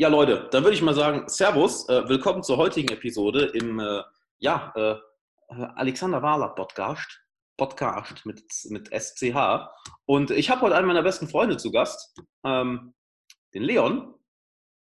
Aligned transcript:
Ja, 0.00 0.08
Leute, 0.08 0.48
dann 0.50 0.64
würde 0.64 0.74
ich 0.74 0.80
mal 0.80 0.94
sagen, 0.94 1.28
Servus, 1.28 1.86
äh, 1.90 2.08
willkommen 2.08 2.42
zur 2.42 2.56
heutigen 2.56 2.88
Episode 2.88 3.50
im 3.52 3.78
äh, 3.80 4.00
ja, 4.38 4.72
äh, 4.74 4.94
Alexander 5.48 6.22
Wahler 6.22 6.48
Podcast, 6.54 7.20
Podcast 7.58 8.24
mit, 8.24 8.42
mit 8.70 8.88
SCH. 8.98 9.68
Und 10.06 10.30
ich 10.30 10.48
habe 10.48 10.62
heute 10.62 10.76
einen 10.76 10.86
meiner 10.86 11.02
besten 11.02 11.28
Freunde 11.28 11.58
zu 11.58 11.70
Gast, 11.70 12.18
ähm, 12.46 12.94
den 13.52 13.62
Leon, 13.62 14.14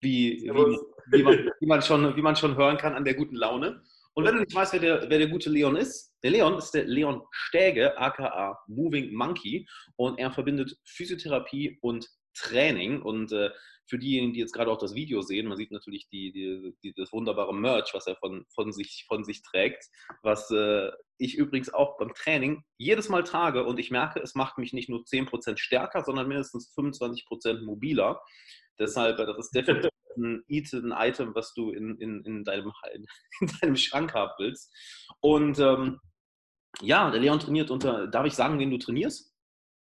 wie, 0.00 0.44
wie, 0.44 0.78
wie, 1.11 1.23
man, 1.25 1.50
wie, 1.59 1.66
man 1.66 1.82
schon, 1.82 2.14
wie 2.14 2.23
man 2.23 2.37
schon 2.37 2.55
hören 2.55 2.77
kann 2.77 2.95
an 2.95 3.05
der 3.05 3.14
guten 3.14 3.35
Laune. 3.35 3.82
Und 4.14 4.25
wenn 4.25 4.37
du 4.37 4.43
nicht 4.43 4.55
weißt, 4.55 4.75
wer 4.75 4.80
der, 4.80 5.11
wer 5.11 5.19
der 5.19 5.30
gute 5.30 5.50
Leon 5.50 5.75
ist, 5.75 6.14
der 6.23 6.30
Leon 6.30 6.59
ist 6.59 6.71
der 6.71 6.85
Leon 6.85 7.23
Stäge, 7.32 7.98
aka 7.98 8.57
Moving 8.69 9.12
Monkey. 9.12 9.66
Und 9.96 10.21
er 10.21 10.30
verbindet 10.30 10.79
Physiotherapie 10.85 11.77
und 11.82 12.09
Training. 12.39 13.02
Und 13.02 13.32
äh, 13.32 13.50
für 13.89 13.98
diejenigen, 13.98 14.34
die 14.34 14.41
jetzt 14.41 14.52
gerade 14.52 14.71
auch 14.71 14.79
das 14.79 14.95
Video 14.95 15.23
sehen, 15.23 15.48
man 15.48 15.57
sieht 15.57 15.71
natürlich 15.71 16.09
die, 16.09 16.30
die, 16.32 16.75
die, 16.82 16.93
das 16.95 17.12
wunderbare 17.12 17.54
Merch, 17.54 17.95
was 17.95 18.07
er 18.07 18.17
von, 18.17 18.45
von, 18.54 18.72
sich, 18.72 19.04
von 19.08 19.25
sich 19.25 19.43
trägt, 19.43 19.85
was 20.22 20.50
äh, 20.50 20.90
ich 21.17 21.36
übrigens 21.36 21.72
auch 21.72 21.96
beim 21.96 22.12
Training 22.14 22.64
jedes 22.76 23.09
Mal 23.09 23.25
trage 23.25 23.64
und 23.64 23.79
ich 23.79 23.90
merke, 23.90 24.21
es 24.21 24.35
macht 24.35 24.59
mich 24.59 24.72
nicht 24.72 24.90
nur 24.90 25.00
10% 25.00 25.57
stärker, 25.57 26.04
sondern 26.04 26.29
mindestens 26.29 26.72
25% 26.76 27.64
mobiler. 27.64 28.21
Deshalb, 28.79 29.18
äh, 29.18 29.26
das 29.26 29.39
ist 29.39 29.54
definitiv 29.54 29.90
ein 30.17 30.45
Item, 30.48 31.34
was 31.34 31.54
du 31.54 31.70
in, 31.70 31.96
in, 31.98 32.23
in, 32.25 32.45
deinem, 32.45 32.73
in 33.41 33.50
deinem 33.61 33.77
Schrank 33.77 34.12
haben 34.14 34.33
willst. 34.39 34.75
Und 35.20 35.59
ähm, 35.59 35.98
ja, 36.81 37.11
der 37.11 37.20
Leon 37.20 37.41
trainiert 37.41 37.70
unter, 37.70 38.06
darf 38.06 38.27
ich 38.27 38.34
sagen, 38.34 38.59
wen 38.59 38.70
du 38.70 38.78
trainierst? 38.78 39.34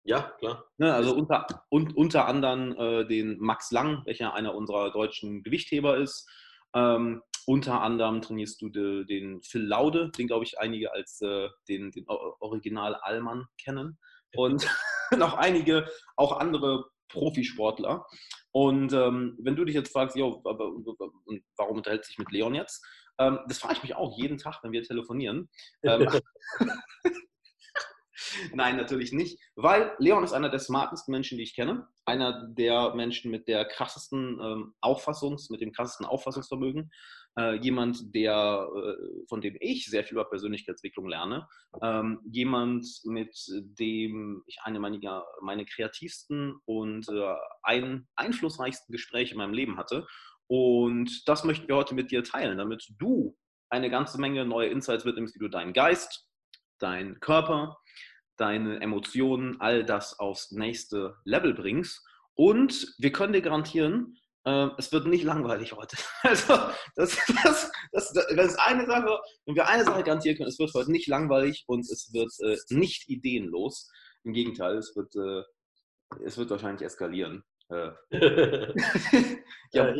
Ja, 0.05 0.31
klar. 0.37 0.65
Ne, 0.77 0.93
also 0.93 1.15
unter, 1.15 1.47
und, 1.69 1.97
unter 1.97 2.27
anderem 2.27 2.75
äh, 2.77 3.05
den 3.05 3.39
Max 3.39 3.71
Lang, 3.71 4.03
welcher 4.05 4.35
einer 4.35 4.53
unserer 4.53 4.91
deutschen 4.91 5.41
Gewichtheber 5.41 5.97
ist. 5.97 6.29
Ähm, 6.75 7.23
unter 7.47 7.81
anderem 7.81 8.21
trainierst 8.21 8.61
du 8.61 8.69
de, 8.69 9.05
den 9.05 9.41
Phil 9.41 9.65
Laude, 9.65 10.12
den 10.12 10.27
glaube 10.27 10.45
ich 10.45 10.59
einige 10.59 10.93
als 10.93 11.21
äh, 11.21 11.49
den, 11.67 11.91
den 11.91 12.05
Original 12.07 12.95
Allmann 12.95 13.47
kennen. 13.57 13.97
Und 14.35 14.67
noch 15.17 15.34
einige, 15.35 15.87
auch 16.17 16.40
andere 16.40 16.85
Profisportler. 17.09 18.05
Und 18.51 18.93
ähm, 18.93 19.37
wenn 19.41 19.55
du 19.55 19.65
dich 19.65 19.75
jetzt 19.75 19.91
fragst, 19.91 20.15
jo, 20.15 20.41
warum 20.43 21.77
unterhält 21.77 22.05
sich 22.05 22.17
mit 22.19 22.31
Leon 22.31 22.53
jetzt? 22.53 22.85
Ähm, 23.17 23.40
das 23.47 23.57
frage 23.57 23.75
ich 23.75 23.84
mich 23.84 23.95
auch 23.95 24.15
jeden 24.17 24.37
Tag, 24.37 24.59
wenn 24.62 24.71
wir 24.71 24.84
telefonieren. 24.84 25.49
Ähm, 25.84 26.07
Nein, 28.54 28.77
natürlich 28.77 29.12
nicht, 29.12 29.40
weil 29.55 29.94
Leon 29.99 30.24
ist 30.24 30.34
einer 30.34 30.49
der 30.49 30.60
smartesten 30.60 31.12
Menschen, 31.12 31.38
die 31.38 31.44
ich 31.44 31.55
kenne. 31.55 31.88
Einer 32.05 32.48
der 32.48 32.94
Menschen 32.96 33.32
mit 33.32 33.48
der 33.48 33.66
krassesten 33.66 34.40
ähm, 34.41 34.74
Auffassungs-, 34.82 35.52
mit 35.52 35.62
dem 35.62 35.71
krassesten 35.71 36.05
Auffassungsvermögen. 36.05 36.91
Äh, 37.38 37.55
jemand, 37.55 38.16
der, 38.16 38.68
äh, 38.74 39.27
von 39.27 39.41
dem 39.41 39.58
ich 39.60 39.88
sehr 39.88 40.05
viel 40.05 40.13
über 40.13 40.30
Persönlichkeitsentwicklung 40.30 41.08
lerne. 41.08 41.48
Ähm, 41.82 42.21
jemand, 42.32 42.88
mit 43.04 43.36
dem 43.49 44.43
ich 44.46 44.58
eine 44.63 44.80
meiner 44.80 45.26
meine 45.41 45.66
kreativsten 45.66 46.55
und 46.66 47.10
äh, 47.10 47.36
ein, 47.63 48.08
einflussreichsten 48.16 48.93
Gespräche 48.93 49.34
in 49.34 49.40
meinem 49.40 49.54
Leben 49.54 49.77
hatte. 49.77 50.08
Und 50.48 51.27
das 51.27 51.43
möchten 51.43 51.68
wir 51.68 51.76
heute 51.76 51.96
mit 51.96 52.12
dir 52.12 52.24
teilen, 52.24 52.58
damit 52.58 52.88
du 52.98 53.36
eine 53.70 53.90
ganze 53.90 54.21
Menge 54.21 54.46
neue 54.46 54.70
Insights 54.70 55.04
mitnimmst, 55.04 55.36
wie 55.36 55.40
du 55.40 55.49
deinen 55.49 55.74
Geist, 55.74 56.30
deinen 56.80 57.20
Körper, 57.20 57.77
deine 58.37 58.81
Emotionen, 58.81 59.59
all 59.59 59.83
das 59.83 60.19
aufs 60.19 60.51
nächste 60.51 61.15
Level 61.23 61.53
bringst. 61.53 62.03
Und 62.33 62.93
wir 62.97 63.11
können 63.11 63.33
dir 63.33 63.41
garantieren, 63.41 64.17
äh, 64.45 64.69
es 64.78 64.91
wird 64.91 65.07
nicht 65.07 65.23
langweilig 65.23 65.73
heute. 65.73 65.97
Also, 66.23 66.53
das, 66.95 67.17
das, 67.44 67.72
das, 67.91 68.13
das, 68.13 68.47
ist 68.47 68.59
eine 68.59 68.85
Sache, 68.85 69.19
wenn 69.45 69.56
wir 69.56 69.67
eine 69.67 69.83
Sache 69.83 70.03
garantieren 70.03 70.38
können, 70.38 70.50
es 70.50 70.59
wird 70.59 70.73
heute 70.73 70.91
nicht 70.91 71.07
langweilig 71.07 71.63
und 71.67 71.81
es 71.81 72.11
wird 72.13 72.31
äh, 72.41 72.57
nicht 72.69 73.09
ideenlos. 73.09 73.90
Im 74.24 74.34
Gegenteil, 74.34 74.78
es 74.78 74.95
wird, 74.95 75.16
äh, 75.16 75.44
es 76.24 76.38
wird 76.38 76.50
wahrscheinlich 76.50 76.85
eskalieren. 76.85 77.44
Äh. 77.69 77.91
ja, 79.74 79.95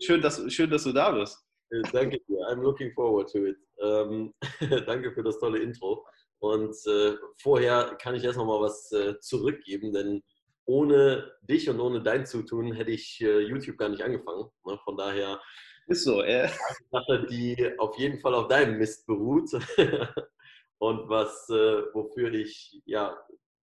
schön, 0.00 0.20
dass, 0.20 0.52
schön, 0.52 0.70
dass 0.70 0.84
du 0.84 0.92
da 0.92 1.10
bist. 1.12 1.38
Äh, 1.70 1.82
danke 1.92 2.18
dir. 2.28 2.38
I'm 2.48 2.62
looking 2.62 2.92
forward 2.92 3.30
to 3.30 3.46
it. 3.46 3.56
Ähm, 3.82 4.34
danke 4.86 5.12
für 5.12 5.22
das 5.22 5.38
tolle 5.38 5.58
Intro. 5.58 6.04
Und 6.40 6.74
äh, 6.86 7.16
vorher 7.36 7.96
kann 8.00 8.14
ich 8.14 8.24
erst 8.24 8.38
noch 8.38 8.46
mal 8.46 8.60
was 8.60 8.90
äh, 8.92 9.18
zurückgeben, 9.20 9.92
denn 9.92 10.22
ohne 10.64 11.32
dich 11.42 11.68
und 11.68 11.80
ohne 11.80 12.02
dein 12.02 12.26
Zutun 12.26 12.72
hätte 12.72 12.90
ich 12.90 13.20
äh, 13.20 13.40
YouTube 13.40 13.76
gar 13.76 13.88
nicht 13.88 14.02
angefangen. 14.02 14.50
Ne? 14.64 14.78
Von 14.84 14.96
daher 14.96 15.40
ist 15.86 16.04
so, 16.04 16.22
äh. 16.22 16.48
eine 16.48 16.52
Sache, 16.90 17.26
die 17.28 17.72
auf 17.78 17.98
jeden 17.98 18.20
Fall 18.20 18.34
auf 18.34 18.48
deinem 18.48 18.78
Mist 18.78 19.06
beruht 19.06 19.52
und 20.78 21.08
was, 21.08 21.48
äh, 21.50 21.82
wofür 21.92 22.32
ich 22.32 22.80
ja 22.86 23.18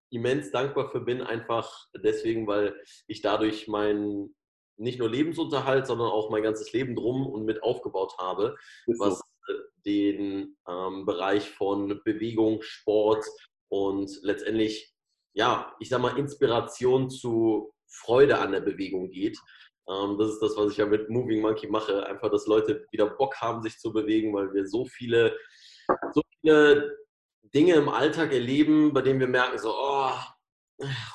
immens 0.10 0.52
dankbar 0.52 0.90
für 0.92 1.02
bin, 1.02 1.22
einfach 1.22 1.88
deswegen, 2.04 2.48
weil 2.48 2.76
ich 3.08 3.22
dadurch 3.22 3.68
meinen 3.68 4.36
nicht 4.78 5.00
nur 5.00 5.10
Lebensunterhalt, 5.10 5.88
sondern 5.88 6.10
auch 6.10 6.30
mein 6.30 6.44
ganzes 6.44 6.72
Leben 6.72 6.96
drum 6.96 7.26
und 7.26 7.46
mit 7.46 7.64
aufgebaut 7.64 8.14
habe, 8.20 8.56
was 8.86 9.22
den 9.88 10.58
ähm, 10.68 11.06
Bereich 11.06 11.50
von 11.50 12.02
Bewegung, 12.04 12.62
Sport 12.62 13.26
und 13.70 14.12
letztendlich, 14.22 14.94
ja, 15.34 15.74
ich 15.80 15.90
sag 15.90 16.02
mal, 16.02 16.18
Inspiration 16.18 17.10
zu 17.10 17.74
Freude 17.90 18.38
an 18.38 18.52
der 18.52 18.62
Bewegung 18.62 19.10
geht. 19.10 19.40
Ähm, 19.90 20.18
das 20.18 20.32
ist 20.32 20.42
das, 20.42 20.58
was 20.58 20.74
ich 20.74 20.78
ja 20.78 20.86
mit 20.86 21.10
Moving 21.10 21.42
Monkey 21.42 21.68
mache. 21.68 22.06
Einfach, 22.06 22.30
dass 22.30 22.48
Leute 22.48 22.86
wieder 22.92 23.08
Bock 23.08 23.36
haben, 23.38 23.62
sich 23.62 23.78
zu 23.80 23.94
bewegen, 23.94 24.34
weil 24.34 24.54
wir 24.54 24.68
so 24.68 24.86
viele, 24.86 25.36
so 26.14 26.22
viele 26.42 26.98
Dinge 27.54 27.76
im 27.76 27.88
Alltag 27.88 28.34
erleben, 28.34 28.94
bei 28.94 29.02
denen 29.02 29.22
wir 29.22 29.28
merken, 29.28 29.58
so, 29.58 29.74
oh, 29.74 30.12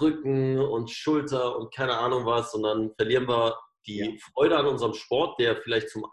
Rücken 0.00 0.59
und 0.59 0.91
Schulter 0.91 1.56
und 1.59 1.72
keine 1.75 1.99
Ahnung 1.99 2.25
was. 2.25 2.54
Und 2.54 2.62
dann 2.62 2.93
verlieren 2.97 3.28
wir 3.28 3.54
die 3.87 3.99
ja. 3.99 4.12
Freude 4.33 4.56
an 4.56 4.66
unserem 4.66 4.94
Sport, 4.94 5.39
der 5.39 5.56
vielleicht 5.56 5.91
zum 5.91 6.06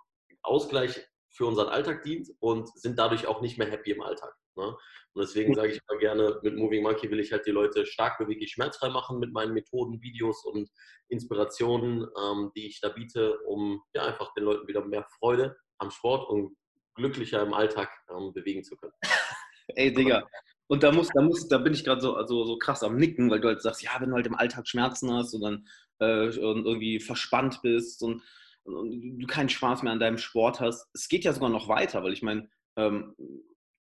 Ausgleich 0.44 1.00
für 1.40 1.46
unseren 1.46 1.70
Alltag 1.70 2.04
dient 2.04 2.30
und 2.40 2.68
sind 2.78 3.00
dadurch 3.00 3.26
auch 3.26 3.40
nicht 3.40 3.58
mehr 3.58 3.72
happy 3.72 3.92
im 3.92 4.02
Alltag. 4.02 4.36
Ne? 4.58 4.76
Und 5.14 5.22
deswegen 5.22 5.56
sage 5.56 5.72
ich 5.72 5.80
immer 5.88 5.98
gerne, 5.98 6.38
mit 6.44 6.58
Moving 6.58 6.84
Monkey 6.84 7.10
will 7.10 7.22
ich 7.22 7.32
halt 7.32 7.46
die 7.46 7.52
Leute 7.52 7.86
stark 7.86 8.18
beweglich 8.18 8.52
schmerzfrei 8.52 8.90
machen 8.90 9.20
mit 9.20 9.32
meinen 9.32 9.54
Methoden, 9.54 10.02
Videos 10.02 10.44
und 10.44 10.70
Inspirationen, 11.08 12.06
ähm, 12.22 12.52
die 12.58 12.68
ich 12.68 12.82
da 12.82 12.90
biete, 12.90 13.40
um 13.48 13.82
ja, 13.94 14.04
einfach 14.04 14.34
den 14.34 14.44
Leuten 14.44 14.68
wieder 14.68 14.84
mehr 14.84 15.08
Freude 15.18 15.56
am 15.78 15.92
Sport 15.92 16.30
und 16.30 16.58
glücklicher 16.96 17.42
im 17.42 17.54
Alltag 17.54 17.90
ähm, 18.10 18.34
bewegen 18.34 18.66
zu 18.66 18.76
können. 18.76 18.92
Ey, 19.70 19.94
Digga. 19.94 20.28
Und 20.68 20.84
da 20.84 20.92
muss, 20.92 21.08
da 21.08 21.22
muss, 21.22 21.48
da 21.48 21.58
bin 21.58 21.74
ich 21.74 21.86
gerade 21.86 22.02
so, 22.02 22.16
also 22.16 22.44
so 22.44 22.58
krass 22.58 22.84
am 22.84 22.98
Nicken, 22.98 23.30
weil 23.32 23.40
du 23.40 23.48
halt 23.48 23.62
sagst, 23.62 23.82
ja, 23.82 23.92
wenn 24.00 24.10
du 24.10 24.16
halt 24.16 24.28
im 24.28 24.36
Alltag 24.36 24.68
Schmerzen 24.68 25.14
hast 25.14 25.34
und 25.34 25.42
dann 25.42 25.66
äh, 26.02 26.26
irgendwie 26.36 27.00
verspannt 27.00 27.62
bist 27.64 28.04
und 28.04 28.22
und 28.74 29.20
du 29.20 29.28
keinen 29.28 29.50
Spaß 29.50 29.84
mehr 29.84 29.94
an 29.94 30.00
deinem 30.00 30.18
Sport 30.18 30.60
hast. 30.60 30.88
Es 30.94 31.08
geht 31.08 31.24
ja 31.24 31.34
sogar 31.34 31.50
noch 31.50 31.68
weiter, 31.68 32.04
weil 32.04 32.14
ich 32.14 32.22
meine, 32.22 32.50
ähm, 32.78 33.16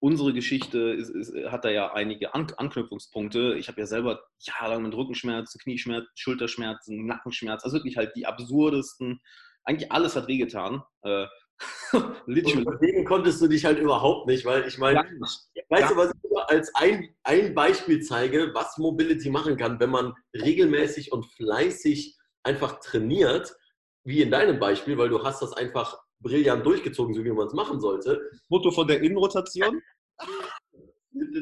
unsere 0.00 0.34
Geschichte 0.34 0.78
ist, 0.90 1.08
ist, 1.08 1.34
hat 1.50 1.64
da 1.64 1.70
ja 1.70 1.92
einige 1.94 2.34
An 2.34 2.46
Anknüpfungspunkte. 2.56 3.54
Ich 3.58 3.68
habe 3.68 3.80
ja 3.80 3.86
selber 3.86 4.22
jahrelang 4.38 4.82
mit 4.82 4.94
Rückenschmerzen, 4.94 5.58
Knieschmerzen, 5.60 6.10
Schulterschmerzen, 6.14 7.06
Nackenschmerzen, 7.06 7.64
also 7.64 7.78
wirklich 7.78 7.96
halt 7.96 8.14
die 8.14 8.26
absurdesten, 8.26 9.20
eigentlich 9.64 9.90
alles 9.90 10.14
hat 10.14 10.28
wehgetan. 10.28 10.82
Äh, 11.02 11.26
Literally. 12.26 13.04
konntest 13.04 13.40
du 13.40 13.46
dich 13.46 13.64
halt 13.64 13.78
überhaupt 13.78 14.26
nicht, 14.26 14.44
weil 14.44 14.66
ich 14.66 14.76
meine, 14.76 14.98
weißt 15.68 15.90
du, 15.90 15.96
was 15.96 16.10
ich 16.10 16.38
als 16.48 16.74
ein, 16.74 17.08
ein 17.22 17.54
Beispiel 17.54 18.02
zeige, 18.02 18.50
was 18.54 18.76
Mobility 18.76 19.30
machen 19.30 19.56
kann, 19.56 19.80
wenn 19.80 19.90
man 19.90 20.12
regelmäßig 20.34 21.12
und 21.12 21.24
fleißig 21.24 22.18
einfach 22.42 22.80
trainiert 22.80 23.56
wie 24.04 24.22
in 24.22 24.30
deinem 24.30 24.58
Beispiel, 24.58 24.96
weil 24.96 25.08
du 25.08 25.22
hast 25.22 25.42
das 25.42 25.52
einfach 25.54 25.98
brillant 26.20 26.64
durchgezogen, 26.64 27.14
so 27.14 27.24
wie 27.24 27.32
man 27.32 27.46
es 27.46 27.54
machen 27.54 27.80
sollte. 27.80 28.20
Foto 28.48 28.70
von 28.70 28.86
der 28.86 29.00
Innenrotation? 29.00 29.80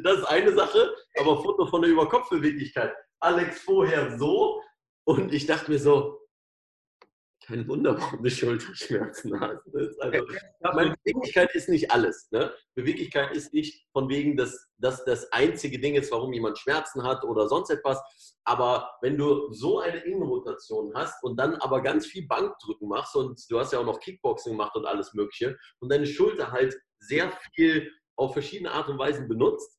Das 0.03 0.19
ist 0.19 0.25
eine 0.25 0.53
Sache, 0.55 0.95
aber 1.19 1.43
Foto 1.43 1.65
von 1.67 1.81
der 1.81 1.91
Überkopfbeweglichkeit. 1.93 2.93
Alex 3.21 3.63
vorher 3.63 4.19
so 4.19 4.61
und 5.05 5.33
ich 5.33 5.47
dachte 5.47 5.71
mir 5.71 5.79
so, 5.79 6.19
kein 7.47 7.67
Wunder, 7.69 7.99
warum 7.99 8.23
du 8.23 8.31
Schulterschmerzen 8.31 9.39
hast. 9.41 9.61
Also, 10.01 10.27
meine 10.75 10.95
Beweglichkeit 11.05 11.55
ist 11.55 11.69
nicht 11.69 11.91
alles. 11.91 12.31
Ne? 12.31 12.53
Beweglichkeit 12.75 13.35
ist 13.37 13.53
nicht 13.53 13.87
von 13.93 14.09
wegen, 14.09 14.37
dass 14.37 14.69
das 14.79 15.05
das 15.05 15.31
einzige 15.33 15.79
Ding 15.79 15.95
ist, 15.95 16.11
warum 16.13 16.33
jemand 16.33 16.59
Schmerzen 16.59 17.03
hat 17.03 17.25
oder 17.25 17.49
sonst 17.49 17.71
etwas. 17.71 18.01
Aber 18.45 18.91
wenn 19.03 19.17
du 19.17 19.53
so 19.53 19.81
eine 19.81 19.99
Innenrotation 19.99 20.93
hast 20.95 21.23
und 21.23 21.37
dann 21.39 21.57
aber 21.57 21.83
ganz 21.83 22.07
viel 22.07 22.27
Bankdrücken 22.27 22.89
machst 22.89 23.15
und 23.15 23.41
du 23.51 23.59
hast 23.59 23.73
ja 23.73 23.79
auch 23.79 23.87
noch 23.87 24.01
Kickboxing 24.01 24.53
gemacht 24.53 24.75
und 24.77 24.87
alles 24.87 25.15
Mögliche 25.15 25.57
und 25.81 25.91
deine 25.91 26.07
Schulter 26.07 26.51
halt 26.51 26.77
sehr 26.99 27.33
viel 27.55 27.91
auf 28.17 28.33
verschiedene 28.33 28.73
Art 28.73 28.89
und 28.89 28.99
Weisen 28.99 29.29
benutzt, 29.29 29.79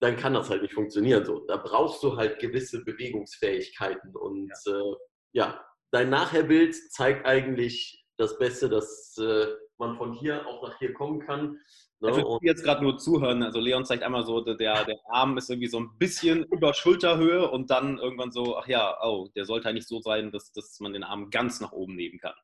dann 0.00 0.16
kann 0.16 0.34
das 0.34 0.50
halt 0.50 0.62
nicht 0.62 0.74
funktionieren. 0.74 1.24
So, 1.24 1.44
da 1.46 1.56
brauchst 1.56 2.02
du 2.02 2.16
halt 2.16 2.38
gewisse 2.38 2.84
Bewegungsfähigkeiten 2.84 4.14
und 4.14 4.52
ja, 4.66 4.72
äh, 4.72 4.94
ja 5.32 5.64
dein 5.94 6.10
Nachherbild 6.10 6.74
zeigt 6.92 7.24
eigentlich 7.24 8.04
das 8.16 8.36
Beste, 8.38 8.68
dass 8.68 9.16
äh, 9.18 9.46
man 9.78 9.96
von 9.96 10.12
hier 10.12 10.46
auch 10.46 10.62
nach 10.62 10.78
hier 10.78 10.92
kommen 10.92 11.20
kann. 11.20 11.58
Ne? 12.00 12.08
Also 12.08 12.38
jetzt 12.42 12.64
gerade 12.64 12.82
nur 12.82 12.98
zuhören. 12.98 13.44
Also 13.44 13.60
Leon 13.60 13.84
zeigt 13.84 14.02
einmal 14.02 14.26
so, 14.26 14.40
der, 14.40 14.54
der 14.56 14.96
Arm 15.08 15.38
ist 15.38 15.48
irgendwie 15.50 15.68
so 15.68 15.78
ein 15.78 15.96
bisschen 15.96 16.44
über 16.52 16.74
Schulterhöhe 16.74 17.48
und 17.48 17.70
dann 17.70 17.98
irgendwann 17.98 18.32
so, 18.32 18.56
ach 18.56 18.66
ja, 18.66 18.96
oh, 19.02 19.28
der 19.36 19.44
sollte 19.44 19.68
eigentlich 19.68 19.86
so 19.86 20.00
sein, 20.00 20.32
dass, 20.32 20.52
dass 20.52 20.78
man 20.80 20.92
den 20.92 21.04
Arm 21.04 21.30
ganz 21.30 21.60
nach 21.60 21.72
oben 21.72 21.94
nehmen 21.94 22.18
kann. 22.18 22.34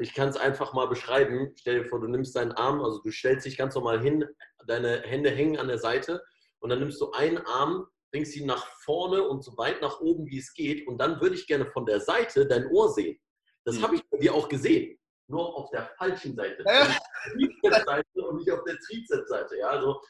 Ich 0.00 0.14
kann 0.14 0.28
es 0.28 0.36
einfach 0.38 0.72
mal 0.72 0.88
beschreiben. 0.88 1.52
Stell 1.56 1.82
dir 1.82 1.88
vor, 1.88 2.00
du 2.00 2.08
nimmst 2.08 2.34
deinen 2.36 2.52
Arm, 2.52 2.80
also 2.80 3.02
du 3.02 3.10
stellst 3.10 3.44
dich 3.44 3.58
ganz 3.58 3.74
normal 3.74 4.00
hin, 4.00 4.24
deine 4.66 5.02
Hände 5.02 5.30
hängen 5.30 5.58
an 5.58 5.68
der 5.68 5.78
Seite 5.78 6.22
und 6.60 6.70
dann 6.70 6.78
nimmst 6.78 7.00
du 7.02 7.12
einen 7.12 7.38
Arm, 7.38 7.86
bringst 8.14 8.36
ihn 8.36 8.46
nach 8.46 8.64
vorne 8.84 9.26
und 9.26 9.42
so 9.42 9.56
weit 9.56 9.82
nach 9.82 9.98
oben, 9.98 10.26
wie 10.26 10.38
es 10.38 10.54
geht 10.54 10.86
und 10.86 10.98
dann 10.98 11.20
würde 11.20 11.34
ich 11.34 11.48
gerne 11.48 11.66
von 11.66 11.84
der 11.84 11.98
Seite 11.98 12.46
dein 12.46 12.68
Ohr 12.68 12.88
sehen. 12.92 13.18
Das 13.64 13.74
hm. 13.76 13.82
habe 13.82 13.96
ich 13.96 14.08
bei 14.08 14.18
dir 14.18 14.32
auch 14.32 14.48
gesehen 14.48 14.96
nur 15.26 15.56
auf 15.56 15.70
der 15.70 15.90
falschen 15.98 16.36
Seite. 16.36 16.62
Ja. 16.64 17.82
Seite 17.84 18.22
und 18.22 18.36
nicht 18.36 18.50
auf 18.52 18.62
der 18.64 18.78
Trizepsseite. 18.78 19.58
Ja, 19.58 19.68
also 19.68 20.00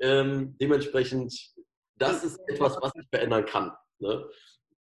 ähm, 0.00 0.56
dementsprechend, 0.60 1.32
das 1.96 2.24
ist 2.24 2.40
etwas, 2.48 2.76
was 2.80 2.90
ich 2.96 3.06
verändern 3.10 3.44
kann. 3.44 3.70
Ne? 3.98 4.28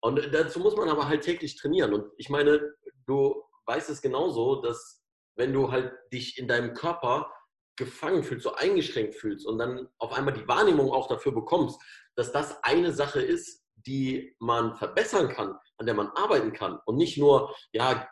Und 0.02 0.34
dazu 0.34 0.60
muss 0.60 0.78
man 0.78 0.88
aber 0.88 1.10
halt 1.10 1.24
täglich 1.24 1.58
trainieren. 1.58 1.94
Und 1.94 2.12
ich 2.18 2.30
meine, 2.30 2.62
du 3.08 3.44
weißt 3.66 3.90
es 3.90 4.02
genauso, 4.02 4.62
dass 4.62 5.04
wenn 5.36 5.52
du 5.52 5.72
halt 5.72 5.92
dich 6.14 6.38
in 6.38 6.48
deinem 6.48 6.74
Körper 6.74 7.34
gefangen 7.80 8.24
fühlst, 8.24 8.44
so 8.44 8.54
eingeschränkt 8.54 9.16
fühlst 9.16 9.48
und 9.48 9.58
dann 9.58 9.88
auf 9.98 10.12
einmal 10.14 10.34
die 10.34 10.48
Wahrnehmung 10.48 10.92
auch 10.92 11.08
dafür 11.08 11.32
bekommst, 11.32 11.82
dass 12.16 12.32
das 12.32 12.64
eine 12.64 12.94
Sache 12.94 13.22
ist, 13.22 13.64
die 13.76 14.36
man 14.40 14.76
verbessern 14.76 15.30
kann, 15.30 15.56
an 15.78 15.86
der 15.86 15.96
man 15.96 16.10
arbeiten 16.10 16.54
kann 16.54 16.78
und 16.86 16.98
nicht 16.98 17.18
nur, 17.18 17.56
ja, 17.72 18.08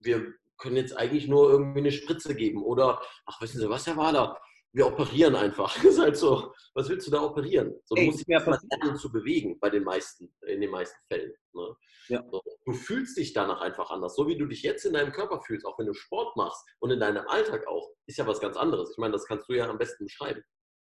wir 0.00 0.32
können 0.56 0.76
jetzt 0.76 0.96
eigentlich 0.96 1.28
nur 1.28 1.50
irgendwie 1.50 1.80
eine 1.80 1.92
Spritze 1.92 2.34
geben 2.34 2.64
oder, 2.64 3.00
ach, 3.26 3.40
wissen 3.40 3.60
Sie 3.60 3.68
was, 3.68 3.86
Herr 3.86 3.98
Wahler, 3.98 4.40
wir 4.72 4.86
operieren 4.86 5.34
einfach. 5.34 5.74
Das 5.82 5.94
ist 5.94 5.98
halt 5.98 6.16
so, 6.16 6.52
was 6.74 6.88
willst 6.88 7.06
du 7.06 7.10
da 7.10 7.22
operieren? 7.22 7.74
So, 7.84 7.94
du 7.94 8.00
Ey, 8.00 8.06
musst 8.06 8.20
dich 8.20 8.28
erstmal 8.28 8.58
lernen 8.70 8.96
zu 8.96 9.10
bewegen 9.10 9.58
bei 9.58 9.70
den 9.70 9.84
meisten, 9.84 10.32
in 10.46 10.60
den 10.60 10.70
meisten 10.70 10.98
Fällen. 11.08 11.32
Ne? 11.52 11.76
Ja. 12.08 12.24
So, 12.30 12.42
du 12.64 12.72
fühlst 12.72 13.16
dich 13.16 13.32
danach 13.32 13.60
einfach 13.60 13.90
anders. 13.90 14.14
So 14.16 14.26
wie 14.28 14.36
du 14.36 14.46
dich 14.46 14.62
jetzt 14.62 14.84
in 14.84 14.92
deinem 14.92 15.12
Körper 15.12 15.40
fühlst, 15.40 15.66
auch 15.66 15.78
wenn 15.78 15.86
du 15.86 15.94
Sport 15.94 16.36
machst 16.36 16.64
und 16.78 16.90
in 16.90 17.00
deinem 17.00 17.26
Alltag 17.28 17.66
auch, 17.66 17.90
ist 18.06 18.18
ja 18.18 18.26
was 18.26 18.40
ganz 18.40 18.56
anderes. 18.56 18.90
Ich 18.92 18.98
meine, 18.98 19.12
das 19.12 19.26
kannst 19.26 19.48
du 19.48 19.54
ja 19.54 19.68
am 19.68 19.78
besten 19.78 20.04
beschreiben. 20.04 20.42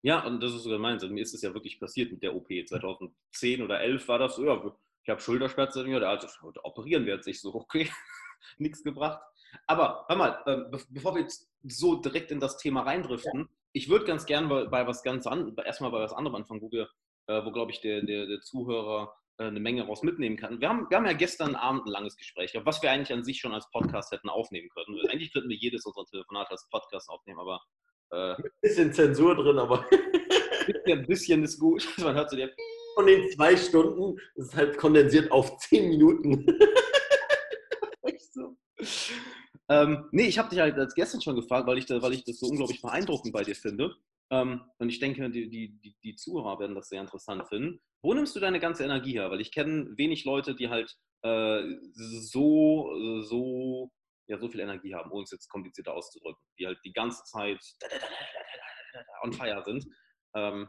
Ja, 0.02 0.24
und 0.26 0.40
das 0.42 0.54
ist 0.54 0.62
sogar 0.62 0.78
meins. 0.78 1.02
Also 1.02 1.14
mir 1.14 1.22
ist 1.22 1.34
es 1.34 1.42
ja 1.42 1.52
wirklich 1.52 1.78
passiert 1.78 2.10
mit 2.10 2.22
der 2.22 2.34
OP. 2.34 2.48
2010 2.48 3.62
oder 3.62 3.80
11 3.80 4.08
war 4.08 4.18
das 4.18 4.36
so, 4.36 4.44
ja, 4.44 4.76
ich 5.02 5.10
habe 5.10 5.20
Schulterschmerzen, 5.20 5.94
also 5.94 6.28
operieren 6.62 7.06
wir 7.06 7.14
jetzt 7.14 7.26
nicht 7.26 7.40
so, 7.40 7.54
okay, 7.54 7.90
nichts 8.58 8.82
gebracht. 8.82 9.20
Aber 9.66 10.04
hör 10.08 10.16
mal, 10.16 10.42
äh, 10.46 10.78
bevor 10.90 11.14
wir 11.14 11.22
jetzt 11.22 11.50
so 11.64 11.96
direkt 11.96 12.30
in 12.30 12.40
das 12.40 12.56
Thema 12.56 12.82
reindriften, 12.82 13.40
ja. 13.40 13.48
Ich 13.72 13.88
würde 13.88 14.04
ganz 14.04 14.26
gern 14.26 14.48
bei, 14.48 14.66
bei, 14.66 14.86
was 14.86 15.02
ganz 15.02 15.26
an, 15.26 15.54
erstmal 15.64 15.90
bei 15.90 16.00
was 16.00 16.12
anderem 16.12 16.36
anfangen, 16.36 16.62
wo 16.62 16.70
wir, 16.70 16.88
äh, 17.26 17.44
wo 17.44 17.52
glaube 17.52 17.70
ich 17.72 17.80
der, 17.80 18.02
der, 18.02 18.26
der 18.26 18.40
Zuhörer 18.40 19.14
äh, 19.38 19.44
eine 19.44 19.60
Menge 19.60 19.86
raus 19.86 20.02
mitnehmen 20.02 20.36
kann. 20.36 20.60
Wir 20.60 20.68
haben, 20.68 20.88
wir 20.90 20.96
haben 20.96 21.06
ja 21.06 21.12
gestern 21.12 21.54
Abend 21.54 21.86
ein 21.86 21.92
langes 21.92 22.16
Gespräch, 22.16 22.52
was 22.64 22.82
wir 22.82 22.90
eigentlich 22.90 23.12
an 23.12 23.24
sich 23.24 23.38
schon 23.38 23.54
als 23.54 23.70
Podcast 23.70 24.12
hätten 24.12 24.28
aufnehmen 24.28 24.68
können. 24.70 24.98
Eigentlich 25.08 25.32
könnten 25.32 25.48
wir 25.48 25.56
jedes 25.56 25.84
unserer 25.86 26.06
Telefonate 26.06 26.50
als 26.50 26.68
Podcast 26.70 27.08
aufnehmen, 27.08 27.40
aber 27.40 27.60
äh, 28.12 28.34
ein 28.34 28.50
bisschen 28.60 28.92
Zensur 28.92 29.34
drin, 29.34 29.58
aber 29.58 29.86
ein 30.86 31.06
bisschen 31.06 31.42
ist 31.44 31.58
gut. 31.58 31.88
Man 31.98 32.14
hört 32.14 32.30
so 32.30 32.36
der 32.36 32.50
von 32.94 33.06
den 33.06 33.30
zwei 33.30 33.56
Stunden 33.56 34.18
ist 34.34 34.54
halt 34.54 34.76
kondensiert 34.76 35.30
auf 35.30 35.56
zehn 35.58 35.88
Minuten. 35.88 36.46
Echt 38.02 38.32
so. 38.32 38.56
Ähm, 39.70 40.08
nee, 40.10 40.26
ich 40.26 40.36
habe 40.36 40.50
dich 40.50 40.58
halt 40.58 40.76
als 40.76 40.94
gestern 40.94 41.22
schon 41.22 41.36
gefragt, 41.36 41.66
weil 41.68 41.78
ich, 41.78 41.86
da, 41.86 42.02
weil 42.02 42.12
ich 42.12 42.24
das 42.24 42.40
so 42.40 42.46
unglaublich 42.48 42.82
beeindruckend 42.82 43.32
bei 43.32 43.44
dir 43.44 43.54
finde. 43.54 43.94
Ähm, 44.30 44.62
und 44.78 44.88
ich 44.88 44.98
denke, 44.98 45.30
die, 45.30 45.48
die, 45.48 45.96
die 46.02 46.16
Zuhörer 46.16 46.58
werden 46.58 46.74
das 46.74 46.88
sehr 46.88 47.00
interessant 47.00 47.48
finden. 47.48 47.80
Wo 48.02 48.12
nimmst 48.12 48.34
du 48.34 48.40
deine 48.40 48.58
ganze 48.58 48.84
Energie 48.84 49.12
her? 49.12 49.30
Weil 49.30 49.40
ich 49.40 49.52
kenne 49.52 49.96
wenig 49.96 50.24
Leute, 50.24 50.56
die 50.56 50.68
halt 50.68 50.96
äh, 51.22 51.62
so, 51.92 53.22
so, 53.22 53.92
ja, 54.26 54.38
so 54.38 54.48
viel 54.48 54.60
Energie 54.60 54.94
haben, 54.94 55.12
ohne 55.12 55.22
es 55.22 55.30
jetzt 55.30 55.48
komplizierter 55.48 55.94
auszudrücken, 55.94 56.42
die 56.58 56.66
halt 56.66 56.78
die 56.84 56.92
ganze 56.92 57.22
Zeit 57.24 57.60
on 59.22 59.32
fire 59.32 59.62
sind. 59.64 59.86
Ähm, 60.34 60.68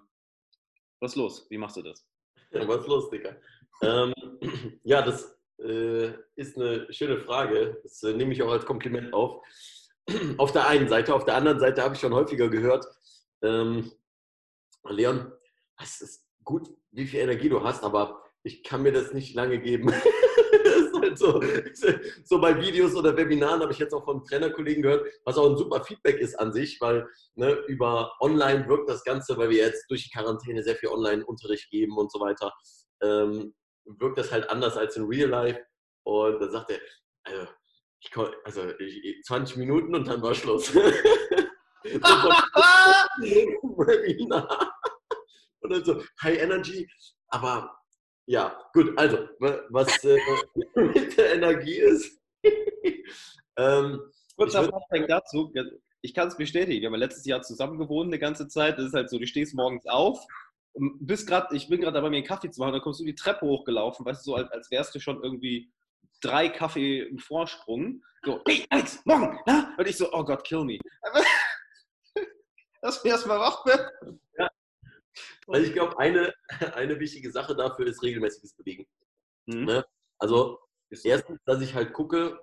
was 0.99 1.13
ist 1.13 1.17
los? 1.17 1.47
Wie 1.49 1.57
machst 1.57 1.77
du 1.77 1.81
das? 1.81 2.07
was 2.51 2.81
ist 2.81 2.87
los, 2.87 3.09
Digga? 3.09 3.35
ähm, 3.81 4.13
ja, 4.83 5.01
das 5.01 5.40
ist 6.35 6.57
eine 6.57 6.91
schöne 6.91 7.19
Frage. 7.19 7.79
Das 7.83 8.01
äh, 8.03 8.13
nehme 8.13 8.33
ich 8.33 8.41
auch 8.41 8.51
als 8.51 8.65
Kompliment 8.65 9.13
auf. 9.13 9.43
Auf 10.37 10.51
der 10.51 10.67
einen 10.67 10.89
Seite, 10.89 11.13
auf 11.13 11.25
der 11.25 11.35
anderen 11.35 11.59
Seite 11.59 11.83
habe 11.83 11.93
ich 11.93 12.01
schon 12.01 12.13
häufiger 12.13 12.49
gehört, 12.49 12.85
ähm, 13.43 13.91
Leon, 14.89 15.31
es 15.81 16.01
ist 16.01 16.25
gut, 16.43 16.67
wie 16.89 17.05
viel 17.05 17.19
Energie 17.19 17.49
du 17.49 17.63
hast, 17.63 17.83
aber 17.83 18.23
ich 18.41 18.63
kann 18.63 18.81
mir 18.81 18.91
das 18.91 19.13
nicht 19.13 19.35
lange 19.35 19.59
geben. 19.59 19.93
halt 21.01 21.17
so, 21.17 21.41
so, 22.23 22.39
bei 22.41 22.59
Videos 22.59 22.95
oder 22.95 23.15
Webinaren 23.15 23.61
habe 23.61 23.71
ich 23.71 23.79
jetzt 23.79 23.93
auch 23.93 24.03
von 24.03 24.23
Trainerkollegen 24.23 24.83
gehört, 24.83 25.05
was 25.25 25.37
auch 25.37 25.49
ein 25.49 25.57
super 25.57 25.83
Feedback 25.83 26.19
ist 26.19 26.39
an 26.39 26.53
sich, 26.53 26.79
weil 26.79 27.07
ne, 27.35 27.53
über 27.67 28.11
online 28.19 28.67
wirkt 28.67 28.89
das 28.89 29.03
Ganze, 29.03 29.37
weil 29.37 29.49
wir 29.49 29.57
jetzt 29.57 29.89
durch 29.89 30.03
die 30.03 30.09
Quarantäne 30.09 30.63
sehr 30.63 30.75
viel 30.75 30.89
Online-Unterricht 30.89 31.69
geben 31.69 31.97
und 31.97 32.11
so 32.11 32.19
weiter. 32.19 32.53
Ähm, 33.01 33.53
wirkt 33.85 34.17
das 34.17 34.31
halt 34.31 34.49
anders 34.49 34.77
als 34.77 34.95
in 34.95 35.05
Real 35.05 35.29
Life. 35.29 35.61
Und 36.03 36.39
dann 36.39 36.51
sagt 36.51 36.71
er, 36.71 36.79
also, 37.23 37.47
ich, 37.99 38.11
also 38.45 38.69
ich, 38.79 39.21
20 39.23 39.57
Minuten 39.57 39.93
und 39.95 40.07
dann 40.07 40.21
war 40.21 40.33
Schluss. 40.33 40.71
und 45.61 45.73
dann 45.73 45.83
so 45.83 46.01
High 46.21 46.39
Energy, 46.39 46.87
aber 47.27 47.75
ja, 48.27 48.57
gut, 48.73 48.97
also 48.97 49.27
was 49.39 50.03
äh, 50.03 50.19
mit 50.75 51.17
der 51.17 51.33
Energie 51.33 51.79
ist. 51.79 52.19
ähm, 53.57 53.99
Kurzer 54.37 54.63
Fun 54.63 55.05
dazu, 55.07 55.53
ich 56.01 56.13
kann 56.13 56.27
es 56.27 56.37
bestätigen, 56.37 56.81
wir 56.81 56.89
haben 56.89 56.95
letztes 56.95 57.25
Jahr 57.25 57.41
zusammen 57.41 57.77
gewohnt 57.77 58.07
eine 58.07 58.19
ganze 58.19 58.47
Zeit. 58.47 58.77
Das 58.77 58.85
ist 58.85 58.93
halt 58.93 59.09
so, 59.09 59.19
du 59.19 59.27
stehst 59.27 59.53
morgens 59.53 59.85
auf, 59.85 60.19
bist 60.73 61.27
grad, 61.27 61.51
ich 61.53 61.67
bin 61.67 61.81
gerade 61.81 61.93
dabei, 61.93 62.09
mir 62.09 62.17
einen 62.17 62.25
Kaffee 62.25 62.49
zu 62.49 62.61
machen, 62.61 62.73
dann 62.73 62.81
kommst 62.81 62.99
du 62.99 63.05
die 63.05 63.15
Treppe 63.15 63.45
hochgelaufen, 63.45 64.05
weißt 64.05 64.25
du, 64.25 64.31
so 64.31 64.35
als, 64.35 64.49
als 64.51 64.71
wärst 64.71 64.95
du 64.95 64.99
schon 64.99 65.21
irgendwie 65.23 65.71
drei 66.21 66.49
Kaffee 66.49 67.01
im 67.01 67.19
Vorsprung. 67.19 68.01
So, 68.23 68.41
hey 68.47 68.65
Alex, 68.69 69.03
morgen, 69.05 69.39
na? 69.45 69.75
Und 69.77 69.87
ich 69.87 69.97
so, 69.97 70.11
oh 70.13 70.23
Gott, 70.23 70.43
kill 70.43 70.63
me. 70.63 70.79
Lass 72.81 73.03
mich 73.03 73.11
erstmal 73.11 73.39
wach 73.39 73.65
werden. 73.65 74.19
Ja. 74.37 74.49
Weil 75.47 75.63
ich 75.63 75.73
glaube, 75.73 75.97
eine, 75.99 76.33
eine 76.73 76.99
wichtige 76.99 77.31
Sache 77.31 77.55
dafür 77.55 77.87
ist 77.87 78.01
regelmäßiges 78.01 78.55
Bewegen. 78.55 78.85
Mhm. 79.47 79.65
Ne? 79.65 79.85
Also, 80.19 80.59
erstens, 81.03 81.39
dass 81.45 81.61
ich 81.61 81.75
halt 81.75 81.93
gucke, 81.93 82.39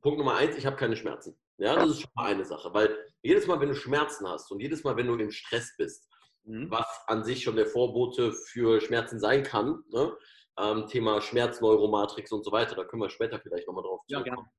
Punkt 0.00 0.18
Nummer 0.18 0.36
eins, 0.36 0.56
ich 0.56 0.66
habe 0.66 0.76
keine 0.76 0.96
Schmerzen. 0.96 1.38
Ja, 1.58 1.74
das 1.74 1.90
ist 1.90 2.00
schon 2.02 2.10
mal 2.14 2.26
eine 2.26 2.44
Sache, 2.44 2.72
weil 2.74 2.96
jedes 3.22 3.46
Mal, 3.46 3.58
wenn 3.60 3.70
du 3.70 3.74
Schmerzen 3.74 4.28
hast 4.28 4.50
und 4.50 4.60
jedes 4.60 4.84
Mal, 4.84 4.96
wenn 4.96 5.06
du 5.06 5.14
im 5.14 5.30
Stress 5.30 5.74
bist, 5.76 6.06
mhm. 6.46 6.70
was 6.70 6.86
an 7.06 7.24
sich 7.24 7.42
schon 7.42 7.56
der 7.56 7.66
Vorbote 7.66 8.32
für 8.32 8.80
Schmerzen 8.80 9.20
sein 9.20 9.42
kann. 9.42 9.82
Ne? 9.90 10.16
Ähm, 10.58 10.86
Thema 10.86 11.20
Schmerzneuromatrix 11.20 12.32
und 12.32 12.44
so 12.44 12.52
weiter, 12.52 12.74
da 12.74 12.84
können 12.84 13.02
wir 13.02 13.10
später 13.10 13.38
vielleicht 13.40 13.66
nochmal 13.66 13.84
drauf 13.84 14.00
zurückkommen. 14.08 14.46
Ja, 14.46 14.52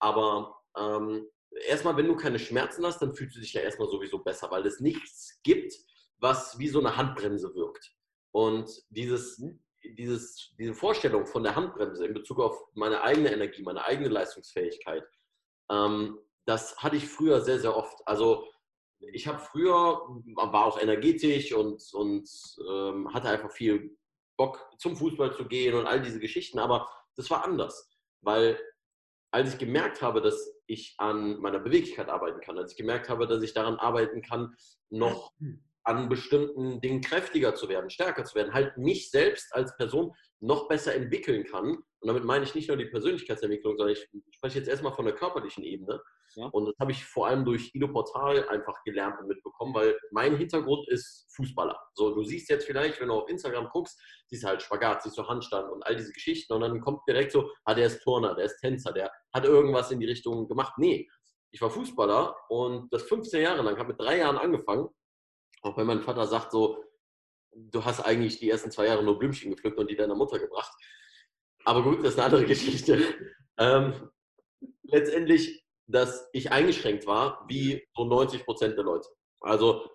Aber 0.00 0.56
ähm, 0.76 1.26
erstmal, 1.66 1.96
wenn 1.96 2.08
du 2.08 2.16
keine 2.16 2.38
Schmerzen 2.38 2.84
hast, 2.84 3.00
dann 3.00 3.14
fühlst 3.14 3.36
du 3.36 3.40
dich 3.40 3.54
ja 3.54 3.62
erstmal 3.62 3.88
sowieso 3.88 4.18
besser, 4.18 4.50
weil 4.50 4.66
es 4.66 4.80
nichts 4.80 5.40
gibt, 5.42 5.74
was 6.18 6.58
wie 6.58 6.68
so 6.68 6.80
eine 6.80 6.96
Handbremse 6.96 7.54
wirkt. 7.54 7.90
Und 8.32 8.70
dieses, 8.90 9.38
mhm. 9.38 9.62
dieses, 9.82 10.52
diese 10.58 10.74
Vorstellung 10.74 11.26
von 11.26 11.42
der 11.42 11.56
Handbremse 11.56 12.06
in 12.06 12.14
Bezug 12.14 12.40
auf 12.40 12.56
meine 12.74 13.02
eigene 13.02 13.32
Energie, 13.32 13.62
meine 13.62 13.84
eigene 13.84 14.08
Leistungsfähigkeit, 14.08 15.04
ähm, 15.70 16.18
das 16.46 16.76
hatte 16.78 16.96
ich 16.96 17.08
früher 17.08 17.40
sehr, 17.40 17.58
sehr 17.58 17.76
oft. 17.76 17.98
Also 18.06 18.49
ich 19.12 19.26
habe 19.26 19.38
früher, 19.38 20.00
war 20.34 20.66
auch 20.66 20.80
energetisch 20.80 21.52
und, 21.52 21.82
und 21.92 22.28
ähm, 22.68 23.12
hatte 23.12 23.28
einfach 23.28 23.50
viel 23.50 23.96
Bock 24.36 24.70
zum 24.78 24.96
Fußball 24.96 25.34
zu 25.34 25.46
gehen 25.46 25.74
und 25.74 25.86
all 25.86 26.00
diese 26.00 26.20
Geschichten, 26.20 26.58
aber 26.58 26.88
das 27.16 27.30
war 27.30 27.44
anders, 27.44 27.90
weil 28.22 28.58
als 29.32 29.52
ich 29.52 29.58
gemerkt 29.58 30.02
habe, 30.02 30.20
dass 30.20 30.52
ich 30.66 30.94
an 30.98 31.38
meiner 31.40 31.60
Beweglichkeit 31.60 32.08
arbeiten 32.08 32.40
kann, 32.40 32.58
als 32.58 32.72
ich 32.72 32.76
gemerkt 32.76 33.08
habe, 33.08 33.26
dass 33.26 33.42
ich 33.42 33.54
daran 33.54 33.76
arbeiten 33.76 34.22
kann, 34.22 34.56
noch 34.88 35.32
an 35.84 36.08
bestimmten 36.08 36.80
Dingen 36.80 37.00
kräftiger 37.00 37.54
zu 37.54 37.68
werden, 37.68 37.90
stärker 37.90 38.24
zu 38.24 38.34
werden, 38.34 38.52
halt 38.52 38.76
mich 38.76 39.10
selbst 39.10 39.54
als 39.54 39.76
Person 39.76 40.14
noch 40.40 40.68
besser 40.68 40.94
entwickeln 40.94 41.44
kann. 41.44 41.76
Und 42.02 42.08
damit 42.08 42.24
meine 42.24 42.44
ich 42.44 42.54
nicht 42.54 42.68
nur 42.68 42.78
die 42.78 42.86
Persönlichkeitsentwicklung, 42.86 43.76
sondern 43.76 43.94
ich 43.94 44.08
spreche 44.30 44.58
jetzt 44.58 44.68
erstmal 44.68 44.94
von 44.94 45.04
der 45.04 45.14
körperlichen 45.14 45.64
Ebene. 45.64 46.02
Ja. 46.34 46.46
Und 46.46 46.66
das 46.66 46.74
habe 46.80 46.92
ich 46.92 47.04
vor 47.04 47.26
allem 47.26 47.44
durch 47.44 47.74
Ido 47.74 47.88
Portal 47.88 48.48
einfach 48.48 48.82
gelernt 48.84 49.20
und 49.20 49.28
mitbekommen, 49.28 49.74
weil 49.74 49.98
mein 50.10 50.36
Hintergrund 50.36 50.88
ist 50.88 51.26
Fußballer. 51.34 51.78
So, 51.94 52.14
du 52.14 52.22
siehst 52.24 52.48
jetzt 52.48 52.64
vielleicht, 52.64 53.00
wenn 53.00 53.08
du 53.08 53.14
auf 53.14 53.28
Instagram 53.28 53.68
guckst, 53.68 54.00
siehst 54.28 54.44
halt 54.44 54.62
Spagat, 54.62 55.02
siehst 55.02 55.18
du 55.18 55.26
Handstand 55.26 55.70
und 55.70 55.84
all 55.84 55.96
diese 55.96 56.12
Geschichten 56.12 56.52
und 56.52 56.60
dann 56.60 56.80
kommt 56.80 57.00
direkt 57.06 57.32
so, 57.32 57.50
ah, 57.64 57.74
der 57.74 57.86
ist 57.86 58.02
Turner, 58.02 58.34
der 58.34 58.46
ist 58.46 58.58
Tänzer, 58.60 58.92
der 58.92 59.10
hat 59.34 59.44
irgendwas 59.44 59.90
in 59.90 60.00
die 60.00 60.06
Richtung 60.06 60.48
gemacht. 60.48 60.74
Nee, 60.78 61.08
ich 61.50 61.60
war 61.60 61.70
Fußballer 61.70 62.36
und 62.48 62.92
das 62.92 63.02
15 63.02 63.42
Jahre 63.42 63.62
lang, 63.62 63.76
habe 63.76 63.88
mit 63.88 64.00
drei 64.00 64.18
Jahren 64.18 64.38
angefangen. 64.38 64.88
Auch 65.62 65.76
wenn 65.76 65.86
mein 65.86 66.00
Vater 66.00 66.26
sagt 66.26 66.52
so, 66.52 66.82
du 67.52 67.84
hast 67.84 68.00
eigentlich 68.00 68.38
die 68.38 68.50
ersten 68.50 68.70
zwei 68.70 68.86
Jahre 68.86 69.02
nur 69.02 69.18
Blümchen 69.18 69.50
gepflückt 69.50 69.78
und 69.78 69.90
die 69.90 69.96
deiner 69.96 70.14
Mutter 70.14 70.38
gebracht. 70.38 70.72
Aber 71.64 71.82
gut, 71.82 72.00
das 72.00 72.10
ist 72.10 72.18
eine 72.18 72.26
andere 72.26 72.46
Geschichte. 72.46 73.02
Ähm, 73.58 74.10
letztendlich, 74.84 75.64
dass 75.86 76.28
ich 76.32 76.50
eingeschränkt 76.50 77.06
war, 77.06 77.44
wie 77.48 77.86
so 77.94 78.04
90 78.04 78.44
Prozent 78.44 78.76
der 78.76 78.84
Leute. 78.84 79.08
Also 79.40 79.90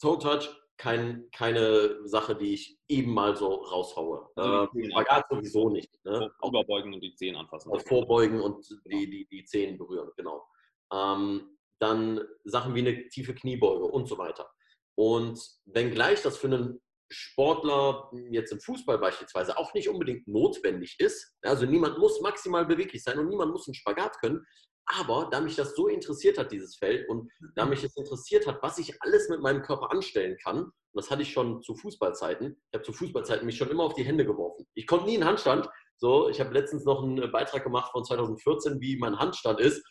Toe 0.00 0.18
Touch, 0.18 0.48
kein, 0.76 1.30
keine 1.30 2.06
Sache, 2.06 2.36
die 2.36 2.54
ich 2.54 2.78
eben 2.88 3.12
mal 3.12 3.34
so 3.36 3.54
raushaue. 3.54 4.28
Also 4.36 4.68
äh, 4.78 4.90
Spagat 4.90 5.24
sowieso 5.30 5.70
nicht. 5.70 5.90
Ne? 6.04 6.30
Überbeugen 6.44 6.92
und 6.92 7.00
die 7.00 7.14
Zehen 7.14 7.36
anfassen. 7.36 7.72
Auch 7.72 7.80
vorbeugen 7.80 8.40
und 8.40 8.68
die, 8.84 9.08
die, 9.08 9.26
die 9.26 9.44
Zehen 9.44 9.78
berühren, 9.78 10.10
genau. 10.16 10.46
Ähm, 10.92 11.56
dann 11.78 12.20
Sachen 12.44 12.74
wie 12.74 12.80
eine 12.80 13.08
tiefe 13.08 13.34
Kniebeuge 13.34 13.84
und 13.84 14.06
so 14.06 14.18
weiter. 14.18 14.50
Und 14.96 15.40
wenngleich 15.66 16.22
das 16.22 16.38
für 16.38 16.48
einen 16.48 16.80
Sportler 17.10 18.10
jetzt 18.30 18.50
im 18.50 18.60
Fußball 18.60 18.98
beispielsweise 18.98 19.56
auch 19.58 19.72
nicht 19.74 19.88
unbedingt 19.88 20.26
notwendig 20.26 20.96
ist, 20.98 21.34
also 21.42 21.66
niemand 21.66 21.98
muss 21.98 22.20
maximal 22.20 22.66
beweglich 22.66 23.04
sein 23.04 23.18
und 23.18 23.28
niemand 23.28 23.52
muss 23.52 23.68
einen 23.68 23.74
Spagat 23.74 24.18
können, 24.18 24.44
aber 24.86 25.28
da 25.30 25.40
mich 25.40 25.56
das 25.56 25.74
so 25.74 25.88
interessiert 25.88 26.38
hat, 26.38 26.52
dieses 26.52 26.76
Feld, 26.76 27.08
und 27.08 27.30
da 27.56 27.66
mich 27.66 27.82
es 27.82 27.96
interessiert 27.96 28.46
hat, 28.46 28.62
was 28.62 28.78
ich 28.78 29.02
alles 29.02 29.28
mit 29.28 29.40
meinem 29.40 29.62
Körper 29.62 29.90
anstellen 29.90 30.36
kann, 30.42 30.58
und 30.58 30.72
das 30.94 31.10
hatte 31.10 31.22
ich 31.22 31.32
schon 31.32 31.62
zu 31.62 31.74
Fußballzeiten, 31.74 32.56
ich 32.70 32.74
habe 32.74 32.84
zu 32.84 32.92
Fußballzeiten 32.92 33.46
mich 33.46 33.56
schon 33.56 33.70
immer 33.70 33.84
auf 33.84 33.94
die 33.94 34.04
Hände 34.04 34.24
geworfen. 34.24 34.66
Ich 34.74 34.86
konnte 34.86 35.06
nie 35.06 35.14
einen 35.14 35.24
Handstand, 35.24 35.68
so, 35.98 36.28
ich 36.28 36.40
habe 36.40 36.54
letztens 36.54 36.84
noch 36.84 37.02
einen 37.02 37.30
Beitrag 37.32 37.64
gemacht 37.64 37.90
von 37.92 38.04
2014, 38.04 38.80
wie 38.80 38.96
mein 38.96 39.18
Handstand 39.18 39.60
ist, 39.60 39.84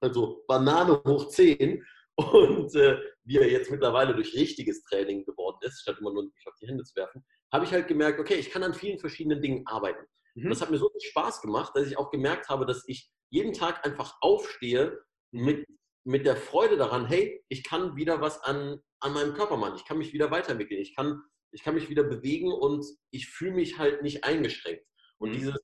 also 0.00 0.42
Banane 0.46 1.02
hoch 1.06 1.28
10 1.28 1.84
und 2.16 2.74
äh, 2.74 2.98
wie 3.24 3.38
er 3.38 3.50
jetzt 3.50 3.70
mittlerweile 3.70 4.14
durch 4.14 4.34
richtiges 4.34 4.82
Training 4.82 5.24
geworden 5.24 5.58
ist, 5.62 5.80
statt 5.80 5.96
immer 6.00 6.12
nur 6.12 6.24
mich 6.24 6.46
auf 6.46 6.54
die 6.60 6.66
Hände 6.66 6.84
zu 6.84 6.94
werfen, 6.96 7.24
habe 7.52 7.64
ich 7.64 7.72
halt 7.72 7.88
gemerkt, 7.88 8.20
okay, 8.20 8.34
ich 8.34 8.50
kann 8.50 8.62
an 8.62 8.74
vielen 8.74 8.98
verschiedenen 8.98 9.40
Dingen 9.40 9.66
arbeiten. 9.66 10.04
Mhm. 10.34 10.44
Und 10.44 10.50
das 10.50 10.60
hat 10.60 10.70
mir 10.70 10.78
so 10.78 10.90
viel 10.90 11.00
Spaß 11.00 11.40
gemacht, 11.42 11.72
dass 11.74 11.86
ich 11.86 11.98
auch 11.98 12.10
gemerkt 12.10 12.48
habe, 12.48 12.66
dass 12.66 12.84
ich 12.86 13.10
jeden 13.30 13.52
Tag 13.52 13.84
einfach 13.86 14.16
aufstehe 14.20 14.98
mit, 15.32 15.66
mit 16.04 16.26
der 16.26 16.36
Freude 16.36 16.76
daran, 16.76 17.06
hey, 17.06 17.42
ich 17.48 17.64
kann 17.64 17.96
wieder 17.96 18.20
was 18.20 18.42
an, 18.42 18.80
an 19.00 19.12
meinem 19.12 19.34
Körper 19.34 19.56
machen, 19.56 19.76
ich 19.76 19.84
kann 19.84 19.98
mich 19.98 20.12
wieder 20.12 20.30
weiterentwickeln, 20.30 20.80
ich 20.80 20.94
kann, 20.94 21.22
ich 21.52 21.62
kann 21.62 21.74
mich 21.74 21.88
wieder 21.88 22.02
bewegen 22.02 22.52
und 22.52 22.84
ich 23.12 23.28
fühle 23.28 23.52
mich 23.52 23.78
halt 23.78 24.02
nicht 24.02 24.24
eingeschränkt. 24.24 24.84
Und 25.18 25.30
mhm. 25.30 25.34
dieses 25.34 25.56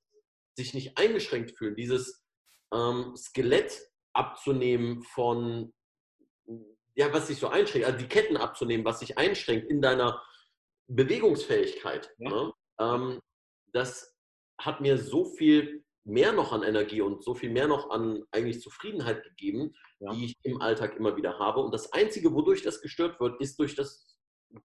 sich 0.57 0.73
nicht 0.73 0.97
eingeschränkt 0.97 1.51
fühlen, 1.57 1.75
dieses 1.75 2.25
ähm, 2.73 3.15
Skelett 3.15 3.79
abzunehmen 4.13 5.03
von 5.03 5.71
ja, 6.95 7.13
was 7.13 7.27
sich 7.27 7.37
so 7.37 7.47
einschränkt, 7.47 7.87
also 7.87 7.99
die 7.99 8.07
Ketten 8.07 8.37
abzunehmen, 8.37 8.85
was 8.85 8.99
sich 8.99 9.17
einschränkt 9.17 9.69
in 9.69 9.81
deiner 9.81 10.21
Bewegungsfähigkeit. 10.87 12.13
Ja. 12.17 12.29
Ne? 12.29 12.53
Ähm, 12.79 13.19
das 13.73 14.15
hat 14.59 14.81
mir 14.81 14.97
so 14.97 15.25
viel 15.25 15.83
mehr 16.03 16.31
noch 16.31 16.53
an 16.53 16.63
Energie 16.63 17.01
und 17.01 17.23
so 17.23 17.35
viel 17.35 17.49
mehr 17.49 17.67
noch 17.67 17.89
an 17.89 18.23
eigentlich 18.31 18.61
Zufriedenheit 18.61 19.23
gegeben, 19.23 19.75
ja. 19.99 20.11
die 20.13 20.25
ich 20.25 20.35
im 20.43 20.61
Alltag 20.61 20.95
immer 20.95 21.15
wieder 21.17 21.37
habe. 21.37 21.59
Und 21.59 21.73
das 21.73 21.91
Einzige, 21.91 22.33
wodurch 22.33 22.63
das 22.63 22.81
gestört 22.81 23.19
wird, 23.19 23.39
ist 23.41 23.59
durch 23.59 23.75
das 23.75 24.17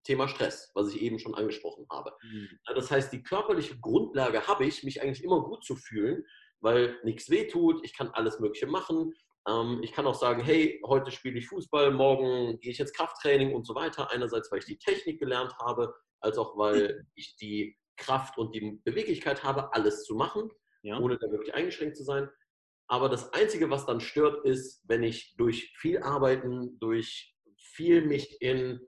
Thema 0.05 0.29
Stress, 0.29 0.71
was 0.75 0.95
ich 0.95 1.03
eben 1.03 1.19
schon 1.19 1.35
angesprochen 1.35 1.87
habe. 1.91 2.13
Mhm. 2.23 2.49
Das 2.75 2.91
heißt, 2.91 3.13
die 3.13 3.23
körperliche 3.23 3.79
Grundlage 3.81 4.47
habe 4.47 4.65
ich, 4.65 4.85
mich 4.85 5.03
eigentlich 5.03 5.25
immer 5.25 5.43
gut 5.43 5.65
zu 5.65 5.75
fühlen, 5.75 6.25
weil 6.61 6.99
nichts 7.03 7.29
wehtut, 7.29 7.85
ich 7.85 7.97
kann 7.97 8.09
alles 8.11 8.39
Mögliche 8.39 8.69
machen, 8.69 9.13
ich 9.83 9.93
kann 9.93 10.07
auch 10.07 10.15
sagen, 10.15 10.43
hey, 10.43 10.81
heute 10.87 11.11
spiele 11.11 11.39
ich 11.39 11.49
Fußball, 11.49 11.91
morgen 11.91 12.61
gehe 12.61 12.71
ich 12.71 12.81
ins 12.81 12.93
Krafttraining 12.93 13.55
und 13.55 13.67
so 13.67 13.75
weiter. 13.75 14.11
Einerseits, 14.13 14.53
weil 14.53 14.61
ich 14.61 14.67
die 14.67 14.79
Technik 14.79 15.19
gelernt 15.19 15.53
habe, 15.59 15.93
als 16.21 16.39
auch 16.39 16.57
weil 16.57 17.05
ich 17.17 17.37
die 17.37 17.77
Kraft 17.97 18.39
und 18.39 18.55
die 18.55 18.81
Beweglichkeit 18.85 19.43
habe, 19.43 19.73
alles 19.75 20.05
zu 20.05 20.15
machen, 20.15 20.51
ja. 20.83 20.99
ohne 20.99 21.19
da 21.19 21.31
wirklich 21.31 21.55
eingeschränkt 21.55 21.97
zu 21.97 22.05
sein. 22.05 22.29
Aber 22.89 23.09
das 23.09 23.33
Einzige, 23.33 23.71
was 23.71 23.87
dann 23.87 24.01
stört, 24.01 24.45
ist, 24.45 24.83
wenn 24.87 25.03
ich 25.03 25.35
durch 25.37 25.73
viel 25.77 26.03
Arbeiten, 26.03 26.79
durch 26.79 27.35
viel 27.57 28.03
mich 28.03 28.41
in, 28.41 28.87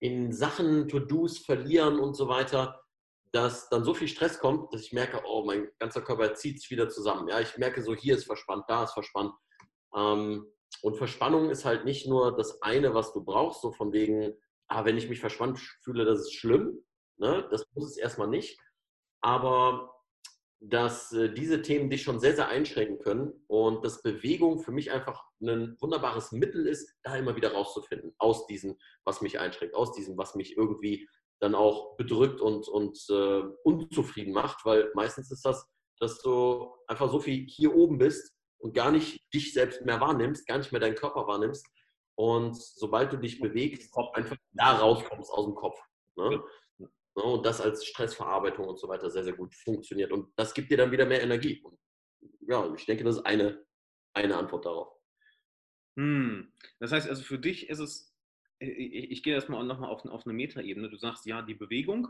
in 0.00 0.32
Sachen, 0.32 0.88
To-Dos 0.88 1.38
verlieren 1.38 1.98
und 1.98 2.14
so 2.14 2.28
weiter, 2.28 2.82
dass 3.32 3.68
dann 3.68 3.84
so 3.84 3.94
viel 3.94 4.08
Stress 4.08 4.38
kommt, 4.38 4.72
dass 4.72 4.82
ich 4.82 4.92
merke, 4.92 5.22
oh, 5.24 5.44
mein 5.44 5.68
ganzer 5.78 6.02
Körper 6.02 6.34
zieht 6.34 6.60
sich 6.60 6.70
wieder 6.70 6.88
zusammen. 6.88 7.28
Ja, 7.28 7.40
ich 7.40 7.56
merke 7.56 7.82
so, 7.82 7.94
hier 7.94 8.16
ist 8.16 8.24
verspannt, 8.24 8.64
da 8.68 8.84
ist 8.84 8.92
verspannt. 8.92 9.32
Ähm, 9.94 10.46
und 10.82 10.96
Verspannung 10.96 11.50
ist 11.50 11.64
halt 11.64 11.84
nicht 11.84 12.06
nur 12.08 12.36
das 12.36 12.62
eine, 12.62 12.94
was 12.94 13.12
du 13.12 13.24
brauchst, 13.24 13.60
so 13.60 13.72
von 13.72 13.92
wegen, 13.92 14.34
ah, 14.68 14.84
wenn 14.84 14.96
ich 14.96 15.08
mich 15.08 15.20
verspannt 15.20 15.58
fühle, 15.82 16.04
das 16.04 16.20
ist 16.20 16.34
schlimm. 16.34 16.84
Ne? 17.18 17.46
Das 17.50 17.64
muss 17.74 17.90
es 17.90 17.96
erstmal 17.96 18.28
nicht. 18.28 18.58
Aber 19.20 19.92
dass 20.64 21.12
äh, 21.12 21.32
diese 21.32 21.60
Themen 21.62 21.90
dich 21.90 22.02
schon 22.02 22.20
sehr, 22.20 22.36
sehr 22.36 22.48
einschränken 22.48 23.00
können 23.00 23.32
und 23.48 23.84
dass 23.84 24.02
Bewegung 24.02 24.60
für 24.60 24.70
mich 24.70 24.92
einfach 24.92 25.24
ein 25.40 25.76
wunderbares 25.80 26.30
Mittel 26.30 26.66
ist, 26.66 26.94
da 27.02 27.16
immer 27.16 27.34
wieder 27.34 27.52
rauszufinden, 27.52 28.14
aus 28.18 28.46
diesem, 28.46 28.78
was 29.04 29.20
mich 29.22 29.40
einschränkt, 29.40 29.74
aus 29.74 29.92
diesem, 29.92 30.16
was 30.16 30.36
mich 30.36 30.56
irgendwie 30.56 31.08
dann 31.40 31.56
auch 31.56 31.96
bedrückt 31.96 32.40
und, 32.40 32.68
und 32.68 32.96
äh, 33.10 33.42
unzufrieden 33.64 34.32
macht, 34.32 34.64
weil 34.64 34.92
meistens 34.94 35.32
ist 35.32 35.44
das, 35.44 35.68
dass 35.98 36.22
du 36.22 36.72
einfach 36.86 37.10
so 37.10 37.18
viel 37.18 37.44
hier 37.48 37.74
oben 37.74 37.98
bist, 37.98 38.32
und 38.62 38.74
gar 38.74 38.92
nicht 38.92 39.20
dich 39.34 39.52
selbst 39.52 39.84
mehr 39.84 40.00
wahrnimmst, 40.00 40.46
gar 40.46 40.58
nicht 40.58 40.70
mehr 40.70 40.80
deinen 40.80 40.94
Körper 40.94 41.26
wahrnimmst. 41.26 41.66
Und 42.14 42.56
sobald 42.56 43.12
du 43.12 43.16
dich 43.16 43.40
bewegst, 43.40 43.94
einfach 44.14 44.36
da 44.52 44.78
rauskommst 44.78 45.30
aus 45.32 45.46
dem 45.46 45.54
Kopf. 45.54 45.80
Ne? 46.16 46.42
Und 47.14 47.44
das 47.44 47.60
als 47.60 47.84
Stressverarbeitung 47.84 48.66
und 48.66 48.78
so 48.78 48.88
weiter 48.88 49.10
sehr, 49.10 49.24
sehr 49.24 49.32
gut 49.34 49.54
funktioniert. 49.54 50.12
Und 50.12 50.32
das 50.36 50.54
gibt 50.54 50.70
dir 50.70 50.76
dann 50.76 50.92
wieder 50.92 51.04
mehr 51.04 51.22
Energie. 51.22 51.60
Und 51.62 51.78
ja, 52.40 52.72
ich 52.74 52.86
denke, 52.86 53.04
das 53.04 53.16
ist 53.16 53.26
eine, 53.26 53.64
eine 54.14 54.36
Antwort 54.36 54.64
darauf. 54.64 54.96
Hm. 55.98 56.52
Das 56.78 56.92
heißt 56.92 57.08
also 57.08 57.22
für 57.22 57.38
dich 57.38 57.68
ist 57.68 57.80
es, 57.80 58.16
ich, 58.60 59.10
ich 59.10 59.22
gehe 59.22 59.34
erstmal 59.34 59.64
nochmal 59.64 59.90
auf, 59.90 60.04
auf 60.04 60.24
eine 60.24 60.34
Metaebene. 60.34 60.88
Du 60.88 60.96
sagst 60.96 61.26
ja, 61.26 61.42
die 61.42 61.54
Bewegung. 61.54 62.08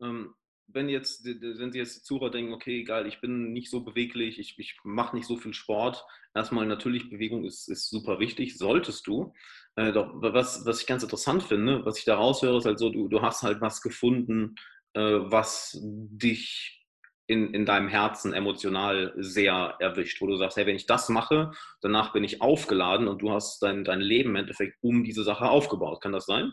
Ähm, 0.00 0.34
wenn 0.68 0.88
jetzt, 0.88 1.24
wenn 1.24 1.72
Sie 1.72 1.78
jetzt 1.78 2.04
Zuhörer 2.06 2.30
denken, 2.30 2.52
okay, 2.52 2.80
egal, 2.80 3.06
ich 3.06 3.20
bin 3.20 3.52
nicht 3.52 3.70
so 3.70 3.82
beweglich, 3.82 4.38
ich, 4.38 4.58
ich 4.58 4.78
mache 4.84 5.16
nicht 5.16 5.26
so 5.26 5.36
viel 5.36 5.54
Sport, 5.54 6.04
erstmal 6.34 6.66
natürlich, 6.66 7.10
Bewegung 7.10 7.44
ist, 7.44 7.68
ist 7.68 7.90
super 7.90 8.20
wichtig, 8.20 8.56
solltest 8.56 9.06
du. 9.06 9.32
Äh, 9.76 9.92
doch 9.92 10.10
was, 10.14 10.64
was 10.66 10.80
ich 10.80 10.86
ganz 10.86 11.02
interessant 11.02 11.42
finde, 11.42 11.84
was 11.84 11.98
ich 11.98 12.04
da 12.04 12.16
raushöre, 12.16 12.58
ist 12.58 12.66
halt 12.66 12.78
so, 12.78 12.90
du, 12.90 13.08
du 13.08 13.22
hast 13.22 13.42
halt 13.42 13.60
was 13.60 13.82
gefunden, 13.82 14.54
äh, 14.94 15.00
was 15.00 15.78
dich 15.82 16.82
in, 17.26 17.54
in 17.54 17.64
deinem 17.64 17.88
Herzen 17.88 18.32
emotional 18.34 19.14
sehr 19.16 19.76
erwischt, 19.78 20.20
wo 20.20 20.26
du 20.26 20.36
sagst, 20.36 20.56
hey, 20.56 20.66
wenn 20.66 20.76
ich 20.76 20.86
das 20.86 21.08
mache, 21.08 21.52
danach 21.80 22.12
bin 22.12 22.24
ich 22.24 22.42
aufgeladen 22.42 23.08
und 23.08 23.22
du 23.22 23.30
hast 23.30 23.62
dein, 23.62 23.84
dein 23.84 24.00
Leben 24.00 24.30
im 24.30 24.36
Endeffekt 24.36 24.76
um 24.82 25.04
diese 25.04 25.24
Sache 25.24 25.48
aufgebaut. 25.48 26.02
Kann 26.02 26.12
das 26.12 26.26
sein? 26.26 26.52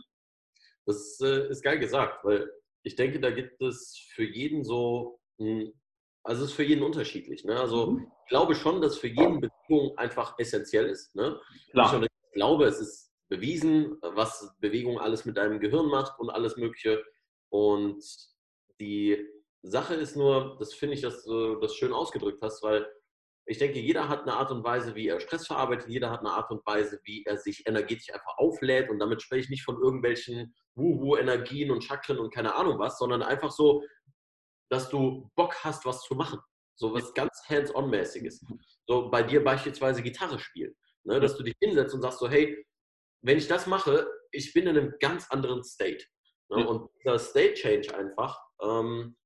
Das 0.85 1.19
äh, 1.21 1.49
ist 1.49 1.63
geil 1.63 1.79
gesagt, 1.79 2.23
weil 2.23 2.49
ich 2.83 2.95
denke, 2.95 3.19
da 3.19 3.31
gibt 3.31 3.61
es 3.61 3.97
für 4.13 4.23
jeden 4.23 4.63
so, 4.63 5.19
also 6.23 6.43
es 6.43 6.51
ist 6.51 6.55
für 6.55 6.63
jeden 6.63 6.83
unterschiedlich. 6.83 7.43
Ne? 7.43 7.59
Also 7.59 7.91
mhm. 7.91 8.11
ich 8.23 8.29
glaube 8.29 8.55
schon, 8.55 8.81
dass 8.81 8.97
für 8.97 9.07
jeden 9.07 9.41
Bewegung 9.41 9.97
einfach 9.97 10.37
essentiell 10.37 10.87
ist. 10.87 11.15
Ne? 11.15 11.39
Klar. 11.71 12.03
Ich 12.03 12.33
glaube, 12.33 12.65
es 12.65 12.79
ist 12.79 13.11
bewiesen, 13.27 13.97
was 14.01 14.55
Bewegung 14.59 14.99
alles 14.99 15.25
mit 15.25 15.37
deinem 15.37 15.59
Gehirn 15.59 15.87
macht 15.87 16.19
und 16.19 16.29
alles 16.29 16.57
Mögliche. 16.57 17.03
Und 17.49 18.03
die 18.79 19.27
Sache 19.61 19.95
ist 19.95 20.15
nur, 20.15 20.57
das 20.59 20.73
finde 20.73 20.95
ich, 20.95 21.01
dass 21.01 21.23
du 21.23 21.55
das 21.55 21.75
schön 21.75 21.93
ausgedrückt 21.93 22.41
hast, 22.41 22.63
weil 22.63 22.87
ich 23.49 23.57
denke, 23.57 23.79
jeder 23.79 24.07
hat 24.07 24.21
eine 24.21 24.33
Art 24.33 24.51
und 24.51 24.63
Weise, 24.63 24.93
wie 24.93 25.07
er 25.07 25.19
Stress 25.19 25.47
verarbeitet, 25.47 25.89
jeder 25.89 26.11
hat 26.11 26.19
eine 26.19 26.29
Art 26.29 26.51
und 26.51 26.63
Weise, 26.67 26.99
wie 27.05 27.23
er 27.25 27.35
sich 27.35 27.65
energetisch 27.65 28.13
einfach 28.13 28.37
auflädt. 28.37 28.91
Und 28.91 28.99
damit 28.99 29.23
spreche 29.23 29.45
ich 29.45 29.49
nicht 29.49 29.63
von 29.63 29.81
irgendwelchen 29.81 30.53
Wuhu-Energien 30.75 31.71
und 31.71 31.83
Chakren 31.83 32.19
und 32.19 32.31
keine 32.31 32.53
Ahnung 32.53 32.77
was, 32.77 32.99
sondern 32.99 33.23
einfach 33.23 33.49
so, 33.49 33.83
dass 34.69 34.87
du 34.89 35.31
Bock 35.35 35.55
hast, 35.63 35.83
was 35.85 36.03
zu 36.03 36.13
machen. 36.13 36.39
So 36.75 36.93
was 36.93 37.11
ganz 37.15 37.41
hands-on-mäßiges. 37.49 38.45
So 38.87 39.09
bei 39.09 39.23
dir 39.23 39.43
beispielsweise 39.43 40.03
Gitarre 40.03 40.37
spielen. 40.37 40.75
Ne? 41.03 41.19
Dass 41.19 41.35
du 41.35 41.41
dich 41.41 41.55
hinsetzt 41.59 41.95
und 41.95 42.03
sagst 42.03 42.19
so, 42.19 42.29
hey, 42.29 42.63
wenn 43.23 43.39
ich 43.39 43.47
das 43.47 43.65
mache, 43.65 44.07
ich 44.31 44.53
bin 44.53 44.67
in 44.67 44.77
einem 44.77 44.93
ganz 44.99 45.27
anderen 45.31 45.63
State. 45.63 46.05
Ne? 46.49 46.67
Und 46.67 46.87
dieser 46.99 47.17
State-Change 47.17 47.95
einfach, 47.97 48.39
ähm, 48.61 49.17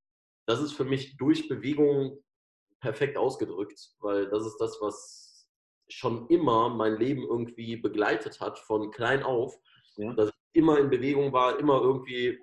das 0.47 0.61
ist 0.61 0.71
für 0.71 0.85
mich 0.85 1.17
durch 1.17 1.49
Bewegung 1.49 2.22
perfekt 2.83 3.17
ausgedrückt, 3.17 3.79
weil 4.01 4.29
das 4.29 4.45
ist 4.45 4.57
das, 4.57 4.77
was 4.81 5.47
schon 5.87 6.27
immer 6.27 6.69
mein 6.69 6.97
Leben 6.97 7.23
irgendwie 7.23 7.77
begleitet 7.77 8.41
hat, 8.41 8.59
von 8.59 8.91
klein 8.91 9.23
auf. 9.23 9.57
Ja. 9.95 10.13
Dass 10.13 10.29
ich 10.29 10.61
immer 10.61 10.77
in 10.79 10.89
Bewegung 10.89 11.31
war, 11.31 11.59
immer 11.59 11.81
irgendwie, 11.81 12.37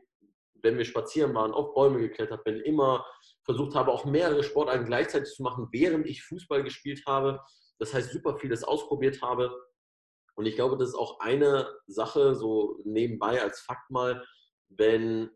wenn 0.62 0.78
wir 0.78 0.84
spazieren 0.86 1.34
waren, 1.34 1.52
auf 1.52 1.74
Bäume 1.74 2.00
geklettert 2.00 2.42
bin, 2.44 2.60
immer 2.60 3.04
versucht 3.44 3.74
habe, 3.74 3.92
auch 3.92 4.06
mehrere 4.06 4.42
Sportarten 4.42 4.86
gleichzeitig 4.86 5.30
zu 5.34 5.42
machen, 5.42 5.68
während 5.72 6.06
ich 6.06 6.22
Fußball 6.22 6.64
gespielt 6.64 7.02
habe. 7.06 7.40
Das 7.78 7.92
heißt, 7.92 8.10
super 8.10 8.38
vieles 8.38 8.64
ausprobiert 8.64 9.20
habe. 9.20 9.54
Und 10.36 10.46
ich 10.46 10.54
glaube, 10.54 10.78
das 10.78 10.90
ist 10.90 10.94
auch 10.94 11.20
eine 11.20 11.68
Sache, 11.86 12.34
so 12.34 12.78
nebenbei 12.84 13.42
als 13.42 13.60
Fakt 13.60 13.90
mal, 13.90 14.24
wenn 14.70 15.30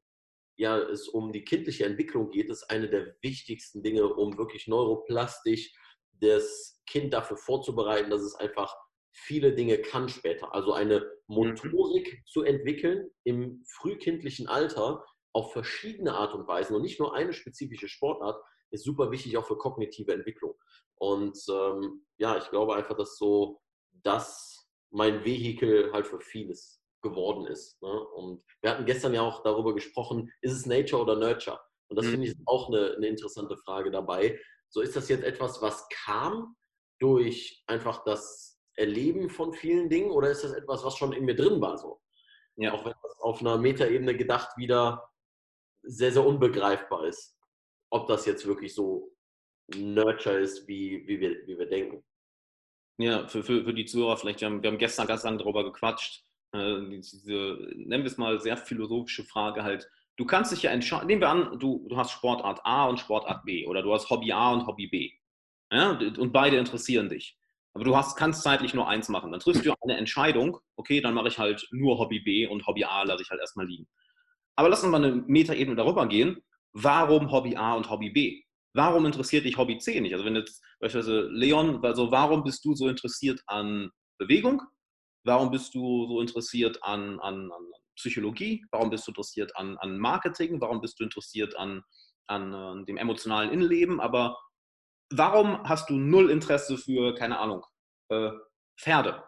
ja, 0.57 0.79
es 0.79 1.09
um 1.09 1.33
die 1.33 1.45
kindliche 1.45 1.85
Entwicklung 1.85 2.31
geht, 2.31 2.51
ist 2.51 2.71
eine 2.71 2.89
der 2.89 3.17
wichtigsten 3.23 3.83
Dinge, 3.83 4.07
um 4.07 4.39
wirklich 4.39 4.67
neuroplastisch 4.67 5.73
das 6.21 6.81
Kind 6.87 7.13
dafür 7.13 7.37
vorzubereiten, 7.37 8.11
dass 8.11 8.23
es 8.23 8.35
einfach 8.37 8.75
viele 9.13 9.55
Dinge 9.55 9.79
kann 9.79 10.09
später. 10.09 10.55
Also 10.55 10.73
eine. 10.73 11.15
Motorik 11.27 12.23
zu 12.27 12.43
entwickeln 12.43 13.11
im 13.25 13.65
frühkindlichen 13.67 14.47
Alter 14.47 15.05
auf 15.33 15.53
verschiedene 15.53 16.15
Art 16.15 16.35
und 16.35 16.47
Weisen 16.47 16.77
und 16.77 16.83
nicht 16.83 17.01
nur 17.01 17.15
eine 17.15 17.33
spezifische 17.33 17.89
Sportart, 17.89 18.41
ist 18.71 18.85
super 18.85 19.11
wichtig 19.11 19.37
auch 19.37 19.47
für 19.47 19.57
kognitive 19.57 20.13
Entwicklung. 20.13 20.55
Und 20.97 21.39
ähm, 21.49 22.05
ja, 22.19 22.37
ich 22.37 22.51
glaube 22.51 22.75
einfach, 22.75 22.97
dass 22.97 23.17
so 23.17 23.61
das 24.03 24.69
mein 24.91 25.25
Vehikel 25.25 25.93
halt 25.93 26.07
für 26.07 26.21
vieles 26.21 26.84
geworden 27.05 27.47
ist. 27.47 27.81
Ne? 27.81 27.89
Und 28.17 28.43
wir 28.63 28.73
hatten 28.73 28.87
gestern 28.87 29.15
ja 29.15 29.23
auch 29.23 29.45
darüber 29.45 29.73
gesprochen, 29.75 30.33
ist 30.41 30.53
es 30.53 30.67
Nature 30.67 31.03
oder 31.03 31.15
Nurture? 31.15 31.61
Und 31.89 31.97
das 31.97 32.07
mhm. 32.07 32.11
finde 32.11 32.27
ich 32.27 32.37
auch 32.47 32.69
eine, 32.69 32.95
eine 32.97 33.07
interessante 33.07 33.57
Frage 33.59 33.93
dabei. 33.93 34.41
So 34.69 34.81
ist 34.81 34.97
das 34.97 35.09
jetzt 35.09 35.23
etwas, 35.23 35.63
was 35.63 35.87
kam 35.91 36.57
durch 36.99 37.63
einfach 37.69 38.03
das 38.05 38.59
Erleben 38.77 39.31
von 39.31 39.53
vielen 39.53 39.89
Dingen 39.89 40.11
oder 40.11 40.31
ist 40.31 40.43
das 40.43 40.53
etwas, 40.53 40.85
was 40.85 40.97
schon 40.97 41.13
in 41.13 41.25
mir 41.25 41.37
drin 41.37 41.61
war? 41.61 41.79
So? 41.79 42.01
Ja. 42.57 42.73
Auch 42.73 42.85
wenn 42.85 42.95
das 43.03 43.21
auf 43.21 43.41
einer 43.41 43.59
Metaebene 43.59 44.17
gedacht 44.17 44.57
wieder 44.57 45.09
sehr, 45.83 46.11
sehr 46.11 46.27
unbegreifbar 46.27 47.07
ist, 47.07 47.39
ob 47.91 48.09
das 48.09 48.27
jetzt 48.27 48.47
wirklich 48.47 48.75
so 48.75 49.15
Nurture 49.77 50.41
ist, 50.41 50.67
wie, 50.67 51.07
wie, 51.07 51.21
wir, 51.21 51.47
wie 51.47 51.59
wir 51.59 51.67
denken. 51.67 52.05
Ja, 52.99 53.27
für, 53.29 53.43
für, 53.43 53.65
für 53.65 53.75
die 53.75 53.85
Zuhörer 53.85 54.17
vielleicht, 54.17 54.41
wir 54.41 54.49
haben, 54.49 54.63
wir 54.63 54.71
haben 54.71 54.79
gestern 54.79 55.07
ganz 55.07 55.25
lange 55.25 55.39
darüber 55.39 55.65
gequatscht, 55.65 56.25
diese, 56.55 57.59
nennen 57.75 58.05
wir 58.05 58.11
es 58.11 58.19
mal, 58.19 58.41
sehr 58.41 58.57
philosophische 58.57 59.25
Frage 59.25 59.65
halt, 59.65 59.89
du 60.17 60.25
kannst 60.25 60.53
dich 60.53 60.63
ja 60.63 60.71
entscheiden, 60.71 61.07
nehmen 61.07 61.21
wir 61.21 61.29
an, 61.29 61.59
du, 61.59 61.87
du 61.89 61.97
hast 61.97 62.13
Sportart 62.13 62.61
A 62.65 62.87
und 62.87 63.01
Sportart 63.01 63.45
B 63.45 63.67
oder 63.67 63.83
du 63.83 63.93
hast 63.93 64.09
Hobby 64.11 64.33
A 64.33 64.53
und 64.53 64.67
Hobby 64.67 64.87
B. 64.87 65.11
Ja, 65.73 65.91
und 65.91 66.33
beide 66.33 66.57
interessieren 66.57 67.09
dich. 67.09 67.37
Aber 67.73 67.85
du 67.85 67.97
hast, 67.97 68.17
kannst 68.17 68.43
zeitlich 68.43 68.75
nur 68.75 68.87
eins 68.87 69.09
machen. 69.09 69.33
Dann 69.33 69.41
triffst 69.41 69.67
du 69.67 69.75
eine 69.83 69.97
Entscheidung, 69.97 70.59
okay, 70.77 71.01
dann 71.01 71.15
mache 71.15 71.29
ich 71.29 71.39
halt 71.39 71.67
nur 71.73 71.99
Hobby 71.99 72.21
B 72.21 72.47
und 72.47 72.65
Hobby 72.67 72.85
A 72.85 73.03
lasse 73.03 73.23
ich 73.23 73.31
halt 73.31 73.41
erstmal 73.41 73.67
liegen. 73.67 73.89
Aber 74.55 74.69
lass 74.69 74.85
uns 74.85 74.93
mal 74.93 75.05
eine 75.05 75.25
Metaebene 75.27 75.75
darüber 75.75 76.07
gehen. 76.07 76.39
Warum 76.73 77.33
Hobby 77.33 77.57
A 77.57 77.75
und 77.75 77.91
Hobby 77.91 78.11
B? 78.11 78.43
Warum 78.73 79.07
interessiert 79.07 79.45
dich 79.45 79.57
Hobby 79.57 79.79
C 79.79 80.01
nicht? 80.01 80.13
Also 80.13 80.25
wenn 80.25 80.37
jetzt 80.37 80.63
beispielsweise 80.79 81.29
Leon, 81.31 81.85
also 81.85 82.13
warum 82.13 82.45
bist 82.45 82.65
du 82.65 82.75
so 82.75 82.89
interessiert 82.89 83.41
an 83.47 83.91
Bewegung? 84.19 84.63
Warum 85.25 85.51
bist 85.51 85.75
du 85.75 86.07
so 86.07 86.21
interessiert 86.21 86.79
an, 86.83 87.19
an, 87.21 87.51
an 87.51 87.73
Psychologie? 87.97 88.65
Warum 88.71 88.91
bist 88.91 89.07
du 89.07 89.11
interessiert 89.11 89.57
an, 89.57 89.79
an 89.79 89.99
Marketing? 89.99 90.61
Warum 90.61 90.81
bist 90.81 91.01
du 91.01 91.05
interessiert 91.05 91.57
an, 91.57 91.83
an, 92.27 92.55
an 92.55 92.85
dem 92.85 92.99
emotionalen 92.99 93.51
Innenleben? 93.51 94.01
Aber 94.01 94.37
warum 95.11 95.63
hast 95.65 95.89
du 95.89 95.95
null 95.95 96.31
Interesse 96.31 96.77
für, 96.77 97.15
keine 97.15 97.39
Ahnung, 97.39 97.65
äh, 98.11 98.31
Pferde? 98.79 99.25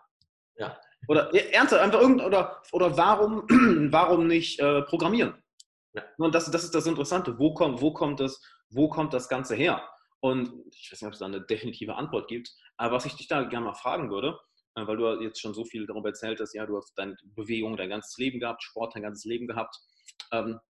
Ja. 0.57 0.79
Oder 1.09 1.33
ernsthaft, 1.35 1.83
einfach 1.83 2.01
irgend, 2.01 2.23
oder, 2.23 2.63
oder 2.73 2.97
warum, 2.97 3.45
warum 3.93 4.27
nicht 4.27 4.61
äh, 4.61 4.83
programmieren? 4.83 5.43
Ja. 5.95 6.03
Und 6.19 6.35
das, 6.35 6.51
das 6.51 6.65
ist 6.65 6.75
das 6.75 6.87
Interessante. 6.87 7.39
Wo 7.39 7.55
kommt, 7.55 7.81
wo, 7.81 7.93
kommt 7.93 8.21
das, 8.21 8.43
wo 8.69 8.89
kommt 8.89 9.15
das 9.15 9.29
Ganze 9.29 9.55
her? 9.55 9.83
Und 10.21 10.53
ich 10.73 10.91
weiß 10.91 11.01
nicht, 11.01 11.07
ob 11.07 11.13
es 11.13 11.21
da 11.21 11.27
eine 11.27 11.41
definitive 11.41 11.95
Antwort 11.95 12.29
gibt, 12.29 12.51
aber 12.77 12.97
was 12.97 13.07
ich 13.07 13.15
dich 13.17 13.29
da 13.29 13.45
gerne 13.45 13.67
mal 13.67 13.75
fragen 13.75 14.11
würde, 14.11 14.29
äh, 14.29 14.35
weil 14.85 14.97
du 14.97 15.23
jetzt 15.23 15.41
schon 15.41 15.55
so 15.55 15.65
viel 15.65 15.87
darüber 15.87 16.11
erzählt 16.11 16.41
hast, 16.41 16.55
ja, 16.55 16.67
du 16.67 16.77
hast 16.77 16.93
deine 16.97 17.17
Bewegung 17.35 17.77
dein 17.77 17.89
ganzes 17.89 18.19
Leben 18.19 18.41
gehabt, 18.41 18.63
Sport 18.63 18.95
dein 18.95 19.03
ganzes 19.03 19.25
Leben 19.25 19.47
gehabt. 19.47 19.79
Ähm, 20.33 20.61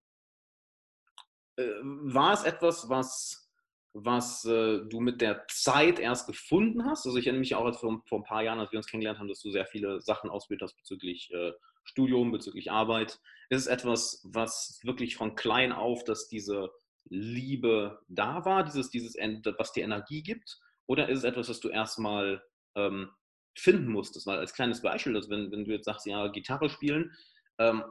äh, 1.57 1.67
war 1.81 2.33
es 2.33 2.43
etwas, 2.43 2.89
was, 2.89 3.49
was 3.93 4.45
äh, 4.45 4.79
du 4.87 5.01
mit 5.01 5.19
der 5.19 5.45
Zeit 5.47 5.99
erst 5.99 6.27
gefunden 6.27 6.85
hast? 6.85 7.05
Also 7.05 7.17
ich 7.17 7.25
erinnere 7.25 7.41
mich 7.41 7.55
auch 7.55 7.77
vor, 7.77 8.01
vor, 8.07 8.19
ein 8.19 8.23
paar 8.23 8.43
Jahren, 8.43 8.59
als 8.59 8.71
wir 8.71 8.77
uns 8.77 8.87
kennengelernt 8.87 9.19
haben, 9.19 9.27
dass 9.27 9.41
du 9.41 9.51
sehr 9.51 9.65
viele 9.65 10.01
Sachen 10.01 10.29
ausprobiert 10.29 10.61
hast 10.61 10.77
bezüglich 10.77 11.29
äh, 11.33 11.51
Studium, 11.83 12.31
bezüglich 12.31 12.71
Arbeit. 12.71 13.19
Ist 13.49 13.61
es 13.61 13.67
etwas, 13.67 14.21
was 14.23 14.79
wirklich 14.83 15.15
von 15.17 15.35
klein 15.35 15.71
auf, 15.71 16.03
dass 16.03 16.27
diese 16.27 16.69
Liebe 17.09 17.99
da 18.07 18.45
war, 18.45 18.63
dieses, 18.63 18.89
dieses, 18.89 19.15
was 19.15 19.71
dir 19.71 19.83
Energie 19.83 20.21
gibt? 20.21 20.59
Oder 20.85 21.09
ist 21.09 21.19
es 21.19 21.23
etwas, 21.23 21.49
was 21.49 21.59
du 21.59 21.69
erstmal 21.69 22.43
ähm, 22.75 23.09
finden 23.59 23.91
musstest. 23.91 24.27
Weil 24.27 24.39
als 24.39 24.53
kleines 24.53 24.81
Beispiel, 24.81 25.13
dass 25.13 25.29
wenn, 25.29 25.51
wenn 25.51 25.65
du 25.65 25.71
jetzt 25.71 25.85
sagst, 25.85 26.05
ja, 26.05 26.27
Gitarre 26.27 26.69
spielen, 26.69 27.11
ähm, 27.59 27.83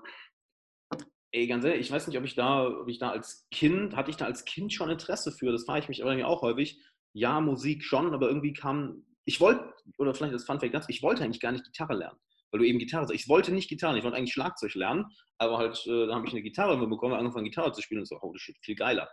ey, 1.32 1.46
ganz 1.46 1.64
ehrlich, 1.64 1.86
ich 1.86 1.92
weiß 1.92 2.06
nicht, 2.06 2.18
ob 2.18 2.24
ich 2.24 2.34
da, 2.34 2.66
ob 2.66 2.88
ich 2.88 2.98
da 2.98 3.10
als 3.10 3.46
Kind, 3.50 3.94
hatte 3.96 4.10
ich 4.10 4.16
da 4.16 4.24
als 4.24 4.44
Kind 4.44 4.72
schon 4.72 4.90
Interesse 4.90 5.32
für, 5.32 5.52
das 5.52 5.64
frage 5.64 5.80
ich 5.80 5.88
mich 5.88 6.02
aber 6.02 6.26
auch 6.26 6.42
häufig. 6.42 6.80
Ja, 7.12 7.40
Musik 7.40 7.82
schon, 7.82 8.12
aber 8.14 8.28
irgendwie 8.28 8.52
kam, 8.52 9.04
ich 9.24 9.40
wollte, 9.40 9.72
oder 9.98 10.14
vielleicht 10.14 10.34
das 10.34 10.44
Fun 10.44 10.60
Fact 10.60 10.72
ganz, 10.72 10.86
ich 10.88 11.02
wollte 11.02 11.24
eigentlich 11.24 11.40
gar 11.40 11.52
nicht 11.52 11.64
Gitarre 11.64 11.94
lernen, 11.94 12.18
weil 12.50 12.60
du 12.60 12.66
eben 12.66 12.78
Gitarre 12.78 13.06
sagst. 13.06 13.20
Ich 13.20 13.28
wollte 13.28 13.52
nicht 13.52 13.68
Gitarre, 13.68 13.96
ich 13.98 14.04
wollte 14.04 14.16
eigentlich 14.16 14.34
Schlagzeug 14.34 14.74
lernen, 14.74 15.06
aber 15.38 15.58
halt, 15.58 15.84
äh, 15.86 16.06
da 16.06 16.14
habe 16.14 16.26
ich 16.26 16.32
eine 16.32 16.42
Gitarre 16.42 16.76
bekommen, 16.86 17.14
angefangen 17.14 17.44
Gitarre 17.44 17.72
zu 17.72 17.82
spielen 17.82 18.00
und 18.00 18.06
so, 18.06 18.18
oh 18.20 18.34
shit, 18.36 18.56
viel 18.60 18.76
geiler. 18.76 19.08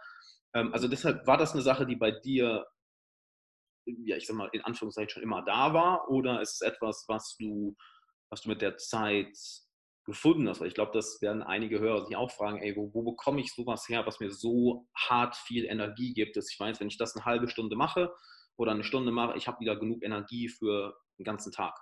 Ähm, 0.53 0.73
also 0.73 0.87
deshalb 0.87 1.25
war 1.27 1.37
das 1.37 1.53
eine 1.53 1.61
Sache, 1.61 1.85
die 1.85 1.95
bei 1.95 2.11
dir 2.11 2.65
ja, 3.85 4.17
ich 4.17 4.27
sag 4.27 4.35
mal, 4.35 4.49
in 4.53 4.61
Anführungszeichen 4.61 5.09
schon 5.09 5.23
immer 5.23 5.43
da 5.43 5.73
war? 5.73 6.09
Oder 6.09 6.41
ist 6.41 6.61
es 6.61 6.61
etwas, 6.61 7.05
was 7.07 7.35
du, 7.37 7.75
was 8.29 8.41
du 8.41 8.49
mit 8.49 8.61
der 8.61 8.77
Zeit 8.77 9.37
gefunden 10.05 10.47
hast? 10.47 10.59
Weil 10.59 10.67
ich 10.67 10.73
glaube, 10.73 10.91
das 10.93 11.21
werden 11.21 11.43
einige 11.43 11.79
Hörer 11.79 12.05
sich 12.05 12.15
auch 12.15 12.31
fragen, 12.31 12.59
ey, 12.61 12.75
wo, 12.75 12.93
wo 12.93 13.03
bekomme 13.03 13.41
ich 13.41 13.53
sowas 13.53 13.87
her, 13.89 14.05
was 14.05 14.19
mir 14.19 14.31
so 14.31 14.87
hart 14.95 15.35
viel 15.35 15.65
Energie 15.65 16.13
gibt, 16.13 16.37
dass 16.37 16.51
ich 16.51 16.59
weiß, 16.59 16.79
wenn 16.79 16.87
ich 16.87 16.97
das 16.97 17.15
eine 17.15 17.25
halbe 17.25 17.47
Stunde 17.47 17.75
mache 17.75 18.13
oder 18.57 18.71
eine 18.71 18.83
Stunde 18.83 19.11
mache, 19.11 19.37
ich 19.37 19.47
habe 19.47 19.59
wieder 19.59 19.75
genug 19.75 20.03
Energie 20.03 20.49
für 20.49 20.97
den 21.17 21.25
ganzen 21.25 21.51
Tag. 21.51 21.77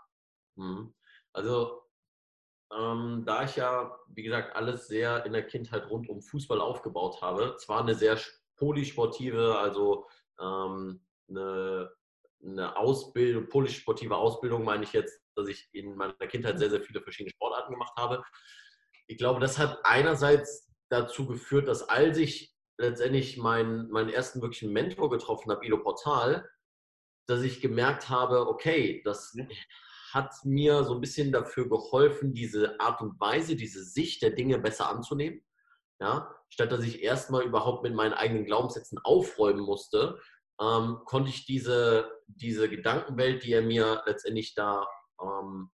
Mhm. 0.56 0.94
Also 1.34 1.82
ähm, 2.78 3.24
da 3.26 3.44
ich 3.44 3.56
ja, 3.58 3.98
wie 4.08 4.24
gesagt, 4.24 4.56
alles 4.56 4.88
sehr 4.88 5.26
in 5.26 5.34
der 5.34 5.46
Kindheit 5.46 5.90
rund 5.90 6.10
um 6.10 6.22
Fußball 6.22 6.62
aufgebaut 6.62 7.22
habe, 7.22 7.56
zwar 7.58 7.82
eine 7.82 7.96
sehr 7.96 8.18
polysportive, 8.56 9.58
also 9.58 10.08
ähm, 10.40 11.02
eine, 11.30 11.92
eine 12.44 12.76
Ausbildung, 12.78 13.50
polysportive 13.50 14.16
Ausbildung 14.16 14.64
meine 14.64 14.84
ich 14.84 14.94
jetzt, 14.94 15.22
dass 15.36 15.48
ich 15.48 15.70
in 15.74 15.96
meiner 15.96 16.14
Kindheit 16.14 16.60
sehr, 16.60 16.70
sehr 16.70 16.82
viele 16.82 17.02
verschiedene 17.02 17.32
Sportarten 17.32 17.74
gemacht 17.74 17.94
habe. 17.98 18.24
Ich 19.08 19.18
glaube, 19.18 19.40
das 19.40 19.58
hat 19.58 19.80
einerseits 19.84 20.72
dazu 20.90 21.26
geführt, 21.28 21.68
dass 21.68 21.88
als 21.88 22.18
ich 22.18 22.54
letztendlich 22.78 23.38
meinen, 23.38 23.90
meinen 23.90 24.10
ersten 24.10 24.42
wirklichen 24.42 24.74
Mentor 24.74 25.10
getroffen 25.10 25.52
habe, 25.52 25.66
Ido 25.66 25.78
Portal, 25.78 26.50
dass 27.28 27.44
ich 27.44 27.62
gemerkt 27.62 28.10
habe, 28.10 28.48
okay, 28.48 29.02
das 29.06 29.36
hat 30.12 30.34
mir 30.44 30.84
so 30.84 30.96
ein 30.96 31.02
bisschen 31.02 31.32
dafür 31.32 31.70
geholfen, 31.70 32.34
diese 32.34 32.80
Art 32.80 33.02
und 33.02 33.20
Weise, 33.20 33.56
diese 33.56 33.84
Sicht 33.84 34.22
der 34.22 34.32
Dinge 34.32 34.60
besser 34.60 34.90
anzunehmen. 34.90 35.42
Ja, 36.00 36.36
statt 36.50 36.72
dass 36.72 36.84
ich 36.84 37.04
erstmal 37.04 37.44
überhaupt 37.44 37.84
mit 37.84 37.94
meinen 37.94 38.14
eigenen 38.14 38.46
Glaubenssätzen 38.46 38.98
aufräumen 39.04 39.62
musste, 39.62 40.20
ähm, 40.62 41.00
konnte 41.06 41.30
ich 41.30 41.46
diese, 41.46 42.10
diese 42.28 42.70
Gedankenwelt, 42.70 43.44
die 43.44 43.54
er 43.54 43.62
mir 43.62 44.04
letztendlich 44.06 44.54
da, 44.54 44.86
ähm, 45.22 45.72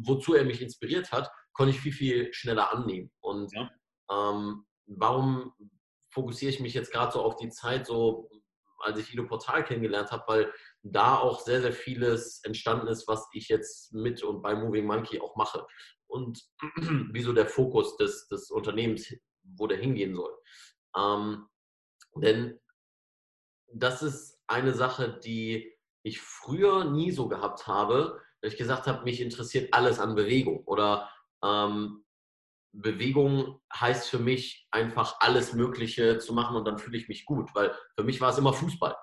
wozu 0.00 0.34
er 0.34 0.44
mich 0.44 0.62
inspiriert 0.62 1.12
hat, 1.12 1.30
konnte 1.52 1.74
ich 1.74 1.80
viel, 1.80 1.92
viel 1.92 2.32
schneller 2.32 2.72
annehmen. 2.72 3.10
Und 3.20 3.52
ja. 3.52 3.70
ähm, 4.10 4.64
warum 4.86 5.52
fokussiere 6.10 6.52
ich 6.52 6.60
mich 6.60 6.74
jetzt 6.74 6.92
gerade 6.92 7.12
so 7.12 7.22
auf 7.22 7.36
die 7.36 7.50
Zeit, 7.50 7.86
so 7.86 8.30
als 8.78 8.98
ich 8.98 9.12
Ido 9.12 9.26
Portal 9.26 9.64
kennengelernt 9.64 10.10
habe, 10.10 10.24
weil 10.26 10.52
da 10.82 11.18
auch 11.18 11.40
sehr, 11.40 11.60
sehr 11.60 11.72
vieles 11.72 12.42
entstanden 12.44 12.86
ist, 12.86 13.06
was 13.08 13.28
ich 13.32 13.48
jetzt 13.48 13.92
mit 13.92 14.22
und 14.22 14.40
bei 14.42 14.54
Moving 14.54 14.86
Monkey 14.86 15.20
auch 15.20 15.36
mache. 15.36 15.66
Und 16.06 16.42
wieso 17.12 17.32
der 17.32 17.46
Fokus 17.46 17.96
des, 17.96 18.26
des 18.28 18.50
Unternehmens, 18.50 19.14
wo 19.42 19.66
der 19.66 19.78
hingehen 19.78 20.14
soll. 20.14 20.34
Ähm, 20.96 21.46
denn 22.16 22.58
das 23.72 24.02
ist 24.02 24.40
eine 24.46 24.74
Sache, 24.74 25.20
die 25.24 25.72
ich 26.02 26.20
früher 26.20 26.84
nie 26.84 27.10
so 27.10 27.28
gehabt 27.28 27.66
habe, 27.66 28.20
dass 28.40 28.52
ich 28.52 28.58
gesagt 28.58 28.86
habe, 28.86 29.04
mich 29.04 29.20
interessiert 29.20 29.72
alles 29.72 29.98
an 29.98 30.14
Bewegung 30.14 30.64
oder 30.64 31.10
ähm, 31.44 32.04
Bewegung 32.72 33.60
heißt 33.72 34.08
für 34.08 34.18
mich 34.18 34.66
einfach 34.70 35.16
alles 35.20 35.52
Mögliche 35.52 36.18
zu 36.18 36.32
machen 36.32 36.56
und 36.56 36.64
dann 36.64 36.78
fühle 36.78 36.96
ich 36.96 37.08
mich 37.08 37.24
gut, 37.24 37.50
weil 37.54 37.74
für 37.96 38.04
mich 38.04 38.20
war 38.20 38.30
es 38.30 38.38
immer 38.38 38.52
Fußball. 38.52 38.94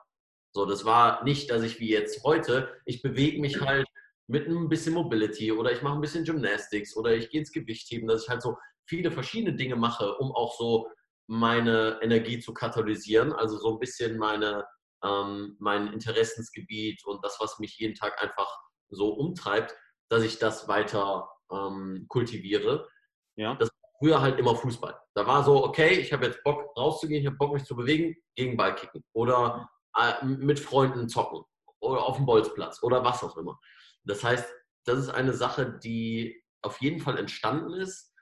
So, 0.53 0.65
das 0.65 0.86
war 0.86 1.23
nicht, 1.23 1.51
dass 1.51 1.63
ich 1.63 1.80
wie 1.80 1.89
jetzt 1.89 2.23
heute, 2.23 2.73
ich 2.86 3.01
bewege 3.01 3.41
mich 3.41 3.62
halt 3.62 3.86
mit 4.27 4.47
ein 4.47 4.69
bisschen 4.69 4.93
Mobility 4.93 5.51
oder 5.51 5.71
ich 5.71 5.82
mache 5.82 5.95
ein 5.95 6.01
bisschen 6.01 6.23
Gymnastics 6.23 6.95
oder 6.95 7.15
ich 7.15 7.30
gehe 7.30 7.41
ins 7.41 7.51
Gewichtheben, 7.51 8.08
dass 8.08 8.23
ich 8.23 8.30
halt 8.30 8.41
so 8.41 8.58
viele 8.86 9.12
verschiedene 9.12 9.56
Dinge 9.56 9.75
mache, 9.75 10.15
um 10.17 10.32
auch 10.32 10.58
so 10.58 10.89
meine 11.27 11.99
Energie 12.01 12.39
zu 12.39 12.53
katalysieren, 12.53 13.33
also 13.33 13.57
so 13.57 13.73
ein 13.73 13.79
bisschen 13.79 14.17
meine, 14.17 14.65
ähm, 15.03 15.55
mein 15.59 15.87
Interessensgebiet 15.87 17.05
und 17.05 17.23
das, 17.23 17.37
was 17.39 17.59
mich 17.59 17.77
jeden 17.77 17.95
Tag 17.95 18.21
einfach 18.21 18.49
so 18.89 19.09
umtreibt, 19.09 19.75
dass 20.09 20.23
ich 20.23 20.39
das 20.39 20.67
weiter 20.67 21.29
ähm, 21.51 22.05
kultiviere. 22.07 22.87
Ja. 23.35 23.55
Das 23.55 23.69
war 23.69 23.89
früher 23.99 24.21
halt 24.21 24.39
immer 24.39 24.55
Fußball. 24.55 24.97
Da 25.15 25.27
war 25.27 25.43
so, 25.43 25.63
okay, 25.63 25.99
ich 25.99 26.13
habe 26.13 26.25
jetzt 26.25 26.43
Bock 26.43 26.75
rauszugehen, 26.77 27.21
ich 27.21 27.27
habe 27.27 27.37
Bock 27.37 27.53
mich 27.53 27.65
zu 27.65 27.75
bewegen, 27.75 28.15
gegen 28.35 28.57
Ball 28.57 28.75
kicken 28.75 29.03
oder 29.13 29.69
äh, 29.97 30.25
mit 30.25 30.59
Freunden 30.59 31.09
zocken 31.09 31.43
oder 31.79 32.03
auf 32.03 32.17
dem 32.17 32.25
Bolzplatz 32.25 32.81
oder 32.83 33.03
was 33.03 33.23
auch 33.23 33.37
immer. 33.37 33.59
Das 34.03 34.23
heißt, 34.23 34.47
das 34.85 34.99
ist 34.99 35.09
eine 35.09 35.33
Sache, 35.33 35.77
die 35.83 36.41
auf 36.61 36.81
jeden 36.81 37.01
Fall 37.01 37.17
entstanden 37.17 37.73
ist. 37.73 38.13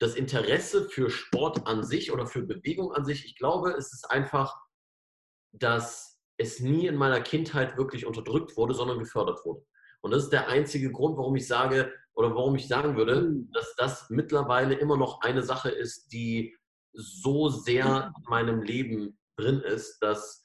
Das 0.00 0.14
Interesse 0.14 0.88
für 0.88 1.10
Sport 1.10 1.66
an 1.66 1.84
sich 1.84 2.10
oder 2.10 2.26
für 2.26 2.42
Bewegung 2.42 2.92
an 2.92 3.04
sich, 3.04 3.26
ich 3.26 3.36
glaube, 3.36 3.72
es 3.72 3.92
ist 3.92 4.10
einfach, 4.10 4.56
dass 5.52 6.18
es 6.38 6.60
nie 6.60 6.86
in 6.86 6.96
meiner 6.96 7.20
Kindheit 7.20 7.76
wirklich 7.76 8.06
unterdrückt 8.06 8.56
wurde, 8.56 8.74
sondern 8.74 8.98
gefördert 8.98 9.44
wurde. 9.44 9.64
Und 10.00 10.12
das 10.12 10.24
ist 10.24 10.32
der 10.32 10.48
einzige 10.48 10.90
Grund, 10.90 11.18
warum 11.18 11.36
ich 11.36 11.46
sage 11.46 11.92
oder 12.14 12.34
warum 12.34 12.56
ich 12.56 12.66
sagen 12.66 12.96
würde, 12.96 13.20
hm. 13.20 13.50
dass 13.52 13.74
das 13.76 14.08
mittlerweile 14.08 14.74
immer 14.74 14.96
noch 14.96 15.20
eine 15.20 15.42
Sache 15.42 15.70
ist, 15.70 16.08
die 16.12 16.56
so 16.92 17.48
sehr 17.48 18.12
in 18.16 18.30
meinem 18.30 18.62
Leben 18.62 19.18
drin 19.36 19.60
ist, 19.60 19.98
dass 20.00 20.42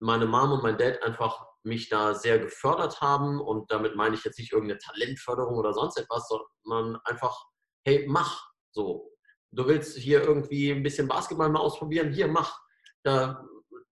meine 0.00 0.26
Mom 0.26 0.52
und 0.52 0.62
mein 0.62 0.78
Dad 0.78 1.02
einfach 1.02 1.46
mich 1.62 1.90
da 1.90 2.14
sehr 2.14 2.38
gefördert 2.38 3.00
haben 3.02 3.40
und 3.40 3.70
damit 3.70 3.94
meine 3.94 4.14
ich 4.14 4.24
jetzt 4.24 4.38
nicht 4.38 4.52
irgendeine 4.52 4.78
Talentförderung 4.78 5.56
oder 5.56 5.74
sonst 5.74 5.98
etwas, 5.98 6.26
sondern 6.62 6.98
einfach, 7.04 7.44
hey, 7.84 8.06
mach 8.08 8.49
so. 8.72 9.10
Du 9.52 9.66
willst 9.66 9.96
hier 9.96 10.22
irgendwie 10.22 10.70
ein 10.70 10.82
bisschen 10.82 11.08
Basketball 11.08 11.48
mal 11.48 11.60
ausprobieren? 11.60 12.12
Hier, 12.12 12.28
mach. 12.28 12.60
Da 13.02 13.44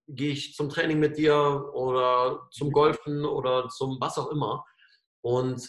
gehe 0.07 0.33
ich 0.33 0.55
zum 0.55 0.69
Training 0.69 0.99
mit 0.99 1.17
dir 1.19 1.71
oder 1.75 2.49
zum 2.53 2.73
Golfen 2.73 3.25
oder 3.25 3.69
zum 3.69 3.99
was 4.01 4.19
auch 4.19 4.31
immer. 4.31 4.65
Und 5.23 5.69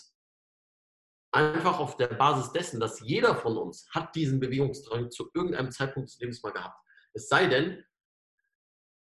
einfach 1.32 1.80
auf 1.80 1.98
der 1.98 2.08
Basis 2.08 2.52
dessen, 2.52 2.80
dass 2.80 3.02
jeder 3.02 3.36
von 3.36 3.58
uns 3.58 3.88
hat 3.92 4.16
diesen 4.16 4.40
Bewegungsdrang 4.40 5.12
zu 5.12 5.30
irgendeinem 5.34 5.72
Zeitpunkt 5.72 6.10
des 6.10 6.20
Lebens 6.20 6.42
mal 6.44 6.52
gehabt. 6.52 6.78
Es 7.14 7.28
sei 7.28 7.48
denn, 7.48 7.84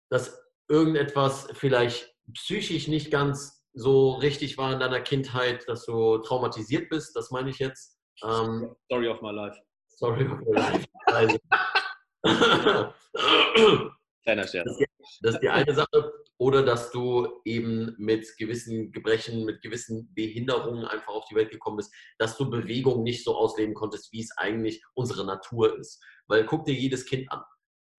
dass 0.09 0.39
irgendetwas 0.67 1.47
vielleicht 1.53 2.15
psychisch 2.33 2.87
nicht 2.87 3.11
ganz 3.11 3.65
so 3.73 4.13
richtig 4.13 4.57
war 4.57 4.73
in 4.73 4.79
deiner 4.79 5.01
Kindheit, 5.01 5.67
dass 5.67 5.85
du 5.85 6.17
traumatisiert 6.19 6.89
bist, 6.89 7.15
das 7.15 7.31
meine 7.31 7.49
ich 7.49 7.59
jetzt. 7.59 7.97
Ähm, 8.23 8.75
Story 8.85 9.07
of 9.07 9.21
my 9.21 9.31
life. 9.31 9.57
Life. 10.01 10.85
Also, 11.05 11.37
Kleiner 14.23 14.47
Scherz. 14.47 14.65
Das, 14.65 14.87
das 15.21 15.35
ist 15.35 15.41
die 15.41 15.49
eine 15.49 15.73
Sache. 15.73 16.13
Oder 16.37 16.63
dass 16.63 16.91
du 16.91 17.41
eben 17.45 17.95
mit 17.97 18.37
gewissen 18.37 18.91
Gebrechen, 18.91 19.43
mit 19.45 19.61
gewissen 19.61 20.13
Behinderungen 20.13 20.85
einfach 20.85 21.13
auf 21.13 21.25
die 21.29 21.35
Welt 21.35 21.51
gekommen 21.51 21.77
bist, 21.77 21.93
dass 22.17 22.37
du 22.37 22.49
Bewegung 22.49 23.03
nicht 23.03 23.23
so 23.23 23.35
ausleben 23.35 23.73
konntest, 23.73 24.11
wie 24.13 24.21
es 24.21 24.31
eigentlich 24.37 24.83
unsere 24.93 25.25
Natur 25.25 25.77
ist. 25.77 26.01
Weil 26.27 26.45
guck 26.45 26.65
dir 26.65 26.75
jedes 26.75 27.05
Kind 27.05 27.31
an, 27.31 27.43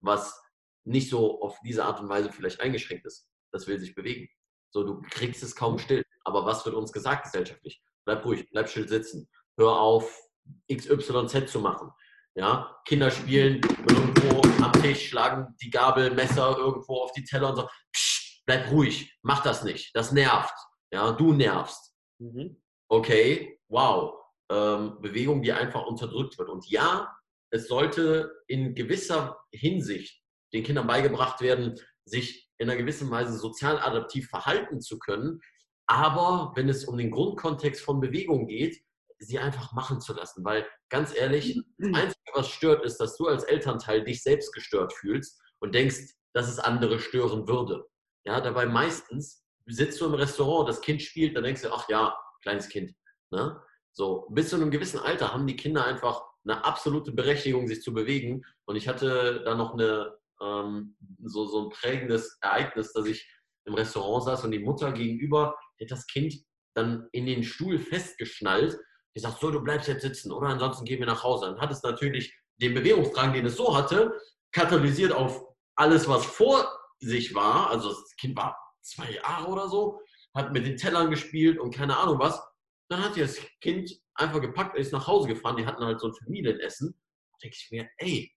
was 0.01 0.41
nicht 0.85 1.11
so 1.11 1.41
auf 1.43 1.59
diese 1.65 1.85
Art 1.85 2.01
und 2.01 2.09
Weise 2.09 2.33
vielleicht 2.33 2.61
eingeschränkt 2.61 3.07
ist. 3.07 3.29
Das 3.53 3.67
will 3.67 3.79
sich 3.79 3.95
bewegen. 3.95 4.29
So, 4.71 4.85
du 4.85 5.01
kriegst 5.11 5.43
es 5.43 5.57
kaum 5.57 5.79
still. 5.79 6.05
Aber 6.25 6.47
was 6.47 6.65
wird 6.65 6.77
uns 6.77 6.93
gesagt 6.93 7.25
gesellschaftlich? 7.25 7.83
Bleib 8.05 8.25
ruhig, 8.25 8.49
bleib 8.51 8.69
still 8.69 8.89
sitzen. 8.89 9.29
Hör 9.59 9.79
auf, 9.81 10.30
XYZ 10.73 11.51
zu 11.51 11.61
machen. 11.61 11.91
Ja, 12.37 12.81
Kinder 12.87 13.11
spielen 13.11 13.61
irgendwo 13.89 14.43
am 14.65 14.73
Tisch, 14.75 15.09
schlagen 15.09 15.55
die 15.61 15.71
Gabel, 15.71 16.15
Messer 16.15 16.57
irgendwo 16.57 17.03
auf 17.03 17.13
die 17.13 17.25
Teller 17.25 17.51
und 17.51 17.57
so. 17.57 17.69
Psch, 17.93 18.43
bleib 18.47 18.71
ruhig, 18.71 19.19
mach 19.23 19.43
das 19.43 19.65
nicht. 19.65 19.95
Das 19.95 20.13
nervt. 20.13 20.55
Ja, 20.93 21.13
du 21.13 21.33
nervst. 21.33 21.95
Mhm. 22.19 22.63
Okay, 22.89 23.59
wow. 23.69 24.15
Ähm, 24.51 25.01
Bewegung, 25.01 25.43
die 25.43 25.53
einfach 25.53 25.87
unterdrückt 25.87 26.39
wird. 26.39 26.49
Und 26.49 26.69
ja, 26.69 27.13
es 27.51 27.69
sollte 27.69 28.33
in 28.47 28.75
gewisser 28.75 29.39
Hinsicht 29.53 30.21
den 30.53 30.63
Kindern 30.63 30.87
beigebracht 30.87 31.41
werden, 31.41 31.79
sich 32.05 32.51
in 32.59 32.69
einer 32.69 32.79
gewissen 32.79 33.11
Weise 33.11 33.39
sozial 33.39 33.79
adaptiv 33.79 34.29
verhalten 34.29 34.81
zu 34.81 34.99
können. 34.99 35.41
Aber 35.87 36.53
wenn 36.55 36.69
es 36.69 36.85
um 36.85 36.97
den 36.97 37.11
Grundkontext 37.11 37.83
von 37.83 38.01
Bewegung 38.01 38.47
geht, 38.47 38.81
sie 39.21 39.39
einfach 39.39 39.73
machen 39.73 40.01
zu 40.01 40.15
lassen. 40.15 40.45
Weil 40.45 40.67
ganz 40.89 41.15
ehrlich, 41.15 41.61
das 41.79 41.95
Einzige, 41.95 42.31
was 42.35 42.49
stört, 42.49 42.85
ist, 42.85 42.99
dass 42.99 43.17
du 43.17 43.27
als 43.27 43.45
Elternteil 43.45 44.05
dich 44.05 44.23
selbst 44.23 44.53
gestört 44.53 44.93
fühlst 44.93 45.41
und 45.61 45.75
denkst, 45.75 46.15
dass 46.33 46.49
es 46.49 46.59
andere 46.59 46.99
stören 46.99 47.47
würde. 47.47 47.87
Ja, 48.25 48.41
dabei 48.41 48.67
meistens 48.67 49.45
sitzt 49.67 50.01
du 50.01 50.07
im 50.07 50.15
Restaurant, 50.15 50.69
das 50.69 50.81
Kind 50.81 51.03
spielt, 51.03 51.37
dann 51.37 51.45
denkst 51.45 51.63
du, 51.63 51.73
ach 51.73 51.89
ja, 51.89 52.17
kleines 52.43 52.69
Kind. 52.69 52.93
Ne? 53.31 53.61
So, 53.93 54.27
bis 54.31 54.49
zu 54.51 54.57
einem 54.57 54.71
gewissen 54.71 55.01
Alter 55.01 55.33
haben 55.33 55.47
die 55.47 55.57
Kinder 55.57 55.85
einfach 55.85 56.23
eine 56.45 56.65
absolute 56.65 57.13
Berechtigung, 57.13 57.69
sich 57.69 57.83
zu 57.83 57.93
bewegen. 57.93 58.43
Und 58.65 58.77
ich 58.77 58.89
hatte 58.89 59.43
da 59.45 59.55
noch 59.55 59.75
eine, 59.75 60.17
ähm, 60.41 60.97
so, 61.23 61.47
so 61.47 61.65
ein 61.65 61.71
prägendes 61.71 62.39
Ereignis, 62.41 62.93
dass 62.93 63.07
ich 63.07 63.29
im 63.67 63.75
Restaurant 63.75 64.25
saß 64.25 64.45
und 64.45 64.53
die 64.53 64.59
Mutter 64.59 64.93
gegenüber 64.93 65.57
hat 65.81 65.91
das 65.91 66.07
Kind 66.07 66.35
dann 66.75 67.09
in 67.13 67.27
den 67.27 67.43
Stuhl 67.43 67.79
festgeschnallt. 67.79 68.79
Die 69.15 69.21
sagt, 69.21 69.41
so, 69.41 69.51
du 69.51 69.61
bleibst 69.61 69.89
jetzt 69.89 70.03
sitzen 70.03 70.31
oder 70.33 70.49
ansonsten 70.49 70.85
gehen 70.85 71.01
wir 71.01 71.07
nach 71.07 71.25
Hause. 71.25 71.47
Dann 71.47 71.61
hat 71.61 71.71
es 71.71 71.83
natürlich 71.83 72.35
den 72.61 72.75
Bewegungsdrang, 72.75 73.33
den 73.33 73.47
es 73.47 73.57
so 73.57 73.77
hatte, 73.77 74.13
katalysiert 74.53 75.13
auf 75.13 75.43
alles, 75.77 76.09
was 76.09 76.25
vor 76.25 76.69
sich 77.01 77.35
war. 77.35 77.71
Also 77.71 77.89
das 77.89 78.17
Kind 78.17 78.37
war 78.37 78.57
zwei 78.83 79.13
Jahre 79.13 79.49
oder 79.49 79.69
so, 79.69 80.01
hat 80.35 80.53
mit 80.53 80.67
den 80.67 80.77
Tellern 80.77 81.11
gespielt 81.11 81.59
und 81.59 81.75
keine 81.75 81.97
Ahnung 81.97 82.19
was. 82.19 82.41
Dann 82.89 83.05
hat 83.05 83.17
das 83.17 83.39
Kind 83.61 83.91
einfach 84.15 84.41
gepackt, 84.41 84.77
ist 84.77 84.93
nach 84.93 85.07
Hause 85.07 85.29
gefahren. 85.29 85.57
Die 85.57 85.67
hatten 85.67 85.85
halt 85.85 86.01
so 86.01 86.09
ein 86.09 86.15
Familienessen. 86.15 86.93
Da 87.33 87.39
denke 87.43 87.57
ich 87.59 87.71
mir, 87.71 87.89
ey, 87.99 88.33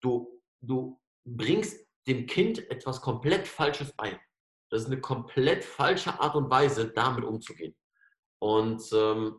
du, 0.00 0.40
du 0.60 1.00
bringst 1.24 1.84
dem 2.06 2.26
Kind 2.26 2.70
etwas 2.70 3.00
komplett 3.00 3.46
Falsches 3.46 3.92
bei. 3.96 4.20
Das 4.70 4.82
ist 4.82 4.86
eine 4.86 5.00
komplett 5.00 5.64
falsche 5.64 6.18
Art 6.18 6.34
und 6.34 6.48
Weise, 6.50 6.88
damit 6.88 7.24
umzugehen. 7.24 7.76
Und 8.38 8.82
ähm, 8.92 9.38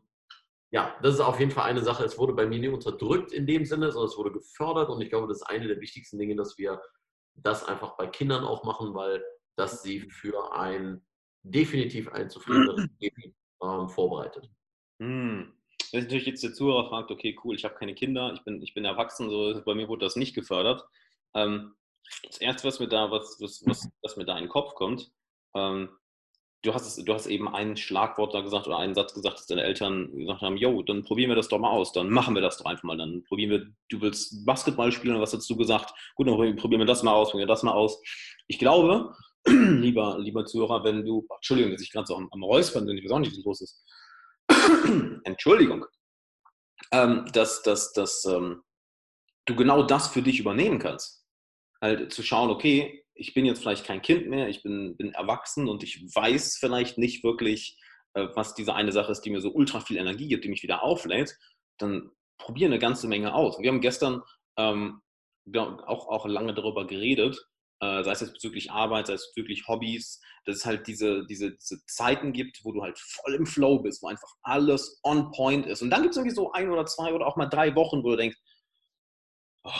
ja, 0.73 0.97
das 1.03 1.13
ist 1.13 1.19
auf 1.19 1.39
jeden 1.39 1.51
Fall 1.51 1.69
eine 1.69 1.83
Sache. 1.83 2.03
Es 2.03 2.17
wurde 2.17 2.33
bei 2.33 2.47
mir 2.47 2.57
nie 2.57 2.67
unterdrückt 2.67 3.31
in 3.31 3.45
dem 3.45 3.63
Sinne, 3.63 3.91
sondern 3.91 4.09
es 4.09 4.17
wurde 4.17 4.31
gefördert. 4.31 4.89
Und 4.89 5.01
ich 5.01 5.09
glaube, 5.09 5.27
das 5.27 5.37
ist 5.37 5.43
eine 5.43 5.67
der 5.67 5.79
wichtigsten 5.79 6.17
Dinge, 6.17 6.35
dass 6.35 6.57
wir 6.57 6.81
das 7.35 7.63
einfach 7.63 7.95
bei 7.95 8.07
Kindern 8.07 8.43
auch 8.43 8.63
machen, 8.63 8.95
weil 8.95 9.23
das 9.55 9.83
sie 9.83 10.09
für 10.09 10.51
ein 10.55 11.05
definitiv 11.43 12.11
ein 12.11 12.27
zufriedeneres 12.27 12.87
Leben 12.99 13.35
ähm, 13.61 13.87
vorbereitet. 13.87 14.49
Hm. 14.99 15.53
Wenn 15.91 16.03
natürlich 16.03 16.25
jetzt 16.25 16.43
der 16.43 16.53
Zuhörer 16.53 16.89
fragt, 16.89 17.11
okay, 17.11 17.37
cool, 17.43 17.55
ich 17.55 17.65
habe 17.65 17.75
keine 17.75 17.93
Kinder, 17.93 18.33
ich 18.33 18.43
bin, 18.43 18.59
ich 18.63 18.73
bin 18.73 18.83
erwachsen, 18.83 19.29
so 19.29 19.61
bei 19.63 19.75
mir 19.75 19.87
wurde 19.87 20.05
das 20.05 20.15
nicht 20.15 20.33
gefördert. 20.33 20.83
Ähm, 21.35 21.75
das 22.23 22.39
erste, 22.39 22.67
was 22.67 22.79
mir 22.79 22.87
da, 22.87 23.11
was, 23.11 23.37
was, 23.39 23.61
was, 23.67 23.87
was 24.01 24.17
mir 24.17 24.25
da 24.25 24.37
in 24.37 24.45
den 24.45 24.49
Kopf 24.49 24.73
kommt, 24.73 25.11
ähm, 25.55 25.89
du, 26.63 26.73
hast 26.73 26.87
es, 26.87 27.03
du 27.03 27.13
hast 27.13 27.27
eben 27.27 27.47
ein 27.47 27.77
Schlagwort 27.77 28.33
da 28.33 28.41
gesagt 28.41 28.67
oder 28.67 28.77
einen 28.77 28.95
Satz 28.95 29.13
gesagt, 29.13 29.37
dass 29.37 29.47
deine 29.47 29.63
Eltern 29.63 30.11
gesagt 30.17 30.41
haben, 30.41 30.57
jo, 30.57 30.81
dann 30.81 31.03
probieren 31.03 31.29
wir 31.29 31.35
das 31.35 31.49
doch 31.49 31.59
mal 31.59 31.69
aus, 31.69 31.91
dann 31.91 32.09
machen 32.09 32.35
wir 32.35 32.41
das 32.41 32.57
doch 32.57 32.65
einfach 32.65 32.83
mal, 32.83 32.97
dann 32.97 33.23
probieren 33.25 33.51
wir, 33.51 33.65
du 33.89 34.01
willst 34.01 34.45
Basketball 34.45 34.91
spielen, 34.91 35.19
was 35.21 35.33
hast 35.33 35.49
du 35.49 35.55
gesagt? 35.57 35.93
Gut, 36.15 36.27
dann 36.27 36.55
probieren 36.55 36.79
wir 36.79 36.85
das 36.85 37.03
mal 37.03 37.13
aus, 37.13 37.31
probieren 37.31 37.47
wir 37.47 37.53
das 37.53 37.63
mal 37.63 37.73
aus. 37.73 38.01
Ich 38.47 38.59
glaube, 38.59 39.13
lieber, 39.45 40.17
lieber 40.19 40.45
Zuhörer, 40.45 40.83
wenn 40.83 41.05
du, 41.05 41.27
Entschuldigung, 41.35 41.73
dass 41.73 41.81
ich 41.81 41.91
gerade 41.91 42.07
so 42.07 42.15
am, 42.15 42.29
am 42.31 42.43
Räuspern 42.43 42.85
bin, 42.85 42.97
ich 42.97 43.03
weiß 43.05 43.11
auch 43.11 43.19
nicht, 43.19 43.37
was 43.37 43.43
los 43.43 43.61
ist. 43.61 43.83
Entschuldigung. 45.25 45.85
Ähm, 46.91 47.25
dass 47.33 47.61
dass, 47.63 47.93
dass 47.93 48.25
ähm, 48.25 48.61
du 49.45 49.55
genau 49.55 49.83
das 49.83 50.07
für 50.07 50.21
dich 50.21 50.39
übernehmen 50.39 50.79
kannst. 50.79 51.25
Halt 51.81 52.13
zu 52.13 52.23
schauen, 52.23 52.49
okay, 52.49 53.02
ich 53.15 53.33
bin 53.33 53.45
jetzt 53.45 53.61
vielleicht 53.61 53.85
kein 53.85 54.01
Kind 54.01 54.27
mehr, 54.27 54.49
ich 54.49 54.63
bin, 54.63 54.97
bin 54.97 55.13
erwachsen 55.13 55.67
und 55.67 55.83
ich 55.83 56.03
weiß 56.15 56.57
vielleicht 56.59 56.97
nicht 56.97 57.23
wirklich, 57.23 57.77
äh, 58.13 58.27
was 58.35 58.55
diese 58.55 58.73
eine 58.73 58.91
Sache 58.91 59.11
ist, 59.11 59.21
die 59.21 59.29
mir 59.29 59.41
so 59.41 59.51
ultra 59.51 59.79
viel 59.79 59.97
Energie 59.97 60.27
gibt, 60.27 60.45
die 60.45 60.49
mich 60.49 60.63
wieder 60.63 60.83
auflädt, 60.83 61.37
dann 61.77 62.11
probiere 62.37 62.71
eine 62.71 62.79
ganze 62.79 63.07
Menge 63.07 63.33
aus. 63.33 63.59
Wir 63.59 63.69
haben 63.69 63.81
gestern 63.81 64.21
ähm, 64.57 65.01
auch, 65.55 66.07
auch 66.07 66.25
lange 66.25 66.53
darüber 66.53 66.87
geredet, 66.87 67.37
äh, 67.79 68.03
sei 68.03 68.11
es 68.11 68.21
jetzt 68.21 68.33
bezüglich 68.33 68.71
Arbeit, 68.71 69.07
sei 69.07 69.13
es 69.13 69.33
bezüglich 69.33 69.67
Hobbys, 69.67 70.21
dass 70.45 70.57
es 70.57 70.65
halt 70.65 70.87
diese, 70.87 71.25
diese, 71.25 71.51
diese 71.51 71.85
Zeiten 71.85 72.33
gibt, 72.33 72.63
wo 72.63 72.71
du 72.71 72.81
halt 72.81 72.97
voll 72.97 73.35
im 73.35 73.45
Flow 73.45 73.79
bist, 73.79 74.01
wo 74.01 74.07
einfach 74.07 74.29
alles 74.41 74.99
on 75.03 75.31
point 75.31 75.65
ist. 75.65 75.81
Und 75.81 75.89
dann 75.89 76.01
gibt 76.01 76.11
es 76.11 76.17
irgendwie 76.17 76.35
so 76.35 76.51
ein 76.53 76.69
oder 76.69 76.85
zwei 76.85 77.13
oder 77.13 77.27
auch 77.27 77.35
mal 77.35 77.47
drei 77.47 77.75
Wochen, 77.75 78.03
wo 78.03 78.11
du 78.11 78.17
denkst, 78.17 78.37
Oh. 79.65 79.71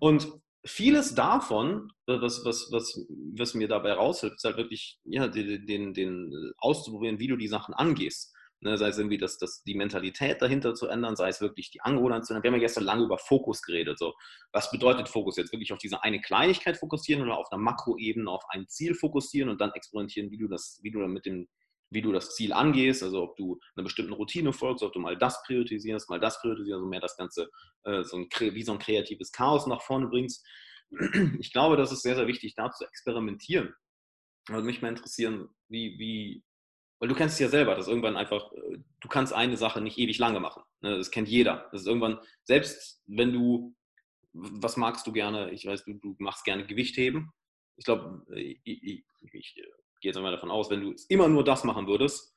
Und 0.00 0.39
vieles 0.64 1.14
davon, 1.14 1.92
was, 2.06 2.44
was, 2.44 2.68
was, 2.70 3.06
was 3.36 3.54
mir 3.54 3.68
dabei 3.68 3.92
raushilft, 3.92 4.36
ist 4.36 4.44
halt 4.44 4.56
wirklich 4.56 4.98
ja, 5.04 5.28
den, 5.28 5.66
den, 5.66 5.94
den 5.94 6.52
auszuprobieren, 6.58 7.18
wie 7.18 7.28
du 7.28 7.36
die 7.36 7.48
Sachen 7.48 7.74
angehst. 7.74 8.34
Ne, 8.62 8.76
sei 8.76 8.88
es 8.88 8.98
irgendwie 8.98 9.16
das, 9.16 9.38
das, 9.38 9.62
die 9.62 9.74
Mentalität 9.74 10.42
dahinter 10.42 10.74
zu 10.74 10.86
ändern, 10.86 11.16
sei 11.16 11.30
es 11.30 11.40
wirklich 11.40 11.70
die 11.70 11.80
Angewohnheit 11.80 12.26
zu 12.26 12.34
ändern. 12.34 12.42
Wir 12.42 12.50
haben 12.50 12.56
ja 12.56 12.66
gestern 12.66 12.84
lange 12.84 13.04
über 13.04 13.16
Fokus 13.16 13.62
geredet. 13.62 13.98
So. 13.98 14.12
Was 14.52 14.70
bedeutet 14.70 15.08
Fokus 15.08 15.38
jetzt? 15.38 15.50
Wirklich 15.50 15.72
auf 15.72 15.78
diese 15.78 16.02
eine 16.02 16.20
Kleinigkeit 16.20 16.76
fokussieren 16.76 17.22
oder 17.22 17.38
auf 17.38 17.50
einer 17.50 17.62
Makroebene 17.62 18.30
auf 18.30 18.44
ein 18.50 18.68
Ziel 18.68 18.94
fokussieren 18.94 19.48
und 19.48 19.62
dann 19.62 19.72
experimentieren, 19.72 20.30
wie 20.30 20.36
du 20.36 20.46
das, 20.46 20.78
wie 20.82 20.90
du 20.90 20.98
mit 20.98 21.24
dem, 21.24 21.48
wie 21.90 22.02
du 22.02 22.12
das 22.12 22.34
Ziel 22.34 22.52
angehst, 22.52 23.02
also 23.02 23.22
ob 23.22 23.36
du 23.36 23.58
einer 23.74 23.84
bestimmten 23.84 24.12
Routine 24.12 24.52
folgst, 24.52 24.82
ob 24.84 24.92
du 24.92 25.00
mal 25.00 25.18
das 25.18 25.42
priorisierst, 25.42 26.08
mal 26.08 26.20
das 26.20 26.40
priorisierst, 26.40 26.76
also 26.76 26.86
mehr 26.86 27.00
das 27.00 27.16
Ganze 27.16 27.50
äh, 27.84 28.04
so 28.04 28.16
ein, 28.16 28.28
wie 28.38 28.62
so 28.62 28.72
ein 28.72 28.78
kreatives 28.78 29.32
Chaos 29.32 29.66
nach 29.66 29.82
vorne 29.82 30.06
bringst. 30.08 30.46
Ich 31.38 31.52
glaube, 31.52 31.76
das 31.76 31.92
ist 31.92 32.02
sehr, 32.02 32.16
sehr 32.16 32.26
wichtig, 32.26 32.54
da 32.56 32.70
zu 32.70 32.84
experimentieren. 32.84 33.74
Würde 34.48 34.66
mich 34.66 34.82
mal 34.82 34.88
interessieren, 34.88 35.48
wie, 35.68 35.98
wie, 35.98 36.44
weil 36.98 37.08
du 37.08 37.14
kennst 37.14 37.34
es 37.34 37.40
ja 37.40 37.48
selber, 37.48 37.74
dass 37.74 37.88
irgendwann 37.88 38.16
einfach, 38.16 38.52
äh, 38.52 38.78
du 39.00 39.08
kannst 39.08 39.32
eine 39.32 39.56
Sache 39.56 39.80
nicht 39.80 39.98
ewig 39.98 40.18
lange 40.18 40.40
machen. 40.40 40.62
Ne? 40.80 40.96
Das 40.96 41.10
kennt 41.10 41.28
jeder. 41.28 41.68
Das 41.72 41.82
ist 41.82 41.86
irgendwann, 41.86 42.18
selbst 42.44 43.02
wenn 43.06 43.32
du, 43.32 43.74
was 44.32 44.76
magst 44.76 45.06
du 45.06 45.12
gerne? 45.12 45.50
Ich 45.50 45.66
weiß, 45.66 45.84
du, 45.84 45.94
du 45.94 46.16
machst 46.18 46.44
gerne 46.44 46.66
Gewichtheben. 46.66 47.32
Ich 47.76 47.84
glaube, 47.84 48.24
ich, 48.36 48.60
ich, 48.64 49.04
ich, 49.32 49.56
gehe 50.00 50.10
jetzt 50.10 50.16
einmal 50.16 50.32
davon 50.32 50.50
aus, 50.50 50.70
wenn 50.70 50.80
du 50.80 50.94
immer 51.08 51.28
nur 51.28 51.44
das 51.44 51.64
machen 51.64 51.86
würdest, 51.86 52.34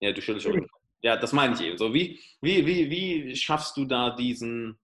ja, 0.00 0.12
du 0.12 0.20
schüttelst 0.20 0.46
schon. 0.46 0.66
Ja, 1.02 1.16
das 1.16 1.32
meine 1.32 1.54
ich 1.54 1.60
eben. 1.60 1.78
So, 1.78 1.94
wie, 1.94 2.20
wie, 2.40 2.66
wie, 2.66 2.90
wie 2.90 3.36
schaffst 3.36 3.76
du 3.76 3.84
da 3.84 4.10
diesen, 4.10 4.78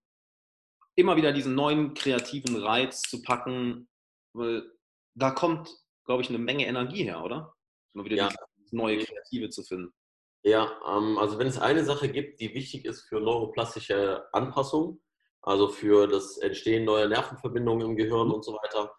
immer 0.95 1.17
wieder 1.17 1.33
diesen 1.33 1.55
neuen 1.55 1.95
kreativen 1.95 2.57
Reiz 2.57 3.03
zu 3.03 3.23
packen? 3.23 3.89
Weil 4.33 4.71
da 5.15 5.31
kommt, 5.31 5.71
glaube 6.05 6.23
ich, 6.23 6.29
eine 6.29 6.39
Menge 6.39 6.67
Energie 6.67 7.05
her, 7.05 7.25
oder? 7.25 7.55
Immer 7.95 8.05
wieder 8.05 8.17
ja 8.17 8.29
neue 8.75 8.99
Kreative 8.99 9.49
zu 9.49 9.63
finden? 9.63 9.95
Ja, 10.43 10.71
ähm, 10.87 11.17
also 11.17 11.39
wenn 11.39 11.47
es 11.47 11.59
eine 11.59 11.85
Sache 11.85 12.09
gibt, 12.09 12.41
die 12.41 12.53
wichtig 12.55 12.85
ist 12.85 13.03
für 13.03 13.21
neuroplastische 13.21 14.27
Anpassung, 14.33 15.01
also 15.41 15.69
für 15.69 16.07
das 16.07 16.37
Entstehen 16.39 16.85
neuer 16.85 17.09
Nervenverbindungen 17.09 17.91
im 17.91 17.97
Gehirn 17.97 18.31
und 18.31 18.45
so 18.45 18.53
weiter, 18.53 18.95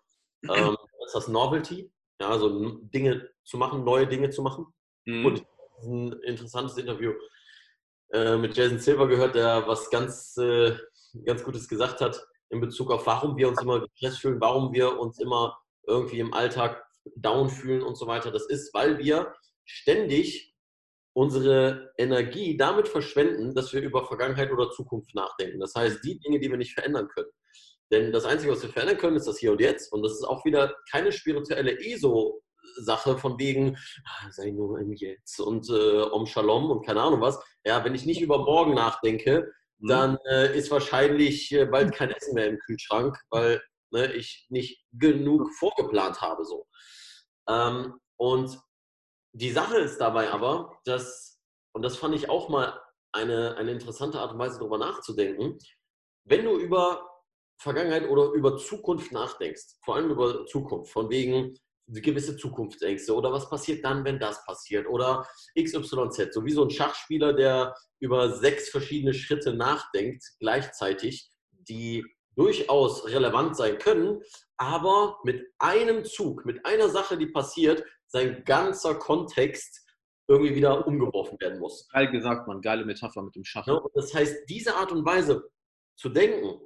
ähm, 0.49 0.75
ist 1.05 1.13
das 1.13 1.27
Novelty. 1.27 1.91
Ja, 2.19 2.29
also 2.29 2.79
Dinge 2.81 3.29
zu 3.43 3.57
machen, 3.57 3.83
neue 3.83 4.07
Dinge 4.07 4.29
zu 4.29 4.41
machen. 4.41 4.67
Mhm. 5.05 5.25
Und 5.25 5.45
ein 5.83 6.13
interessantes 6.23 6.77
Interview 6.77 7.13
äh, 8.11 8.37
mit 8.37 8.55
Jason 8.55 8.79
Silver 8.79 9.07
gehört, 9.07 9.35
der 9.35 9.67
was 9.67 9.89
ganz, 9.89 10.37
äh, 10.37 10.75
ganz 11.25 11.43
Gutes 11.43 11.67
gesagt 11.67 12.01
hat 12.01 12.25
in 12.49 12.61
Bezug 12.61 12.91
auf, 12.91 13.05
warum 13.05 13.35
wir 13.37 13.49
uns 13.49 13.61
immer 13.61 13.81
gestresst 13.81 14.21
fühlen, 14.21 14.39
warum 14.39 14.71
wir 14.73 14.99
uns 14.99 15.19
immer 15.19 15.57
irgendwie 15.87 16.19
im 16.19 16.33
Alltag 16.33 16.83
down 17.15 17.49
fühlen 17.49 17.81
und 17.81 17.95
so 17.95 18.07
weiter. 18.07 18.31
Das 18.31 18.45
ist, 18.45 18.73
weil 18.73 18.97
wir 18.97 19.33
ständig 19.65 20.55
unsere 21.13 21.93
Energie 21.97 22.57
damit 22.57 22.87
verschwenden, 22.87 23.55
dass 23.55 23.73
wir 23.73 23.81
über 23.81 24.05
Vergangenheit 24.05 24.51
oder 24.51 24.71
Zukunft 24.71 25.15
nachdenken. 25.15 25.59
Das 25.59 25.73
heißt, 25.73 26.03
die 26.03 26.19
Dinge, 26.19 26.39
die 26.39 26.49
wir 26.49 26.57
nicht 26.57 26.73
verändern 26.73 27.07
können. 27.07 27.29
Denn 27.91 28.11
das 28.11 28.25
Einzige, 28.25 28.51
was 28.51 28.63
wir 28.63 28.69
verändern 28.69 28.97
können, 28.97 29.17
ist 29.17 29.27
das 29.27 29.37
Hier 29.37 29.51
und 29.51 29.61
Jetzt. 29.61 29.91
Und 29.91 30.03
das 30.03 30.13
ist 30.13 30.23
auch 30.23 30.43
wieder 30.45 30.75
keine 30.89 31.11
spirituelle 31.11 31.79
ESO-Sache 31.79 33.17
von 33.17 33.37
wegen, 33.37 33.77
ah, 34.05 34.31
sei 34.31 34.51
nur 34.51 34.79
im 34.79 34.93
Jetzt 34.93 35.39
und 35.39 35.69
äh, 35.69 36.01
Om 36.01 36.25
Shalom 36.25 36.71
und 36.71 36.85
keine 36.85 37.01
Ahnung 37.01 37.21
was. 37.21 37.39
Ja, 37.63 37.83
wenn 37.85 37.95
ich 37.95 38.05
nicht 38.05 38.21
über 38.21 38.39
morgen 38.39 38.73
nachdenke, 38.73 39.51
mhm. 39.79 39.87
dann 39.87 40.17
äh, 40.29 40.57
ist 40.57 40.71
wahrscheinlich 40.71 41.51
äh, 41.51 41.65
bald 41.65 41.93
kein 41.93 42.11
Essen 42.11 42.33
mehr 42.33 42.47
im 42.47 42.59
Kühlschrank, 42.59 43.17
weil 43.29 43.61
ne, 43.91 44.13
ich 44.13 44.47
nicht 44.49 44.83
genug 44.91 45.51
vorgeplant 45.53 46.21
habe. 46.21 46.43
So. 46.43 46.67
Ähm, 47.47 47.99
und 48.17 48.59
die 49.33 49.51
Sache 49.51 49.77
ist 49.77 49.99
dabei 49.99 50.31
aber, 50.31 50.79
dass, 50.85 51.39
und 51.73 51.83
das 51.83 51.97
fand 51.97 52.15
ich 52.15 52.29
auch 52.29 52.49
mal 52.49 52.79
eine, 53.11 53.57
eine 53.57 53.71
interessante 53.71 54.19
Art 54.19 54.33
und 54.33 54.39
Weise, 54.39 54.59
darüber 54.59 54.77
nachzudenken, 54.77 55.57
wenn 56.25 56.45
du 56.45 56.57
über 56.57 57.14
Vergangenheit 57.57 58.07
oder 58.09 58.31
über 58.31 58.57
Zukunft 58.57 59.11
nachdenkst, 59.11 59.77
vor 59.83 59.95
allem 59.95 60.11
über 60.11 60.45
Zukunft, 60.45 60.91
von 60.91 61.09
wegen 61.09 61.57
gewisse 61.87 62.35
Zukunftsängste 62.35 63.13
oder 63.13 63.31
was 63.31 63.49
passiert 63.49 63.85
dann, 63.85 64.03
wenn 64.05 64.19
das 64.19 64.43
passiert 64.45 64.87
oder 64.87 65.27
XYZ, 65.59 66.33
so 66.33 66.43
wie 66.43 66.51
so 66.51 66.63
ein 66.63 66.71
Schachspieler, 66.71 67.33
der 67.33 67.75
über 67.99 68.33
sechs 68.33 68.69
verschiedene 68.69 69.13
Schritte 69.13 69.53
nachdenkt 69.53 70.23
gleichzeitig, 70.39 71.29
die 71.51 72.03
durchaus 72.35 73.05
relevant 73.07 73.55
sein 73.55 73.77
können, 73.77 74.21
aber 74.57 75.19
mit 75.23 75.45
einem 75.59 76.03
Zug, 76.05 76.45
mit 76.45 76.65
einer 76.65 76.89
Sache, 76.89 77.17
die 77.17 77.27
passiert, 77.27 77.83
sein 78.07 78.43
ganzer 78.45 78.95
Kontext 78.95 79.85
irgendwie 80.27 80.55
wieder 80.55 80.87
umgeworfen 80.87 81.39
werden 81.39 81.59
muss. 81.59 81.87
Geil 81.89 82.09
gesagt, 82.11 82.47
man, 82.47 82.61
geile 82.61 82.83
Metapher 82.83 83.21
mit 83.21 83.35
dem 83.35 83.45
Schach. 83.45 83.67
Ja, 83.67 83.79
das 83.93 84.13
heißt, 84.13 84.49
diese 84.49 84.75
Art 84.75 84.91
und 84.91 85.05
Weise 85.05 85.49
zu 85.95 86.09
denken 86.09 86.59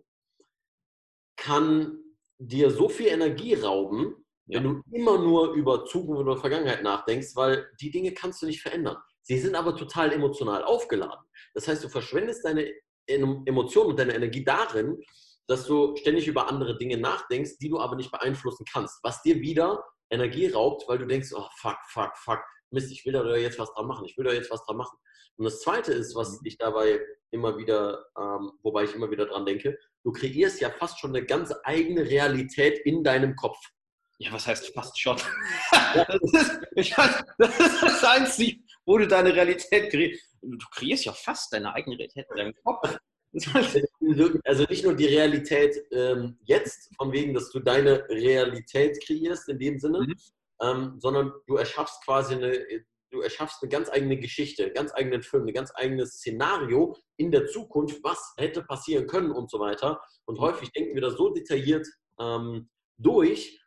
kann 1.39 1.97
dir 2.37 2.71
so 2.71 2.89
viel 2.89 3.07
Energie 3.07 3.55
rauben, 3.55 4.15
ja. 4.47 4.57
wenn 4.57 4.63
du 4.63 4.81
immer 4.91 5.17
nur 5.17 5.53
über 5.53 5.85
Zukunft 5.85 6.21
oder 6.21 6.37
Vergangenheit 6.37 6.83
nachdenkst, 6.83 7.35
weil 7.35 7.69
die 7.81 7.91
Dinge 7.91 8.13
kannst 8.13 8.41
du 8.41 8.45
nicht 8.45 8.61
verändern. 8.61 8.97
Sie 9.21 9.37
sind 9.37 9.55
aber 9.55 9.75
total 9.75 10.11
emotional 10.11 10.63
aufgeladen. 10.63 11.25
Das 11.53 11.67
heißt, 11.67 11.83
du 11.83 11.89
verschwendest 11.89 12.45
deine 12.45 12.71
Emotionen 13.07 13.91
und 13.91 13.99
deine 13.99 14.15
Energie 14.15 14.43
darin, 14.43 15.01
dass 15.47 15.65
du 15.65 15.95
ständig 15.97 16.27
über 16.27 16.47
andere 16.47 16.77
Dinge 16.77 16.97
nachdenkst, 16.97 17.57
die 17.59 17.69
du 17.69 17.79
aber 17.79 17.95
nicht 17.95 18.11
beeinflussen 18.11 18.65
kannst, 18.71 18.99
was 19.03 19.21
dir 19.23 19.39
wieder 19.41 19.83
Energie 20.11 20.47
raubt, 20.47 20.87
weil 20.87 20.99
du 20.99 21.07
denkst, 21.07 21.31
oh 21.33 21.47
fuck, 21.57 21.77
fuck, 21.87 22.15
fuck, 22.17 22.39
Mist, 22.71 22.91
ich 22.91 23.05
will 23.05 23.13
da 23.13 23.35
jetzt 23.35 23.57
was 23.57 23.73
dran 23.73 23.87
machen, 23.87 24.05
ich 24.05 24.17
will 24.17 24.25
da 24.25 24.31
jetzt 24.31 24.51
was 24.51 24.63
dran 24.65 24.77
machen. 24.77 24.97
Und 25.39 25.45
das 25.45 25.61
Zweite 25.61 25.93
ist, 25.93 26.15
was 26.15 26.33
mhm. 26.33 26.39
ich 26.47 26.57
dabei 26.57 26.99
immer 27.31 27.57
wieder, 27.57 28.05
ähm, 28.17 28.51
wobei 28.61 28.83
ich 28.83 28.93
immer 28.93 29.09
wieder 29.09 29.25
dran 29.25 29.45
denke, 29.45 29.79
du 30.03 30.11
kreierst 30.11 30.59
ja 30.59 30.69
fast 30.69 30.99
schon 30.99 31.15
eine 31.15 31.25
ganz 31.25 31.53
eigene 31.63 32.03
Realität 32.03 32.79
in 32.79 33.03
deinem 33.03 33.35
Kopf. 33.37 33.57
Ja, 34.17 34.33
was 34.33 34.47
heißt 34.47 34.73
fast 34.73 34.99
schon? 34.99 35.15
das, 35.95 36.09
ist, 36.33 36.59
ich, 36.75 36.93
das 36.93 37.59
ist 37.59 37.83
das 37.83 38.03
Einzige, 38.03 38.61
wo 38.85 38.97
du 38.97 39.07
deine 39.07 39.33
Realität 39.33 39.89
kreierst. 39.89 40.21
Du 40.41 40.65
kreierst 40.71 41.05
ja 41.05 41.13
fast 41.13 41.53
deine 41.53 41.73
eigene 41.73 41.97
Realität 41.97 42.27
in 42.31 42.37
deinem 42.37 42.53
Kopf. 42.61 42.97
Also 44.43 44.65
nicht 44.65 44.83
nur 44.83 44.95
die 44.95 45.05
Realität 45.05 45.77
ähm, 45.91 46.37
jetzt, 46.43 46.93
von 46.97 47.13
wegen, 47.13 47.33
dass 47.33 47.49
du 47.51 47.59
deine 47.59 48.03
Realität 48.09 49.01
kreierst 49.05 49.47
in 49.47 49.59
dem 49.59 49.79
Sinne, 49.79 50.01
mhm. 50.01 50.15
ähm, 50.61 50.95
sondern 50.99 51.31
du 51.47 51.55
erschaffst 51.55 52.03
quasi 52.03 52.33
eine, 52.35 52.65
du 53.11 53.21
erschaffst 53.21 53.61
eine 53.61 53.69
ganz 53.69 53.89
eigene 53.89 54.17
Geschichte, 54.17 54.63
einen 54.63 54.73
ganz 54.73 54.93
eigenen 54.93 55.21
Film, 55.21 55.47
ein 55.47 55.53
ganz 55.53 55.71
eigenes 55.75 56.15
Szenario 56.15 56.95
in 57.17 57.31
der 57.31 57.47
Zukunft, 57.47 58.03
was 58.03 58.33
hätte 58.37 58.63
passieren 58.63 59.07
können 59.07 59.31
und 59.31 59.49
so 59.49 59.59
weiter. 59.59 60.01
Und 60.25 60.37
mhm. 60.37 60.41
häufig 60.41 60.71
denken 60.71 60.95
wir 60.95 61.01
da 61.01 61.09
so 61.09 61.29
detailliert 61.29 61.87
ähm, 62.19 62.69
durch, 62.97 63.59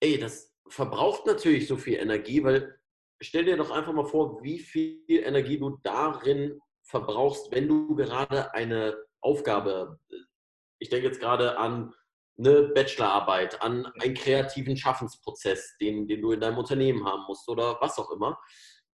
ey, 0.00 0.18
das 0.18 0.52
verbraucht 0.68 1.26
natürlich 1.26 1.66
so 1.66 1.76
viel 1.76 1.94
Energie, 1.94 2.42
weil 2.42 2.78
stell 3.22 3.44
dir 3.44 3.56
doch 3.56 3.70
einfach 3.70 3.92
mal 3.92 4.06
vor, 4.06 4.42
wie 4.42 4.58
viel 4.58 5.02
Energie 5.08 5.58
du 5.58 5.78
darin 5.82 6.58
verbrauchst, 6.84 7.52
wenn 7.52 7.68
du 7.68 7.94
gerade 7.94 8.52
eine 8.54 8.96
Aufgabe, 9.20 9.98
ich 10.80 10.88
denke 10.88 11.06
jetzt 11.06 11.20
gerade 11.20 11.56
an 11.58 11.94
eine 12.38 12.62
Bachelorarbeit, 12.68 13.62
an 13.62 13.86
einen 14.00 14.14
kreativen 14.14 14.76
Schaffensprozess, 14.76 15.76
den, 15.80 16.06
den 16.06 16.22
du 16.22 16.32
in 16.32 16.40
deinem 16.40 16.58
Unternehmen 16.58 17.04
haben 17.04 17.24
musst 17.26 17.48
oder 17.48 17.78
was 17.80 17.98
auch 17.98 18.10
immer. 18.10 18.38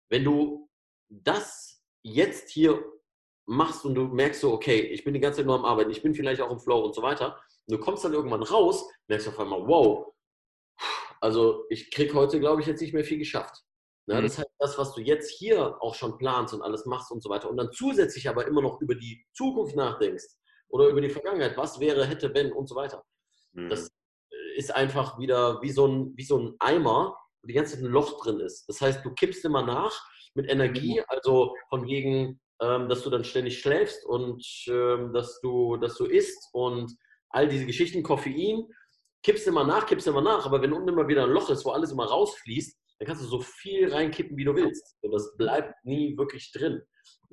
Wenn 0.09 0.23
du 0.23 0.69
das 1.09 1.83
jetzt 2.03 2.49
hier 2.49 2.83
machst 3.47 3.85
und 3.85 3.95
du 3.95 4.05
merkst 4.05 4.41
so, 4.41 4.53
okay, 4.53 4.79
ich 4.79 5.03
bin 5.03 5.13
die 5.13 5.19
ganze 5.19 5.37
Zeit 5.37 5.45
nur 5.45 5.55
am 5.55 5.65
Arbeiten, 5.65 5.91
ich 5.91 6.01
bin 6.01 6.15
vielleicht 6.15 6.41
auch 6.41 6.51
im 6.51 6.59
Flow 6.59 6.83
und 6.83 6.95
so 6.95 7.01
weiter, 7.01 7.39
und 7.67 7.77
du 7.77 7.79
kommst 7.79 8.03
dann 8.03 8.13
irgendwann 8.13 8.43
raus, 8.43 8.87
merkst 9.07 9.27
auf 9.27 9.39
einmal, 9.39 9.67
wow, 9.67 10.13
also 11.21 11.65
ich 11.69 11.91
kriege 11.91 12.13
heute, 12.13 12.39
glaube 12.39 12.61
ich, 12.61 12.67
jetzt 12.67 12.81
nicht 12.81 12.93
mehr 12.93 13.03
viel 13.03 13.17
geschafft. 13.17 13.63
Ja, 14.07 14.15
ne, 14.15 14.21
mhm. 14.21 14.25
Das 14.25 14.37
heißt, 14.37 14.49
das, 14.59 14.77
was 14.77 14.93
du 14.93 15.01
jetzt 15.01 15.31
hier 15.31 15.81
auch 15.81 15.95
schon 15.95 16.17
planst 16.17 16.53
und 16.53 16.61
alles 16.61 16.85
machst 16.85 17.11
und 17.11 17.23
so 17.23 17.29
weiter 17.29 17.49
und 17.49 17.57
dann 17.57 17.71
zusätzlich 17.71 18.29
aber 18.29 18.47
immer 18.47 18.61
noch 18.61 18.79
über 18.81 18.95
die 18.95 19.25
Zukunft 19.33 19.75
nachdenkst 19.75 20.25
oder 20.69 20.87
über 20.87 21.01
die 21.01 21.09
Vergangenheit, 21.09 21.57
was 21.57 21.79
wäre, 21.79 22.05
hätte, 22.05 22.33
wenn 22.33 22.51
und 22.51 22.67
so 22.67 22.75
weiter. 22.75 23.03
Mhm. 23.55 23.69
Das 23.69 23.87
äh, 23.87 24.57
ist 24.57 24.75
einfach 24.75 25.17
wieder 25.17 25.61
wie 25.61 25.71
so, 25.71 25.87
ein, 25.87 26.13
wie 26.15 26.23
so 26.23 26.37
ein 26.37 26.55
Eimer, 26.59 27.17
wo 27.41 27.47
die 27.47 27.53
ganze 27.53 27.75
Zeit 27.75 27.83
ein 27.83 27.91
Loch 27.91 28.23
drin 28.23 28.39
ist. 28.39 28.67
Das 28.69 28.81
heißt, 28.81 29.03
du 29.03 29.13
kippst 29.13 29.43
immer 29.45 29.63
nach 29.63 29.99
mit 30.35 30.49
Energie, 30.49 30.99
mhm. 30.99 31.05
also 31.07 31.55
von 31.69 31.87
wegen, 31.87 32.39
ähm, 32.61 32.89
dass 32.89 33.03
du 33.03 33.09
dann 33.09 33.23
ständig 33.23 33.59
schläfst 33.59 34.05
und 34.05 34.45
ähm, 34.67 35.13
dass, 35.13 35.39
du, 35.41 35.77
dass 35.77 35.95
du 35.95 36.05
isst 36.05 36.49
und 36.53 36.95
all 37.29 37.47
diese 37.47 37.65
Geschichten, 37.65 38.03
Koffein, 38.03 38.67
kippst 39.23 39.47
immer 39.47 39.63
nach, 39.63 39.87
kippst 39.87 40.07
immer 40.07 40.21
nach, 40.21 40.45
aber 40.45 40.61
wenn 40.61 40.71
unten 40.71 40.89
immer 40.89 41.07
wieder 41.07 41.23
ein 41.23 41.31
Loch 41.31 41.49
ist, 41.49 41.65
wo 41.65 41.71
alles 41.71 41.91
immer 41.91 42.05
rausfließt, 42.05 42.77
dann 42.99 43.07
kannst 43.07 43.23
du 43.23 43.27
so 43.27 43.41
viel 43.41 43.91
reinkippen, 43.91 44.37
wie 44.37 44.45
du 44.45 44.55
willst. 44.55 44.95
Und 45.01 45.11
das 45.11 45.35
bleibt 45.35 45.73
nie 45.83 46.17
wirklich 46.17 46.51
drin. 46.51 46.81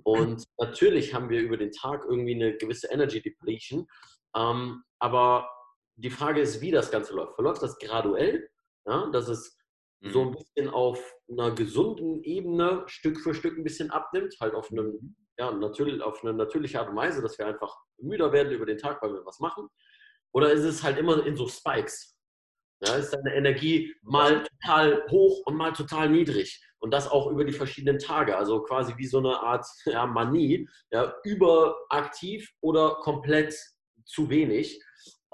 Und 0.03 0.45
natürlich 0.59 1.15
haben 1.15 1.29
wir 1.29 1.41
über 1.41 1.57
den 1.57 1.71
Tag 1.71 2.05
irgendwie 2.09 2.35
eine 2.35 2.57
gewisse 2.57 2.89
Energy 2.91 3.23
Depletion. 3.23 3.87
Ähm, 4.35 4.83
aber 4.99 5.49
die 5.97 6.11
Frage 6.11 6.41
ist, 6.41 6.61
wie 6.61 6.71
das 6.71 6.91
Ganze 6.91 7.15
läuft. 7.15 7.35
Verläuft 7.35 7.63
das 7.63 7.79
graduell? 7.79 8.49
Ja, 8.87 9.09
dass 9.11 9.29
es 9.29 9.57
so 10.11 10.23
ein 10.23 10.29
mhm. 10.29 10.37
bisschen 10.37 10.69
auf 10.69 11.15
einer 11.31 11.53
gesunden 11.53 12.23
Ebene 12.25 12.83
Stück 12.87 13.21
für 13.21 13.35
Stück 13.35 13.57
ein 13.57 13.65
bisschen 13.65 13.91
abnimmt, 13.91 14.35
halt 14.41 14.55
auf, 14.55 14.71
einem, 14.73 14.87
mhm. 14.87 15.17
ja, 15.39 15.53
natürlich, 15.53 16.03
auf 16.03 16.23
eine 16.25 16.35
natürliche 16.35 16.81
Art 16.81 16.89
und 16.89 16.97
Weise, 16.97 17.23
dass 17.23 17.39
wir 17.39 17.47
einfach 17.47 17.77
müder 17.99 18.33
werden 18.33 18.53
über 18.53 18.67
den 18.67 18.79
Tag, 18.79 19.01
weil 19.03 19.13
wir 19.13 19.25
was 19.25 19.39
machen. 19.39 19.69
Oder 20.33 20.51
ist 20.51 20.65
es 20.65 20.83
halt 20.83 20.99
immer 20.99 21.25
in 21.25 21.37
so 21.37 21.47
Spikes? 21.47 22.19
Ja, 22.85 22.97
ist 22.97 23.11
deine 23.11 23.37
Energie 23.37 23.95
mal 24.03 24.43
total 24.43 25.07
hoch 25.09 25.43
und 25.47 25.55
mal 25.55 25.73
total 25.73 26.09
niedrig. 26.09 26.61
Und 26.81 26.91
das 26.91 27.09
auch 27.09 27.31
über 27.31 27.45
die 27.45 27.53
verschiedenen 27.53 28.01
Tage. 28.01 28.37
Also 28.37 28.61
quasi 28.63 28.95
wie 28.97 29.07
so 29.07 29.19
eine 29.19 29.39
Art 29.39 29.65
ja, 29.85 30.05
Manie, 30.05 30.69
ja, 30.91 31.15
überaktiv 31.23 32.51
oder 32.61 32.97
komplett 32.97 33.55
zu 34.05 34.29
wenig. 34.29 34.83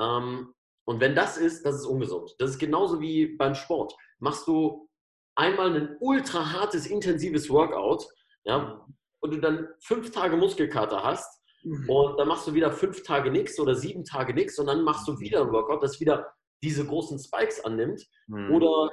Ähm, 0.01 0.55
und 0.85 1.01
wenn 1.01 1.15
das 1.15 1.37
ist, 1.37 1.65
das 1.65 1.77
ist 1.77 1.87
ungesund. 1.87 2.35
Das 2.39 2.51
ist 2.51 2.59
genauso 2.59 3.01
wie 3.01 3.37
beim 3.37 3.55
Sport. 3.55 3.95
Machst 4.21 4.47
du 4.47 4.89
einmal 5.35 5.75
ein 5.75 5.97
ultra 6.01 6.53
hartes, 6.53 6.87
intensives 6.87 7.51
Workout, 7.51 8.07
ja, 8.45 8.85
und 9.21 9.35
du 9.35 9.41
dann 9.41 9.69
fünf 9.81 10.11
Tage 10.11 10.37
Muskelkater 10.37 11.03
hast, 11.03 11.43
mhm. 11.63 11.89
und 11.91 12.17
dann 12.19 12.29
machst 12.29 12.47
du 12.47 12.55
wieder 12.55 12.73
fünf 12.73 13.03
Tage 13.03 13.31
nichts 13.31 13.59
oder 13.61 13.75
sieben 13.75 14.05
Tage 14.05 14.33
nichts 14.33 14.59
und 14.59 14.67
dann 14.67 14.83
machst 14.83 15.07
du 15.07 15.19
wieder 15.21 15.43
ein 15.43 15.53
Workout, 15.53 15.83
das 15.83 16.01
wieder 16.01 16.33
diese 16.63 16.87
großen 16.87 17.19
Spikes 17.19 17.65
annimmt. 17.65 18.03
Mhm. 18.27 18.55
Oder 18.55 18.91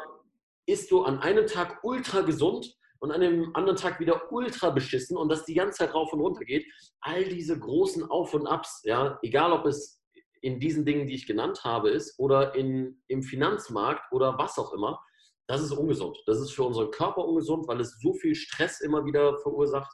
isst 0.68 0.92
du 0.92 1.04
an 1.04 1.20
einem 1.20 1.48
Tag 1.48 1.80
ultra 1.84 2.22
gesund 2.22 2.76
und 3.00 3.12
an 3.12 3.22
dem 3.22 3.56
anderen 3.56 3.78
Tag 3.78 4.00
wieder 4.00 4.32
ultra 4.32 4.70
beschissen 4.70 5.18
und 5.18 5.30
das 5.30 5.46
die 5.46 5.54
ganze 5.54 5.80
Zeit 5.80 5.94
rauf 5.94 6.12
und 6.14 6.22
runter 6.22 6.46
geht. 6.46 6.66
All 7.02 7.24
diese 7.24 7.58
großen 7.58 8.04
Auf 8.10 8.34
und 8.34 8.48
Abs, 8.48 8.82
ja, 8.84 9.20
egal 9.22 9.52
ob 9.52 9.66
es 9.66 10.02
in 10.46 10.60
diesen 10.60 10.86
Dingen, 10.86 11.08
die 11.08 11.16
ich 11.16 11.26
genannt 11.26 11.64
habe, 11.64 11.90
ist 11.90 12.20
oder 12.20 12.54
in, 12.54 13.02
im 13.08 13.24
Finanzmarkt 13.24 14.12
oder 14.12 14.38
was 14.38 14.60
auch 14.60 14.74
immer, 14.74 15.04
das 15.48 15.62
ist 15.62 15.72
ungesund. 15.72 16.22
Das 16.28 16.40
ist 16.40 16.52
für 16.52 16.64
unseren 16.64 16.92
Körper 16.92 17.26
ungesund, 17.26 17.68
weil 17.68 17.80
es 17.82 18.00
so 18.00 18.14
viel 18.14 18.36
Stress 18.36 18.80
immer 18.82 19.06
wieder 19.06 19.40
verursacht, 19.40 19.92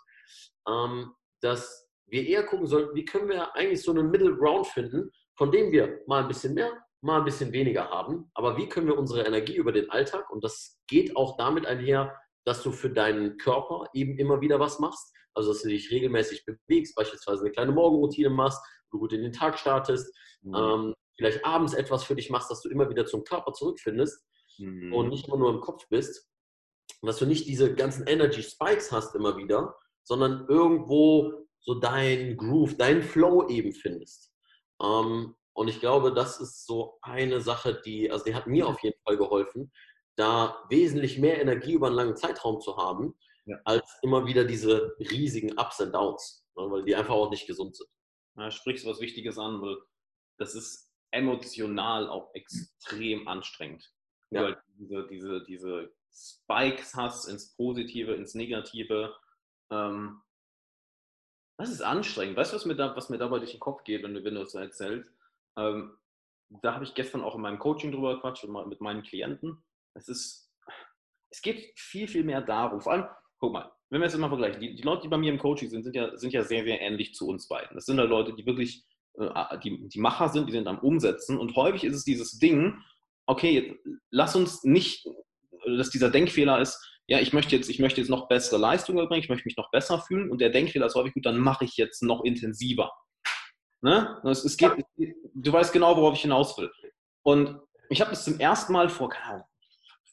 ähm, 0.67 1.13
dass 1.39 1.89
wir 2.07 2.27
eher 2.27 2.45
gucken 2.45 2.67
sollten, 2.67 2.93
wie 2.95 3.05
können 3.05 3.29
wir 3.29 3.55
eigentlich 3.55 3.81
so 3.81 3.91
einen 3.91 4.11
Middle 4.11 4.35
Ground 4.35 4.67
finden, 4.67 5.09
von 5.37 5.51
dem 5.51 5.71
wir 5.71 6.01
mal 6.05 6.23
ein 6.23 6.27
bisschen 6.27 6.53
mehr, 6.53 6.71
mal 6.99 7.19
ein 7.19 7.25
bisschen 7.25 7.53
weniger 7.53 7.89
haben. 7.89 8.29
Aber 8.33 8.57
wie 8.57 8.67
können 8.67 8.87
wir 8.87 8.97
unsere 8.97 9.25
Energie 9.25 9.55
über 9.55 9.71
den 9.71 9.89
Alltag, 9.89 10.29
und 10.31 10.43
das 10.43 10.81
geht 10.87 11.15
auch 11.15 11.37
damit 11.37 11.65
einher, 11.65 12.13
dass 12.45 12.61
du 12.61 12.73
für 12.73 12.89
deinen 12.89 13.37
Körper 13.37 13.85
eben 13.93 14.17
immer 14.17 14.41
wieder 14.41 14.59
was 14.59 14.79
machst, 14.79 15.13
also 15.33 15.53
dass 15.53 15.61
du 15.61 15.69
dich 15.69 15.89
regelmäßig 15.91 16.43
bewegst, 16.45 16.93
beispielsweise 16.95 17.41
eine 17.41 17.51
kleine 17.51 17.71
Morgenroutine 17.71 18.29
machst, 18.29 18.61
du 18.91 18.99
gut 18.99 19.13
in 19.13 19.21
den 19.21 19.33
Tag 19.33 19.57
startest, 19.57 20.13
mhm. 20.41 20.55
ähm, 20.55 20.95
vielleicht 21.17 21.45
abends 21.45 21.73
etwas 21.73 22.03
für 22.03 22.15
dich 22.15 22.29
machst, 22.29 22.49
dass 22.51 22.61
du 22.61 22.69
immer 22.69 22.89
wieder 22.89 23.05
zum 23.05 23.23
Körper 23.23 23.53
zurückfindest 23.53 24.25
mhm. 24.57 24.93
und 24.93 25.09
nicht 25.09 25.27
immer 25.27 25.37
nur 25.37 25.51
im 25.51 25.61
Kopf 25.61 25.87
bist. 25.89 26.27
Dass 27.01 27.17
du 27.17 27.25
nicht 27.25 27.47
diese 27.47 27.73
ganzen 27.73 28.05
Energy 28.05 28.43
Spikes 28.43 28.91
hast 28.91 29.15
immer 29.15 29.37
wieder, 29.37 29.75
sondern 30.03 30.45
irgendwo 30.47 31.47
so 31.61 31.75
dein 31.75 32.37
Groove, 32.37 32.77
dein 32.77 33.01
Flow 33.01 33.47
eben 33.47 33.71
findest. 33.71 34.31
Ähm, 34.81 35.35
und 35.53 35.67
ich 35.67 35.79
glaube, 35.79 36.13
das 36.13 36.39
ist 36.39 36.65
so 36.65 36.97
eine 37.01 37.41
Sache, 37.41 37.81
die, 37.85 38.09
also 38.09 38.25
die 38.25 38.35
hat 38.35 38.47
mir 38.47 38.67
auf 38.67 38.81
jeden 38.83 38.99
Fall 39.03 39.17
geholfen, 39.17 39.71
da 40.15 40.63
wesentlich 40.69 41.17
mehr 41.17 41.41
Energie 41.41 41.73
über 41.73 41.87
einen 41.87 41.95
langen 41.95 42.15
Zeitraum 42.15 42.59
zu 42.61 42.77
haben, 42.77 43.15
ja. 43.45 43.57
als 43.65 43.99
immer 44.01 44.25
wieder 44.25 44.43
diese 44.43 44.95
riesigen 44.99 45.57
Ups 45.57 45.79
und 45.79 45.93
Downs, 45.93 46.45
ne, 46.55 46.63
weil 46.69 46.83
die 46.83 46.95
einfach 46.95 47.13
auch 47.13 47.29
nicht 47.29 47.47
gesund 47.47 47.75
sind. 47.75 47.89
Ja, 48.37 48.49
sprichst 48.51 48.85
was 48.85 49.01
Wichtiges 49.01 49.37
an, 49.37 49.61
weil 49.61 49.77
das 50.37 50.55
ist 50.55 50.91
emotional 51.11 52.09
auch 52.09 52.33
extrem 52.33 53.27
anstrengend. 53.27 53.91
Ja. 54.29 54.43
Weil 54.43 54.63
diese, 54.77 55.07
diese, 55.07 55.43
diese 55.43 55.93
Spikes 56.13 56.95
hast 56.95 57.27
ins 57.27 57.55
Positive, 57.55 58.13
ins 58.13 58.33
Negative. 58.33 59.15
Ähm, 59.69 60.21
das 61.57 61.69
ist 61.69 61.81
anstrengend. 61.81 62.37
Weißt 62.37 62.51
du, 62.51 62.55
was 62.55 62.65
mir, 62.65 62.75
da, 62.75 62.95
was 62.95 63.09
mir 63.09 63.17
dabei 63.17 63.39
durch 63.39 63.51
den 63.51 63.59
Kopf 63.59 63.83
geht, 63.83 64.03
wenn 64.03 64.13
du, 64.13 64.23
wenn 64.23 64.35
du 64.35 64.41
das 64.41 64.55
erzählst? 64.55 65.09
Ähm, 65.57 65.97
da 66.49 66.73
habe 66.73 66.83
ich 66.83 66.95
gestern 66.95 67.21
auch 67.21 67.35
in 67.35 67.41
meinem 67.41 67.59
Coaching 67.59 67.91
drüber 67.91 68.15
gequatscht 68.15 68.45
mit 68.45 68.81
meinen 68.81 69.03
Klienten. 69.03 69.63
Es 69.93 70.07
ist, 70.07 70.51
es 71.29 71.41
geht 71.41 71.79
viel, 71.79 72.07
viel 72.07 72.23
mehr 72.23 72.41
darum. 72.41 72.81
Vor 72.81 72.93
allem, 72.93 73.07
guck 73.37 73.53
mal, 73.53 73.71
wenn 73.91 73.99
wir 73.99 74.07
es 74.07 74.17
mal 74.17 74.29
vergleichen, 74.29 74.61
die, 74.61 74.73
die, 74.73 74.83
Leute, 74.83 75.03
die 75.03 75.09
bei 75.09 75.17
mir 75.17 75.31
im 75.31 75.37
Coaching 75.37 75.69
sind, 75.69 75.83
sind 75.83 75.95
ja, 75.95 76.17
sind 76.17 76.31
ja 76.31 76.43
sehr, 76.43 76.63
sehr 76.63 76.81
ähnlich 76.81 77.13
zu 77.13 77.27
uns 77.27 77.47
beiden. 77.47 77.75
Das 77.75 77.85
sind 77.85 77.97
ja 77.97 78.05
Leute, 78.05 78.33
die 78.33 78.45
wirklich 78.45 78.85
äh, 79.19 79.59
die, 79.59 79.87
die 79.89 79.99
Macher 79.99 80.29
sind, 80.29 80.47
die 80.47 80.53
sind 80.53 80.67
am 80.67 80.79
Umsetzen. 80.79 81.37
Und 81.37 81.55
häufig 81.57 81.83
ist 81.83 81.95
es 81.95 82.05
dieses 82.05 82.39
Ding, 82.39 82.77
okay, 83.25 83.77
lass 84.09 84.35
uns 84.35 84.63
nicht, 84.63 85.05
dass 85.65 85.89
dieser 85.89 86.09
Denkfehler 86.09 86.59
ist, 86.61 86.87
ja, 87.07 87.19
ich 87.19 87.33
möchte 87.33 87.53
jetzt, 87.53 87.69
ich 87.69 87.79
möchte 87.79 87.99
jetzt 87.99 88.09
noch 88.09 88.29
bessere 88.29 88.57
Leistungen 88.57 88.99
erbringen, 88.99 89.23
ich 89.23 89.29
möchte 89.29 89.45
mich 89.45 89.57
noch 89.57 89.69
besser 89.71 89.99
fühlen 89.99 90.31
und 90.31 90.39
der 90.39 90.51
Denkfehler 90.51 90.85
ist 90.85 90.95
häufig 90.95 91.13
gut, 91.13 91.25
dann 91.25 91.37
mache 91.37 91.65
ich 91.65 91.75
jetzt 91.75 92.01
noch 92.01 92.23
intensiver. 92.23 92.93
Ne? 93.81 94.21
Es, 94.23 94.45
es 94.45 94.55
geht, 94.55 94.71
du 94.97 95.51
weißt 95.51 95.73
genau, 95.73 95.97
worauf 95.97 96.15
ich 96.15 96.21
hinaus 96.21 96.57
will. 96.57 96.71
Und 97.23 97.59
ich 97.89 97.99
habe 97.99 98.11
das 98.11 98.23
zum 98.23 98.39
ersten 98.39 98.71
Mal 98.71 98.87
vor, 98.87 99.09
keine 99.09 99.33
Ahnung, 99.33 99.47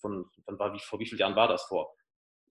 von, 0.00 0.24
von 0.44 0.58
wie, 0.72 0.80
vor 0.80 0.98
wie 0.98 1.06
vielen 1.06 1.20
Jahren 1.20 1.36
war 1.36 1.46
das? 1.46 1.62
Vor 1.64 1.94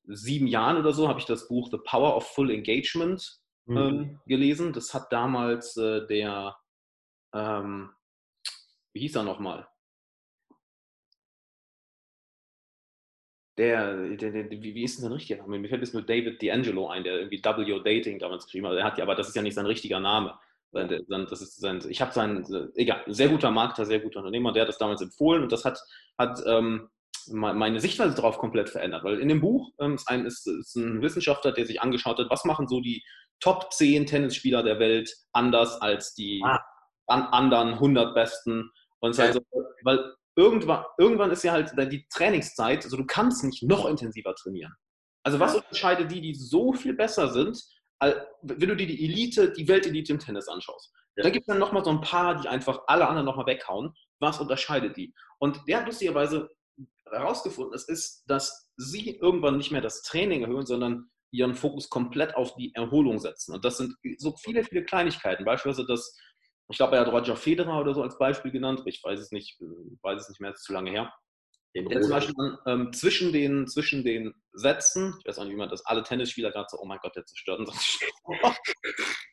sieben 0.07 0.47
Jahren 0.47 0.77
oder 0.77 0.93
so 0.93 1.07
habe 1.07 1.19
ich 1.19 1.25
das 1.25 1.47
Buch 1.47 1.69
The 1.71 1.77
Power 1.77 2.15
of 2.15 2.27
Full 2.33 2.51
Engagement 2.51 3.39
mhm. 3.65 3.77
ähm, 3.77 4.19
gelesen. 4.25 4.73
Das 4.73 4.93
hat 4.93 5.11
damals 5.11 5.77
äh, 5.77 6.05
der, 6.07 6.57
ähm, 7.33 7.91
wie 8.93 9.01
hieß 9.01 9.15
er 9.15 9.23
nochmal? 9.23 9.67
Der, 13.57 14.15
der, 14.15 14.31
der, 14.31 14.51
wie, 14.51 14.83
ist 14.83 14.97
denn 14.97 15.03
sein 15.03 15.13
richtiger 15.13 15.41
Name? 15.41 15.57
Mir 15.57 15.67
fällt 15.67 15.81
jetzt 15.81 15.93
nur 15.93 16.03
David 16.03 16.39
D'Angelo 16.39 16.89
ein, 16.89 17.03
der 17.03 17.19
irgendwie 17.19 17.43
W 17.43 17.83
Dating 17.83 18.19
damals 18.19 18.45
geschrieben 18.45 18.67
hat. 18.67 18.75
Er 18.75 18.83
hat 18.83 18.97
ja, 18.99 19.03
aber 19.03 19.15
das 19.15 19.29
ist 19.29 19.35
ja 19.35 19.41
nicht 19.41 19.55
sein 19.55 19.65
richtiger 19.65 19.99
Name. 19.99 20.37
Das 20.71 21.41
ist 21.41 21.59
sein, 21.59 21.83
ich 21.89 22.01
habe 22.01 22.11
seinen, 22.11 22.45
egal, 22.75 23.03
sehr 23.07 23.29
guter 23.29 23.49
Markter, 23.49 23.85
sehr 23.85 23.99
guter 23.99 24.19
Unternehmer, 24.19 24.51
der 24.51 24.61
hat 24.61 24.69
das 24.69 24.77
damals 24.77 25.01
empfohlen 25.01 25.41
und 25.41 25.51
das 25.51 25.65
hat, 25.65 25.79
hat 26.19 26.39
ähm, 26.45 26.89
meine 27.31 27.79
Sichtweise 27.79 28.15
darauf 28.15 28.37
komplett 28.37 28.69
verändert. 28.69 29.03
Weil 29.03 29.19
in 29.19 29.29
dem 29.29 29.41
Buch 29.41 29.71
ähm, 29.79 29.95
ist, 29.95 30.07
ein, 30.07 30.25
ist, 30.25 30.47
ist, 30.47 30.75
ein 30.75 31.01
Wissenschaftler, 31.01 31.51
der 31.51 31.65
sich 31.65 31.81
angeschaut 31.81 32.19
hat, 32.19 32.29
was 32.29 32.45
machen 32.45 32.67
so 32.67 32.81
die 32.81 33.03
Top 33.39 33.71
10 33.71 34.05
Tennisspieler 34.05 34.63
der 34.63 34.79
Welt 34.79 35.13
anders 35.31 35.79
als 35.81 36.13
die 36.15 36.41
ah. 36.43 36.59
an, 37.07 37.23
anderen 37.23 37.73
100 37.73 38.15
besten. 38.15 38.71
Und 38.99 39.11
es 39.11 39.19
okay. 39.19 39.33
halt 39.33 39.43
so, 39.51 39.63
weil 39.83 40.13
irgendwann, 40.35 40.85
irgendwann 40.97 41.31
ist 41.31 41.43
ja 41.43 41.51
halt 41.51 41.71
die 41.91 42.07
Trainingszeit, 42.09 42.83
also 42.83 42.97
du 42.97 43.05
kannst 43.05 43.43
nicht 43.43 43.63
noch 43.63 43.85
intensiver 43.85 44.33
trainieren. 44.35 44.73
Also 45.23 45.39
was 45.39 45.55
unterscheidet 45.55 46.11
die, 46.11 46.21
die 46.21 46.35
so 46.35 46.73
viel 46.73 46.93
besser 46.93 47.29
sind, 47.29 47.61
wenn 47.99 48.69
du 48.69 48.75
dir 48.75 48.87
die 48.87 49.03
Elite, 49.03 49.51
die 49.51 49.67
Weltelite 49.67 50.13
im 50.13 50.19
Tennis 50.19 50.47
anschaust? 50.47 50.93
Ja. 51.17 51.23
Da 51.23 51.29
gibt 51.31 51.43
es 51.43 51.47
dann 51.47 51.59
nochmal 51.59 51.83
so 51.83 51.89
ein 51.89 52.01
paar, 52.01 52.39
die 52.39 52.47
einfach 52.47 52.81
alle 52.87 53.07
anderen 53.07 53.25
nochmal 53.25 53.47
weghauen. 53.47 53.93
Was 54.19 54.39
unterscheidet 54.39 54.95
die? 54.97 55.13
Und 55.39 55.59
der 55.67 55.79
hat 55.79 55.87
lustigerweise 55.87 56.49
herausgefunden 57.11 57.73
ist, 57.73 57.89
ist, 57.89 58.23
dass 58.27 58.69
sie 58.77 59.17
irgendwann 59.17 59.57
nicht 59.57 59.71
mehr 59.71 59.81
das 59.81 60.01
Training 60.01 60.43
erhöhen, 60.43 60.65
sondern 60.65 61.09
ihren 61.31 61.55
Fokus 61.55 61.89
komplett 61.89 62.35
auf 62.35 62.55
die 62.55 62.73
Erholung 62.73 63.19
setzen. 63.19 63.53
Und 63.53 63.65
das 63.65 63.77
sind 63.77 63.95
so 64.17 64.35
viele, 64.37 64.63
viele 64.63 64.85
Kleinigkeiten. 64.85 65.45
Beispielsweise 65.45 65.87
das, 65.87 66.17
ich 66.69 66.77
glaube, 66.77 66.95
er 66.95 67.05
hat 67.05 67.11
Roger 67.11 67.35
Federer 67.35 67.79
oder 67.79 67.93
so 67.93 68.01
als 68.01 68.17
Beispiel 68.17 68.51
genannt. 68.51 68.83
Ich 68.85 69.03
weiß 69.03 69.19
es 69.19 69.31
nicht, 69.31 69.59
weiß 70.01 70.21
es 70.21 70.29
nicht 70.29 70.39
mehr, 70.39 70.51
ist 70.51 70.63
zu 70.63 70.73
lange 70.73 70.91
her. 70.91 71.13
Der 71.85 72.01
zum 72.01 72.11
Beispiel 72.11 72.35
ähm, 72.65 72.93
zwischen, 72.93 73.31
den, 73.31 73.67
zwischen 73.67 74.03
den 74.03 74.33
Sätzen, 74.53 75.15
ich 75.19 75.27
weiß 75.27 75.39
auch 75.39 75.43
nicht, 75.43 75.53
wie 75.53 75.57
man 75.57 75.69
das, 75.69 75.85
alle 75.85 76.03
Tennisspieler 76.03 76.51
gerade 76.51 76.67
so, 76.69 76.77
oh 76.79 76.85
mein 76.85 76.99
Gott, 77.01 77.15
der 77.15 77.25
zerstört 77.25 77.59
uns 77.59 77.99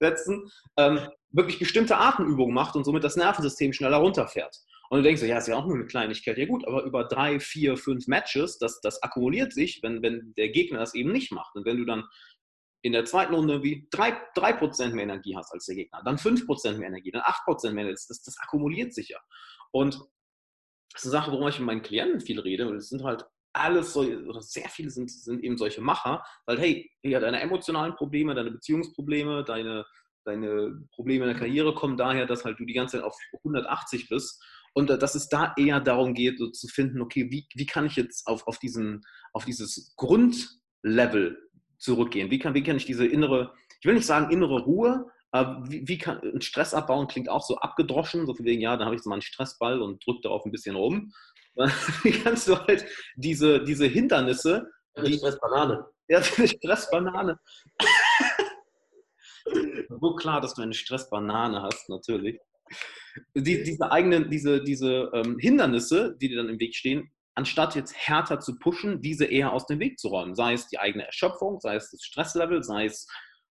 Sätzen, 0.00 0.50
ähm, 0.76 1.08
wirklich 1.30 1.58
bestimmte 1.58 1.96
Atemübungen 1.96 2.54
macht 2.54 2.76
und 2.76 2.84
somit 2.84 3.04
das 3.04 3.16
Nervensystem 3.16 3.72
schneller 3.72 3.98
runterfährt. 3.98 4.56
Und 4.90 4.98
du 4.98 5.04
denkst 5.04 5.22
so, 5.22 5.26
ja, 5.26 5.38
ist 5.38 5.48
ja 5.48 5.56
auch 5.56 5.66
nur 5.66 5.76
eine 5.76 5.86
Kleinigkeit. 5.86 6.36
Ja 6.36 6.44
gut, 6.44 6.66
aber 6.66 6.84
über 6.84 7.04
drei, 7.04 7.40
vier, 7.40 7.78
fünf 7.78 8.06
Matches, 8.08 8.58
das, 8.58 8.80
das 8.82 9.02
akkumuliert 9.02 9.52
sich, 9.52 9.80
wenn, 9.82 10.02
wenn 10.02 10.34
der 10.36 10.50
Gegner 10.50 10.80
das 10.80 10.94
eben 10.94 11.12
nicht 11.12 11.32
macht. 11.32 11.56
Und 11.56 11.64
wenn 11.64 11.78
du 11.78 11.86
dann 11.86 12.04
in 12.82 12.92
der 12.92 13.04
zweiten 13.04 13.34
Runde 13.34 13.62
wie 13.62 13.88
3%, 13.90 14.14
3 14.34 14.88
mehr 14.90 15.04
Energie 15.04 15.34
hast 15.36 15.52
als 15.52 15.66
der 15.66 15.76
Gegner, 15.76 16.02
dann 16.04 16.16
5% 16.16 16.76
mehr 16.76 16.88
Energie, 16.88 17.10
dann 17.10 17.22
8% 17.22 17.70
mehr, 17.72 17.90
das, 17.90 18.06
das, 18.06 18.22
das 18.22 18.38
akkumuliert 18.40 18.92
sich 18.92 19.08
ja. 19.08 19.18
Und 19.70 19.98
das 20.92 21.04
ist 21.04 21.12
eine 21.12 21.22
Sache, 21.22 21.32
worum 21.32 21.48
ich 21.48 21.58
mit 21.58 21.66
meinen 21.66 21.82
Klienten 21.82 22.20
viel 22.20 22.40
rede. 22.40 22.68
Und 22.68 22.76
es 22.76 22.88
sind 22.88 23.02
halt 23.04 23.24
alles 23.52 23.92
so, 23.92 24.00
oder 24.00 24.40
sehr 24.40 24.68
viele 24.68 24.90
sind, 24.90 25.10
sind 25.10 25.42
eben 25.44 25.56
solche 25.56 25.80
Macher, 25.80 26.24
weil 26.46 26.58
hey, 26.58 26.90
ja, 27.02 27.20
deine 27.20 27.40
emotionalen 27.40 27.94
Probleme, 27.94 28.34
deine 28.34 28.50
Beziehungsprobleme, 28.50 29.44
deine, 29.44 29.84
deine 30.24 30.86
Probleme 30.94 31.24
in 31.24 31.30
der 31.30 31.38
Karriere 31.38 31.74
kommen 31.74 31.96
daher, 31.96 32.26
dass 32.26 32.44
halt 32.44 32.58
du 32.58 32.64
die 32.64 32.72
ganze 32.72 32.96
Zeit 32.96 33.04
auf 33.04 33.16
180 33.44 34.08
bist 34.08 34.42
und 34.74 34.88
dass 34.88 35.14
es 35.14 35.28
da 35.28 35.52
eher 35.56 35.80
darum 35.80 36.14
geht, 36.14 36.38
so 36.38 36.48
zu 36.50 36.66
finden, 36.66 37.02
okay, 37.02 37.30
wie, 37.30 37.46
wie 37.54 37.66
kann 37.66 37.86
ich 37.86 37.96
jetzt 37.96 38.26
auf, 38.26 38.46
auf, 38.46 38.58
diesen, 38.58 39.02
auf 39.32 39.44
dieses 39.44 39.94
Grundlevel 39.96 41.38
zurückgehen? 41.78 42.30
Wie 42.30 42.38
kann, 42.38 42.54
wie 42.54 42.62
kann 42.62 42.76
ich 42.76 42.86
diese 42.86 43.06
innere, 43.06 43.52
ich 43.80 43.86
will 43.86 43.94
nicht 43.94 44.06
sagen 44.06 44.32
innere 44.32 44.62
Ruhe, 44.62 45.10
wie, 45.32 45.88
wie 45.88 45.98
kann 45.98 46.20
ein 46.22 46.42
Stress 46.42 46.74
abbauen 46.74 47.08
klingt 47.08 47.28
auch 47.28 47.42
so 47.42 47.56
abgedroschen, 47.56 48.26
so 48.26 48.34
von 48.34 48.44
wegen, 48.44 48.60
ja, 48.60 48.76
dann 48.76 48.86
habe 48.86 48.96
ich 48.96 49.02
so 49.02 49.08
mal 49.08 49.16
einen 49.16 49.22
Stressball 49.22 49.80
und 49.80 50.06
drücke 50.06 50.20
darauf 50.22 50.44
ein 50.44 50.52
bisschen 50.52 50.76
rum. 50.76 51.12
Wie 52.02 52.12
kannst 52.12 52.48
du 52.48 52.58
halt 52.58 52.86
diese, 53.16 53.62
diese 53.62 53.86
Hindernisse. 53.86 54.66
Die 55.04 55.14
Stressbanane. 55.14 55.86
Ja, 56.08 56.18
eine 56.36 56.48
Stressbanane. 56.48 57.38
so 59.88 60.14
klar, 60.16 60.40
dass 60.40 60.54
du 60.54 60.62
eine 60.62 60.74
Stressbanane 60.74 61.62
hast, 61.62 61.88
natürlich. 61.88 62.38
Die, 63.34 63.62
diese 63.62 63.90
eigenen, 63.90 64.30
diese, 64.30 64.62
diese 64.62 65.10
ähm, 65.12 65.38
Hindernisse, 65.38 66.16
die 66.18 66.28
dir 66.28 66.38
dann 66.38 66.48
im 66.48 66.58
Weg 66.58 66.74
stehen, 66.74 67.10
anstatt 67.34 67.74
jetzt 67.74 67.94
härter 67.94 68.40
zu 68.40 68.58
pushen, 68.58 69.00
diese 69.00 69.26
eher 69.26 69.52
aus 69.52 69.66
dem 69.66 69.80
Weg 69.80 69.98
zu 69.98 70.08
räumen. 70.08 70.34
Sei 70.34 70.54
es 70.54 70.68
die 70.68 70.78
eigene 70.78 71.06
Erschöpfung, 71.06 71.60
sei 71.60 71.76
es 71.76 71.90
das 71.90 72.02
Stresslevel, 72.02 72.62
sei 72.62 72.86
es, 72.86 73.06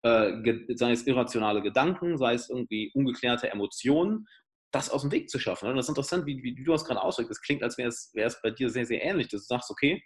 äh, 0.02 0.32
sei 0.74 0.92
es 0.92 1.06
irrationale 1.06 1.62
Gedanken, 1.62 2.18
sei 2.18 2.34
es 2.34 2.48
irgendwie 2.48 2.90
ungeklärte 2.94 3.50
Emotionen, 3.50 4.26
das 4.70 4.90
aus 4.90 5.02
dem 5.02 5.12
Weg 5.12 5.30
zu 5.30 5.38
schaffen. 5.38 5.68
Und 5.68 5.76
das 5.76 5.86
ist 5.86 5.90
interessant, 5.90 6.26
wie, 6.26 6.42
wie 6.42 6.54
du 6.54 6.72
das 6.72 6.84
gerade 6.84 7.02
ausdrückst. 7.02 7.30
Das 7.30 7.40
klingt, 7.40 7.62
als 7.62 7.78
wäre 7.78 7.88
es, 7.88 8.10
wäre 8.14 8.28
es 8.28 8.40
bei 8.42 8.50
dir 8.50 8.70
sehr, 8.70 8.86
sehr 8.86 9.02
ähnlich, 9.02 9.28
dass 9.28 9.46
du 9.46 9.54
sagst, 9.54 9.70
okay, 9.70 10.02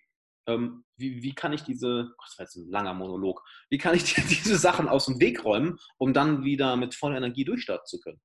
ähm, 0.47 0.85
wie, 0.97 1.23
wie 1.23 1.35
kann 1.35 1.53
ich 1.53 1.63
diese, 1.63 2.13
Gott, 2.17 2.27
das 2.29 2.39
war 2.39 2.45
jetzt 2.45 2.57
ein 2.57 2.71
langer 2.71 2.95
Monolog, 2.95 3.43
wie 3.71 3.79
kann 3.79 3.95
ich 3.95 4.15
diese 4.29 4.57
Sachen 4.57 4.89
aus 4.89 5.07
dem 5.07 5.21
Weg 5.21 5.45
räumen, 5.45 5.79
um 5.99 6.13
dann 6.13 6.45
wieder 6.45 6.77
mit 6.77 6.95
voller 6.95 7.17
Energie 7.17 7.45
durchstarten 7.45 7.87
zu 7.87 8.01
können? 8.01 8.21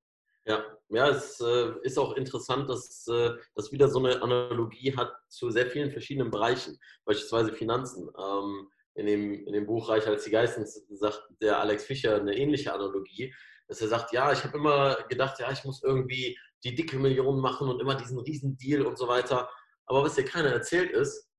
Ja, 0.45 0.63
ja, 0.89 1.09
es 1.09 1.41
äh, 1.41 1.73
ist 1.83 1.97
auch 1.97 2.15
interessant, 2.15 2.69
dass 2.69 3.05
äh, 3.07 3.31
das 3.55 3.71
wieder 3.73 3.89
so 3.89 3.99
eine 3.99 4.21
Analogie 4.21 4.95
hat 4.95 5.11
zu 5.27 5.49
sehr 5.51 5.67
vielen 5.67 5.91
verschiedenen 5.91 6.31
Bereichen, 6.31 6.79
beispielsweise 7.03 7.51
Finanzen. 7.51 8.09
Ähm, 8.17 8.69
in, 8.97 9.05
dem, 9.05 9.45
in 9.45 9.53
dem 9.53 9.67
Buch 9.67 9.89
Reich 9.89 10.07
als 10.07 10.23
die 10.23 10.31
Geisten 10.31 10.65
sagt 10.65 11.21
der 11.41 11.59
Alex 11.59 11.85
Fischer 11.85 12.19
eine 12.19 12.35
ähnliche 12.35 12.73
Analogie, 12.73 13.33
dass 13.67 13.81
er 13.81 13.87
sagt, 13.87 14.11
ja, 14.11 14.31
ich 14.31 14.43
habe 14.43 14.57
immer 14.57 14.97
gedacht, 15.07 15.39
ja, 15.39 15.51
ich 15.51 15.63
muss 15.63 15.83
irgendwie 15.83 16.37
die 16.63 16.73
dicke 16.73 16.97
Million 16.97 17.39
machen 17.39 17.69
und 17.69 17.79
immer 17.79 17.95
diesen 17.95 18.19
riesen 18.19 18.57
Deal 18.57 18.81
und 18.81 18.97
so 18.97 19.07
weiter. 19.07 19.49
Aber 19.85 20.03
was 20.03 20.15
dir 20.15 20.25
keiner 20.25 20.49
erzählt 20.49 20.91
ist, 20.91 21.29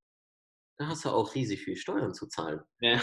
da 0.79 0.87
hast 0.87 1.05
du 1.05 1.09
auch 1.09 1.35
riesig 1.35 1.61
viel 1.63 1.77
Steuern 1.77 2.15
zu 2.15 2.29
zahlen. 2.29 2.61
Ja. 2.81 3.01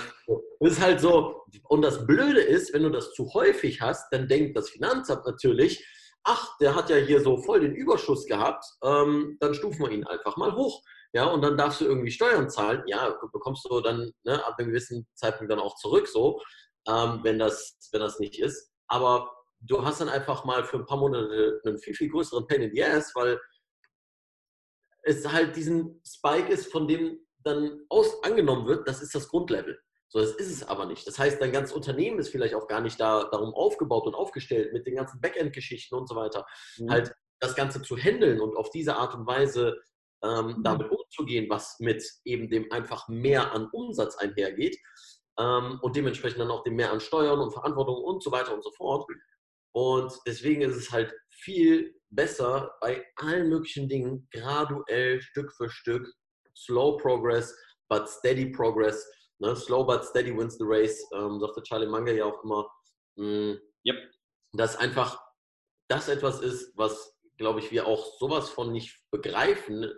Das 0.62 0.72
ist 0.72 0.82
halt 0.82 1.02
so. 1.02 1.44
Und 1.64 1.82
das 1.82 2.08
Blöde 2.08 2.40
ist, 2.40 2.74
wenn 2.74 2.84
du 2.84 2.90
das 2.90 3.12
zu 3.14 3.34
häufig 3.34 3.82
hast, 3.82 4.08
dann 4.12 4.30
denkt 4.30 4.56
das 4.56 4.70
Finanzamt 4.70 5.26
natürlich, 5.26 5.86
ach, 6.24 6.58
der 6.60 6.76
hat 6.76 6.90
ja 6.90 6.96
hier 6.96 7.20
so 7.20 7.38
voll 7.38 7.60
den 7.60 7.76
Überschuss 7.76 8.26
gehabt, 8.26 8.64
ähm, 8.82 9.36
dann 9.42 9.54
stufen 9.54 9.86
wir 9.86 9.92
ihn 9.92 10.06
einfach 10.06 10.38
mal 10.38 10.56
hoch. 10.56 10.82
Ja, 11.16 11.28
und 11.28 11.42
dann 11.42 11.56
darfst 11.56 11.80
du 11.80 11.86
irgendwie 11.86 12.12
Steuern 12.12 12.50
zahlen. 12.50 12.84
Ja, 12.88 13.18
bekommst 13.32 13.64
du 13.64 13.80
dann 13.80 14.12
ne, 14.26 14.46
ab 14.46 14.56
einem 14.58 14.68
gewissen 14.68 15.08
Zeitpunkt 15.14 15.50
dann 15.50 15.62
auch 15.62 15.78
zurück, 15.78 16.10
so, 16.10 16.42
ähm, 16.90 17.22
wenn, 17.24 17.40
das, 17.40 17.78
wenn 17.94 18.02
das 18.02 18.20
nicht 18.20 18.38
ist. 18.38 18.70
Aber 18.88 19.34
du 19.62 19.82
hast 19.86 20.02
dann 20.02 20.10
einfach 20.10 20.44
mal 20.44 20.66
für 20.66 20.76
ein 20.76 20.86
paar 20.86 20.98
Monate 20.98 21.62
einen 21.64 21.80
viel, 21.80 21.96
viel 21.96 22.10
größeren 22.10 22.46
Pain 22.48 22.64
in 22.64 22.76
the 22.76 22.84
Ass, 22.84 23.14
weil 23.16 23.40
es 25.04 25.26
halt 25.26 25.56
diesen 25.56 26.02
Spike 26.06 26.52
ist, 26.52 26.70
von 26.70 26.86
dem 26.86 27.26
dann 27.46 27.86
aus, 27.88 28.22
angenommen 28.22 28.68
wird, 28.68 28.86
das 28.86 29.02
ist 29.02 29.16
das 29.16 29.30
Grundlevel. 29.30 29.80
So, 30.10 30.20
das 30.20 30.32
ist 30.32 30.52
es 30.52 30.68
aber 30.68 30.86
nicht. 30.86 31.08
Das 31.08 31.18
heißt, 31.18 31.42
dein 31.42 31.54
ganzes 31.54 31.74
Unternehmen 31.74 32.20
ist 32.20 32.28
vielleicht 32.28 32.56
auch 32.56 32.68
gar 32.68 32.82
nicht 32.82 33.00
da, 33.00 33.24
darum 33.32 33.54
aufgebaut 33.54 34.06
und 34.06 34.16
aufgestellt 34.16 34.74
mit 34.74 34.86
den 34.86 34.98
ganzen 34.98 35.22
Backend-Geschichten 35.22 35.96
und 35.96 36.10
so 36.10 36.16
weiter. 36.18 36.46
Mhm. 36.78 36.92
Halt 36.92 37.16
das 37.40 37.56
Ganze 37.56 37.82
zu 37.82 37.96
handeln 37.96 38.42
und 38.42 38.58
auf 38.58 38.70
diese 38.70 38.98
Art 38.98 39.16
und 39.16 39.26
Weise 39.26 39.78
ähm, 40.26 40.48
mhm. 40.48 40.64
damit 40.64 40.90
umzugehen, 40.90 41.50
was 41.50 41.78
mit 41.80 42.04
eben 42.24 42.50
dem 42.50 42.72
einfach 42.72 43.08
mehr 43.08 43.54
an 43.54 43.70
Umsatz 43.72 44.18
einhergeht 44.18 44.78
ähm, 45.40 45.80
und 45.82 45.96
dementsprechend 45.96 46.40
dann 46.40 46.52
auch 46.52 46.64
dem 46.64 46.76
mehr 46.76 46.92
an 46.92 47.00
Steuern 47.00 47.40
und 47.40 47.54
Verantwortung 47.54 48.04
und 48.04 48.24
so 48.24 48.32
weiter 48.32 48.54
und 48.54 48.64
so 48.64 48.72
fort. 48.72 49.06
Und 49.74 50.14
deswegen 50.26 50.62
ist 50.62 50.76
es 50.76 50.92
halt 50.92 51.14
viel 51.30 51.94
besser, 52.10 52.74
bei 52.82 53.06
allen 53.18 53.50
möglichen 53.50 53.90
Dingen 53.90 54.28
graduell 54.32 55.22
Stück 55.22 55.52
für 55.54 55.70
Stück 55.70 56.08
slow 56.56 56.98
progress, 56.98 57.54
but 57.90 58.08
steady 58.08 58.52
progress. 58.52 59.06
Ne? 59.40 59.56
Slow 59.56 59.86
but 59.86 60.06
steady 60.06 60.36
wins 60.36 60.58
the 60.58 60.66
race, 60.66 61.06
ähm, 61.14 61.40
sagte 61.40 61.62
Charlie 61.64 61.88
Munger 61.88 62.14
ja 62.14 62.26
auch 62.26 62.42
immer. 62.44 62.70
Mh, 63.18 63.58
yep. 63.86 63.98
Dass 64.54 64.78
einfach 64.78 65.22
das 65.90 66.08
etwas 66.08 66.40
ist, 66.40 66.72
was, 66.78 67.18
glaube 67.38 67.60
ich, 67.60 67.72
wir 67.72 67.86
auch 67.86 68.18
sowas 68.18 68.50
von 68.50 68.72
nicht 68.72 68.98
begreifen. 69.12 69.92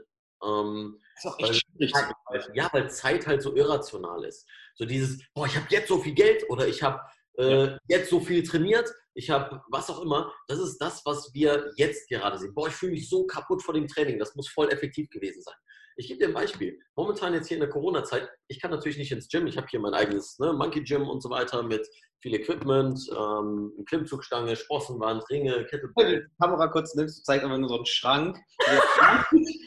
Ähm, 0.44 1.00
das 1.16 1.26
ist 1.26 1.32
auch 1.32 1.40
echt 1.40 1.66
schwierig 1.66 1.94
zu 1.94 2.52
Ja, 2.54 2.70
weil 2.72 2.90
Zeit 2.90 3.28
halt 3.28 3.42
so 3.42 3.56
irrational 3.56 4.24
ist. 4.24 4.48
So 4.76 4.86
dieses, 4.86 5.20
boah, 5.34 5.46
ich 5.46 5.56
habe 5.56 5.68
jetzt 5.70 5.88
so 5.88 6.00
viel 6.00 6.14
Geld 6.14 6.44
oder 6.50 6.68
ich 6.68 6.84
habe 6.84 7.02
äh, 7.38 7.66
ja. 7.66 7.78
jetzt 7.88 8.10
so 8.10 8.20
viel 8.20 8.44
trainiert, 8.44 8.92
ich 9.14 9.30
habe 9.30 9.62
was 9.70 9.90
auch 9.90 10.02
immer. 10.02 10.32
Das 10.48 10.60
ist 10.60 10.78
das, 10.78 11.04
was 11.06 11.34
wir 11.34 11.72
jetzt 11.76 12.08
gerade 12.10 12.38
sehen. 12.38 12.54
Boah, 12.54 12.68
ich 12.68 12.76
fühle 12.76 12.94
mich 12.94 13.10
so 13.10 13.26
kaputt 13.26 13.64
vor 13.64 13.74
dem 13.74 13.88
Training. 13.88 14.20
Das 14.20 14.36
muss 14.36 14.48
voll 14.48 14.70
effektiv 14.70 15.10
gewesen 15.10 15.42
sein. 15.42 15.56
Ich 16.00 16.08
gebe 16.08 16.20
dir 16.20 16.28
ein 16.28 16.34
Beispiel. 16.34 16.80
Momentan 16.96 17.34
jetzt 17.34 17.48
hier 17.48 17.58
in 17.58 17.62
der 17.62 17.72
Corona-Zeit, 17.72 18.30
ich 18.48 18.62
kann 18.62 18.70
natürlich 18.70 19.00
nicht 19.00 19.12
ins 19.12 19.28
Gym. 19.30 19.48
Ich 19.48 19.58
habe 19.58 19.66
hier 19.68 19.80
mein 19.80 19.96
eigenes 19.96 20.38
ne, 20.38 20.54
Monkey 20.54 20.84
Gym 20.84 21.10
und 21.10 21.22
so 21.22 21.32
weiter 21.32 21.64
mit 21.64 21.88
viel 22.22 22.36
Equipment, 22.36 23.00
ähm, 23.18 23.74
Klimmzugstange, 23.88 24.56
Sprossenwand, 24.56 25.28
Ringe, 25.32 25.66
Kettlebell. 25.66 26.30
Die 26.30 26.38
Kamera 26.40 26.68
kurz 26.68 26.94
nimmst, 26.94 27.26
zeigt 27.26 27.44
einfach 27.44 27.58
nur 27.58 27.70
so 27.70 27.78
einen 27.78 27.86
Schrank. 27.88 28.38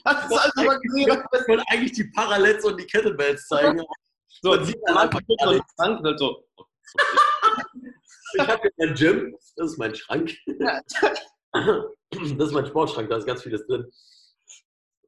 Hast 0.05 0.31
du 0.31 0.37
alles 0.37 0.55
mal 0.55 0.79
gesehen? 0.79 1.09
Ich 1.33 1.49
wollte 1.49 1.65
eigentlich 1.69 1.93
die 1.93 2.11
Parallels 2.15 2.65
und 2.65 2.81
die 2.81 2.87
Kettlebells 2.87 3.49
zeigen. 3.49 3.83
so, 4.41 4.51
man 4.51 4.65
sieht 4.65 4.79
dann 4.87 4.99
einfach 4.99 5.21
so 5.27 5.49
einen 5.49 5.63
Schrank 5.75 6.07
und 6.07 6.19
so. 6.19 6.45
ich 8.35 8.41
habe 8.41 8.71
hier 8.77 8.89
ein 8.89 8.95
Gym, 8.95 9.37
das 9.57 9.73
ist 9.73 9.79
mein 9.79 9.95
Schrank. 9.95 10.33
Das 12.13 12.49
ist 12.49 12.53
mein 12.53 12.67
Sportschrank, 12.67 13.09
da 13.09 13.17
ist 13.17 13.27
ganz 13.27 13.43
vieles 13.43 13.67
drin. 13.67 13.89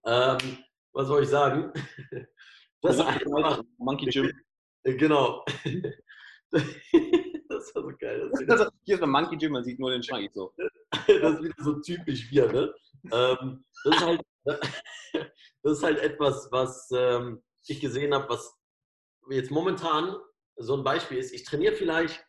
Ähm, 0.04 0.38
was 0.92 1.06
soll 1.06 1.22
ich 1.22 1.28
sagen? 1.28 1.72
Das 2.82 2.96
ist 2.96 3.00
einfach, 3.00 3.62
Monkey 3.78 4.06
Gym. 4.06 4.32
Genau. 4.84 5.44
Das 7.48 7.74
war 7.74 7.82
so 7.82 7.92
geil. 7.98 8.30
Das 8.46 8.66
hier 8.84 8.96
ist 8.96 9.02
ein 9.02 9.10
Monkey 9.10 9.36
Gym, 9.36 9.52
man 9.52 9.62
sieht 9.62 9.78
nur 9.78 9.90
den 9.90 10.02
Schrank 10.02 10.30
so. 10.32 10.54
Das 11.06 11.06
ist 11.06 11.42
wieder 11.42 11.54
so 11.58 11.80
typisch 11.80 12.30
wir, 12.30 12.50
ne? 12.50 12.74
Ähm, 13.12 13.64
das, 13.84 13.94
ist 13.94 14.04
halt, 14.04 14.22
das 15.62 15.72
ist 15.78 15.82
halt 15.82 15.98
etwas, 15.98 16.48
was 16.50 16.90
ähm, 16.92 17.42
ich 17.66 17.80
gesehen 17.80 18.14
habe, 18.14 18.28
was 18.28 18.58
jetzt 19.30 19.50
momentan 19.50 20.16
so 20.56 20.76
ein 20.76 20.84
Beispiel 20.84 21.18
ist. 21.18 21.32
Ich 21.32 21.44
trainiere 21.44 21.74
vielleicht, 21.74 22.26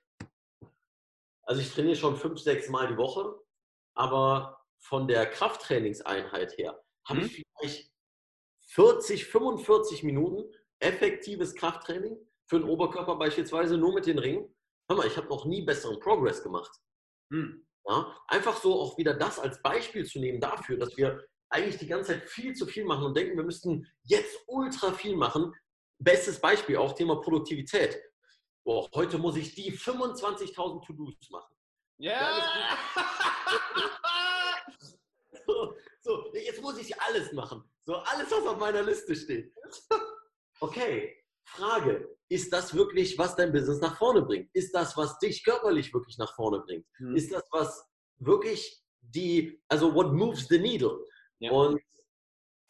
also 1.43 1.61
ich 1.61 1.73
trainiere 1.73 1.95
schon 1.95 2.17
fünf, 2.17 2.39
sechs 2.39 2.69
Mal 2.69 2.87
die 2.87 2.97
Woche, 2.97 3.33
aber 3.95 4.61
von 4.79 5.07
der 5.07 5.25
Krafttrainingseinheit 5.25 6.57
her 6.57 6.81
habe 7.07 7.19
mhm. 7.19 7.25
ich 7.25 7.43
vielleicht 7.57 7.92
40, 8.73 9.25
45 9.25 10.03
Minuten 10.03 10.51
effektives 10.79 11.53
Krafttraining 11.53 12.17
für 12.47 12.59
den 12.59 12.67
Oberkörper 12.67 13.15
beispielsweise 13.15 13.77
nur 13.77 13.93
mit 13.93 14.07
den 14.07 14.19
Ringen. 14.19 14.53
Hör 14.89 14.97
mal, 14.97 15.07
ich 15.07 15.15
habe 15.15 15.27
noch 15.27 15.45
nie 15.45 15.61
besseren 15.61 15.99
Progress 15.99 16.43
gemacht. 16.43 16.71
Hm. 17.31 17.65
Ja, 17.87 18.17
einfach 18.27 18.57
so 18.57 18.79
auch 18.79 18.97
wieder 18.97 19.13
das 19.13 19.39
als 19.39 19.61
Beispiel 19.61 20.05
zu 20.05 20.19
nehmen 20.19 20.39
dafür, 20.39 20.77
dass 20.77 20.95
wir 20.97 21.23
eigentlich 21.49 21.77
die 21.77 21.87
ganze 21.87 22.13
Zeit 22.13 22.29
viel 22.29 22.55
zu 22.55 22.65
viel 22.65 22.85
machen 22.85 23.05
und 23.05 23.15
denken, 23.15 23.37
wir 23.37 23.43
müssten 23.43 23.85
jetzt 24.03 24.43
ultra 24.47 24.91
viel 24.91 25.15
machen. 25.15 25.53
Bestes 25.99 26.39
Beispiel 26.39 26.77
auch 26.77 26.93
Thema 26.93 27.21
Produktivität. 27.21 28.01
Boah, 28.65 28.89
heute 28.95 29.17
muss 29.17 29.35
ich 29.35 29.53
die 29.53 29.71
25.000 29.71 30.85
To-Dos 30.85 31.29
machen. 31.29 31.55
Ja. 31.97 32.43
so, 35.45 35.75
so, 36.01 36.33
jetzt 36.33 36.61
muss 36.61 36.79
ich 36.79 36.99
alles 37.01 37.31
machen. 37.33 37.63
So, 37.85 37.95
alles, 37.95 38.31
was 38.31 38.47
auf 38.47 38.59
meiner 38.59 38.83
Liste 38.83 39.15
steht. 39.15 39.53
Okay, 40.59 41.13
Frage. 41.45 42.17
Ist 42.29 42.51
das 42.53 42.73
wirklich, 42.73 43.17
was 43.17 43.35
dein 43.35 43.51
Business 43.51 43.79
nach 43.81 43.97
vorne 43.97 44.21
bringt? 44.21 44.49
Ist 44.53 44.73
das, 44.73 44.95
was 44.95 45.19
dich 45.19 45.43
körperlich 45.43 45.93
wirklich 45.93 46.17
nach 46.17 46.33
vorne 46.35 46.61
bringt? 46.61 46.85
Mhm. 46.99 47.15
Ist 47.15 47.31
das, 47.31 47.43
was 47.51 47.85
wirklich 48.17 48.81
die, 49.01 49.61
also 49.67 49.93
what 49.93 50.13
moves 50.13 50.47
the 50.47 50.57
needle? 50.57 51.05
Ja. 51.39 51.51
Und 51.51 51.81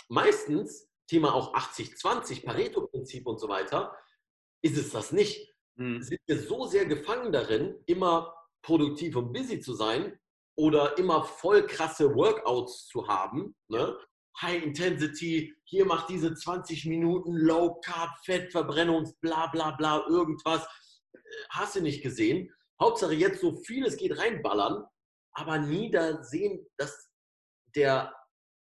meistens, 0.10 0.90
Thema 1.08 1.34
auch 1.34 1.54
80-20, 1.54 2.46
Pareto-Prinzip 2.46 3.28
und 3.28 3.40
so 3.40 3.48
weiter, 3.48 3.96
ist 4.64 4.78
es 4.78 4.92
das 4.92 5.12
nicht. 5.12 5.54
Mhm. 5.76 6.02
Sind 6.02 6.22
wir 6.26 6.40
so 6.40 6.66
sehr 6.66 6.86
gefangen 6.86 7.32
darin, 7.32 7.82
immer 7.86 8.36
produktiv 8.64 9.16
und 9.16 9.34
busy 9.34 9.60
zu 9.60 9.74
sein 9.74 10.20
oder 10.58 10.98
immer 10.98 11.24
voll 11.24 11.68
krasse 11.68 12.16
Workouts 12.16 12.88
zu 12.88 13.08
haben, 13.08 13.56
ne? 13.68 13.98
High 14.42 14.64
Intensity, 14.64 15.56
hier 15.64 15.86
macht 15.86 16.10
diese 16.10 16.34
20 16.34 16.86
Minuten 16.86 17.34
Low 17.34 17.80
Carb, 17.82 18.12
Fettverbrennungs, 18.26 19.14
bla 19.20 19.48
bla 19.48 19.72
bla, 19.72 20.06
irgendwas. 20.08 20.64
Äh, 21.14 21.20
hast 21.50 21.76
du 21.76 21.82
nicht 21.82 22.02
gesehen? 22.02 22.52
Hauptsache 22.80 23.14
jetzt 23.14 23.42
so 23.42 23.56
viel 23.64 23.86
es 23.86 23.98
geht 23.98 24.18
reinballern, 24.18 24.86
aber 25.34 25.60
nie 25.60 25.92
da 25.92 26.24
sehen, 26.24 26.66
dass 26.78 27.10
der 27.76 28.14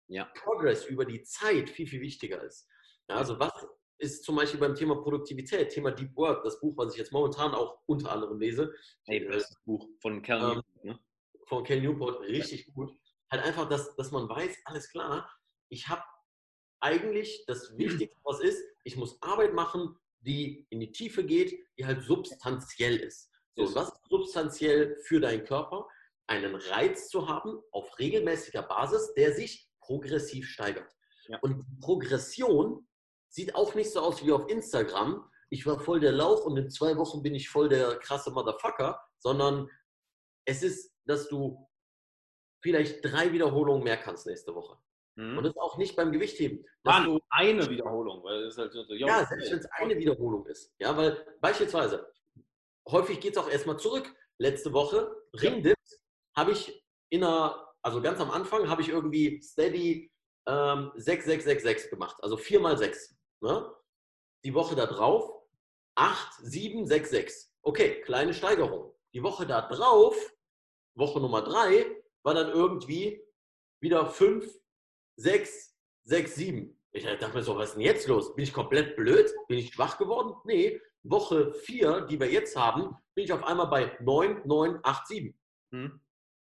ja. 0.07 0.26
Progress 0.36 0.86
über 0.86 1.05
die 1.05 1.24
Zeit 1.24 1.69
viel, 1.69 1.88
viel 1.88 2.01
wichtiger 2.01 2.43
ist. 2.43 2.67
Ja, 3.09 3.15
also 3.15 3.39
was 3.39 3.51
ist 3.97 4.24
zum 4.24 4.36
Beispiel 4.36 4.59
beim 4.59 4.76
Thema 4.76 4.95
Produktivität, 5.01 5.69
Thema 5.69 5.91
Deep 5.91 6.15
Work, 6.15 6.43
das 6.43 6.59
Buch, 6.59 6.76
was 6.76 6.93
ich 6.93 6.99
jetzt 6.99 7.11
momentan 7.11 7.53
auch 7.53 7.80
unter 7.86 8.11
anderem 8.11 8.39
lese. 8.39 8.74
Hey, 9.05 9.26
das 9.28 9.55
Buch 9.63 9.88
von 10.01 10.22
Cal 10.22 10.39
ähm, 10.39 10.47
Newport, 10.47 10.84
ne? 10.84 10.99
Von 11.47 11.63
Cal 11.63 11.82
Newport, 11.82 12.22
richtig 12.22 12.74
gut. 12.74 12.91
Halt 13.30 13.43
einfach, 13.43 13.69
dass, 13.69 13.95
dass 13.95 14.11
man 14.11 14.28
weiß, 14.28 14.57
alles 14.65 14.89
klar, 14.89 15.30
ich 15.72 15.88
habe 15.88 16.03
eigentlich 16.82 17.45
das 17.47 17.76
Wichtigste, 17.78 18.19
was 18.24 18.41
ist, 18.41 18.63
ich 18.84 18.97
muss 18.97 19.22
Arbeit 19.22 19.53
machen, 19.53 19.97
die 20.19 20.67
in 20.69 20.80
die 20.80 20.91
Tiefe 20.91 21.24
geht, 21.24 21.57
die 21.78 21.86
halt 21.86 22.03
substanziell 22.03 22.97
ist. 22.97 23.30
So, 23.55 23.74
was 23.76 23.89
ist 23.89 24.09
substanziell 24.09 24.97
für 25.03 25.19
deinen 25.19 25.45
Körper? 25.45 25.88
Einen 26.28 26.55
Reiz 26.55 27.09
zu 27.09 27.28
haben 27.28 27.59
auf 27.72 27.97
regelmäßiger 27.99 28.63
Basis, 28.63 29.13
der 29.15 29.34
sich 29.34 29.69
progressiv 29.80 30.47
steigert. 30.47 30.89
Ja. 31.28 31.39
Und 31.39 31.65
Progression 31.80 32.88
sieht 33.30 33.55
auch 33.55 33.76
nicht 33.76 33.91
so 33.91 34.01
aus 34.01 34.26
wie 34.26 34.32
auf 34.32 34.49
Instagram. 34.49 35.30
Ich 35.49 35.65
war 35.65 35.80
voll 35.80 35.99
der 35.99 36.11
Lauch 36.11 36.45
und 36.45 36.57
in 36.57 36.69
zwei 36.69 36.97
Wochen 36.97 37.22
bin 37.22 37.36
ich 37.36 37.49
voll 37.49 37.69
der 37.69 37.97
krasse 37.99 38.32
Motherfucker, 38.32 39.01
sondern 39.19 39.69
es 40.45 40.63
ist, 40.63 40.93
dass 41.05 41.28
du 41.28 41.67
vielleicht 42.61 43.03
drei 43.03 43.32
Wiederholungen 43.32 43.84
mehr 43.84 43.97
kannst 43.97 44.26
nächste 44.26 44.55
Woche. 44.55 44.78
Mhm. 45.22 45.38
Und 45.38 45.43
das 45.43 45.55
auch 45.57 45.78
nicht 45.78 45.95
beim 45.95 46.11
Gewichtheben. 46.11 46.65
Mann, 46.84 47.05
du, 47.05 47.19
eine 47.30 47.69
Wiederholung. 47.69 48.24
Weil 48.24 48.45
das 48.45 48.57
halt 48.57 48.74
so, 48.74 48.84
ja, 48.93 49.24
selbst 49.26 49.51
wenn 49.51 49.59
es 49.59 49.72
eine 49.74 49.95
Wiederholung 49.95 50.45
ist. 50.47 50.74
Ja, 50.80 50.97
weil 50.97 51.26
beispielsweise, 51.39 52.11
häufig 52.89 53.19
geht 53.19 53.34
es 53.34 53.38
auch 53.38 53.49
erstmal 53.49 53.78
zurück. 53.78 54.11
Letzte 54.39 54.74
Woche, 54.74 55.15
Ringdips, 55.39 56.01
habe 56.36 56.51
ich 56.51 56.84
in 57.09 57.24
einer, 57.24 57.72
also 57.84 58.01
ganz 58.01 58.19
am 58.19 58.32
Anfang, 58.32 58.67
habe 58.67 58.82
ich 58.82 58.89
irgendwie 58.89 59.39
steady 59.43 60.11
ähm, 60.47 60.91
6, 60.95 61.26
6, 61.26 61.43
6, 61.43 61.63
6 61.63 61.89
gemacht. 61.91 62.17
Also 62.24 62.38
4 62.38 62.59
mal 62.59 62.78
6. 62.78 63.15
Ne? 63.41 63.72
Die 64.43 64.55
Woche 64.55 64.76
da 64.76 64.88
drauf 64.88 65.32
8, 65.95 66.34
7, 66.41 66.88
6, 66.88 67.09
6. 67.11 67.53
Okay, 67.61 68.01
kleine 68.01 68.34
Steigerung. 68.34 68.95
Die 69.13 69.22
Woche 69.22 69.45
da 69.45 69.61
drauf, 69.61 70.15
Woche 70.95 71.19
Nummer 71.19 71.43
3, 71.43 71.86
war 72.24 72.34
dann 72.34 72.49
irgendwie 72.49 73.24
wieder 73.82 74.07
5, 74.07 74.61
6, 75.18 75.76
6, 76.03 76.36
7. 76.36 76.82
Ich 76.93 77.03
dachte 77.03 77.34
mir 77.34 77.43
so, 77.43 77.55
was 77.55 77.70
ist 77.70 77.76
denn 77.76 77.84
jetzt 77.84 78.07
los? 78.07 78.36
Bin 78.36 78.43
ich 78.43 78.53
komplett 78.53 78.95
blöd? 78.95 79.32
Bin 79.47 79.57
ich 79.57 79.74
schwach 79.74 79.97
geworden? 79.97 80.36
Nee, 80.43 80.82
Woche 81.03 81.53
4, 81.53 82.01
die 82.01 82.20
wir 82.20 82.30
jetzt 82.30 82.55
haben, 82.55 82.95
bin 83.16 83.26
ich 83.26 83.34
auf 83.34 83.43
einmal 83.43 83.68
bei 83.68 83.97
9, 84.01 84.41
9, 84.45 84.80
8, 84.84 85.07
7. 85.07 85.39
Hm. 85.74 86.01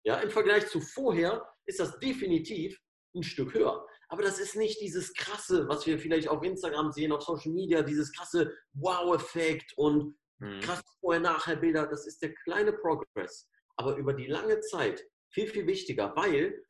Ja, 0.04 0.16
im 0.16 0.30
Vergleich 0.30 0.66
zu 0.68 0.80
vorher 0.80 1.46
ist 1.66 1.80
das 1.80 1.98
definitiv 2.00 2.80
ein 3.14 3.22
Stück 3.22 3.54
höher. 3.54 3.86
Aber 4.08 4.22
das 4.22 4.38
ist 4.38 4.56
nicht 4.56 4.80
dieses 4.80 5.14
krasse, 5.14 5.68
was 5.68 5.86
wir 5.86 5.98
vielleicht 5.98 6.28
auf 6.28 6.42
Instagram 6.42 6.92
sehen, 6.92 7.12
auf 7.12 7.22
Social 7.22 7.52
Media, 7.52 7.82
dieses 7.82 8.12
krasse 8.12 8.52
Wow-Effekt 8.72 9.72
und 9.76 10.18
hm. 10.40 10.60
krasse 10.60 10.82
Vorher-Nachher-Bilder. 11.00 11.86
Das 11.86 12.06
ist 12.06 12.20
der 12.22 12.34
kleine 12.34 12.72
Progress. 12.72 13.48
Aber 13.76 13.96
über 13.96 14.12
die 14.12 14.26
lange 14.26 14.60
Zeit 14.60 15.02
viel, 15.30 15.46
viel 15.46 15.66
wichtiger, 15.66 16.14
weil 16.16 16.62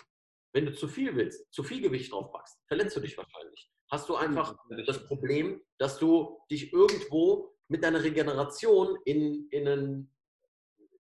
wenn 0.53 0.67
du 0.67 0.75
zu 0.75 0.89
viel 0.89 1.17
willst, 1.17 1.53
zu 1.53 1.63
viel 1.63 1.81
Gewicht 1.81 2.13
draufpackst, 2.13 2.59
verletzt 2.67 2.97
du 2.97 3.01
dich 3.01 3.17
wahrscheinlich. 3.17 3.71
Hast 3.91 4.09
du 4.09 4.17
einfach 4.17 4.57
das 4.87 5.07
Problem, 5.07 5.63
dass 5.79 5.99
du 5.99 6.39
dich 6.51 6.73
irgendwo 6.73 7.55
mit 7.69 7.85
deiner 7.85 8.03
Regeneration 8.03 8.99
in, 9.05 9.49
in, 9.51 9.69
einen, 9.69 10.15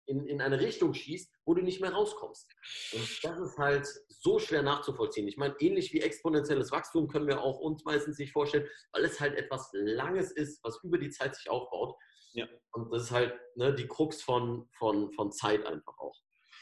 in, 0.05 0.25
in 0.27 0.41
eine 0.41 0.59
Richtung 0.59 0.93
schießt, 0.93 1.33
wo 1.45 1.53
du 1.53 1.61
nicht 1.61 1.81
mehr 1.81 1.91
rauskommst. 1.91 2.49
Und 2.93 3.23
das 3.23 3.39
ist 3.39 3.57
halt 3.57 3.87
so 4.09 4.39
schwer 4.39 4.63
nachzuvollziehen. 4.63 5.27
Ich 5.27 5.37
meine, 5.37 5.55
ähnlich 5.59 5.91
wie 5.93 6.01
exponentielles 6.01 6.71
Wachstum 6.71 7.07
können 7.07 7.27
wir 7.27 7.41
auch 7.41 7.59
uns 7.59 7.83
meistens 7.83 8.17
nicht 8.17 8.31
vorstellen, 8.31 8.67
weil 8.93 9.03
es 9.03 9.19
halt 9.19 9.35
etwas 9.35 9.69
Langes 9.73 10.31
ist, 10.31 10.63
was 10.63 10.79
über 10.83 10.97
die 10.97 11.09
Zeit 11.09 11.35
sich 11.35 11.49
aufbaut. 11.49 11.95
Ja. 12.33 12.47
Und 12.71 12.91
das 12.93 13.03
ist 13.03 13.11
halt 13.11 13.33
ne, 13.55 13.73
die 13.73 13.87
Krux 13.87 14.21
von, 14.21 14.69
von, 14.77 15.11
von 15.13 15.31
Zeit 15.31 15.65
einfach 15.65 15.97
auch. 15.97 16.15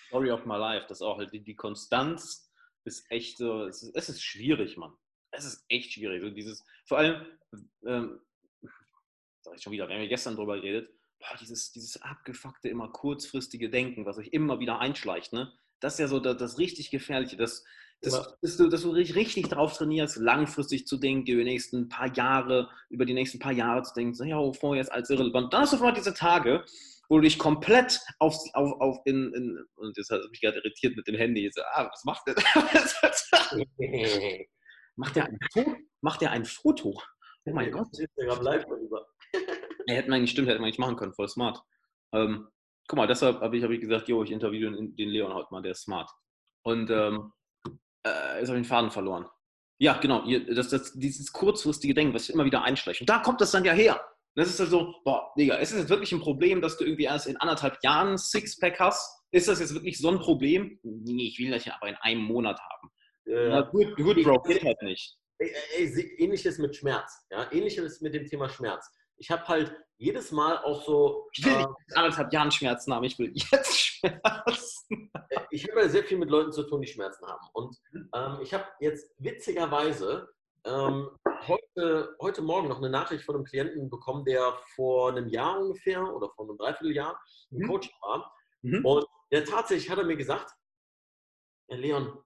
Story 0.08 0.32
of 0.32 0.46
my 0.46 0.58
life, 0.58 0.86
das 0.88 1.00
ist 1.00 1.04
auch 1.04 1.18
halt 1.18 1.32
die, 1.32 1.44
die 1.44 1.56
Konstanz 1.56 2.49
ist 2.90 3.12
echt 3.12 3.38
so, 3.38 3.66
es 3.66 3.84
ist, 3.84 3.96
es 3.96 4.10
ist 4.10 4.24
schwierig, 4.24 4.78
Mann. 4.78 4.94
Es 5.32 5.46
ist 5.46 5.64
echt 5.70 5.94
schwierig. 5.94 6.22
So 6.22 6.30
dieses, 6.30 6.66
vor 6.86 6.98
allem, 6.98 7.26
ähm, 7.86 8.20
sag 9.42 9.56
ich 9.56 9.62
schon 9.62 9.74
wieder, 9.74 9.88
wir 9.88 9.96
haben 9.96 10.02
ja 10.02 10.10
gestern 10.10 10.36
drüber 10.36 10.56
geredet, 10.56 10.90
boah, 11.20 11.38
dieses, 11.40 11.72
dieses 11.72 12.02
abgefuckte, 12.02 12.70
immer 12.70 12.90
kurzfristige 12.90 13.70
Denken, 13.70 14.06
was 14.06 14.16
sich 14.16 14.34
immer 14.34 14.60
wieder 14.60 14.80
einschleicht, 14.80 15.34
ne? 15.34 15.52
Das 15.80 15.94
ist 15.94 16.00
ja 16.00 16.08
so 16.08 16.20
das, 16.20 16.38
das 16.38 16.58
richtig 16.58 16.92
Gefährliche, 16.92 17.38
dass, 17.38 17.64
dass, 18.02 18.38
dass, 18.42 18.58
du, 18.58 18.68
dass 18.68 18.82
du 18.82 18.92
richtig 18.92 19.48
darauf 19.48 19.78
trainierst, 19.78 20.18
langfristig 20.18 20.86
zu 20.88 20.98
denken, 20.98 21.32
über 21.32 21.44
die 21.44 21.52
nächsten 21.52 21.88
paar 21.88 22.14
Jahre, 22.14 22.70
über 22.90 23.06
die 23.06 23.14
nächsten 23.14 23.40
paar 23.40 23.54
Jahre 23.54 23.84
zu 23.84 23.94
denken, 23.94 24.14
so, 24.14 24.26
ja, 24.26 24.52
vorher 24.52 24.82
ist 24.82 24.90
alles 24.90 25.10
irrelevant. 25.10 25.54
Dann 25.54 25.62
hast 25.62 25.74
du 25.74 25.78
vor 25.78 25.94
diese 25.94 26.14
Tage, 26.14 26.66
wo 27.10 27.18
du 27.18 27.24
dich 27.24 27.38
komplett 27.40 28.00
auf, 28.20 28.38
auf, 28.54 28.80
auf 28.80 29.00
in, 29.06 29.34
in, 29.34 29.66
und 29.76 29.98
das 29.98 30.10
hat 30.10 30.22
mich 30.30 30.42
gerade 30.42 30.60
irritiert 30.60 30.96
mit 30.96 31.08
dem 31.08 31.16
Handy. 31.16 31.50
So, 31.52 31.62
ah, 31.74 31.90
was 31.92 32.06
macht 32.06 32.28
der? 32.28 32.36
macht 34.96 35.16
der 35.16 35.26
ein 35.26 35.40
Foto? 35.52 35.76
Macht 36.02 36.22
der 36.22 36.32
ein 36.32 36.46
Foto? 36.46 37.02
Oh 37.46 37.52
mein 37.52 37.72
Gott. 37.72 37.88
Instagram 37.98 38.44
live 38.44 38.66
darüber. 38.66 39.08
er 39.88 39.96
hätte 39.96 40.10
man 40.10 40.22
nicht 40.22 40.32
stimmt, 40.32 40.48
hätte 40.48 40.60
man 40.60 40.68
nicht 40.68 40.80
machen 40.80 40.98
können, 40.98 41.14
voll 41.14 41.28
smart. 41.28 41.60
Ähm, 42.14 42.48
guck 42.88 42.98
mal, 42.98 43.08
deshalb 43.08 43.42
habe 43.42 43.58
ich, 43.58 43.64
hab 43.64 43.72
ich 43.72 43.82
gesagt, 43.82 44.08
jo, 44.08 44.24
ich 44.24 44.32
interviewe 44.32 44.72
den, 44.72 44.96
den 44.96 45.10
Leon 45.10 45.34
heute 45.34 45.48
mal, 45.52 45.64
der 45.64 45.72
ist 45.72 45.82
smart. 45.82 46.12
Und 46.62 46.92
ähm, 46.92 47.34
äh, 48.06 48.40
jetzt 48.40 48.50
habe 48.50 48.60
ich 48.60 48.64
den 48.64 48.66
Faden 48.66 48.92
verloren. 48.92 49.26
Ja, 49.80 49.98
genau, 49.98 50.26
das, 50.54 50.70
das, 50.70 50.94
dieses 50.94 51.32
kurzfristige 51.32 51.94
Denken, 51.94 52.14
was 52.14 52.30
immer 52.30 52.46
wieder 52.46 52.64
einschleicht. 52.64 53.02
Und 53.02 53.10
da 53.10 53.20
kommt 53.20 53.42
das 53.42 53.52
dann 53.52 53.64
ja 53.64 53.74
her. 53.74 54.00
Und 54.36 54.42
das 54.44 54.50
ist 54.50 54.60
halt 54.60 54.70
so, 54.70 54.94
boah, 55.04 55.32
Digga, 55.38 55.56
ist 55.56 55.72
es 55.72 55.80
jetzt 55.80 55.90
wirklich 55.90 56.12
ein 56.12 56.22
Problem, 56.22 56.62
dass 56.62 56.78
du 56.78 56.86
irgendwie 56.86 57.06
erst 57.06 57.28
in 57.28 57.38
anderthalb 57.38 57.78
Jahren 57.84 58.18
Sixpack 58.18 58.80
hast? 58.80 59.24
Ist 59.32 59.48
das 59.48 59.60
jetzt 59.60 59.74
wirklich 59.74 59.98
so 59.98 60.10
ein 60.10 60.20
Problem? 60.20 60.80
Nee, 60.84 61.28
ich 61.28 61.40
will 61.40 61.52
das 61.52 61.66
ja 61.66 61.76
aber 61.76 61.90
in 61.90 61.96
einem 61.96 62.22
Monat 62.22 62.60
haben. 62.60 62.92
Äh, 63.26 63.50
Na 63.50 63.62
gut, 63.62 63.96
gut, 63.96 64.24
Bro, 64.24 64.42
geht 64.44 64.64
halt 64.64 64.82
nicht. 64.82 65.18
Ähnliches 66.18 66.58
mit 66.58 66.76
Schmerz. 66.76 67.26
Ja? 67.32 67.52
Ähnliches 67.52 68.02
mit 68.02 68.14
dem 68.14 68.26
Thema 68.26 68.50
Schmerz. 68.50 68.90
Ich 69.18 69.30
habe 69.30 69.48
halt 69.48 69.74
jedes 69.98 70.32
Mal 70.32 70.58
auch 70.60 70.86
so. 70.86 71.28
Ich 71.34 71.46
will 71.46 71.54
äh, 71.54 71.58
nicht 71.58 71.98
anderthalb 71.98 72.32
Jahren 72.32 72.52
Schmerzen 72.52 72.94
haben, 72.94 73.04
ich 73.04 73.20
will 73.20 73.32
jetzt 73.34 73.78
Schmerzen. 73.78 75.12
Äh, 75.30 75.40
ich 75.52 75.70
habe 75.70 75.82
ja 75.82 75.90
sehr 75.90 76.04
viel 76.04 76.18
mit 76.18 76.30
Leuten 76.30 76.52
zu 76.52 76.64
tun, 76.64 76.82
die 76.82 76.88
Schmerzen 76.88 77.26
haben. 77.28 77.48
Und 77.54 77.76
ähm, 78.16 78.40
ich 78.42 78.54
habe 78.54 78.66
jetzt 78.80 79.14
witzigerweise 79.18 80.28
ähm, 80.70 81.10
heute, 81.48 82.16
heute 82.22 82.42
Morgen 82.42 82.68
noch 82.68 82.78
eine 82.78 82.90
Nachricht 82.90 83.24
von 83.24 83.36
einem 83.36 83.46
Klienten 83.46 83.90
bekommen, 83.90 84.26
der 84.26 84.54
vor 84.76 85.10
einem 85.10 85.28
Jahr 85.28 85.60
ungefähr 85.60 86.04
oder 86.04 86.30
vor 86.30 86.46
einem 86.46 86.58
Dreivierteljahr 86.58 87.20
im 87.52 87.60
mhm. 87.60 87.68
Coaching 87.68 87.96
war. 88.02 88.32
Mhm. 88.62 88.86
Und 88.86 89.06
der 89.32 89.46
tatsächlich 89.46 89.90
hat 89.90 89.98
er 89.98 90.06
mir 90.06 90.18
gesagt, 90.18 90.52
Herr 91.70 91.78
Leon, 91.78 92.18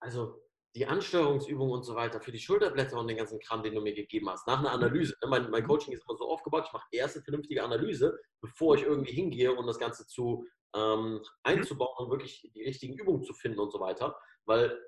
also 0.00 0.42
die 0.74 0.86
Ansteuerungsübung 0.86 1.70
und 1.70 1.84
so 1.84 1.94
weiter 1.94 2.20
für 2.20 2.32
die 2.32 2.38
Schulterblätter 2.38 2.98
und 2.98 3.06
den 3.06 3.18
ganzen 3.18 3.38
Kram, 3.40 3.62
den 3.62 3.74
du 3.74 3.80
mir 3.82 3.94
gegeben 3.94 4.30
hast, 4.30 4.46
nach 4.46 4.58
einer 4.58 4.70
mhm. 4.76 4.84
Analyse. 4.84 5.14
Ne, 5.22 5.28
mein, 5.28 5.50
mein 5.50 5.66
Coaching 5.66 5.92
ist 5.92 6.04
immer 6.08 6.16
so 6.16 6.28
aufgebaut, 6.28 6.64
ich 6.66 6.72
mache 6.72 6.86
erst 6.92 7.16
eine 7.16 7.24
vernünftige 7.24 7.62
Analyse, 7.62 8.18
bevor 8.40 8.76
ich 8.76 8.82
irgendwie 8.82 9.12
hingehe, 9.12 9.54
um 9.54 9.66
das 9.66 9.78
Ganze 9.78 10.06
zu 10.06 10.46
ähm, 10.74 11.22
einzubauen 11.42 11.94
und 11.98 12.10
wirklich 12.10 12.50
die 12.54 12.62
richtigen 12.62 12.98
Übungen 12.98 13.22
zu 13.22 13.34
finden 13.34 13.60
und 13.60 13.70
so 13.70 13.80
weiter. 13.80 14.16
Weil 14.46 14.80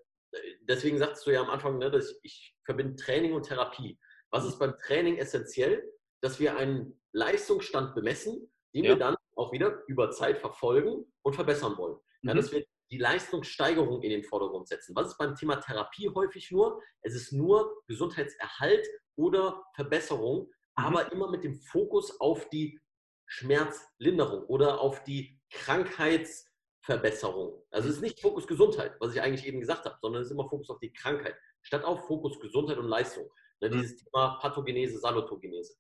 deswegen 0.62 0.99
sagst 0.99 1.26
du 1.26 1.30
ja 1.30 1.41
am 1.41 1.51
Anfang, 1.51 1.78
ne, 1.78 1.91
dass 1.91 2.11
ich, 2.11 2.18
ich 2.22 2.57
verbinde 2.64 2.97
Training 2.97 3.32
und 3.32 3.47
Therapie. 3.47 3.99
Was 4.30 4.45
ist 4.45 4.59
beim 4.59 4.76
Training 4.78 5.16
essentiell? 5.16 5.82
Dass 6.20 6.41
wir 6.41 6.57
einen 6.57 7.01
Leistungsstand 7.12 7.95
bemessen, 7.95 8.51
den 8.74 8.85
ja. 8.85 8.91
wir 8.91 8.97
dann 8.97 9.16
auch 9.37 9.53
wieder 9.53 9.82
über 9.87 10.11
Zeit 10.11 10.39
verfolgen 10.39 11.05
und 11.22 11.35
verbessern 11.35 11.76
wollen. 11.76 11.97
Mhm. 12.22 12.28
Ja, 12.28 12.35
dass 12.35 12.53
wir 12.53 12.64
die 12.91 12.99
Leistungssteigerung 12.99 14.03
in 14.03 14.11
den 14.11 14.24
Vordergrund 14.24 14.68
setzen. 14.68 14.95
Was 14.95 15.09
ist 15.09 15.18
beim 15.18 15.35
Thema 15.35 15.57
Therapie 15.57 16.11
häufig 16.14 16.51
nur? 16.51 16.80
Es 17.03 17.14
ist 17.14 17.32
nur 17.32 17.82
Gesundheitserhalt 17.87 18.87
oder 19.16 19.64
Verbesserung, 19.74 20.47
mhm. 20.47 20.53
aber 20.74 21.12
immer 21.12 21.30
mit 21.30 21.45
dem 21.45 21.61
Fokus 21.61 22.20
auf 22.20 22.49
die 22.51 22.80
Schmerzlinderung 23.26 24.45
oder 24.45 24.80
auf 24.80 25.03
die 25.05 25.41
Krankheits- 25.51 26.51
Verbesserung. 26.85 27.62
Also 27.70 27.89
es 27.89 27.97
ist 27.97 28.03
nicht 28.03 28.20
Fokus 28.20 28.47
Gesundheit, 28.47 28.95
was 29.01 29.14
ich 29.14 29.20
eigentlich 29.20 29.47
eben 29.47 29.61
gesagt 29.61 29.87
habe, 29.87 29.97
sondern 30.03 30.20
es 30.20 30.28
ist 30.28 30.32
immer 30.32 30.49
Fokus 30.49 30.68
auf 30.68 30.78
die 30.78 30.93
Krankheit, 30.93 31.35
statt 31.62 31.82
auf 31.82 32.07
Fokus 32.07 32.39
Gesundheit 32.39 32.76
und 32.76 32.89
Leistung. 32.89 33.28
Ne, 33.61 33.70
mhm. 33.70 33.72
Dieses 33.72 33.97
Thema 33.97 34.39
Pathogenese, 34.41 34.99
Salutogenese. 34.99 35.74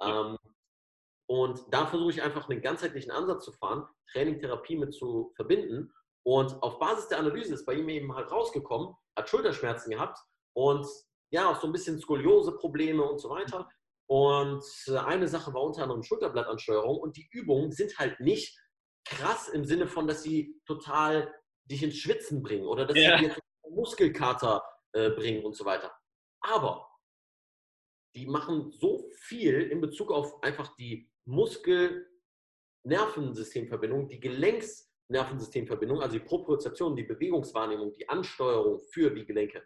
Ja. 0.00 0.30
Ähm, 0.32 0.38
und 1.26 1.62
da 1.70 1.86
versuche 1.86 2.10
ich 2.10 2.22
einfach 2.22 2.48
einen 2.48 2.60
ganzheitlichen 2.60 3.10
Ansatz 3.10 3.44
zu 3.44 3.52
fahren, 3.52 3.86
Training, 4.12 4.38
Therapie 4.38 4.76
mit 4.76 4.92
zu 4.92 5.32
verbinden. 5.36 5.92
Und 6.24 6.62
auf 6.62 6.78
Basis 6.78 7.08
der 7.08 7.20
Analyse 7.20 7.54
ist 7.54 7.64
bei 7.64 7.74
ihm 7.74 7.88
eben 7.88 8.14
halt 8.14 8.30
rausgekommen, 8.30 8.94
hat 9.16 9.28
Schulterschmerzen 9.28 9.92
gehabt 9.92 10.18
und 10.54 10.86
ja, 11.30 11.48
auch 11.48 11.60
so 11.60 11.68
ein 11.68 11.72
bisschen 11.72 11.98
Skoliose-Probleme 11.98 13.02
und 13.02 13.20
so 13.20 13.30
weiter. 13.30 13.68
Und 14.08 14.64
äh, 14.88 14.98
eine 14.98 15.28
Sache 15.28 15.54
war 15.54 15.62
unter 15.62 15.84
anderem 15.84 16.02
Schulterblattansteuerung 16.02 16.98
und 16.98 17.16
die 17.16 17.28
Übungen 17.30 17.70
sind 17.70 17.96
halt 17.98 18.18
nicht 18.20 18.58
krass 19.10 19.48
im 19.48 19.64
Sinne 19.64 19.88
von, 19.88 20.06
dass 20.06 20.22
sie 20.22 20.60
total 20.64 21.34
dich 21.64 21.82
ins 21.82 21.98
Schwitzen 21.98 22.42
bringen 22.42 22.66
oder 22.66 22.86
dass 22.86 22.96
ja. 22.96 23.18
sie 23.18 23.26
dir 23.26 23.36
Muskelkater 23.68 24.62
äh, 24.92 25.10
bringen 25.10 25.44
und 25.44 25.54
so 25.54 25.64
weiter. 25.64 25.92
Aber 26.40 26.88
die 28.16 28.26
machen 28.26 28.72
so 28.72 29.08
viel 29.12 29.70
in 29.70 29.80
Bezug 29.80 30.10
auf 30.10 30.42
einfach 30.42 30.74
die 30.76 31.08
Muskel-Nervensystemverbindung, 31.26 34.08
die 34.08 34.18
Gelenks-Nervensystemverbindung, 34.20 36.00
also 36.00 36.18
die 36.18 36.24
Propriozeption, 36.24 36.96
die 36.96 37.04
Bewegungswahrnehmung, 37.04 37.92
die 37.92 38.08
Ansteuerung 38.08 38.80
für 38.92 39.10
die 39.10 39.24
Gelenke. 39.24 39.64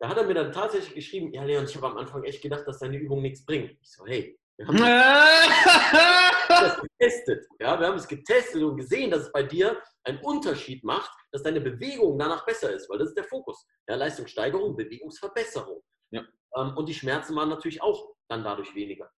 Da 0.00 0.10
hat 0.10 0.18
er 0.18 0.24
mir 0.24 0.34
dann 0.34 0.52
tatsächlich 0.52 0.94
geschrieben, 0.94 1.32
ja 1.32 1.42
Leon, 1.44 1.64
ich 1.64 1.74
habe 1.76 1.88
am 1.88 1.96
Anfang 1.96 2.22
echt 2.24 2.42
gedacht, 2.42 2.66
dass 2.66 2.80
deine 2.80 2.98
Übung 2.98 3.22
nichts 3.22 3.42
bringt. 3.44 3.78
Ich 3.80 3.90
so, 3.90 4.04
hey, 4.06 4.37
wir 4.58 4.66
haben 4.66 4.78
das 6.48 6.80
getestet. 6.80 7.46
Ja, 7.60 7.78
wir 7.78 7.86
haben 7.86 7.96
es 7.96 8.08
getestet 8.08 8.62
und 8.62 8.76
gesehen, 8.76 9.10
dass 9.10 9.22
es 9.22 9.32
bei 9.32 9.42
dir 9.44 9.80
einen 10.04 10.18
Unterschied 10.18 10.82
macht, 10.84 11.10
dass 11.32 11.42
deine 11.42 11.60
Bewegung 11.60 12.18
danach 12.18 12.44
besser 12.44 12.72
ist, 12.72 12.90
weil 12.90 12.98
das 12.98 13.08
ist 13.08 13.16
der 13.16 13.24
Fokus. 13.24 13.66
Ja, 13.88 13.94
Leistungssteigerung, 13.94 14.76
Bewegungsverbesserung. 14.76 15.82
Ja. 16.10 16.24
Ähm, 16.56 16.76
und 16.76 16.88
die 16.88 16.94
Schmerzen 16.94 17.36
waren 17.36 17.48
natürlich 17.48 17.80
auch 17.82 18.14
dann 18.28 18.42
dadurch 18.42 18.74
weniger. 18.74 19.10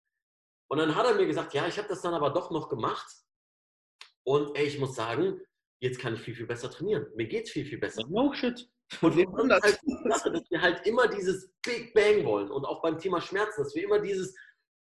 Und 0.71 0.79
dann 0.79 0.95
hat 0.95 1.07
er 1.07 1.15
mir 1.15 1.27
gesagt, 1.27 1.55
ja, 1.55 1.67
ich 1.67 1.79
habe 1.79 1.89
das 1.89 2.03
dann 2.03 2.15
aber 2.15 2.31
doch 2.31 2.51
noch 2.51 2.69
gemacht. 2.69 3.07
Und 4.25 4.57
ey, 4.57 4.67
ich 4.67 4.79
muss 4.79 4.95
sagen, 4.95 5.41
jetzt 5.81 6.01
kann 6.01 6.15
ich 6.15 6.21
viel, 6.21 6.35
viel 6.35 6.47
besser 6.47 6.71
trainieren. 6.71 7.07
Mir 7.15 7.27
geht 7.27 7.47
es 7.47 7.53
viel, 7.53 7.65
viel 7.65 7.79
besser. 7.79 8.03
No 8.09 8.33
shit. 8.33 8.69
Und 9.03 9.17
wir 9.17 9.27
haben 9.27 9.51
halt 9.51 9.81
Sache, 10.09 10.33
dass 10.33 10.51
wir 10.51 10.61
halt 10.61 10.87
immer 10.87 11.07
dieses 11.09 11.51
Big 11.63 11.93
Bang 11.95 12.25
wollen 12.25 12.51
und 12.51 12.65
auch 12.65 12.81
beim 12.81 12.99
Thema 12.99 13.21
Schmerzen, 13.21 13.63
dass 13.63 13.75
wir 13.75 13.85
immer 13.85 14.01
dieses, 14.01 14.35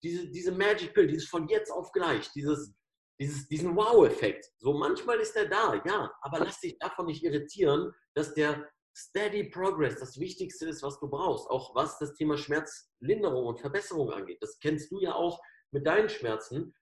diese, 0.04 0.28
diese 0.28 0.52
Magic 0.52 0.94
Pill, 0.94 1.06
dieses 1.06 1.28
von 1.28 1.48
jetzt 1.48 1.70
auf 1.70 1.90
gleich, 1.92 2.30
dieses, 2.32 2.74
dieses, 3.18 3.48
diesen 3.48 3.74
Wow-Effekt. 3.74 4.50
So 4.58 4.74
manchmal 4.74 5.18
ist 5.18 5.34
er 5.34 5.48
da, 5.48 5.82
ja, 5.84 6.12
aber 6.20 6.40
lass 6.40 6.60
dich 6.60 6.78
davon 6.78 7.06
nicht 7.06 7.24
irritieren, 7.24 7.92
dass 8.14 8.34
der 8.34 8.68
Steady 8.96 9.50
Progress 9.50 9.98
das 9.98 10.20
Wichtigste 10.20 10.68
ist, 10.68 10.82
was 10.82 11.00
du 11.00 11.08
brauchst, 11.08 11.48
auch 11.50 11.74
was 11.74 11.98
das 11.98 12.14
Thema 12.14 12.36
Schmerzlinderung 12.36 13.46
und 13.46 13.60
Verbesserung 13.60 14.12
angeht. 14.12 14.38
Das 14.40 14.58
kennst 14.60 14.92
du 14.92 15.00
ja 15.00 15.14
auch 15.14 15.40
mit 15.72 15.86
deinen 15.86 16.08
Schmerzen. 16.08 16.74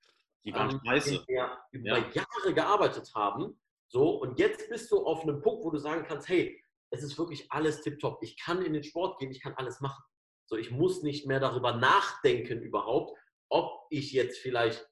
Die 0.45 0.53
waren 0.53 0.73
ähm, 0.73 0.81
scheiße. 0.85 1.25
Wir 1.27 1.59
über 1.71 1.99
ja. 1.99 2.11
Jahre 2.11 2.55
gearbeitet 2.55 3.11
haben. 3.15 3.59
So, 3.89 4.21
und 4.21 4.39
jetzt 4.39 4.69
bist 4.69 4.91
du 4.91 5.07
auf 5.07 5.23
einem 5.23 5.41
Punkt, 5.41 5.65
wo 5.65 5.71
du 5.71 5.79
sagen 5.79 6.05
kannst, 6.07 6.29
hey, 6.29 6.63
es 6.91 7.03
ist 7.03 7.17
wirklich 7.17 7.51
alles 7.51 7.81
tipptopp. 7.81 8.23
Ich 8.23 8.39
kann 8.39 8.63
in 8.63 8.75
den 8.75 8.83
Sport 8.83 9.19
gehen, 9.19 9.31
ich 9.31 9.41
kann 9.41 9.55
alles 9.55 9.81
machen. 9.81 10.03
So, 10.47 10.57
ich 10.57 10.71
muss 10.71 11.03
nicht 11.03 11.27
mehr 11.27 11.41
darüber 11.41 11.77
nachdenken 11.77 12.63
überhaupt, 12.63 13.19
ob 13.49 13.87
ich 13.91 14.13
jetzt 14.13 14.39
vielleicht 14.39 14.89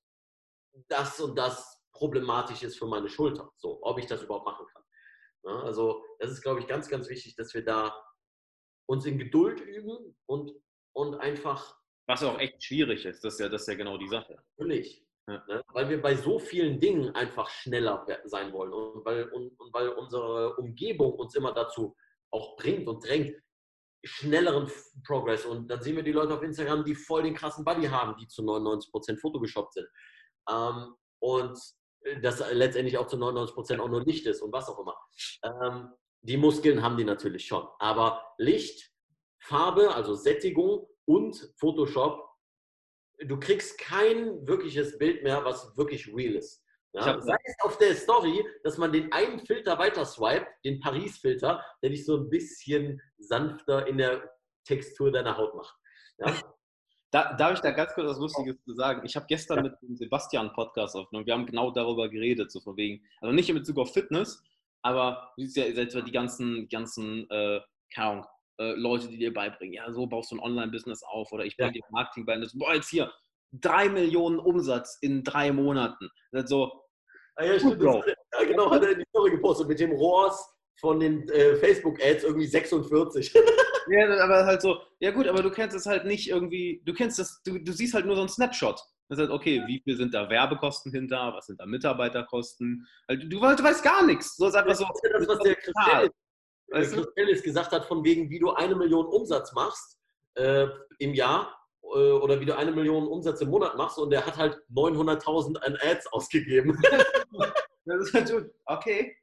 das 0.89 1.21
und 1.21 1.37
das 1.37 1.83
problematisch 1.93 2.63
ist 2.63 2.79
für 2.79 2.87
meine 2.87 3.09
Schulter. 3.09 3.51
So, 3.57 3.79
ob 3.83 3.99
ich 3.99 4.07
das 4.07 4.23
überhaupt 4.23 4.47
machen 4.47 4.67
kann. 4.73 4.83
Ja, 5.45 5.63
also, 5.63 6.05
das 6.19 6.31
ist, 6.31 6.43
glaube 6.43 6.61
ich, 6.61 6.67
ganz, 6.67 6.89
ganz 6.89 7.09
wichtig, 7.09 7.35
dass 7.37 7.55
wir 7.55 7.65
da 7.65 7.95
uns 8.87 9.07
in 9.07 9.19
Geduld 9.19 9.61
üben 9.61 10.17
und, 10.27 10.53
und 10.93 11.15
einfach. 11.17 11.79
Was 12.07 12.23
auch 12.23 12.39
echt 12.39 12.63
schwierig 12.63 13.07
ist, 13.07 13.25
das 13.25 13.35
ist 13.35 13.41
ja, 13.41 13.49
das 13.49 13.63
ist 13.63 13.69
ja 13.69 13.75
genau 13.75 13.97
die 13.97 14.09
Sache. 14.09 14.43
Natürlich. 14.57 15.05
Ja. 15.29 15.45
Ne? 15.47 15.63
Weil 15.69 15.89
wir 15.89 16.03
bei 16.03 16.17
so 16.17 16.39
vielen 16.39 16.81
Dingen 16.81 17.15
einfach 17.15 17.49
schneller 17.49 18.05
sein 18.25 18.53
wollen 18.53 18.73
und 18.73 19.05
weil, 19.05 19.29
und, 19.31 19.59
und 19.61 19.73
weil 19.73 19.91
unsere 19.91 20.57
Umgebung 20.57 21.13
uns 21.15 21.35
immer 21.37 21.53
dazu 21.53 21.97
auch 22.33 22.57
bringt 22.57 22.89
und 22.89 23.07
drängt, 23.07 23.37
schnelleren 24.05 24.71
Progress. 25.07 25.45
Und 25.45 25.69
dann 25.69 25.83
sehen 25.83 25.97
wir 25.97 26.03
die 26.03 26.13
Leute 26.13 26.35
auf 26.35 26.43
Instagram, 26.43 26.85
die 26.85 26.95
voll 26.95 27.23
den 27.23 27.35
krassen 27.35 27.65
Buddy 27.65 27.87
haben, 27.87 28.17
die 28.19 28.27
zu 28.29 28.43
99% 28.43 29.19
Photoshop 29.21 29.73
sind. 29.73 29.87
Ähm, 30.51 30.95
und 31.21 31.59
das 32.23 32.43
letztendlich 32.53 32.97
auch 32.97 33.07
zu 33.07 33.17
99% 33.17 33.79
auch 33.79 33.89
nur 33.89 34.03
Licht 34.03 34.27
ist 34.27 34.41
und 34.41 34.53
was 34.53 34.69
auch 34.69 34.79
immer. 34.79 34.97
Ähm, 35.45 35.91
die 36.23 36.37
Muskeln 36.37 36.83
haben 36.83 36.97
die 36.97 37.05
natürlich 37.05 37.47
schon. 37.47 37.67
Aber 37.79 38.23
Licht, 38.39 38.91
Farbe, 39.43 39.95
also 39.95 40.15
Sättigung 40.15 40.87
und 41.05 41.53
Photoshop 41.59 42.31
du 43.27 43.39
kriegst 43.39 43.79
kein 43.79 44.47
wirkliches 44.47 44.99
Bild 44.99 45.23
mehr, 45.23 45.45
was 45.45 45.77
wirklich 45.77 46.09
real 46.15 46.37
ist. 46.37 46.65
Ja? 46.93 47.21
Sei 47.21 47.37
es 47.45 47.57
auf 47.63 47.79
der 47.79 47.95
Story, 47.95 48.45
dass 48.65 48.79
man 48.79 48.93
den 48.93 49.13
einen 49.13 49.39
Filter 49.41 49.79
weiter 49.79 50.05
swipet, 50.05 50.49
den 50.65 50.81
Paris-Filter, 50.81 51.65
der 51.83 51.91
dich 51.91 52.05
so 52.05 52.17
ein 52.17 52.29
bisschen 52.29 53.01
sanfter 53.19 53.87
in 53.87 53.99
der 53.99 54.23
Textur 54.65 55.13
deiner 55.13 55.37
Haut 55.37 55.55
macht. 55.55 55.77
Ja? 56.19 56.35
Da, 57.13 57.33
darf 57.35 57.55
ich 57.55 57.61
da 57.61 57.73
ganz 57.73 57.93
kurz 57.93 58.09
was 58.09 58.21
Lustiges 58.21 58.63
zu 58.63 58.73
sagen? 58.73 59.05
Ich 59.05 59.17
habe 59.17 59.27
gestern 59.29 59.65
mit 59.65 59.75
dem 59.83 59.97
Sebastian 59.97 60.53
Podcast 60.53 60.95
aufgenommen. 60.95 61.27
Wir 61.27 61.35
haben 61.35 61.45
genau 61.45 61.73
darüber 61.73 62.09
geredet, 62.09 62.53
so 62.53 62.61
von 62.61 62.77
wegen, 62.77 63.05
also 63.21 63.35
nicht 63.35 63.49
in 63.49 63.57
Bezug 63.57 63.79
auf 63.79 63.93
Fitness, 63.93 64.41
aber 64.83 65.33
du 65.37 65.43
siehst 65.43 65.57
ja, 65.57 65.91
seid 65.91 66.07
die 66.07 66.13
ganzen, 66.13 66.69
ganzen, 66.69 67.29
äh, 67.31 67.61
Ahnung, 67.97 68.25
äh, 68.59 68.75
Leute, 68.75 69.09
die 69.09 69.19
dir 69.19 69.35
beibringen, 69.35 69.75
ja, 69.75 69.91
so 69.91 70.07
baust 70.07 70.31
du 70.31 70.37
ein 70.37 70.41
Online-Business 70.41 71.03
auf 71.03 71.33
oder 71.33 71.45
ich 71.45 71.57
bringe 71.57 71.71
ja. 71.71 71.73
dir 71.73 71.83
Marketing 71.91 72.27
bei. 72.27 72.37
Das, 72.37 72.57
boah, 72.57 72.75
jetzt 72.75 72.91
hier, 72.91 73.11
drei 73.53 73.89
Millionen 73.89 74.39
Umsatz 74.39 74.99
in 75.01 75.25
drei 75.25 75.53
Monaten. 75.53 76.09
So, 76.45 76.73
ah, 77.37 77.45
ja, 77.45 77.59
stimmt, 77.59 77.83
das, 77.83 78.07
ja, 78.07 78.45
genau, 78.45 78.71
hat 78.71 78.83
er 78.83 78.93
in 78.93 78.99
die 78.99 79.07
Story 79.09 79.31
gepostet 79.33 79.69
mit 79.69 79.81
dem 79.81 79.93
Rohrs 79.93 80.45
von 80.81 81.01
den 81.01 81.29
äh, 81.29 81.57
Facebook-Ads 81.57 82.25
irgendwie 82.25 82.47
46. 82.47 83.35
ja, 83.89 84.25
aber 84.25 84.47
halt 84.47 84.63
so, 84.63 84.79
ja 85.01 85.11
gut, 85.11 85.27
aber 85.27 85.43
du 85.43 85.51
kennst 85.51 85.77
es 85.77 85.87
halt 85.87 86.05
nicht 86.05 86.29
irgendwie, 86.29 86.83
du 86.85 86.95
kennst 86.95 87.19
das, 87.19 87.43
du, 87.45 87.59
du 87.59 87.73
siehst 87.73 87.95
halt 87.95 88.07
nur 88.07 88.17
so 88.17 88.23
einen 88.23 88.29
Snapshot. 88.29 88.81
Das 89.09 89.19
heißt, 89.19 89.31
okay, 89.31 89.63
wie 89.67 89.81
viel 89.83 89.97
sind 89.97 90.15
da 90.15 90.31
Werbekosten 90.31 90.93
hinter, 90.93 91.35
was 91.35 91.47
sind 91.47 91.61
da 91.61 91.67
Mitarbeiterkosten? 91.67 92.87
Also, 93.09 93.23
du, 93.23 93.41
du, 93.41 93.63
weißt 93.63 93.83
gar 93.83 94.07
nichts. 94.07 94.37
So 94.37 94.47
ist 94.47 94.55
einfach 94.55 94.77
so. 94.77 94.85
Das, 94.85 95.21
ist 95.21 95.29
das 95.29 95.37
was 95.37 95.39
der 95.41 95.55
Christian 95.57 96.11
weißt 96.71 96.97
du? 96.97 97.05
Ellis 97.17 97.43
gesagt 97.43 97.73
hat, 97.73 97.85
von 97.85 98.05
wegen, 98.05 98.31
wie 98.31 98.39
du 98.39 98.53
eine 98.53 98.75
Million 98.75 99.07
Umsatz 99.07 99.53
machst 99.53 99.99
äh, 100.35 100.67
im 100.99 101.15
Jahr 101.15 101.57
oder 101.91 102.41
wie 102.41 102.47
du 102.47 102.57
eine 102.57 102.73
Million 102.73 103.07
Umsatz 103.07 103.41
im 103.41 103.51
Monat 103.51 103.77
machst 103.77 103.99
und 103.99 104.11
der 104.11 104.25
hat 104.25 104.37
halt 104.37 104.59
900.000 104.75 105.57
an 105.59 105.77
Ads 105.83 106.07
ausgegeben. 106.13 106.81
das 107.85 108.09
ist 108.09 108.15
halt 108.15 108.51
okay, 108.67 109.17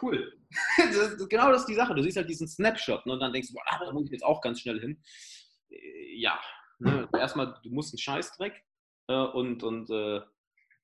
cool. 0.00 0.32
Das 0.76 0.96
ist, 0.96 1.28
genau 1.28 1.50
das 1.50 1.62
ist 1.62 1.68
die 1.68 1.74
Sache. 1.74 1.94
Du 1.94 2.02
siehst 2.02 2.16
halt 2.16 2.28
diesen 2.28 2.46
Snapshot 2.46 3.04
ne, 3.06 3.14
und 3.14 3.20
dann 3.20 3.32
denkst 3.32 3.48
du, 3.48 3.54
boah, 3.54 3.84
da 3.84 3.92
muss 3.92 4.04
ich 4.06 4.12
jetzt 4.12 4.24
auch 4.24 4.40
ganz 4.40 4.60
schnell 4.60 4.80
hin. 4.80 5.02
Äh, 5.70 6.14
ja, 6.16 6.38
ne, 6.78 7.08
erstmal, 7.18 7.58
du 7.62 7.70
musst 7.70 7.92
einen 7.92 7.98
Scheißdreck 7.98 8.62
äh, 9.08 9.14
und, 9.14 9.62
und 9.62 9.90
äh, 9.90 10.20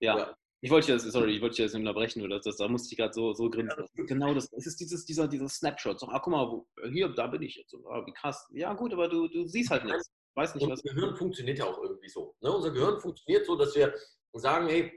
ja. 0.01 0.19
ja. 0.19 0.37
Ich 0.61 0.71
wollte 0.71 0.91
jetzt, 0.91 1.05
sorry, 1.05 1.37
ich 1.37 1.41
wollte 1.41 1.55
dich 1.55 1.65
jetzt 1.65 1.77
unterbrechen, 1.77 2.21
oder 2.21 2.41
das, 2.41 2.57
da 2.57 2.67
musste 2.67 2.93
ich 2.93 2.99
gerade 2.99 3.13
so, 3.13 3.33
so 3.33 3.49
grinsen. 3.49 3.85
Ja, 3.95 4.05
genau 4.05 4.35
das. 4.35 4.53
Es 4.53 4.67
ist 4.67 4.81
dieses, 4.81 5.05
dieser, 5.05 5.29
dieser 5.29 5.49
Snapshot. 5.49 6.01
So, 6.01 6.09
ah, 6.09 6.19
guck 6.19 6.33
mal, 6.33 6.49
wo, 6.49 6.67
hier, 6.91 7.09
da 7.11 7.29
bin 7.29 7.43
ich 7.43 7.55
jetzt. 7.55 7.71
So, 7.71 7.89
ah, 7.89 8.05
wie 8.05 8.13
krass. 8.13 8.49
Ja, 8.53 8.75
gut, 8.75 8.93
aber 8.93 9.09
du, 9.09 9.29
du 9.29 9.47
siehst 9.47 9.71
halt 9.71 9.85
nichts. 9.85 10.11
Weiß 10.39 10.55
nicht, 10.55 10.71
was. 10.71 10.81
Unser 10.83 10.95
Gehirn 10.95 11.17
funktioniert 11.17 11.59
ja 11.59 11.65
auch 11.65 11.83
irgendwie 11.83 12.09
so. 12.09 12.37
Ne? 12.41 12.53
Unser 12.53 12.71
Gehirn 12.71 13.01
funktioniert 13.01 13.45
so, 13.45 13.57
dass 13.57 13.75
wir 13.75 13.93
sagen, 14.35 14.69
hey, 14.69 14.93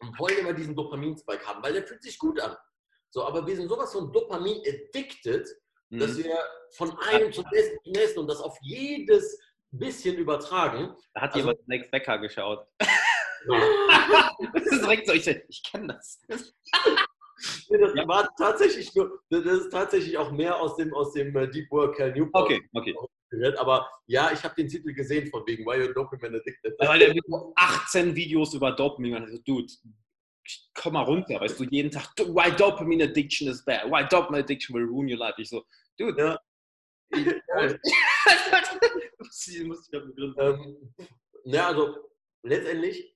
wir 0.00 0.18
wollen 0.18 0.38
immer 0.38 0.54
diesen 0.54 0.74
Dopamin-Spike 0.74 1.44
haben, 1.46 1.62
weil 1.62 1.74
der 1.74 1.86
fühlt 1.86 2.02
sich 2.02 2.18
gut 2.18 2.40
an. 2.40 2.56
So, 3.10 3.22
aber 3.26 3.46
wir 3.46 3.54
sind 3.54 3.68
sowas 3.68 3.92
von 3.92 4.10
Dopamin-addicted, 4.10 5.46
mhm. 5.90 5.98
dass 5.98 6.16
wir 6.16 6.38
von 6.70 6.96
einem 7.00 7.30
zum 7.30 7.44
nächsten, 7.84 8.20
und 8.20 8.28
das 8.28 8.40
auf 8.40 8.56
jedes 8.62 9.38
bisschen 9.72 10.16
übertragen. 10.16 10.96
Da 11.12 11.20
hat 11.20 11.34
also, 11.34 11.40
jemand 11.48 11.68
Next 11.68 11.90
Becker 11.90 12.16
geschaut. 12.16 12.66
das 12.78 14.62
ist 14.64 14.82
direkt 14.82 15.06
so, 15.06 15.12
ich, 15.12 15.26
ich 15.26 15.62
kenne 15.64 15.88
das. 15.88 16.18
Nee, 17.68 17.78
das 17.78 17.92
ja. 17.94 18.08
war 18.08 18.34
tatsächlich 18.38 18.94
nur, 18.94 19.20
das 19.28 19.44
ist 19.44 19.70
tatsächlich 19.70 20.16
auch 20.16 20.30
mehr 20.32 20.58
aus 20.58 20.76
dem, 20.76 20.94
aus 20.94 21.12
dem 21.12 21.36
äh, 21.36 21.50
Deep 21.50 21.70
Work 21.70 21.96
Cal 21.96 22.12
Newport. 22.12 22.44
Okay, 22.44 22.62
okay. 22.72 22.94
Aber 23.58 23.88
ja, 24.06 24.32
ich 24.32 24.42
habe 24.42 24.54
den 24.54 24.68
Titel 24.68 24.92
gesehen 24.92 25.28
von 25.28 25.46
wegen 25.46 25.64
Why 25.64 25.82
You're 25.82 25.92
Dopamine 25.92 26.38
Addicted. 26.38 26.74
Weil 26.78 26.98
der 26.98 27.14
18 27.56 28.14
Videos 28.14 28.54
über 28.54 28.72
Dopamine. 28.72 29.20
Also, 29.20 29.38
dude, 29.44 29.72
komm 30.74 30.94
mal 30.94 31.02
runter, 31.02 31.40
weißt 31.40 31.60
du, 31.60 31.64
jeden 31.64 31.90
Tag, 31.90 32.08
why 32.18 32.54
Dopamine 32.54 33.04
Addiction 33.04 33.48
is 33.48 33.64
bad, 33.64 33.90
why 33.90 34.06
Dopamine 34.08 34.42
Addiction 34.42 34.74
will 34.74 34.84
ruin 34.84 35.10
your 35.10 35.18
life. 35.18 35.34
Ich 35.38 35.48
so, 35.48 35.64
dude. 35.98 36.20
Ja. 36.20 36.38
ich, 37.10 37.26
muss 39.64 39.88
ich 39.88 39.94
ähm, 40.38 40.94
ja, 41.44 41.68
also 41.68 41.96
letztendlich 42.42 43.12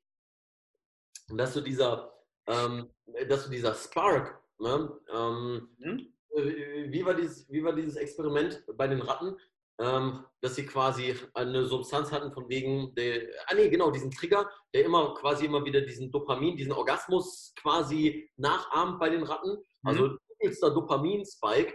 dass 1.28 1.54
du 1.54 1.60
dieser, 1.60 2.12
ähm, 2.46 2.90
dass 3.28 3.44
du 3.44 3.50
dieser 3.50 3.74
Spark, 3.74 4.40
ne, 4.58 4.90
ähm, 5.12 5.68
mhm. 5.78 6.12
Äh, 6.36 6.90
wie, 6.90 7.04
war 7.04 7.14
dieses, 7.14 7.50
wie 7.50 7.64
war 7.64 7.72
dieses 7.72 7.96
Experiment 7.96 8.62
bei 8.76 8.86
den 8.86 9.00
Ratten, 9.00 9.36
ähm, 9.78 10.24
dass 10.40 10.54
sie 10.54 10.64
quasi 10.64 11.14
eine 11.34 11.66
Substanz 11.66 12.10
hatten 12.10 12.32
von 12.32 12.48
wegen 12.48 12.94
der, 12.94 13.28
ah 13.46 13.54
nee, 13.54 13.68
genau, 13.68 13.90
diesen 13.90 14.10
Trigger, 14.10 14.48
der 14.72 14.84
immer 14.84 15.14
quasi 15.14 15.44
immer 15.46 15.64
wieder 15.64 15.80
diesen 15.82 16.10
Dopamin, 16.10 16.56
diesen 16.56 16.72
Orgasmus 16.72 17.52
quasi 17.60 18.30
nachahmt 18.36 18.98
bei 18.98 19.10
den 19.10 19.22
Ratten. 19.22 19.50
Mhm. 19.50 19.88
Also 19.88 20.16
übelster 20.40 20.70
Dopamin-Spike. 20.70 21.74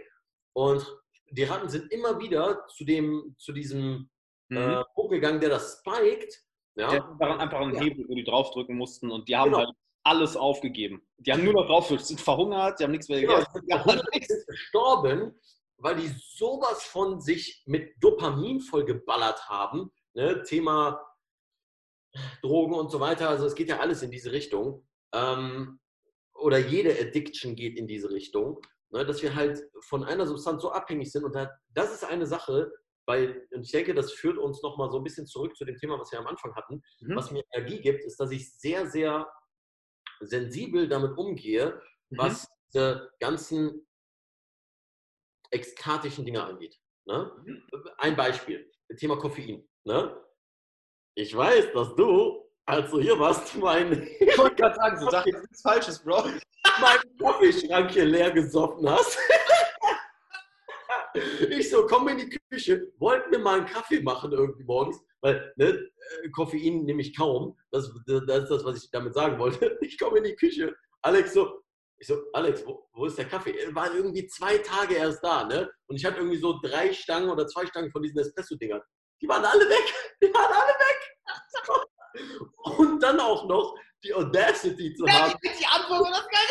Und 0.54 0.84
die 1.30 1.44
Ratten 1.44 1.68
sind 1.68 1.92
immer 1.92 2.18
wieder 2.18 2.66
zu 2.68 2.84
dem, 2.84 3.34
zu 3.38 3.52
diesem 3.52 4.10
mhm. 4.48 4.56
äh, 4.56 4.84
Punkt 4.94 5.12
gegangen, 5.12 5.40
der 5.40 5.50
das 5.50 5.80
spiked. 5.80 6.42
Ja. 6.74 7.16
daran 7.20 7.38
einfach 7.38 7.60
einen 7.60 7.74
ja. 7.74 7.82
Hebel, 7.82 8.06
wo 8.08 8.14
die 8.14 8.24
draufdrücken 8.24 8.76
mussten 8.76 9.10
und 9.10 9.28
die 9.28 9.36
haben 9.36 9.50
genau. 9.50 9.66
halt 9.66 9.76
alles 10.04 10.36
aufgegeben. 10.36 11.02
Die 11.18 11.30
haben 11.30 11.44
nur 11.44 11.52
noch 11.52 11.66
drauf, 11.66 11.88
sind 12.00 12.20
verhungert, 12.20 12.80
die 12.80 12.84
haben 12.84 12.92
nichts 12.92 13.08
mehr 13.08 13.20
genau, 13.20 13.34
gegessen. 13.36 14.02
Die 14.14 14.24
sind 14.24 14.46
gestorben, 14.46 15.38
weil 15.82 15.96
die 15.96 16.14
sowas 16.36 16.84
von 16.84 17.20
sich 17.20 17.62
mit 17.66 17.92
Dopamin 18.02 18.60
vollgeballert 18.60 19.48
haben, 19.48 19.90
ne, 20.14 20.42
Thema 20.44 21.04
Drogen 22.40 22.74
und 22.74 22.90
so 22.90 23.00
weiter. 23.00 23.28
Also 23.28 23.46
es 23.46 23.54
geht 23.54 23.68
ja 23.68 23.80
alles 23.80 24.02
in 24.02 24.10
diese 24.10 24.32
Richtung. 24.32 24.86
Ähm, 25.12 25.80
oder 26.34 26.58
jede 26.58 26.98
Addiction 26.98 27.56
geht 27.56 27.76
in 27.76 27.86
diese 27.86 28.10
Richtung, 28.10 28.60
ne, 28.90 29.04
dass 29.04 29.22
wir 29.22 29.34
halt 29.34 29.60
von 29.80 30.04
einer 30.04 30.26
Substanz 30.26 30.62
so 30.62 30.70
abhängig 30.70 31.10
sind. 31.10 31.24
Und 31.24 31.36
das 31.70 31.92
ist 31.92 32.04
eine 32.04 32.26
Sache, 32.26 32.72
weil, 33.06 33.48
und 33.50 33.62
ich 33.62 33.72
denke, 33.72 33.92
das 33.92 34.12
führt 34.12 34.38
uns 34.38 34.62
nochmal 34.62 34.88
so 34.90 34.98
ein 34.98 35.04
bisschen 35.04 35.26
zurück 35.26 35.56
zu 35.56 35.64
dem 35.64 35.76
Thema, 35.76 35.98
was 35.98 36.12
wir 36.12 36.20
am 36.20 36.28
Anfang 36.28 36.54
hatten. 36.54 36.80
Mhm. 37.00 37.16
Was 37.16 37.32
mir 37.32 37.42
Energie 37.52 37.80
gibt, 37.80 38.04
ist, 38.04 38.20
dass 38.20 38.30
ich 38.30 38.52
sehr, 38.54 38.88
sehr 38.88 39.28
sensibel 40.20 40.88
damit 40.88 41.18
umgehe, 41.18 41.80
mhm. 42.10 42.18
was 42.18 42.46
diese 42.72 43.10
ganzen 43.18 43.84
ekstatischen 45.52 46.24
Dinge 46.24 46.42
angeht. 46.42 46.78
Ne? 47.06 47.32
Mhm. 47.44 47.62
Ein 47.98 48.16
Beispiel, 48.16 48.70
Thema 48.96 49.16
Koffein. 49.16 49.68
Ne? 49.84 50.16
Ich 51.14 51.36
weiß, 51.36 51.72
dass 51.72 51.94
du, 51.94 52.42
als 52.66 52.90
du 52.90 53.00
hier 53.00 53.18
warst, 53.18 53.54
mein. 53.58 54.08
Ich 54.20 54.38
wollte 54.38 54.56
gerade 54.56 54.76
sagen, 54.76 55.00
du 55.00 55.10
sagst 55.10 55.26
nichts 55.32 55.62
Falsches, 55.62 55.98
Bro. 56.02 56.24
Meinen 56.80 57.18
Kaffeeschrank 57.18 57.90
hier 57.90 58.04
leer 58.04 58.30
gesoffen 58.30 58.88
hast. 58.88 59.18
Ich 61.50 61.68
so, 61.68 61.86
komm 61.86 62.08
in 62.08 62.18
die 62.18 62.38
Küche, 62.50 62.90
wollten 62.98 63.32
wir 63.32 63.38
mal 63.38 63.58
einen 63.58 63.66
Kaffee 63.66 64.00
machen 64.00 64.32
irgendwie 64.32 64.64
morgens, 64.64 64.98
weil 65.20 65.52
ne, 65.56 65.66
äh, 65.66 66.30
Koffein 66.30 66.84
nehme 66.84 67.02
ich 67.02 67.14
kaum. 67.14 67.54
Das, 67.70 67.92
das 68.06 68.44
ist 68.44 68.50
das, 68.50 68.64
was 68.64 68.82
ich 68.82 68.90
damit 68.90 69.12
sagen 69.12 69.38
wollte. 69.38 69.78
Ich 69.82 69.98
komme 69.98 70.18
in 70.18 70.24
die 70.24 70.34
Küche. 70.34 70.74
Alex 71.02 71.34
so, 71.34 71.61
ich 72.02 72.08
so, 72.08 72.20
Alex, 72.32 72.66
wo, 72.66 72.88
wo, 72.94 73.06
ist 73.06 73.16
der 73.16 73.28
Kaffee? 73.28 73.56
Er 73.56 73.72
war 73.76 73.94
irgendwie 73.94 74.26
zwei 74.26 74.58
Tage 74.58 74.96
erst 74.96 75.22
da, 75.22 75.44
ne? 75.44 75.70
Und 75.86 75.94
ich 75.94 76.04
hatte 76.04 76.16
irgendwie 76.16 76.38
so 76.38 76.58
drei 76.60 76.92
Stangen 76.92 77.30
oder 77.30 77.46
zwei 77.46 77.64
Stangen 77.64 77.92
von 77.92 78.02
diesen 78.02 78.18
Espresso-Dingern. 78.18 78.82
Die 79.20 79.28
waren 79.28 79.44
alle 79.44 79.68
weg. 79.68 79.94
Die 80.20 80.34
waren 80.34 80.52
alle 80.52 80.72
weg. 80.72 81.16
Und 82.76 83.00
dann 83.00 83.20
auch 83.20 83.46
noch 83.46 83.76
die 84.02 84.12
Audacity 84.12 84.92
zu 84.96 85.06
haben. 85.06 85.32
Die 85.44 85.64
Antwort 85.64 86.10
das 86.10 86.26
geil. 86.26 86.48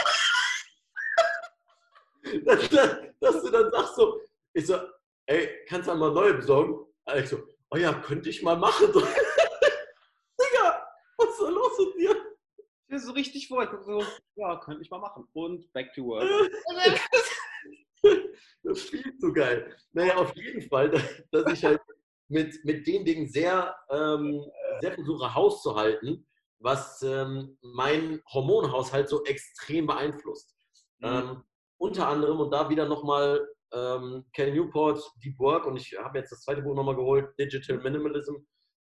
dass, 2.45 2.69
dass, 2.69 2.97
dass 3.19 3.43
du 3.43 3.49
dann 3.49 3.69
sagst 3.71 3.95
so, 3.97 4.21
ich 4.53 4.65
so, 4.65 4.79
ey, 5.25 5.65
kannst 5.67 5.89
du 5.89 5.95
mal 5.95 6.13
neue 6.13 6.35
besorgen? 6.35 6.79
Alex 7.03 7.31
so, 7.31 7.45
oh 7.71 7.75
ja, 7.75 7.93
könnte 7.95 8.29
ich 8.29 8.41
mal 8.41 8.55
machen. 8.55 8.87
Digga, 8.93 10.87
was 11.17 11.29
ist 11.29 11.41
da 11.41 11.49
los 11.49 11.77
mit 11.77 11.95
dir? 11.95 12.15
Ich 12.55 12.80
bin 12.80 12.80
so 12.99 13.13
richtig 13.13 13.47
vor, 13.47 13.63
ich 13.63 13.69
gucke 13.69 13.83
so, 13.83 14.03
ja, 14.35 14.57
könnte 14.57 14.81
ich 14.81 14.89
mal 14.89 14.99
machen. 14.99 15.27
Und 15.33 15.71
back 15.73 15.93
to 15.93 16.05
work. 16.05 16.27
das 18.63 18.79
ist 18.79 18.89
viel 18.89 19.17
zu 19.17 19.33
geil. 19.33 19.75
Naja, 19.93 20.17
auf 20.17 20.35
jeden 20.35 20.61
Fall, 20.67 20.89
dass 21.31 21.53
ich 21.53 21.63
halt 21.63 21.79
mit, 22.27 22.63
mit 22.63 22.87
den 22.87 23.05
Dingen 23.05 23.27
sehr, 23.27 23.75
ähm, 23.89 24.43
sehr 24.81 24.93
versuche, 24.93 25.33
Haus 25.33 25.61
zu 25.61 25.75
halten, 25.75 26.25
was 26.59 27.01
ähm, 27.01 27.57
mein 27.61 28.21
Hormonhaushalt 28.31 29.09
so 29.09 29.23
extrem 29.25 29.87
beeinflusst. 29.87 30.55
Mhm. 30.99 31.07
Ähm, 31.07 31.43
unter 31.77 32.07
anderem, 32.07 32.39
und 32.39 32.51
da 32.51 32.69
wieder 32.69 32.87
nochmal 32.87 33.47
ähm, 33.73 34.25
Ken 34.33 34.53
Newport, 34.53 35.01
Deep 35.23 35.37
Work, 35.39 35.65
und 35.65 35.77
ich 35.77 35.97
habe 35.97 36.19
jetzt 36.19 36.31
das 36.31 36.41
zweite 36.41 36.61
Buch 36.61 36.75
nochmal 36.75 36.95
geholt, 36.95 37.37
Digital 37.39 37.77
Minimalism. 37.77 38.35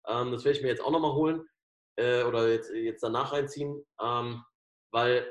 Ähm, 0.08 0.32
das 0.32 0.44
werde 0.44 0.58
ich 0.58 0.62
mir 0.62 0.68
jetzt 0.68 0.82
auch 0.82 0.90
nochmal 0.90 1.12
holen 1.12 1.46
äh, 1.96 2.22
oder 2.22 2.48
jetzt, 2.50 2.72
jetzt 2.72 3.02
danach 3.02 3.32
reinziehen, 3.32 3.84
ähm, 4.02 4.44
weil 4.92 5.30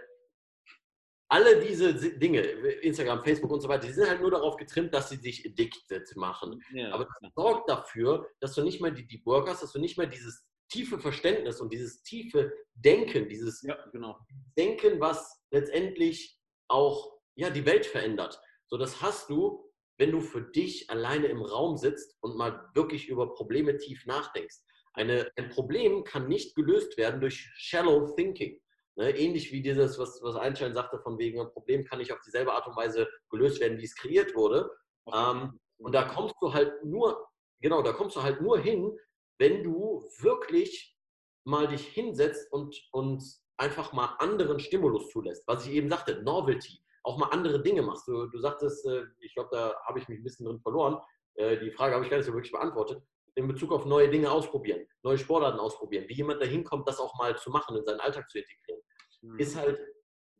alle 1.27 1.59
diese 1.59 1.93
Dinge, 1.93 2.41
Instagram, 2.41 3.23
Facebook 3.23 3.51
und 3.51 3.61
so 3.61 3.67
weiter, 3.67 3.87
die 3.87 3.93
sind 3.93 4.07
halt 4.07 4.21
nur 4.21 4.31
darauf 4.31 4.57
getrimmt, 4.57 4.93
dass 4.93 5.09
sie 5.09 5.19
dich 5.19 5.45
addicted 5.45 6.15
machen. 6.15 6.61
Ja, 6.73 6.93
Aber 6.93 7.05
das 7.05 7.33
sorgt 7.33 7.69
dafür, 7.69 8.29
dass 8.39 8.53
du 8.53 8.63
nicht 8.63 8.79
mehr 8.79 8.91
die 8.91 9.07
Deep 9.07 9.25
Work 9.25 9.49
hast, 9.49 9.63
dass 9.63 9.73
du 9.73 9.79
nicht 9.79 9.97
mehr 9.97 10.07
dieses 10.07 10.45
tiefe 10.69 10.99
Verständnis 10.99 11.61
und 11.61 11.73
dieses 11.73 12.03
tiefe 12.03 12.53
Denken, 12.73 13.27
dieses 13.27 13.61
ja, 13.63 13.77
genau. 13.91 14.19
Denken, 14.57 14.99
was 14.99 15.43
letztendlich 15.51 16.39
auch 16.67 17.13
ja, 17.35 17.49
die 17.49 17.65
Welt 17.65 17.85
verändert. 17.85 18.39
So, 18.67 18.77
das 18.77 19.01
hast 19.01 19.29
du, 19.29 19.71
wenn 19.97 20.11
du 20.11 20.21
für 20.21 20.41
dich 20.41 20.89
alleine 20.89 21.27
im 21.27 21.41
Raum 21.41 21.77
sitzt 21.77 22.17
und 22.21 22.37
mal 22.37 22.69
wirklich 22.73 23.07
über 23.07 23.33
Probleme 23.33 23.77
tief 23.77 24.05
nachdenkst. 24.05 24.57
Eine, 24.95 25.29
ein 25.35 25.49
Problem 25.49 26.03
kann 26.03 26.27
nicht 26.27 26.55
gelöst 26.55 26.97
werden 26.97 27.19
durch 27.19 27.49
shallow 27.55 28.13
thinking. 28.15 28.59
Ne, 28.97 29.11
ähnlich 29.17 29.51
wie 29.51 29.61
dieses, 29.61 29.99
was, 29.99 30.21
was 30.23 30.37
Einstein 30.37 30.73
sagte, 30.73 30.99
von 30.99 31.17
wegen 31.19 31.41
ein 31.41 31.51
Problem 31.51 31.83
kann 31.83 31.99
nicht 31.99 32.13
auf 32.13 32.21
dieselbe 32.21 32.53
Art 32.53 32.65
und 32.65 32.77
Weise 32.77 33.09
gelöst 33.29 33.59
werden, 33.59 33.77
wie 33.77 33.83
es 33.83 33.95
kreiert 33.95 34.33
wurde. 34.35 34.71
Ähm, 35.13 35.59
und 35.77 35.93
da 35.93 36.03
kommst 36.03 36.35
du 36.39 36.53
halt 36.53 36.71
nur, 36.85 37.27
genau, 37.59 37.81
da 37.81 37.91
kommst 37.91 38.15
du 38.15 38.23
halt 38.23 38.39
nur 38.39 38.57
hin, 38.57 38.97
wenn 39.37 39.63
du 39.65 40.09
wirklich 40.19 40.97
mal 41.43 41.67
dich 41.67 41.85
hinsetzt 41.87 42.49
und, 42.53 42.73
und 42.93 43.21
einfach 43.57 43.91
mal 43.91 44.15
anderen 44.19 44.59
Stimulus 44.59 45.09
zulässt. 45.09 45.45
Was 45.45 45.67
ich 45.67 45.73
eben 45.73 45.89
sagte, 45.89 46.23
Novelty, 46.23 46.79
auch 47.03 47.17
mal 47.17 47.27
andere 47.31 47.61
Dinge 47.61 47.81
machst. 47.81 48.07
Du, 48.07 48.27
du 48.27 48.39
sagtest, 48.39 48.85
äh, 48.85 49.03
ich 49.19 49.33
glaube, 49.33 49.49
da 49.51 49.75
habe 49.85 49.99
ich 49.99 50.07
mich 50.07 50.19
ein 50.19 50.23
bisschen 50.23 50.45
drin 50.45 50.61
verloren. 50.61 51.01
Äh, 51.33 51.57
die 51.59 51.71
Frage 51.71 51.95
habe 51.95 52.05
ich 52.05 52.09
gar 52.09 52.17
nicht 52.17 52.27
so 52.27 52.33
wirklich 52.33 52.53
beantwortet 52.53 53.03
in 53.35 53.47
Bezug 53.47 53.71
auf 53.71 53.85
neue 53.85 54.09
Dinge 54.09 54.31
ausprobieren, 54.31 54.87
neue 55.03 55.17
Sportarten 55.17 55.59
ausprobieren, 55.59 56.05
wie 56.07 56.15
jemand 56.15 56.41
dahin 56.41 56.63
kommt, 56.63 56.87
das 56.87 56.99
auch 56.99 57.17
mal 57.17 57.37
zu 57.37 57.49
machen, 57.49 57.77
in 57.77 57.85
seinen 57.85 57.99
Alltag 57.99 58.29
zu 58.29 58.39
integrieren 58.39 58.81
mhm. 59.25 59.39
ist 59.39 59.55
halt, 59.55 59.79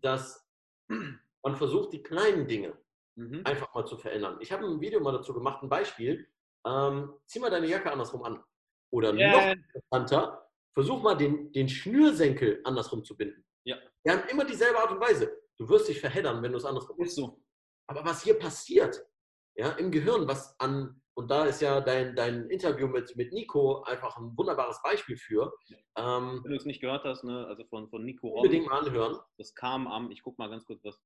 dass 0.01 0.47
man 0.89 1.55
versucht, 1.55 1.93
die 1.93 2.03
kleinen 2.03 2.47
Dinge 2.47 2.77
mhm. 3.15 3.41
einfach 3.43 3.73
mal 3.73 3.85
zu 3.85 3.97
verändern. 3.97 4.37
Ich 4.41 4.51
habe 4.51 4.65
ein 4.65 4.81
Video 4.81 4.99
mal 4.99 5.11
dazu 5.11 5.33
gemacht, 5.33 5.63
ein 5.63 5.69
Beispiel. 5.69 6.27
Ähm, 6.65 7.13
zieh 7.27 7.39
mal 7.39 7.51
deine 7.51 7.67
Jacke 7.67 7.91
andersrum 7.91 8.23
an. 8.23 8.43
Oder 8.91 9.13
yeah. 9.13 9.31
noch 9.31 9.51
interessanter, 9.51 10.49
versuch 10.73 11.01
mal 11.01 11.15
den, 11.15 11.51
den 11.51 11.69
Schnürsenkel 11.69 12.61
andersrum 12.63 13.03
zu 13.03 13.15
binden. 13.15 13.45
Ja. 13.65 13.77
Wir 14.03 14.13
haben 14.13 14.29
immer 14.29 14.45
dieselbe 14.45 14.79
Art 14.79 14.91
und 14.91 14.99
Weise. 14.99 15.31
Du 15.57 15.67
wirst 15.69 15.87
dich 15.87 15.99
verheddern, 15.99 16.41
wenn 16.41 16.51
du 16.51 16.57
es 16.57 16.65
andersrum 16.65 16.97
machst. 16.97 17.11
Ist 17.11 17.15
so. 17.17 17.41
Aber 17.87 18.03
was 18.03 18.23
hier 18.23 18.37
passiert, 18.37 19.05
ja, 19.55 19.71
im 19.73 19.91
Gehirn, 19.91 20.27
was 20.27 20.59
an 20.59 21.01
und 21.17 21.31
da 21.31 21.45
ist 21.45 21.61
ja 21.61 21.79
dein, 21.79 22.15
dein 22.15 22.49
Interview 22.49 22.87
mit, 22.87 23.15
mit 23.15 23.31
Nico 23.31 23.83
einfach 23.83 24.17
ein 24.17 24.37
wunderbares 24.37 24.81
Beispiel 24.83 25.15
für. 25.15 25.53
Ähm, 25.97 26.41
Wenn 26.43 26.51
du 26.51 26.57
es 26.57 26.65
nicht 26.65 26.81
gehört 26.81 27.05
hast, 27.05 27.23
ne, 27.23 27.47
also 27.47 27.63
von, 27.65 27.89
von 27.89 28.03
Nico 28.03 28.27
Unbedingt 28.27 28.67
mal 28.67 28.85
anhören. 28.85 29.17
Das 29.37 29.55
kam 29.55 29.87
am, 29.87 30.11
ich 30.11 30.21
gucke 30.21 30.41
mal 30.41 30.49
ganz 30.49 30.65
kurz, 30.65 30.83
was, 30.83 31.01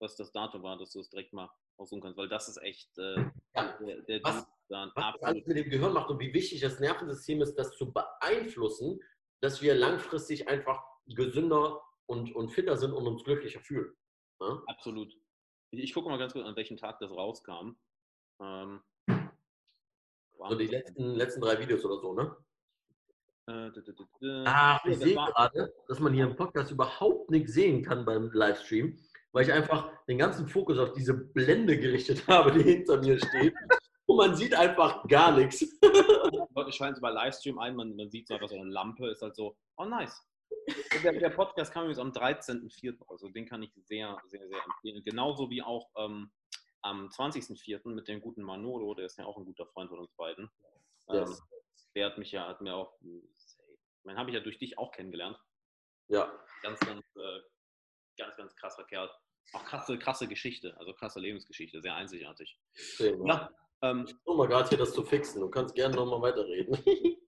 was 0.00 0.16
das 0.16 0.32
Datum 0.32 0.64
war, 0.64 0.76
dass 0.78 0.90
du 0.90 1.00
es 1.00 1.10
direkt 1.10 1.32
mal 1.32 1.48
aussuchen 1.78 2.02
kannst, 2.02 2.18
weil 2.18 2.28
das 2.28 2.48
ist 2.48 2.56
echt 2.58 2.90
äh, 2.98 3.24
ja, 3.54 3.78
der, 3.78 4.02
der 4.02 4.20
was, 4.24 4.46
dann 4.68 4.90
was 4.96 5.04
absolut 5.04 5.46
mit 5.46 5.56
dem 5.56 5.70
Gehirn 5.70 5.92
macht 5.92 6.10
und 6.10 6.18
wie 6.18 6.34
wichtig 6.34 6.60
das 6.60 6.80
Nervensystem 6.80 7.40
ist, 7.40 7.54
das 7.54 7.76
zu 7.76 7.92
beeinflussen, 7.92 8.98
dass 9.40 9.62
wir 9.62 9.74
langfristig 9.74 10.48
einfach 10.48 10.82
gesünder 11.06 11.80
und, 12.06 12.34
und 12.34 12.50
fitter 12.50 12.76
sind 12.76 12.92
und 12.92 13.06
uns 13.06 13.22
glücklicher 13.22 13.60
fühlen. 13.60 13.94
Ja? 14.40 14.60
Absolut. 14.66 15.12
Ich, 15.70 15.84
ich 15.84 15.94
gucke 15.94 16.08
mal 16.08 16.18
ganz 16.18 16.32
kurz, 16.32 16.46
an 16.46 16.56
welchem 16.56 16.76
Tag 16.76 16.98
das 16.98 17.10
rauskam. 17.10 17.76
Ähm, 18.40 18.82
so 20.48 20.56
die 20.56 20.66
letzten, 20.66 21.14
letzten 21.14 21.40
drei 21.40 21.58
Videos 21.58 21.84
oder 21.84 21.98
so, 21.98 22.14
ne? 22.14 22.36
Ach, 24.46 24.84
ich 24.84 24.98
sehe 24.98 25.14
gerade, 25.14 25.74
dass 25.88 25.98
man 25.98 26.14
hier 26.14 26.24
im 26.24 26.36
Podcast 26.36 26.70
überhaupt 26.70 27.30
nichts 27.30 27.52
sehen 27.52 27.82
kann 27.82 28.04
beim 28.04 28.30
Livestream, 28.32 28.98
weil 29.32 29.44
ich 29.44 29.52
einfach 29.52 29.90
den 30.06 30.18
ganzen 30.18 30.46
Fokus 30.46 30.78
auf 30.78 30.92
diese 30.92 31.14
Blende 31.14 31.78
gerichtet 31.78 32.26
habe, 32.28 32.52
die 32.52 32.62
hinter 32.62 32.98
mir 32.98 33.18
steht. 33.18 33.54
Und 34.06 34.16
man 34.16 34.36
sieht 34.36 34.54
einfach 34.54 35.06
gar 35.08 35.36
nichts. 35.36 35.64
Leute 36.54 36.72
schalten 36.72 36.94
es 36.94 37.00
bei 37.00 37.10
Livestream 37.10 37.58
ein, 37.58 37.74
man, 37.74 37.96
man 37.96 38.10
sieht 38.10 38.28
so 38.28 38.34
einfach 38.34 38.48
so 38.48 38.56
eine 38.56 38.70
Lampe, 38.70 39.08
ist 39.08 39.22
halt 39.22 39.34
so, 39.34 39.56
oh 39.76 39.84
nice. 39.84 40.22
Der, 41.02 41.12
der 41.12 41.30
Podcast 41.30 41.72
kam 41.72 41.84
übrigens 41.84 41.98
am 41.98 42.12
13.04., 42.12 42.96
also 43.08 43.28
den 43.28 43.46
kann 43.46 43.62
ich 43.62 43.72
sehr, 43.74 44.16
sehr, 44.26 44.46
sehr 44.46 44.64
empfehlen. 44.64 45.02
Genauso 45.02 45.50
wie 45.50 45.62
auch 45.62 45.88
ähm, 45.96 46.30
am 46.82 47.08
20.04. 47.08 47.88
mit 47.88 48.08
dem 48.08 48.20
guten 48.20 48.42
Manolo, 48.42 48.94
der 48.94 49.06
ist 49.06 49.18
ja 49.18 49.24
auch 49.24 49.36
ein 49.36 49.44
guter 49.44 49.66
Freund 49.66 49.90
von 49.90 50.00
uns 50.00 50.12
beiden. 50.14 50.50
Yes. 51.08 51.30
Ähm, 51.30 51.36
der 51.94 52.06
hat 52.06 52.18
mich 52.18 52.32
ja, 52.32 52.48
hat 52.48 52.60
mir 52.60 52.74
auch, 52.74 52.98
man 54.04 54.16
habe 54.16 54.30
ich 54.30 54.34
ja 54.34 54.40
durch 54.40 54.58
dich 54.58 54.78
auch 54.78 54.92
kennengelernt. 54.92 55.38
Ja. 56.08 56.32
Ganz, 56.62 56.80
ganz, 56.80 57.04
äh, 57.16 57.40
ganz, 58.18 58.36
ganz 58.36 58.54
krasser 58.56 58.84
Kerl. 58.84 59.10
Auch 59.52 59.64
krasse, 59.64 59.98
krasse 59.98 60.28
Geschichte, 60.28 60.76
also 60.78 60.94
krasse 60.94 61.20
Lebensgeschichte, 61.20 61.80
sehr 61.82 61.94
einzigartig. 61.94 62.58
Okay, 62.94 63.18
ja, 63.26 63.50
ähm, 63.82 64.04
ich 64.06 64.14
versuche 64.14 64.36
mal 64.38 64.48
gerade 64.48 64.68
hier 64.68 64.78
das 64.78 64.92
zu 64.92 65.04
fixen. 65.04 65.40
Du 65.40 65.50
kannst 65.50 65.74
gerne 65.74 65.96
nochmal 65.96 66.22
weiterreden. 66.22 66.76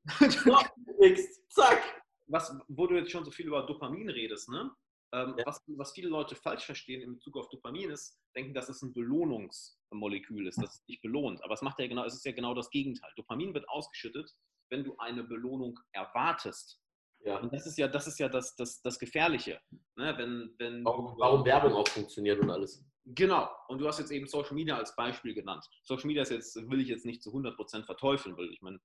Zack. 1.49 2.03
Was, 2.27 2.57
wo 2.69 2.87
du 2.87 2.97
jetzt 2.97 3.11
schon 3.11 3.25
so 3.25 3.31
viel 3.31 3.47
über 3.49 3.67
Dopamin 3.67 4.09
redest, 4.09 4.49
ne? 4.49 4.71
Ähm, 5.15 5.35
ja. 5.39 5.47
was, 5.47 5.63
was, 5.69 5.93
viele 5.93 6.09
Leute 6.09 6.35
falsch 6.35 6.65
verstehen 6.65 7.01
in 7.01 7.15
Bezug 7.15 7.37
auf 7.37 7.49
Dopamin 7.49 7.91
ist, 7.91 8.19
denken, 8.35 8.53
dass 8.53 8.69
es 8.69 8.83
ein 8.83 8.93
Belohnungsmolekül 8.93 10.49
ist, 10.49 10.61
dass 10.61 10.75
es 10.75 10.85
dich 10.87 11.01
belohnt. 11.03 11.43
Aber 11.45 11.55
es 11.55 11.63
macht 11.63 11.79
ja 11.79 11.87
genau, 11.87 12.05
es 12.05 12.15
ist 12.15 12.25
ja 12.25 12.33
genau 12.33 12.53
das 12.53 12.69
Gegenteil. 12.71 13.11
Dopamin 13.17 13.55
wird 13.55 13.69
ausgeschüttet, 13.69 14.29
wenn 14.71 14.83
du 14.83 14.97
eine 14.99 15.23
Belohnung 15.23 15.79
erwartest. 15.93 16.81
Ja. 17.21 17.39
Und 17.39 17.53
das 17.53 17.65
ist 17.65 17.79
ja, 17.79 17.87
das 17.87 18.09
ist 18.09 18.19
ja 18.19 18.29
das, 18.29 18.57
das, 18.57 18.83
das 18.83 18.99
Gefährliche. 18.99 19.61
Ne? 19.97 20.15
Wenn, 20.19 20.55
wenn 20.59 20.85
warum, 20.85 21.15
warum 21.17 21.45
Werbung 21.45 21.75
auch 21.75 21.89
funktioniert 21.89 22.41
und 22.41 22.51
alles. 22.51 22.85
Genau. 23.05 23.49
Und 23.69 23.79
du 23.79 23.87
hast 23.87 24.01
jetzt 24.01 24.11
eben 24.11 24.27
Social 24.27 24.55
Media 24.55 24.77
als 24.77 24.97
Beispiel 24.97 25.33
genannt. 25.33 25.65
Social 25.85 26.07
Media 26.07 26.23
ist 26.23 26.31
jetzt, 26.31 26.57
will 26.71 26.81
ich 26.81 26.89
jetzt 26.89 27.07
nicht 27.07 27.23
zu 27.23 27.31
100% 27.31 27.85
verteufeln, 27.85 28.37
will 28.37 28.51
ich 28.53 28.61
meine, 28.63 28.81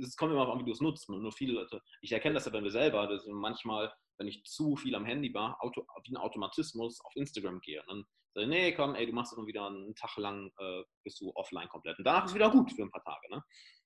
es 0.00 0.16
kommt 0.16 0.30
immer 0.30 0.42
darauf 0.42 0.54
an, 0.54 0.60
wie 0.60 0.66
du 0.66 0.72
es 0.72 0.80
nutzt. 0.80 1.08
Nur 1.08 1.32
viele 1.32 1.54
Leute, 1.54 1.82
ich 2.00 2.12
erkenne 2.12 2.34
das 2.34 2.44
ja 2.44 2.52
bei 2.52 2.60
mir 2.60 2.70
selber, 2.70 3.06
dass 3.06 3.26
manchmal, 3.26 3.92
wenn 4.20 4.28
ich 4.28 4.44
zu 4.44 4.76
viel 4.76 4.94
am 4.94 5.06
Handy 5.06 5.32
war, 5.32 5.56
Auto, 5.60 5.86
wie 6.04 6.12
ein 6.12 6.18
Automatismus 6.18 7.00
auf 7.02 7.16
Instagram 7.16 7.60
gehe. 7.60 7.80
Und 7.80 7.88
dann 7.88 8.04
sage 8.34 8.44
ich, 8.44 8.48
nee, 8.50 8.72
komm, 8.72 8.94
ey, 8.94 9.06
du 9.06 9.12
machst 9.12 9.32
das 9.32 9.46
wieder 9.46 9.66
einen 9.66 9.94
Tag 9.94 10.14
lang, 10.18 10.50
äh, 10.58 10.82
bist 11.02 11.20
du 11.20 11.32
offline 11.34 11.68
komplett. 11.68 11.98
Und 11.98 12.04
danach 12.04 12.24
ist 12.24 12.32
es 12.32 12.34
wieder 12.34 12.50
gut 12.50 12.70
für 12.70 12.82
ein 12.82 12.90
paar 12.90 13.02
Tage. 13.02 13.34
Ne? 13.34 13.42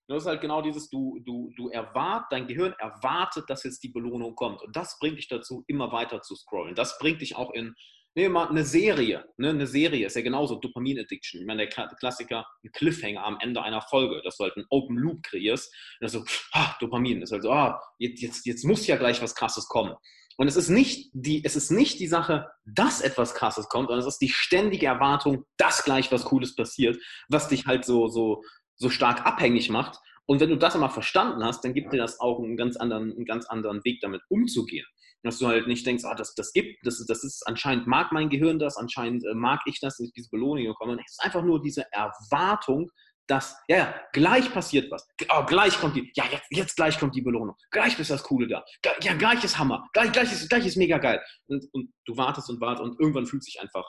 Das 0.08 0.22
ist 0.22 0.26
halt 0.26 0.40
genau 0.40 0.60
dieses, 0.60 0.90
du, 0.90 1.20
du, 1.24 1.52
du 1.56 1.68
erwartet, 1.68 2.26
dein 2.30 2.48
Gehirn 2.48 2.74
erwartet, 2.78 3.48
dass 3.48 3.62
jetzt 3.62 3.82
die 3.84 3.88
Belohnung 3.88 4.34
kommt. 4.34 4.60
Und 4.62 4.74
das 4.76 4.98
bringt 4.98 5.18
dich 5.18 5.28
dazu, 5.28 5.64
immer 5.68 5.92
weiter 5.92 6.20
zu 6.20 6.34
scrollen. 6.34 6.74
Das 6.74 6.98
bringt 6.98 7.22
dich 7.22 7.36
auch 7.36 7.52
in, 7.52 7.74
nehmen 8.14 8.34
mal 8.34 8.48
eine 8.48 8.64
Serie. 8.64 9.24
Ne? 9.36 9.50
Eine 9.50 9.66
Serie 9.66 10.06
ist 10.06 10.16
ja 10.16 10.22
genauso 10.22 10.56
Dopamin-Addiction. 10.56 11.40
Ich 11.40 11.46
meine, 11.46 11.66
der 11.66 11.86
Klassiker, 11.96 12.46
ein 12.62 12.70
Cliffhanger 12.72 13.24
am 13.24 13.38
Ende 13.40 13.62
einer 13.62 13.80
Folge, 13.82 14.20
dass 14.22 14.36
du 14.36 14.44
halt 14.44 14.56
einen 14.56 14.66
Open 14.68 14.96
Loop 14.96 15.22
kreierst. 15.22 15.72
Und 16.00 16.08
so, 16.08 16.24
ah, 16.52 16.76
Dopamin. 16.80 17.20
Das 17.20 17.30
ist 17.30 17.32
halt 17.32 17.42
so, 17.42 17.50
ah, 17.50 17.80
jetzt, 17.98 18.20
jetzt, 18.20 18.46
jetzt 18.46 18.64
muss 18.64 18.86
ja 18.86 18.96
gleich 18.96 19.22
was 19.22 19.34
Krasses 19.34 19.66
kommen. 19.68 19.94
Und 20.36 20.48
es 20.48 20.56
ist, 20.56 20.68
nicht 20.68 21.10
die, 21.12 21.44
es 21.44 21.54
ist 21.54 21.70
nicht 21.70 22.00
die 22.00 22.06
Sache, 22.06 22.48
dass 22.64 23.00
etwas 23.00 23.34
Krasses 23.34 23.68
kommt, 23.68 23.88
sondern 23.88 24.06
es 24.06 24.12
ist 24.12 24.20
die 24.20 24.28
ständige 24.28 24.86
Erwartung, 24.86 25.44
dass 25.56 25.84
gleich 25.84 26.10
was 26.10 26.24
Cooles 26.24 26.56
passiert, 26.56 26.96
was 27.28 27.48
dich 27.48 27.66
halt 27.66 27.84
so, 27.84 28.08
so, 28.08 28.42
so 28.76 28.90
stark 28.90 29.24
abhängig 29.26 29.70
macht. 29.70 29.98
Und 30.26 30.40
wenn 30.40 30.50
du 30.50 30.56
das 30.56 30.74
einmal 30.74 30.90
verstanden 30.90 31.44
hast, 31.44 31.64
dann 31.64 31.74
gibt 31.74 31.92
dir 31.92 31.98
das 31.98 32.18
auch 32.18 32.42
einen 32.42 32.56
ganz 32.56 32.76
anderen, 32.76 33.12
einen 33.12 33.26
ganz 33.26 33.46
anderen 33.46 33.84
Weg, 33.84 34.00
damit 34.00 34.22
umzugehen. 34.28 34.86
Dass 35.22 35.38
du 35.38 35.46
halt 35.46 35.66
nicht 35.66 35.86
denkst, 35.86 36.04
ah, 36.04 36.14
das, 36.14 36.34
das 36.34 36.52
gibt, 36.52 36.84
das, 36.86 37.04
das 37.06 37.24
ist 37.24 37.46
anscheinend 37.46 37.86
mag 37.86 38.12
mein 38.12 38.28
Gehirn 38.28 38.58
das, 38.58 38.76
anscheinend 38.76 39.24
äh, 39.24 39.34
mag 39.34 39.60
ich 39.66 39.80
das, 39.80 39.96
dass 39.96 40.06
ich 40.06 40.12
diese 40.12 40.28
Belohnung 40.30 40.66
bekomme. 40.66 40.98
Es 41.04 41.12
ist 41.12 41.22
einfach 41.22 41.42
nur 41.42 41.62
diese 41.62 41.86
Erwartung, 41.92 42.90
dass, 43.26 43.56
ja, 43.68 43.76
ja, 43.76 44.00
gleich 44.12 44.52
passiert 44.52 44.90
was. 44.90 45.08
Oh, 45.30 45.44
gleich 45.44 45.78
kommt 45.78 45.96
die, 45.96 46.12
ja, 46.14 46.24
jetzt, 46.30 46.46
jetzt 46.50 46.76
gleich 46.76 46.98
kommt 46.98 47.14
die 47.14 47.22
Belohnung. 47.22 47.56
Gleich 47.70 47.98
ist 47.98 48.10
das 48.10 48.22
Coole 48.22 48.46
da. 48.46 48.64
Ja, 49.02 49.14
gleich 49.14 49.42
ist 49.44 49.58
Hammer. 49.58 49.88
Gleich, 49.92 50.12
gleich, 50.12 50.32
ist, 50.32 50.48
gleich 50.48 50.66
ist 50.66 50.76
mega 50.76 50.98
geil. 50.98 51.22
Und, 51.46 51.66
und 51.72 51.92
du 52.04 52.16
wartest 52.16 52.50
und 52.50 52.60
wartest 52.60 52.82
und 52.82 53.00
irgendwann 53.00 53.26
fühlt 53.26 53.44
sich 53.44 53.60
einfach 53.60 53.84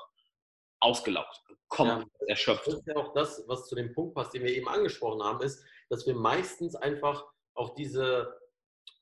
ausgelaugt, 0.80 1.42
komplett 1.68 2.08
ja, 2.22 2.28
erschöpft. 2.28 2.68
Das 2.68 2.76
ist 2.76 2.88
ja 2.88 2.96
auch 2.96 3.14
das, 3.14 3.44
was 3.48 3.68
zu 3.68 3.76
dem 3.76 3.94
Punkt 3.94 4.16
passt, 4.16 4.34
den 4.34 4.44
wir 4.44 4.52
eben 4.52 4.68
angesprochen 4.68 5.24
haben, 5.24 5.42
ist, 5.42 5.64
dass 5.90 6.06
wir 6.06 6.16
meistens 6.16 6.76
einfach 6.76 7.26
auch 7.56 7.76
diese, 7.76 8.38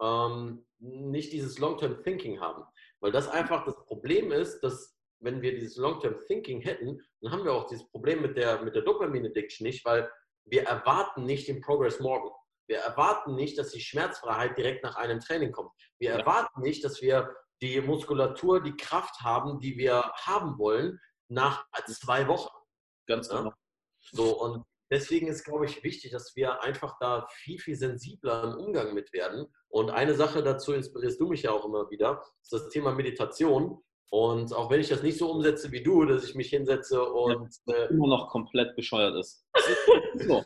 ähm, 0.01 0.65
nicht 0.79 1.31
dieses 1.33 1.59
Long-Term-Thinking 1.59 2.39
haben. 2.39 2.63
Weil 3.01 3.11
das 3.11 3.27
einfach 3.27 3.65
das 3.65 3.75
Problem 3.85 4.31
ist, 4.31 4.61
dass 4.61 4.97
wenn 5.19 5.41
wir 5.41 5.53
dieses 5.53 5.77
Long-Term-Thinking 5.77 6.61
hätten, 6.61 7.01
dann 7.21 7.31
haben 7.31 7.43
wir 7.43 7.53
auch 7.53 7.67
dieses 7.67 7.87
Problem 7.89 8.21
mit 8.21 8.37
der, 8.37 8.61
mit 8.61 8.75
der 8.75 8.83
Dopamin-Addiction 8.83 9.65
nicht, 9.65 9.83
weil 9.85 10.09
wir 10.45 10.63
erwarten 10.63 11.25
nicht 11.25 11.47
den 11.47 11.61
Progress 11.61 11.99
morgen. 11.99 12.29
Wir 12.67 12.79
erwarten 12.79 13.35
nicht, 13.35 13.57
dass 13.57 13.71
die 13.71 13.81
Schmerzfreiheit 13.81 14.57
direkt 14.57 14.83
nach 14.83 14.95
einem 14.95 15.19
Training 15.19 15.51
kommt. 15.51 15.71
Wir 15.99 16.11
ja. 16.11 16.19
erwarten 16.19 16.61
nicht, 16.61 16.83
dass 16.83 17.01
wir 17.01 17.35
die 17.61 17.81
Muskulatur, 17.81 18.61
die 18.61 18.75
Kraft 18.75 19.21
haben, 19.21 19.59
die 19.59 19.77
wir 19.77 20.11
haben 20.15 20.57
wollen, 20.57 20.99
nach 21.29 21.65
zwei 21.87 22.27
Wochen. 22.27 22.53
Ganz 23.07 23.29
genau. 23.29 23.45
Ja? 23.45 23.53
So, 24.11 24.41
und 24.41 24.63
deswegen 24.91 25.27
ist, 25.27 25.43
glaube 25.43 25.65
ich, 25.65 25.83
wichtig, 25.83 26.11
dass 26.11 26.35
wir 26.35 26.61
einfach 26.61 26.97
da 26.99 27.25
viel, 27.29 27.59
viel 27.59 27.75
sensibler 27.75 28.43
im 28.43 28.65
Umgang 28.65 28.93
mit 28.93 29.11
werden. 29.13 29.47
Und 29.69 29.89
eine 29.91 30.13
Sache 30.13 30.43
dazu 30.43 30.73
inspirierst 30.73 31.19
du 31.19 31.27
mich 31.27 31.43
ja 31.43 31.51
auch 31.51 31.65
immer 31.65 31.89
wieder, 31.89 32.23
ist 32.41 32.53
das 32.53 32.69
Thema 32.69 32.93
Meditation. 32.93 33.81
Und 34.13 34.53
auch 34.53 34.69
wenn 34.69 34.79
ich 34.79 34.89
das 34.89 35.01
nicht 35.01 35.17
so 35.17 35.31
umsetze 35.31 35.71
wie 35.71 35.81
du, 35.81 36.05
dass 36.05 36.23
ich 36.23 36.35
mich 36.35 36.49
hinsetze 36.49 37.03
und. 37.03 37.51
Ja, 37.65 37.73
äh, 37.73 37.87
immer 37.87 38.07
noch 38.07 38.29
komplett 38.29 38.75
bescheuert 38.75 39.15
ist. 39.15 39.43
so. 40.27 40.43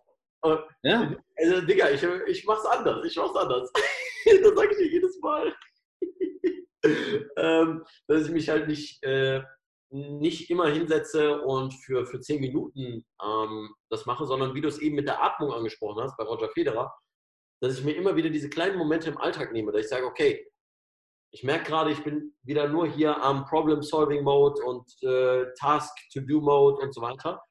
ja. 0.83 1.13
Also, 1.35 1.61
Digga, 1.65 1.89
ich, 1.89 2.01
ich 2.27 2.45
mach's 2.45 2.65
anders. 2.65 3.05
Ich 3.05 3.17
mach's 3.17 3.35
anders. 3.35 3.69
das 4.41 4.55
sage 4.55 4.69
ich 4.71 4.77
dir 4.77 4.89
jedes 4.89 5.19
Mal. 5.19 5.53
ähm, 7.35 7.83
dass 8.07 8.27
ich 8.27 8.31
mich 8.31 8.47
halt 8.47 8.69
nicht, 8.69 9.03
äh, 9.03 9.41
nicht 9.89 10.49
immer 10.49 10.69
hinsetze 10.69 11.41
und 11.41 11.73
für, 11.73 12.05
für 12.05 12.21
zehn 12.21 12.39
Minuten 12.39 13.05
ähm, 13.21 13.75
das 13.89 14.05
mache, 14.05 14.25
sondern 14.25 14.55
wie 14.55 14.61
du 14.61 14.69
es 14.69 14.79
eben 14.79 14.95
mit 14.95 15.09
der 15.09 15.21
Atmung 15.21 15.51
angesprochen 15.51 16.01
hast 16.01 16.15
bei 16.15 16.23
Roger 16.23 16.47
Federer, 16.51 16.95
dass 17.61 17.77
ich 17.77 17.83
mir 17.83 17.97
immer 17.97 18.15
wieder 18.15 18.29
diese 18.29 18.49
kleinen 18.49 18.77
Momente 18.77 19.09
im 19.09 19.17
Alltag 19.17 19.51
nehme, 19.51 19.73
dass 19.73 19.81
ich 19.81 19.89
sage, 19.89 20.05
okay, 20.05 20.49
ich 21.31 21.43
merke 21.43 21.65
gerade, 21.65 21.91
ich 21.91 22.03
bin 22.03 22.33
wieder 22.43 22.67
nur 22.67 22.87
hier 22.87 23.21
am 23.21 23.45
Problem-Solving-Mode 23.45 24.61
und 24.63 24.85
äh, 25.03 25.45
Task-to-Do-Mode 25.59 26.77
und 26.83 26.93
so 26.93 27.01
weiter. 27.01 27.41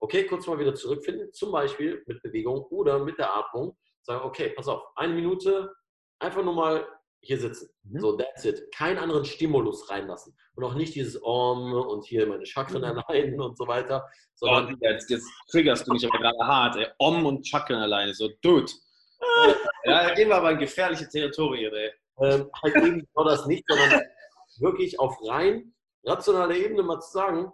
Okay, 0.00 0.26
kurz 0.26 0.46
mal 0.46 0.58
wieder 0.58 0.74
zurückfinden, 0.74 1.32
zum 1.32 1.50
Beispiel 1.50 2.02
mit 2.06 2.22
Bewegung 2.22 2.62
oder 2.66 2.98
mit 2.98 3.18
der 3.18 3.34
Atmung. 3.34 3.76
Sagen, 4.02 4.24
okay, 4.24 4.50
pass 4.50 4.68
auf, 4.68 4.82
eine 4.96 5.14
Minute, 5.14 5.72
einfach 6.18 6.44
nur 6.44 6.54
mal 6.54 6.86
hier 7.22 7.38
sitzen. 7.40 7.70
Mhm. 7.84 8.00
So, 8.00 8.16
that's 8.16 8.44
it. 8.44 8.70
Keinen 8.74 8.98
anderen 8.98 9.24
Stimulus 9.24 9.88
reinlassen. 9.88 10.36
Und 10.56 10.64
auch 10.64 10.74
nicht 10.74 10.94
dieses 10.94 11.18
Om 11.22 11.72
und 11.72 12.04
hier 12.04 12.26
meine 12.26 12.44
Chakren 12.44 12.82
mhm. 12.82 13.02
allein 13.08 13.40
und 13.40 13.56
so 13.56 13.66
weiter. 13.66 14.06
Sondern 14.34 14.74
oh, 14.74 14.76
jetzt, 14.82 15.08
jetzt 15.08 15.26
triggerst 15.50 15.88
du 15.88 15.92
mich 15.92 16.06
aber 16.06 16.18
gerade 16.18 16.46
hart. 16.46 16.76
Ey. 16.76 16.86
Om 16.98 17.24
und 17.24 17.48
Chakren 17.48 17.80
alleine, 17.80 18.12
so, 18.12 18.28
dude. 18.42 18.70
ja, 19.84 20.08
da 20.08 20.14
gehen 20.14 20.28
wir 20.28 20.36
aber 20.36 20.50
in 20.50 20.58
gefährliche 20.58 21.08
Territorien, 21.08 21.72
ey 21.72 21.90
ähm, 22.20 22.50
halt 22.62 22.76
eben 22.76 23.00
genau 23.00 23.28
das 23.28 23.46
nicht, 23.46 23.64
sondern 23.68 24.02
wirklich 24.60 24.98
auf 25.00 25.16
rein 25.26 25.74
rationaler 26.04 26.54
Ebene 26.54 26.82
mal 26.82 27.00
zu 27.00 27.12
sagen, 27.12 27.52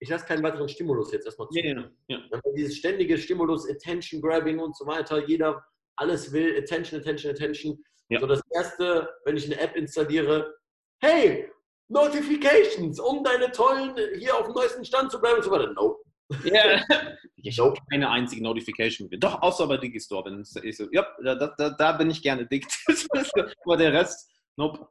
ich 0.00 0.08
lasse 0.08 0.26
keinen 0.26 0.42
weiteren 0.42 0.68
Stimulus 0.68 1.12
jetzt 1.12 1.26
erstmal 1.26 1.48
zu. 1.48 1.58
Ja, 1.58 1.90
ja, 2.08 2.18
ja. 2.30 2.40
Dieses 2.56 2.76
ständige 2.76 3.18
Stimulus, 3.18 3.68
Attention 3.68 4.20
Grabbing 4.22 4.58
und 4.58 4.76
so 4.76 4.86
weiter, 4.86 5.26
jeder 5.26 5.62
alles 5.96 6.32
will, 6.32 6.56
Attention, 6.58 7.00
Attention, 7.00 7.32
Attention. 7.32 7.84
Ja. 8.08 8.20
So 8.20 8.26
das 8.26 8.40
erste, 8.50 9.08
wenn 9.24 9.36
ich 9.36 9.44
eine 9.46 9.60
App 9.60 9.76
installiere, 9.76 10.54
hey, 11.00 11.50
Notifications, 11.88 12.98
um 12.98 13.22
deine 13.22 13.50
tollen 13.50 13.94
hier 14.18 14.36
auf 14.36 14.46
dem 14.46 14.54
neuesten 14.54 14.84
Stand 14.84 15.10
zu 15.10 15.20
bleiben 15.20 15.36
und 15.36 15.44
so 15.44 15.50
weiter. 15.50 15.72
Nope. 15.74 16.02
Ja, 16.44 16.80
ich 17.36 17.58
habe 17.58 17.74
keine 17.90 18.10
einzige 18.10 18.42
Notification. 18.42 19.08
Doch, 19.18 19.40
außer 19.42 19.66
bei 19.66 19.76
Digistore. 19.76 20.30
Wenn 20.30 20.44
ich 20.62 20.76
so, 20.76 20.88
ja, 20.92 21.06
da, 21.22 21.34
da, 21.34 21.70
da, 21.70 21.92
bin 21.92 22.10
ich 22.10 22.22
gerne 22.22 22.46
dick. 22.46 22.66
Aber 23.64 23.76
der 23.76 23.92
Rest, 23.92 24.30
nope. 24.56 24.88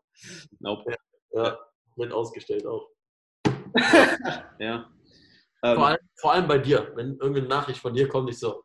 Nope. 0.59 0.95
Ja, 1.33 1.43
ja 1.43 1.59
wird 1.95 2.13
ausgestellt 2.13 2.65
auch. 2.65 2.89
ja. 4.59 4.89
Vor, 5.61 5.71
ähm, 5.71 5.81
allem, 5.83 5.99
vor, 6.15 6.33
allem, 6.33 6.47
bei 6.47 6.57
dir, 6.57 6.91
wenn 6.95 7.17
irgendeine 7.17 7.47
Nachricht 7.47 7.79
von 7.81 7.93
dir 7.93 8.07
kommt, 8.07 8.29
ich 8.29 8.39
so, 8.39 8.63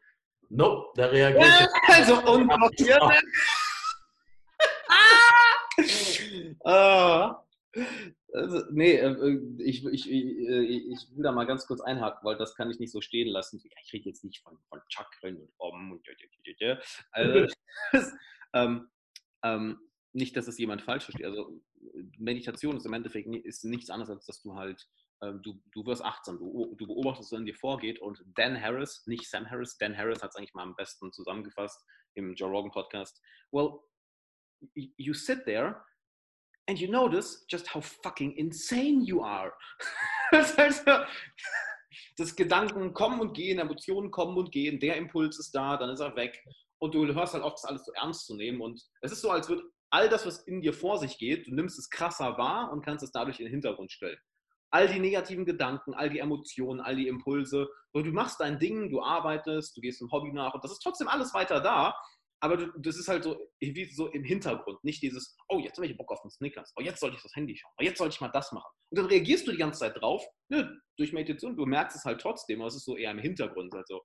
nope, 0.49 0.93
da 0.95 1.07
reagiert 1.07 1.69
Also 1.89 2.23
unblockiert. 2.23 3.03
ah! 6.65 7.45
Also, 8.35 8.65
nee, 8.73 8.97
äh, 8.97 9.13
äh, 9.13 9.63
ich, 9.63 9.87
ich, 9.87 10.11
äh, 10.11 10.65
ich, 10.65 11.09
will 11.15 11.23
da 11.23 11.31
mal 11.31 11.47
ganz 11.47 11.69
kurz 11.69 11.81
einhaken, 11.81 12.19
weil 12.25 12.37
das 12.37 12.57
kann 12.57 12.69
ich 12.69 12.81
nicht 12.81 12.91
so 12.91 13.01
stehen 13.01 13.29
lassen. 13.29 13.63
Ich 13.65 13.93
rede 13.93 14.09
jetzt 14.09 14.25
nicht 14.25 14.43
von, 14.43 14.59
von 14.69 14.81
Chakren 14.89 15.37
und 15.37 15.53
Om 15.59 15.93
und 15.93 16.09
also, 17.13 17.55
ähm, 18.55 18.91
ähm, 19.45 19.79
nicht, 20.13 20.37
dass 20.37 20.49
es 20.49 20.59
jemand 20.59 20.83
falsch 20.83 21.05
versteht. 21.05 21.27
Also 21.27 21.63
Meditation 22.19 22.77
ist 22.77 22.87
im 22.87 22.93
Endeffekt 22.93 23.29
ist 23.29 23.65
nichts 23.65 23.89
anderes, 23.89 24.11
als 24.11 24.27
dass 24.27 24.43
du 24.43 24.57
halt, 24.57 24.85
ähm, 25.23 25.41
du, 25.43 25.63
du 25.71 25.87
wirst 25.87 26.03
achtsam, 26.03 26.39
du, 26.39 26.75
du 26.77 26.89
beobachtest, 26.89 27.31
was 27.31 27.39
in 27.39 27.47
dir 27.47 27.55
vorgeht 27.55 28.01
und 28.01 28.21
Dan 28.35 28.61
Harris, 28.61 29.07
nicht 29.07 29.31
Sam 29.31 29.49
Harris, 29.49 29.79
Dan 29.79 29.97
Harris 29.97 30.25
hat 30.25 30.31
es 30.31 30.37
eigentlich 30.37 30.55
mal 30.55 30.65
am 30.65 30.75
besten 30.75 31.13
zusammengefasst 31.13 31.85
im 32.15 32.35
Joe 32.35 32.51
Rogan 32.51 32.73
Podcast. 32.73 33.23
Well, 33.53 33.79
you 34.75 35.15
sit 35.15 35.45
there 35.45 35.85
and 36.67 36.79
you 36.79 36.91
notice 36.91 37.45
just 37.49 37.67
how 37.75 37.81
fucking 37.81 38.33
insane 38.37 39.03
you 39.05 39.23
are. 39.23 39.53
das 40.31 40.57
heißt, 40.57 40.87
dass 42.17 42.37
Gedanken 42.37 42.93
kommen 42.93 43.21
und 43.21 43.35
gehen, 43.35 43.59
Emotionen 43.59 44.11
kommen 44.11 44.37
und 44.37 44.53
gehen, 44.53 44.81
der 44.81 44.97
Impuls 44.97 45.39
ist 45.39 45.55
da, 45.55 45.77
dann 45.77 45.91
ist 45.91 46.01
er 46.01 46.17
weg. 46.17 46.43
Und 46.79 46.95
du 46.95 47.07
hörst 47.15 47.35
halt 47.35 47.45
oft, 47.45 47.57
das 47.57 47.65
alles 47.65 47.85
so 47.85 47.93
ernst 47.93 48.27
zu 48.27 48.37
nehmen. 48.37 48.61
Und 48.61 48.83
es 49.01 49.13
ist 49.13 49.21
so, 49.21 49.31
als 49.31 49.49
würde 49.49 49.63
all 49.91 50.09
das, 50.09 50.27
was 50.27 50.39
in 50.47 50.61
dir 50.61 50.73
vor 50.73 50.99
sich 50.99 51.19
geht, 51.19 51.47
du 51.47 51.55
nimmst 51.55 51.79
es 51.79 51.91
krasser 51.91 52.37
wahr 52.37 52.73
und 52.73 52.85
kannst 52.85 53.05
es 53.05 53.13
dadurch 53.13 53.39
in 53.41 53.47
den 53.47 53.53
Hintergrund 53.53 53.93
stellen. 53.93 54.19
All 54.71 54.89
die 54.89 54.99
negativen 54.99 55.45
Gedanken, 55.45 55.95
all 55.95 56.11
die 56.11 56.19
Emotionen, 56.19 56.81
all 56.81 56.97
die 56.97 57.07
Impulse. 57.07 57.69
Und 57.93 58.05
du 58.05 58.11
machst 58.11 58.41
dein 58.41 58.59
Ding, 58.59 58.91
du 58.91 59.03
arbeitest, 59.03 59.77
du 59.77 59.81
gehst 59.81 60.03
im 60.03 60.11
Hobby 60.11 60.33
nach 60.33 60.53
und 60.53 60.65
das 60.65 60.73
ist 60.73 60.81
trotzdem 60.81 61.07
alles 61.07 61.33
weiter 61.33 61.61
da 61.61 61.95
aber 62.45 62.59
das 62.77 62.97
ist 62.97 63.09
halt 63.09 63.25
so, 63.25 63.39
wie 63.59 63.91
so 63.91 64.09
im 64.09 64.23
Hintergrund, 64.23 64.85
nicht 64.85 65.01
dieses, 65.01 65.35
oh, 65.49 65.59
jetzt 65.61 65.79
habe 65.79 65.87
ich 65.87 65.97
Bock 65.97 66.13
auf 66.13 66.21
den 66.21 66.31
Snickers, 66.31 66.75
oh, 66.77 66.83
jetzt 66.83 67.01
sollte 67.01 67.17
ich 67.17 67.23
das 67.23 67.35
Handy 67.35 67.57
schauen, 67.57 67.73
oh, 67.79 67.83
jetzt 67.83 67.97
sollte 67.97 68.13
ich 68.13 68.21
mal 68.21 68.29
das 68.29 68.53
machen. 68.53 68.71
Und 68.91 68.99
dann 68.99 69.07
reagierst 69.07 69.47
du 69.47 69.53
die 69.53 69.57
ganze 69.57 69.81
Zeit 69.81 69.99
drauf, 69.99 70.23
ne, 70.51 70.79
durch 70.99 71.15
Meditation, 71.15 71.57
du 71.57 71.65
merkst 71.65 71.97
es 71.97 72.05
halt 72.05 72.21
trotzdem, 72.21 72.61
aber 72.61 72.69
es 72.69 72.77
ist 72.77 72.85
so 72.85 72.99
eher 72.99 73.13
im 73.13 73.19
Hintergrund, 73.19 73.75
also, 73.75 74.03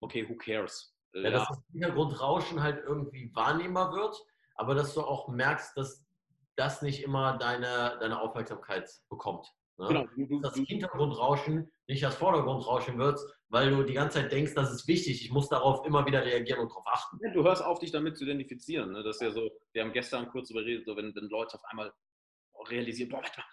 okay, 0.00 0.26
who 0.26 0.36
cares? 0.36 0.96
Ja, 1.12 1.20
ja. 1.20 1.30
dass 1.32 1.48
das 1.48 1.58
Hintergrundrauschen 1.70 2.62
halt 2.62 2.82
irgendwie 2.82 3.30
wahrnehmbar 3.34 3.92
wird, 3.92 4.16
aber 4.54 4.74
dass 4.74 4.94
du 4.94 5.02
auch 5.02 5.28
merkst, 5.28 5.76
dass 5.76 6.02
das 6.56 6.80
nicht 6.80 7.02
immer 7.02 7.36
deine, 7.36 7.98
deine 8.00 8.18
Aufmerksamkeit 8.18 8.90
bekommt. 9.10 9.46
Ne? 9.76 10.08
Genau. 10.16 10.40
Das 10.40 10.54
Hintergrundrauschen 10.54 11.70
nicht 11.88 12.02
das 12.02 12.16
Vordergrundrauschen 12.16 12.98
wird, 12.98 13.20
weil 13.48 13.70
du 13.70 13.82
die 13.84 13.94
ganze 13.94 14.20
Zeit 14.20 14.32
denkst, 14.32 14.54
das 14.54 14.72
ist 14.72 14.88
wichtig, 14.88 15.24
ich 15.24 15.30
muss 15.30 15.48
darauf 15.48 15.86
immer 15.86 16.04
wieder 16.06 16.24
reagieren 16.24 16.60
und 16.60 16.70
darauf 16.70 16.86
achten. 16.86 17.18
Ja, 17.22 17.32
du 17.32 17.44
hörst 17.44 17.62
auf, 17.62 17.78
dich 17.78 17.92
damit 17.92 18.16
zu 18.16 18.24
identifizieren. 18.24 18.92
Ne? 18.92 19.02
Das 19.02 19.16
ist 19.16 19.22
ja 19.22 19.30
so, 19.30 19.50
wir 19.72 19.82
haben 19.82 19.92
gestern 19.92 20.28
kurz 20.28 20.50
überredet, 20.50 20.84
so 20.84 20.96
wenn, 20.96 21.14
wenn 21.14 21.28
Leute 21.28 21.54
auf 21.54 21.64
einmal 21.66 21.92
realisieren, 22.68 23.10
boah, 23.10 23.22
warte 23.22 23.40
mal, 23.40 23.46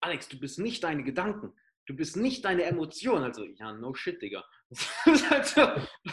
Alex, 0.00 0.28
du 0.28 0.38
bist 0.38 0.58
nicht 0.58 0.84
deine 0.84 1.02
Gedanken, 1.02 1.54
du 1.86 1.96
bist 1.96 2.16
nicht 2.16 2.44
deine 2.44 2.64
Emotionen. 2.64 3.24
Also, 3.24 3.44
ja, 3.44 3.72
no 3.72 3.94
shit, 3.94 4.20
Digga. 4.20 4.44
Halt 5.30 5.56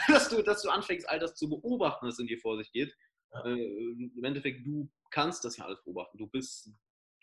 dass 0.08 0.30
du, 0.30 0.42
dass 0.42 0.62
du 0.62 0.70
anfängst, 0.70 1.08
all 1.10 1.20
das 1.20 1.36
zu 1.36 1.50
beobachten, 1.50 2.08
was 2.08 2.20
in 2.20 2.28
dir 2.28 2.40
vor 2.40 2.58
sich 2.58 2.72
geht. 2.72 2.96
Ja. 3.34 3.46
Äh, 3.46 4.12
Im 4.16 4.24
Endeffekt, 4.24 4.66
du 4.66 4.90
kannst 5.12 5.44
das 5.44 5.58
ja 5.58 5.66
alles 5.66 5.84
beobachten. 5.84 6.18
Du 6.18 6.28
bist 6.28 6.72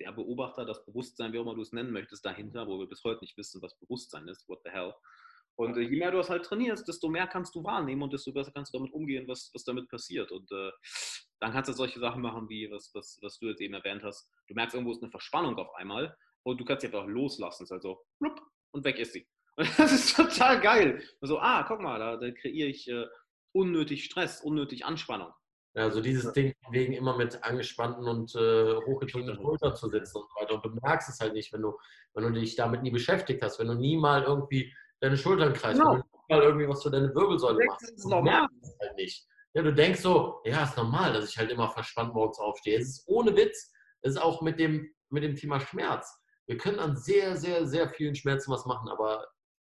der 0.03 0.13
Beobachter, 0.13 0.65
das 0.65 0.85
Bewusstsein, 0.85 1.33
wie 1.33 1.39
auch 1.39 1.43
immer 1.43 1.55
du 1.55 1.63
es 1.63 1.73
nennen 1.73 1.93
möchtest, 1.93 2.25
dahinter, 2.25 2.67
wo 2.67 2.79
wir 2.79 2.87
bis 2.87 3.05
heute 3.05 3.21
nicht 3.21 3.37
wissen, 3.37 3.63
was 3.63 3.79
Bewusstsein 3.79 4.29
ist. 4.29 4.49
What 4.49 4.61
the 4.65 4.71
hell? 4.71 4.95
Und 5.57 5.77
äh, 5.77 5.81
je 5.81 5.97
mehr 5.97 6.11
du 6.11 6.17
das 6.17 6.31
halt 6.31 6.45
trainierst, 6.45 6.87
desto 6.89 7.09
mehr 7.09 7.27
kannst 7.27 7.55
du 7.55 7.63
wahrnehmen 7.63 8.03
und 8.03 8.13
desto 8.13 8.33
besser 8.33 8.53
kannst 8.53 8.73
du 8.73 8.79
damit 8.79 8.93
umgehen, 8.93 9.27
was, 9.29 9.51
was 9.55 9.65
damit 9.65 9.89
passiert. 9.89 10.31
Und 10.31 10.51
äh, 10.51 10.71
dann 11.41 11.53
kannst 11.53 11.69
du 11.69 11.75
solche 11.75 12.01
Sachen 12.01 12.23
machen, 12.23 12.49
wie 12.49 12.71
was, 12.71 12.91
was, 12.95 13.19
was 13.23 13.39
du 13.39 13.49
jetzt 13.49 13.61
eben 13.61 13.75
erwähnt 13.75 14.03
hast. 14.03 14.31
Du 14.49 14.55
merkst, 14.55 14.75
irgendwo 14.75 14.93
ist 14.93 15.03
eine 15.03 15.11
Verspannung 15.11 15.57
auf 15.57 15.75
einmal 15.75 16.17
und 16.43 16.61
du 16.61 16.65
kannst 16.65 16.83
sie 16.83 16.87
einfach 16.89 17.07
loslassen. 17.07 17.65
Es 17.65 17.69
ist 17.69 17.73
halt 17.73 17.83
so, 17.83 18.05
und 18.73 18.85
weg 18.85 18.99
ist 18.99 19.13
sie. 19.13 19.27
Und 19.57 19.69
das 19.79 19.93
ist 19.93 20.17
total 20.17 20.61
geil. 20.61 21.03
So, 21.21 21.39
ah, 21.39 21.63
guck 21.65 21.81
mal, 21.81 21.99
da, 21.99 22.17
da 22.17 22.31
kreiere 22.31 22.69
ich 22.69 22.89
äh, 22.89 23.07
unnötig 23.53 24.05
Stress, 24.05 24.41
unnötig 24.41 24.85
Anspannung. 24.85 25.33
Ja, 25.75 25.85
also 25.85 26.03
dieses 26.03 26.33
Ding 26.33 26.55
wegen 26.71 26.93
immer 26.93 27.17
mit 27.17 27.43
angespannten 27.43 28.07
und 28.07 28.35
äh, 28.35 28.77
hochgezogenen 28.85 29.37
Schultern 29.37 29.75
zu 29.75 29.89
sitzen 29.89 30.19
und 30.19 30.29
so 30.29 30.41
weiter. 30.41 30.55
Und 30.55 30.65
du 30.65 30.71
merkst 30.83 31.09
es 31.09 31.19
halt 31.19 31.33
nicht, 31.33 31.51
wenn 31.53 31.63
du, 31.63 31.79
wenn 32.13 32.25
du 32.25 32.41
dich 32.41 32.57
damit 32.57 32.83
nie 32.83 32.91
beschäftigt 32.91 33.43
hast, 33.43 33.59
wenn 33.59 33.69
du 33.69 33.75
nie 33.75 33.97
mal 33.97 34.23
irgendwie 34.23 34.73
deine 35.01 35.17
Schultern 35.17 35.55
kreist, 35.55 35.79
genau. 35.81 35.95
wenn 35.95 36.01
du 36.01 36.07
nie 36.07 36.35
mal 36.35 36.43
irgendwie 36.43 36.69
was 36.69 36.83
für 36.83 36.91
deine 36.91 37.15
Wirbelsäule 37.15 37.65
machst. 37.67 37.89
Das 37.89 37.91
ist 37.97 38.07
normal. 38.07 38.49
Das 38.61 38.77
halt 38.81 38.97
nicht. 38.97 39.27
Ja, 39.55 39.63
du 39.63 39.73
denkst 39.73 40.01
so, 40.01 40.41
ja, 40.45 40.63
ist 40.63 40.77
normal, 40.77 41.15
dass 41.15 41.31
ich 41.31 41.39
halt 41.39 41.51
immer 41.51 41.71
verspannt 41.71 42.15
morgens 42.15 42.39
aufstehe. 42.39 42.79
Es 42.79 42.89
ist 42.89 43.05
ohne 43.07 43.35
Witz, 43.35 43.73
es 44.03 44.13
ist 44.13 44.21
auch 44.21 44.43
mit 44.43 44.59
dem, 44.59 44.91
mit 45.09 45.23
dem 45.23 45.37
Thema 45.37 45.59
Schmerz. 45.59 46.19
Wir 46.47 46.59
können 46.59 46.81
an 46.81 46.97
sehr, 46.97 47.37
sehr, 47.37 47.67
sehr 47.67 47.89
vielen 47.89 48.15
Schmerzen 48.15 48.51
was 48.51 48.67
machen, 48.67 48.89
aber 48.89 49.27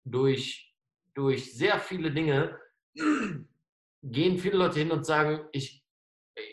durch, 0.06 0.74
durch 1.14 1.56
sehr 1.56 1.80
viele 1.80 2.12
Dinge 2.12 2.60
gehen 4.04 4.38
viele 4.38 4.58
Leute 4.58 4.80
hin 4.80 4.92
und 4.92 5.06
sagen, 5.06 5.48
ich 5.52 5.83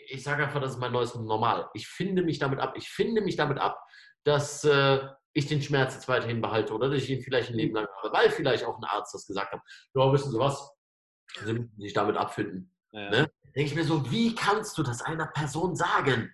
ich 0.07 0.23
sage 0.23 0.43
einfach, 0.43 0.61
das 0.61 0.73
ist 0.73 0.79
mein 0.79 0.91
neues 0.91 1.15
Normal. 1.15 1.69
Ich 1.73 1.87
finde 1.87 2.23
mich 2.23 2.39
damit 2.39 2.59
ab. 2.59 2.73
Ich 2.75 2.89
finde 2.89 3.21
mich 3.21 3.35
damit 3.35 3.57
ab, 3.57 3.79
dass 4.23 4.63
äh, 4.63 5.07
ich 5.33 5.47
den 5.47 5.61
Schmerz 5.61 5.93
jetzt 5.93 6.07
weiterhin 6.07 6.41
behalte 6.41 6.73
oder 6.73 6.89
dass 6.89 7.01
ich 7.01 7.09
ihn 7.09 7.21
vielleicht 7.21 7.49
ein 7.49 7.55
Leben 7.55 7.75
lang 7.75 7.87
habe, 7.97 8.13
weil 8.13 8.29
vielleicht 8.29 8.65
auch 8.65 8.77
ein 8.77 8.83
Arzt 8.83 9.13
das 9.13 9.25
gesagt 9.25 9.51
hat. 9.51 9.61
Ja, 9.93 10.11
wissen 10.11 10.31
Sie 10.31 10.39
was? 10.39 10.71
Sie 11.43 11.53
müssen 11.53 11.79
sich 11.79 11.93
damit 11.93 12.17
abfinden. 12.17 12.75
Ja. 12.91 13.09
Ne? 13.09 13.31
Denke 13.55 13.71
ich 13.71 13.75
mir 13.75 13.85
so, 13.85 14.09
wie 14.11 14.35
kannst 14.35 14.77
du 14.77 14.83
das 14.83 15.01
einer 15.01 15.27
Person 15.27 15.75
sagen? 15.75 16.33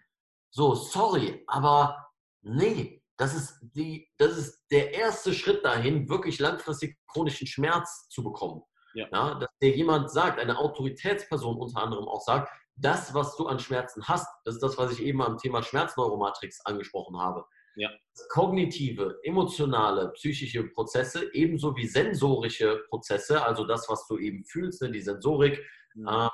So, 0.49 0.73
sorry, 0.73 1.43
aber 1.47 2.11
nee, 2.41 3.03
das 3.17 3.35
ist, 3.35 3.59
die, 3.61 4.09
das 4.17 4.37
ist 4.37 4.65
der 4.71 4.93
erste 4.93 5.33
Schritt 5.33 5.63
dahin, 5.63 6.09
wirklich 6.09 6.39
langfristig 6.39 6.97
chronischen 7.07 7.47
Schmerz 7.47 8.07
zu 8.09 8.23
bekommen. 8.23 8.63
Ja. 8.93 9.07
ja. 9.11 9.35
dass 9.35 9.49
dir 9.61 9.75
jemand 9.75 10.11
sagt, 10.11 10.39
eine 10.39 10.57
Autoritätsperson 10.57 11.57
unter 11.57 11.81
anderem 11.81 12.07
auch 12.07 12.21
sagt, 12.21 12.51
das, 12.77 13.13
was 13.13 13.35
du 13.35 13.47
an 13.47 13.59
Schmerzen 13.59 14.07
hast, 14.07 14.27
das 14.45 14.55
ist 14.55 14.63
das, 14.63 14.77
was 14.77 14.91
ich 14.91 15.03
eben 15.03 15.21
am 15.21 15.37
Thema 15.37 15.63
Schmerzneuromatrix 15.63 16.65
angesprochen 16.65 17.19
habe. 17.19 17.45
Ja. 17.75 17.89
Kognitive, 18.29 19.19
emotionale, 19.23 20.09
psychische 20.13 20.63
Prozesse, 20.63 21.29
ebenso 21.33 21.75
wie 21.75 21.87
sensorische 21.87 22.83
Prozesse, 22.89 23.43
also 23.43 23.65
das, 23.65 23.87
was 23.89 24.07
du 24.07 24.17
eben 24.17 24.45
fühlst, 24.45 24.81
ne, 24.81 24.91
die 24.91 25.01
Sensorik, 25.01 25.63
mhm. 25.95 26.07
ähm, 26.07 26.29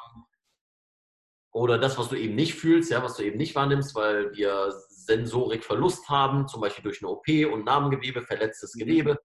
oder 1.54 1.78
das, 1.78 1.98
was 1.98 2.10
du 2.10 2.16
eben 2.16 2.36
nicht 2.36 2.56
fühlst, 2.56 2.89
ja, 2.91 3.04
was 3.04 3.16
du 3.18 3.24
eben 3.24 3.38
nicht 3.38 3.56
wahrnimmst, 3.56 3.94
weil 3.94 4.34
wir 4.34 4.74
Sensorikverlust 4.89 6.10
haben, 6.10 6.48
zum 6.48 6.62
Beispiel 6.62 6.84
durch 6.84 7.02
eine 7.02 7.12
OP 7.12 7.28
und 7.28 7.66
Narbengewebe, 7.66 8.24
verletztes 8.24 8.76
mhm. 8.76 8.80
Gewebe, 8.80 9.20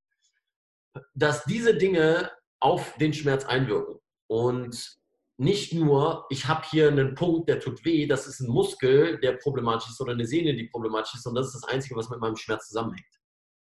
dass 1.15 1.45
diese 1.45 1.75
Dinge 1.75 2.31
auf 2.61 2.97
den 2.99 3.13
Schmerz 3.13 3.45
einwirken. 3.45 4.01
Und 4.27 4.99
nicht 5.39 5.73
nur, 5.73 6.27
ich 6.31 6.47
habe 6.47 6.67
hier 6.69 6.89
einen 6.89 7.15
Punkt, 7.15 7.49
der 7.49 7.61
tut 7.61 7.85
weh, 7.85 8.07
das 8.07 8.27
ist 8.27 8.41
ein 8.41 8.51
Muskel, 8.51 9.21
der 9.21 9.35
problematisch 9.35 9.89
ist 9.89 10.01
oder 10.01 10.13
eine 10.13 10.27
Sehne, 10.27 10.55
die 10.55 10.67
problematisch 10.67 11.15
ist 11.15 11.27
und 11.27 11.37
das 11.37 11.47
ist 11.47 11.63
das 11.63 11.73
Einzige, 11.73 11.95
was 11.95 12.11
mit 12.11 12.21
meinem 12.21 12.37
Schmerz 12.37 12.67
zusammenhängt. 12.69 13.07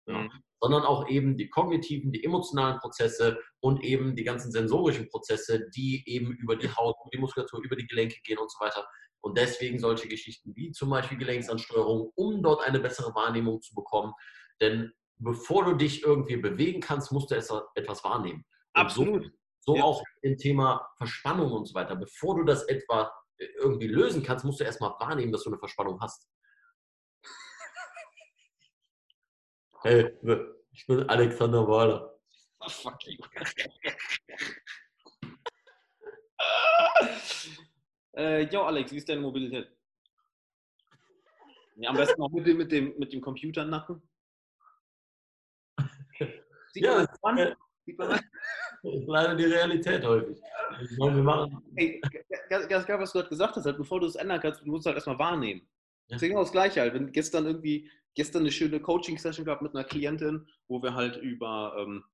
Ja. 0.07 0.22
Mhm. 0.22 0.31
Sondern 0.61 0.83
auch 0.83 1.09
eben 1.09 1.37
die 1.37 1.49
kognitiven, 1.49 2.11
die 2.11 2.24
emotionalen 2.24 2.79
Prozesse 2.81 3.39
und 3.61 3.85
eben 3.85 4.16
die 4.16 4.24
ganzen 4.24 4.51
sensorischen 4.51 5.09
Prozesse, 5.09 5.68
die 5.76 6.03
eben 6.07 6.33
über 6.33 6.57
die 6.57 6.68
Haut, 6.68 6.97
über 7.01 7.11
die 7.12 7.18
Muskulatur, 7.18 7.62
über 7.62 7.76
die 7.76 7.87
Gelenke 7.87 8.16
gehen 8.24 8.39
und 8.39 8.51
so 8.51 8.59
weiter. 8.59 8.85
Und 9.20 9.39
deswegen 9.39 9.79
solche 9.79 10.09
Geschichten 10.09 10.57
wie 10.57 10.72
zum 10.72 10.91
Beispiel 10.91 11.18
Gelenksansteuerung, 11.18 12.11
um 12.16 12.43
dort 12.43 12.66
eine 12.66 12.81
bessere 12.81 13.14
Wahrnehmung 13.14 13.61
zu 13.61 13.72
bekommen. 13.76 14.12
Denn 14.61 14.93
bevor 15.18 15.64
du 15.64 15.74
dich 15.74 16.03
irgendwie 16.03 16.39
bewegen 16.39 16.81
kannst, 16.81 17.12
musst 17.12 17.31
du 17.31 17.37
etwas 17.37 18.03
wahrnehmen. 18.03 18.45
Und 18.74 18.81
Absolut. 18.81 19.24
So 19.24 19.31
so 19.69 19.77
ja. 19.77 19.85
auch 19.85 20.03
im 20.23 20.39
Thema 20.39 20.91
Verspannung 20.97 21.53
und 21.53 21.66
so 21.66 21.75
weiter. 21.75 21.95
Bevor 21.95 22.37
du 22.37 22.45
das 22.45 22.62
etwa 22.69 23.12
äh, 23.37 23.45
irgendwie 23.59 23.87
lösen 23.87 24.23
kannst, 24.23 24.47
musst 24.47 24.61
du 24.61 24.64
erstmal 24.64 24.95
wahrnehmen, 24.99 25.31
dass 25.31 25.43
du 25.43 25.51
eine 25.51 25.59
Verspannung 25.59 26.01
hast. 26.01 26.27
Hey, 29.83 30.12
ich 30.73 30.85
bin 30.89 31.09
Alexander 31.09 31.69
Wahler. 31.69 32.19
Oh, 32.59 32.69
fuck 32.69 32.97
you. 33.07 33.16
äh, 38.16 38.43
jo, 38.43 38.64
Alex, 38.64 38.91
wie 38.91 38.97
ist 38.97 39.09
deine 39.09 39.21
Mobilität? 39.21 39.71
Ja, 41.77 41.91
am 41.91 41.97
besten 41.97 42.21
auch 42.21 42.31
mit 42.31 42.45
dem, 42.45 42.57
mit 42.57 42.73
dem, 42.73 42.99
mit 42.99 43.12
dem 43.12 43.21
Computernacken. 43.21 44.03
Sieht 46.73 46.85
ja, 46.85 47.07
man 47.23 47.37
das, 47.37 47.51
äh, 47.51 47.55
Sieht 47.89 47.99
man 47.99 48.11
das? 48.11 48.21
Das 48.83 48.95
ist 48.95 49.09
leider 49.09 49.35
die 49.35 49.45
Realität 49.45 50.05
häufig. 50.05 50.39
Meine, 50.99 51.16
wir 51.16 51.22
machen. 51.22 51.62
Hey, 51.76 52.01
ganz 52.49 52.87
geil, 52.87 52.99
was 53.01 53.12
du 53.12 53.18
gerade 53.18 53.29
gesagt 53.29 53.57
hast, 53.57 53.64
halt, 53.64 53.76
bevor 53.76 54.01
du 54.01 54.07
es 54.07 54.14
ändern 54.14 54.41
kannst, 54.41 54.62
du 54.62 54.66
musst 54.66 54.87
halt 54.87 54.97
erstmal 54.97 55.18
wahrnehmen. 55.18 55.61
Ja. 55.62 56.14
Das 56.14 56.22
ist 56.22 56.29
genau 56.29 56.43
das 56.43 56.53
Gleiche 56.53 56.81
halt. 56.81 56.95
Wenn 56.95 57.11
gestern 57.12 57.47
irgendwie, 57.47 57.91
gestern 58.14 58.43
eine 58.43 58.53
schöne 58.53 58.81
Coaching-Session 58.81 59.45
gehabt 59.45 59.62
mit 59.62 59.74
einer 59.74 59.85
Klientin, 59.85 60.49
wo 60.68 60.83
wir 60.83 60.95
halt 60.95 61.16
über 61.16 61.74
ähm, 61.79 62.05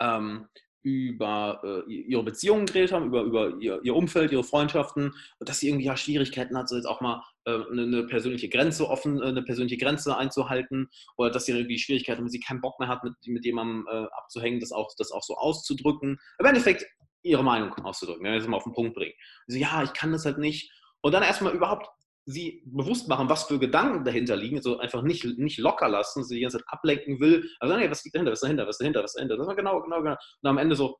ähm, 0.00 0.48
über 0.82 1.84
äh, 1.88 1.92
ihre 1.92 2.22
Beziehungen 2.22 2.66
geredet 2.66 2.92
haben, 2.92 3.06
über, 3.06 3.22
über 3.22 3.56
ihr, 3.60 3.80
ihr, 3.82 3.94
Umfeld, 3.94 4.32
ihre 4.32 4.44
Freundschaften, 4.44 5.14
dass 5.40 5.60
sie 5.60 5.68
irgendwie 5.68 5.86
ja 5.86 5.96
Schwierigkeiten 5.96 6.56
hat, 6.56 6.68
so 6.68 6.76
jetzt 6.76 6.86
auch 6.86 7.00
mal 7.00 7.22
äh, 7.44 7.52
eine, 7.52 7.82
eine, 7.82 8.02
persönliche 8.04 8.48
Grenze 8.48 8.88
offen, 8.88 9.20
äh, 9.20 9.26
eine 9.26 9.42
persönliche 9.42 9.76
Grenze 9.76 10.16
einzuhalten 10.16 10.88
oder 11.16 11.30
dass 11.30 11.44
sie 11.44 11.52
irgendwie 11.52 11.78
Schwierigkeiten, 11.78 12.22
wenn 12.22 12.30
sie 12.30 12.40
keinen 12.40 12.60
Bock 12.60 12.78
mehr 12.78 12.88
hat, 12.88 13.04
mit, 13.04 13.14
mit 13.26 13.44
jemandem 13.44 13.86
äh, 13.90 14.06
abzuhängen, 14.12 14.60
das 14.60 14.72
auch, 14.72 14.90
das 14.96 15.12
auch 15.12 15.22
so 15.22 15.36
auszudrücken. 15.36 16.18
Im 16.38 16.46
Endeffekt 16.46 16.86
ihre 17.22 17.44
Meinung 17.44 17.72
auszudrücken, 17.74 18.24
wenn 18.24 18.32
wir 18.32 18.38
das 18.38 18.48
mal 18.48 18.56
auf 18.56 18.64
den 18.64 18.72
Punkt 18.72 18.94
bringen. 18.94 19.14
So, 19.46 19.58
ja, 19.58 19.82
ich 19.82 19.92
kann 19.92 20.12
das 20.12 20.24
halt 20.24 20.38
nicht. 20.38 20.72
Und 21.02 21.12
dann 21.12 21.22
erstmal 21.22 21.54
überhaupt 21.54 21.88
sie 22.30 22.62
bewusst 22.66 23.08
machen, 23.08 23.28
was 23.28 23.44
für 23.44 23.58
Gedanken 23.58 24.04
dahinter 24.04 24.36
liegen, 24.36 24.56
also 24.56 24.78
einfach 24.78 25.02
nicht, 25.02 25.24
nicht 25.38 25.58
locker 25.58 25.88
lassen, 25.88 26.24
sie 26.24 26.36
die 26.36 26.40
ganze 26.42 26.58
Zeit 26.58 26.66
ablenken 26.68 27.20
will. 27.20 27.48
Also, 27.58 27.76
nee, 27.76 27.90
was 27.90 28.04
liegt 28.04 28.14
dahinter, 28.14 28.32
was 28.32 28.40
dahinter, 28.40 28.66
was 28.66 28.78
dahinter, 28.78 29.02
was 29.02 29.14
dahinter? 29.14 29.36
Das 29.36 29.46
war 29.46 29.56
genau, 29.56 29.82
genau, 29.82 30.02
genau. 30.02 30.16
Und 30.42 30.48
am 30.48 30.58
Ende 30.58 30.76
so, 30.76 30.98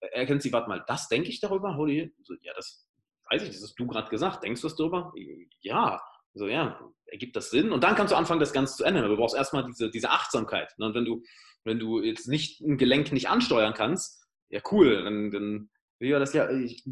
erkennt 0.00 0.42
sie, 0.42 0.52
warte 0.52 0.68
mal, 0.68 0.84
das 0.86 1.08
denke 1.08 1.28
ich 1.28 1.40
darüber? 1.40 1.76
Holy, 1.76 2.14
so, 2.22 2.34
ja, 2.42 2.52
das 2.54 2.86
weiß 3.30 3.42
ich, 3.42 3.48
das 3.48 3.62
hast 3.62 3.78
du 3.78 3.86
gerade 3.86 4.08
gesagt. 4.08 4.42
Denkst 4.42 4.60
du 4.60 4.68
das 4.68 4.76
darüber? 4.76 5.12
Ja. 5.60 6.00
So, 6.34 6.48
ja, 6.48 6.78
ergibt 7.06 7.34
das 7.34 7.50
Sinn? 7.50 7.72
Und 7.72 7.82
dann 7.82 7.94
kannst 7.94 8.12
du 8.12 8.16
anfangen, 8.16 8.40
das 8.40 8.52
Ganze 8.52 8.76
zu 8.76 8.84
ändern. 8.84 9.08
Du 9.08 9.16
brauchst 9.16 9.34
erstmal 9.34 9.64
diese, 9.64 9.90
diese 9.90 10.10
Achtsamkeit. 10.10 10.70
Ne? 10.76 10.86
Und 10.86 10.94
wenn 10.94 11.06
du, 11.06 11.22
wenn 11.64 11.78
du 11.78 12.02
jetzt 12.02 12.28
nicht 12.28 12.60
ein 12.60 12.76
Gelenk 12.76 13.10
nicht 13.10 13.30
ansteuern 13.30 13.72
kannst, 13.72 14.22
ja, 14.50 14.60
cool, 14.70 15.02
dann, 15.02 15.30
dann 15.30 15.70
ja, 15.98 16.18
das 16.18 16.34
ja, 16.34 16.50
ich 16.50 16.84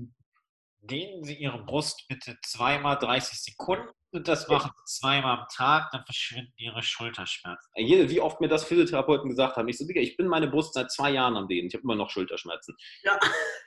dehnen 0.87 1.25
Sie 1.25 1.35
Ihre 1.35 1.63
Brust 1.65 2.07
bitte 2.09 2.37
zweimal 2.43 2.99
30 2.99 3.41
Sekunden 3.41 3.89
und 4.13 4.29
das 4.29 4.49
machen 4.49 4.71
Sie 4.85 4.99
zweimal 5.01 5.39
am 5.39 5.47
Tag, 5.53 5.91
dann 5.91 6.05
verschwinden 6.05 6.53
Ihre 6.57 6.83
Schulterschmerzen. 6.83 7.71
Wie 7.75 8.21
oft 8.21 8.41
mir 8.41 8.49
das 8.49 8.65
Physiotherapeuten 8.65 9.29
gesagt 9.29 9.57
haben. 9.57 9.69
Ich 9.69 9.79
so, 9.79 9.87
Digga, 9.87 10.01
ich 10.01 10.17
bin 10.17 10.29
meine 10.29 10.49
Brust 10.49 10.75
seit 10.75 10.91
zwei 10.93 11.11
Jahren 11.11 11.37
am 11.37 11.49
Dehnen. 11.49 11.69
Ich 11.69 11.75
habe 11.75 11.83
immer 11.83 11.97
noch 11.97 12.11
Schulterschmerzen. 12.11 12.77
Ja. 13.03 13.19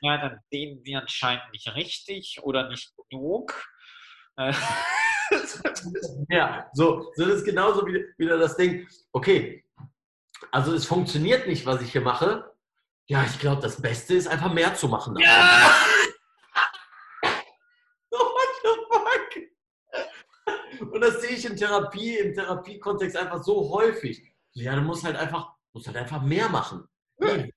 ja, 0.02 0.18
dann 0.18 0.40
dehnen 0.54 0.82
Sie 0.84 0.96
anscheinend 0.96 1.44
nicht 1.52 1.68
richtig 1.76 2.40
oder 2.44 2.70
nicht 2.70 2.94
genug. 3.10 3.54
Äh. 4.38 4.54
ja, 6.30 6.70
so, 6.74 7.12
so 7.16 7.26
das 7.26 7.40
ist 7.40 7.46
genauso 7.46 7.86
wie, 7.86 8.06
wieder 8.18 8.38
das 8.38 8.56
Ding. 8.56 8.88
Okay, 9.12 9.66
also 10.52 10.74
es 10.74 10.86
funktioniert 10.86 11.48
nicht, 11.48 11.66
was 11.66 11.82
ich 11.82 11.92
hier 11.92 12.02
mache. 12.02 12.54
Ja, 13.08 13.24
ich 13.24 13.40
glaube, 13.40 13.62
das 13.62 13.82
Beste 13.82 14.16
ist 14.16 14.28
einfach 14.28 14.52
mehr 14.52 14.76
zu 14.76 14.88
machen. 14.88 15.18
Ja! 15.20 15.72
Und 20.92 21.02
das 21.02 21.22
sehe 21.22 21.32
ich 21.32 21.46
in 21.46 21.56
Therapie, 21.56 22.18
im 22.18 22.34
Therapiekontext 22.34 23.18
einfach 23.18 23.44
so 23.44 23.70
häufig. 23.74 24.22
Ja, 24.54 24.76
du 24.76 24.82
musst 24.82 25.04
halt 25.04 25.16
einfach, 25.16 25.54
musst 25.74 25.88
halt 25.88 25.98
einfach 25.98 26.22
mehr 26.22 26.50
machen. 26.50 26.88
Vielleicht, 27.20 27.54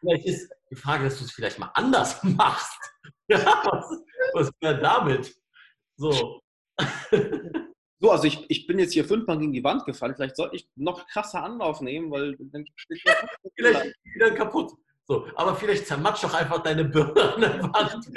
vielleicht 0.00 0.26
ist 0.26 0.52
die 0.70 0.76
Frage, 0.76 1.04
dass 1.04 1.18
du 1.18 1.24
es 1.24 1.32
vielleicht 1.32 1.58
mal 1.58 1.70
anders 1.74 2.22
machst. 2.22 2.78
Ja, 3.28 3.62
was, 3.64 4.02
was 4.34 4.50
wäre 4.60 4.80
damit? 4.80 5.34
So. 5.96 6.40
So, 8.02 8.10
also 8.10 8.24
ich, 8.24 8.46
ich 8.48 8.66
bin 8.66 8.78
jetzt 8.78 8.94
hier 8.94 9.04
fünfmal 9.04 9.38
gegen 9.38 9.52
die 9.52 9.62
Wand 9.62 9.84
gefallen. 9.84 10.14
Vielleicht 10.16 10.36
sollte 10.36 10.56
ich 10.56 10.66
noch 10.74 11.06
krasser 11.08 11.44
Anlauf 11.44 11.82
nehmen, 11.82 12.10
weil 12.10 12.34
dann 12.38 12.64
steht 12.74 13.02
Vielleicht 13.56 13.94
wieder 14.14 14.30
kaputt. 14.30 14.72
So, 15.04 15.26
aber 15.34 15.56
vielleicht 15.56 15.86
zermatsch 15.86 16.22
doch 16.22 16.32
einfach 16.32 16.62
deine 16.62 16.84
Birne 16.84 17.34
an 17.34 17.40
der 17.40 17.62
Wand. 17.64 18.10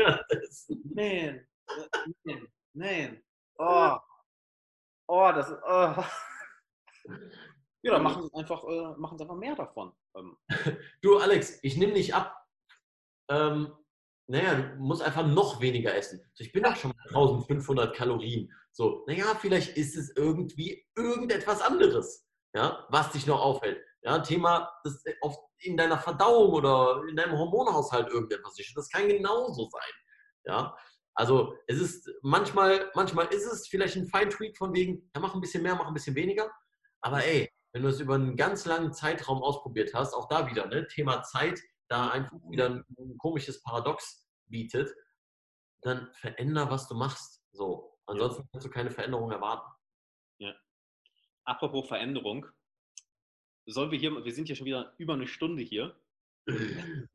Nein, 0.94 1.48
nein, 2.24 2.48
nein. 2.74 3.24
Oh, 3.58 3.98
oh 5.08 5.32
das. 5.34 5.52
Oh. 5.52 6.04
Ja, 7.86 7.92
dann 7.94 8.04
machen 8.04 8.24
sie 8.24 8.34
einfach, 8.34 8.64
äh, 8.64 8.98
machen 8.98 9.18
sie 9.18 9.24
einfach 9.24 9.36
mehr 9.36 9.56
davon. 9.56 9.92
Ähm, 10.16 10.38
Du, 11.02 11.18
Alex, 11.18 11.60
ich 11.64 11.76
nehme 11.76 11.94
nicht 11.94 12.16
ab. 12.16 12.34
Ähm, 13.30 13.74
naja, 14.28 14.56
du 14.56 14.76
musst 14.82 15.02
einfach 15.02 15.28
noch 15.28 15.60
weniger 15.60 15.94
essen. 15.94 16.22
So, 16.34 16.44
Ich 16.44 16.54
bin 16.54 16.64
doch 16.64 16.76
schon 16.78 16.92
bei 16.92 17.10
1500 17.10 17.94
Kalorien. 17.94 18.50
So, 18.72 19.04
naja, 19.06 19.36
vielleicht 19.40 19.78
ist 19.78 19.98
es 19.98 20.16
irgendwie 20.16 20.88
irgendetwas 20.96 21.62
anderes, 21.62 22.28
ja, 22.56 22.88
was 22.90 23.12
dich 23.12 23.28
noch 23.28 23.42
aufhält. 23.42 23.84
Ja, 24.02 24.20
Thema 24.20 24.72
das 24.84 25.04
auf, 25.22 25.38
in 25.60 25.78
deiner 25.78 25.98
Verdauung 25.98 26.54
oder 26.54 27.04
in 27.10 27.16
deinem 27.16 27.38
Hormonhaushalt 27.38 28.08
irgendetwas 28.10 28.58
ist. 28.60 28.76
Das 28.76 28.90
kann 28.90 29.08
genauso 29.08 29.70
sein. 29.70 29.92
Ja, 30.46 30.78
also 31.16 31.56
es 31.68 31.80
ist 31.80 32.10
manchmal, 32.22 32.92
manchmal 32.96 33.28
ist 33.28 33.46
es 33.46 33.68
vielleicht 33.68 33.96
ein 33.96 34.08
Feintweak 34.08 34.58
von 34.58 34.74
wegen, 34.74 35.10
ja, 35.16 35.22
mach 35.22 35.36
ein 35.36 35.42
bisschen 35.42 35.64
mehr, 35.64 35.76
mach 35.76 35.88
ein 35.88 35.94
bisschen 35.94 36.16
weniger. 36.16 36.52
Aber 37.02 37.24
ey, 37.24 37.50
wenn 37.74 37.84
du 37.84 37.90
es 37.90 38.00
über 38.00 38.16
einen 38.16 38.36
ganz 38.36 38.66
langen 38.66 38.94
Zeitraum 38.94 39.44
ausprobiert 39.44 39.94
hast, 39.94 40.14
auch 40.14 40.28
da 40.28 40.50
wieder, 40.50 40.68
ne, 40.68 40.88
Thema 40.88 41.22
Zeit, 41.24 41.60
da 41.88 42.10
einfach 42.10 42.38
wieder 42.50 42.70
ein, 42.70 42.84
ein 42.98 43.18
komisches 43.18 43.62
Paradox 43.62 44.28
bietet, 44.48 44.94
dann 45.82 46.10
veränder, 46.14 46.70
was 46.70 46.88
du 46.88 46.96
machst. 46.96 47.44
So. 47.52 47.98
Ansonsten 48.06 48.48
kannst 48.52 48.66
du 48.66 48.72
keine 48.72 48.92
Veränderung 48.92 49.32
erwarten. 49.32 49.70
apropos 51.46 51.88
Veränderung. 51.88 52.46
Sollen 53.66 53.92
wir 53.92 54.00
hier, 54.00 54.12
wir 54.24 54.34
sind 54.34 54.50
ja 54.50 54.56
schon 54.56 54.66
wieder 54.66 54.94
über 54.98 55.14
eine 55.14 55.28
Stunde 55.28 55.64
hier. 55.64 55.96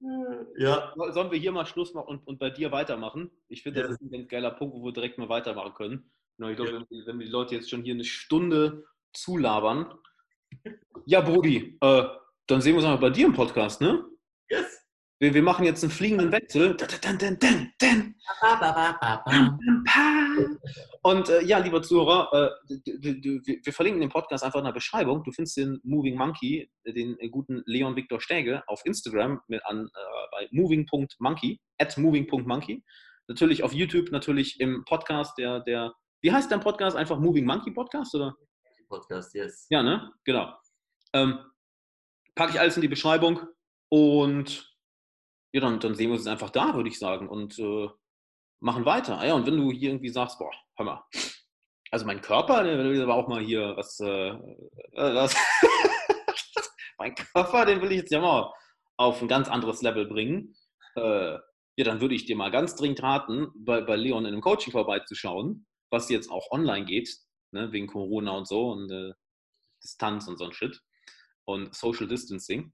Ja, 0.58 0.92
Sollen 1.12 1.30
wir 1.30 1.38
hier 1.38 1.52
mal 1.52 1.66
Schluss 1.66 1.94
machen 1.94 2.08
und, 2.08 2.26
und 2.26 2.38
bei 2.38 2.50
dir 2.50 2.72
weitermachen? 2.72 3.30
Ich 3.48 3.62
finde, 3.62 3.80
das 3.80 3.88
Ja. 3.90 3.94
ist 3.94 4.02
ein 4.02 4.10
ganz 4.10 4.28
geiler 4.28 4.50
Punkt, 4.50 4.74
wo 4.74 4.84
wir 4.84 4.92
direkt 4.92 5.18
mal 5.18 5.28
weitermachen 5.28 5.74
können. 5.74 6.10
Genau, 6.36 6.50
ich 6.50 6.56
glaube, 6.56 6.72
Ja. 6.72 6.84
wenn, 6.90 7.06
wenn 7.06 7.18
wir 7.18 7.26
die 7.26 7.32
Leute 7.32 7.54
jetzt 7.54 7.70
schon 7.70 7.82
hier 7.82 7.94
eine 7.94 8.04
Stunde 8.04 8.84
zulabern. 9.12 9.94
Ja, 11.06 11.20
Brudi, 11.20 11.78
äh, 11.80 12.04
dann 12.46 12.60
sehen 12.60 12.72
wir 12.74 12.78
uns 12.78 12.84
mal 12.86 12.96
bei 12.96 13.10
dir 13.10 13.26
im 13.26 13.32
Podcast, 13.34 13.80
ne? 13.80 14.04
Wir, 15.20 15.34
wir 15.34 15.42
machen 15.42 15.64
jetzt 15.64 15.82
einen 15.82 15.90
fliegenden 15.90 16.30
Wechsel. 16.30 16.76
Und 21.02 21.28
äh, 21.28 21.42
ja, 21.42 21.58
lieber 21.58 21.82
Zuhörer, 21.82 22.32
äh, 22.32 22.76
wir 23.64 23.72
verlinken 23.72 24.00
den 24.00 24.10
Podcast 24.10 24.44
einfach 24.44 24.60
in 24.60 24.66
der 24.66 24.72
Beschreibung. 24.72 25.24
Du 25.24 25.32
findest 25.32 25.56
den 25.56 25.80
Moving 25.82 26.16
Monkey, 26.16 26.70
äh, 26.84 26.92
den 26.92 27.18
äh, 27.18 27.28
guten 27.28 27.62
Leon 27.66 27.96
Victor 27.96 28.20
Stäge, 28.20 28.62
auf 28.68 28.80
Instagram 28.84 29.40
mit 29.48 29.64
an, 29.66 29.86
äh, 29.86 30.26
bei 30.30 30.48
moving.monkey, 30.52 31.60
at 31.78 31.98
moving.monkey. 31.98 32.84
Natürlich 33.26 33.64
auf 33.64 33.72
YouTube, 33.72 34.12
natürlich 34.12 34.60
im 34.60 34.84
Podcast, 34.84 35.36
der, 35.36 35.60
der, 35.60 35.92
wie 36.22 36.30
heißt 36.30 36.50
dein 36.52 36.60
Podcast? 36.60 36.96
Einfach 36.96 37.18
Moving 37.18 37.44
Monkey 37.44 37.72
Podcast, 37.72 38.14
oder? 38.14 38.36
Podcast, 38.88 39.34
yes. 39.34 39.66
Ja, 39.68 39.82
ne? 39.82 40.12
Genau. 40.24 40.54
Ähm, 41.12 41.40
packe 42.36 42.52
ich 42.52 42.60
alles 42.60 42.76
in 42.76 42.82
die 42.82 42.88
Beschreibung 42.88 43.40
und 43.90 44.67
ja, 45.52 45.60
dann, 45.60 45.80
dann 45.80 45.94
sehen 45.94 46.10
wir 46.10 46.16
uns 46.16 46.26
einfach 46.26 46.50
da, 46.50 46.74
würde 46.74 46.88
ich 46.88 46.98
sagen. 46.98 47.28
Und 47.28 47.58
äh, 47.58 47.88
machen 48.60 48.84
weiter. 48.84 49.18
Ah 49.18 49.26
Ja, 49.26 49.34
und 49.34 49.46
wenn 49.46 49.56
du 49.56 49.70
hier 49.70 49.90
irgendwie 49.90 50.08
sagst, 50.08 50.38
boah, 50.38 50.50
hör 50.76 50.84
mal, 50.84 51.04
also 51.90 52.06
mein 52.06 52.20
Körper, 52.20 52.64
der 52.64 52.78
will 52.78 53.02
aber 53.02 53.14
auch 53.14 53.28
mal 53.28 53.42
hier 53.42 53.74
was, 53.76 53.98
äh, 54.00 54.28
äh, 54.28 55.14
was 55.14 55.34
mein 56.98 57.14
Körper, 57.14 57.64
den 57.64 57.80
will 57.80 57.92
ich 57.92 57.98
jetzt 57.98 58.12
ja 58.12 58.20
mal 58.20 58.52
auf 58.96 59.22
ein 59.22 59.28
ganz 59.28 59.48
anderes 59.48 59.80
Level 59.82 60.06
bringen. 60.06 60.54
Äh, 60.96 61.38
ja, 61.76 61.84
dann 61.84 62.00
würde 62.00 62.14
ich 62.14 62.26
dir 62.26 62.36
mal 62.36 62.50
ganz 62.50 62.74
dringend 62.74 63.02
raten, 63.02 63.48
bei, 63.54 63.80
bei 63.80 63.96
Leon 63.96 64.26
in 64.26 64.32
einem 64.32 64.42
Coaching 64.42 64.72
vorbeizuschauen, 64.72 65.66
was 65.90 66.10
jetzt 66.10 66.30
auch 66.30 66.50
online 66.50 66.84
geht, 66.84 67.08
ne, 67.52 67.70
wegen 67.72 67.86
Corona 67.86 68.32
und 68.32 68.48
so 68.48 68.72
und 68.72 68.90
äh, 68.90 69.12
Distanz 69.82 70.26
und 70.26 70.38
so 70.38 70.46
ein 70.46 70.52
Shit 70.52 70.82
und 71.44 71.74
Social 71.74 72.08
Distancing. 72.08 72.72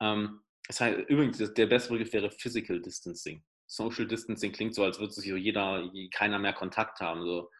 Ähm, 0.00 0.42
das 0.68 0.80
heißt, 0.80 0.98
übrigens, 1.08 1.38
der 1.54 1.66
beste 1.66 1.90
Begriff 1.92 2.12
wäre 2.12 2.30
Physical 2.30 2.80
Distancing. 2.80 3.42
Social 3.66 4.06
Distancing 4.06 4.52
klingt 4.52 4.74
so, 4.74 4.84
als 4.84 4.98
würde 4.98 5.12
sich 5.12 5.24
jeder, 5.26 5.90
keiner 6.12 6.38
mehr 6.38 6.52
Kontakt 6.52 7.00
haben. 7.00 7.22
So. 7.22 7.50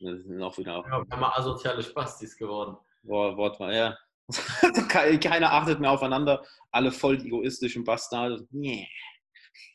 Das 0.00 0.22
sind 0.22 0.42
auch 0.42 0.56
wieder 0.58 0.84
Ja, 0.86 1.04
wir 1.04 1.06
haben 1.10 1.20
mal 1.20 1.32
asoziale 1.32 1.82
Spastis 1.82 2.36
geworden. 2.36 2.76
Wort, 3.02 3.36
Wort 3.36 3.58
ja. 3.72 3.96
Ke- 4.88 5.18
Keiner 5.18 5.52
achtet 5.52 5.80
mehr 5.80 5.90
aufeinander. 5.90 6.44
Alle 6.70 6.92
voll 6.92 7.16
egoistischen 7.24 7.84
Bastarde. 7.84 8.46
Nee. 8.50 8.86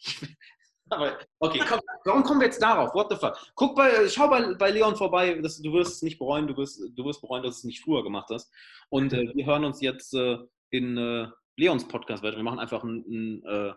Aber, 0.90 1.18
okay, 1.40 1.64
komm, 1.68 1.80
warum 2.06 2.24
kommen 2.24 2.40
wir 2.42 2.48
jetzt 2.48 2.62
darauf? 2.62 2.94
What 2.94 3.10
the 3.10 3.16
fuck? 3.16 3.36
Guck 3.56 3.76
bei, 3.76 4.08
schau 4.10 4.28
bei, 4.28 4.54
bei 4.54 4.70
Leon 4.70 4.96
vorbei, 4.96 5.40
das, 5.42 5.60
du 5.60 5.74
wirst 5.74 5.94
es 5.94 6.02
nicht 6.04 6.20
bereuen, 6.20 6.46
du 6.46 6.56
wirst, 6.56 6.80
du 6.96 7.06
wirst 7.06 7.22
bereuen, 7.22 7.42
dass 7.42 7.56
du 7.56 7.60
es 7.60 7.64
nicht 7.64 7.84
früher 7.84 8.04
gemacht 8.04 8.30
hast. 8.32 8.52
Und 8.90 9.12
äh, 9.12 9.32
wir 9.34 9.46
hören 9.46 9.66
uns 9.66 9.82
jetzt 9.82 10.14
äh, 10.14 10.38
in 10.70 10.98
äh, 10.98 11.28
Leons 11.58 11.88
Podcast 11.88 12.24
weiter. 12.24 12.38
Wir 12.38 12.44
machen 12.44 12.60
einfach 12.60 12.84
einen, 12.84 13.04
einen, 13.06 13.44
äh, 13.46 13.74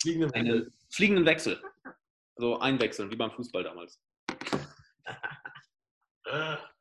Fliegende 0.00 0.34
einen 0.34 0.72
fliegenden 0.90 1.26
Wechsel. 1.26 1.60
Also 2.36 2.58
einwechseln, 2.60 3.10
wie 3.10 3.16
beim 3.16 3.32
Fußball 3.32 3.64
damals. 3.64 4.00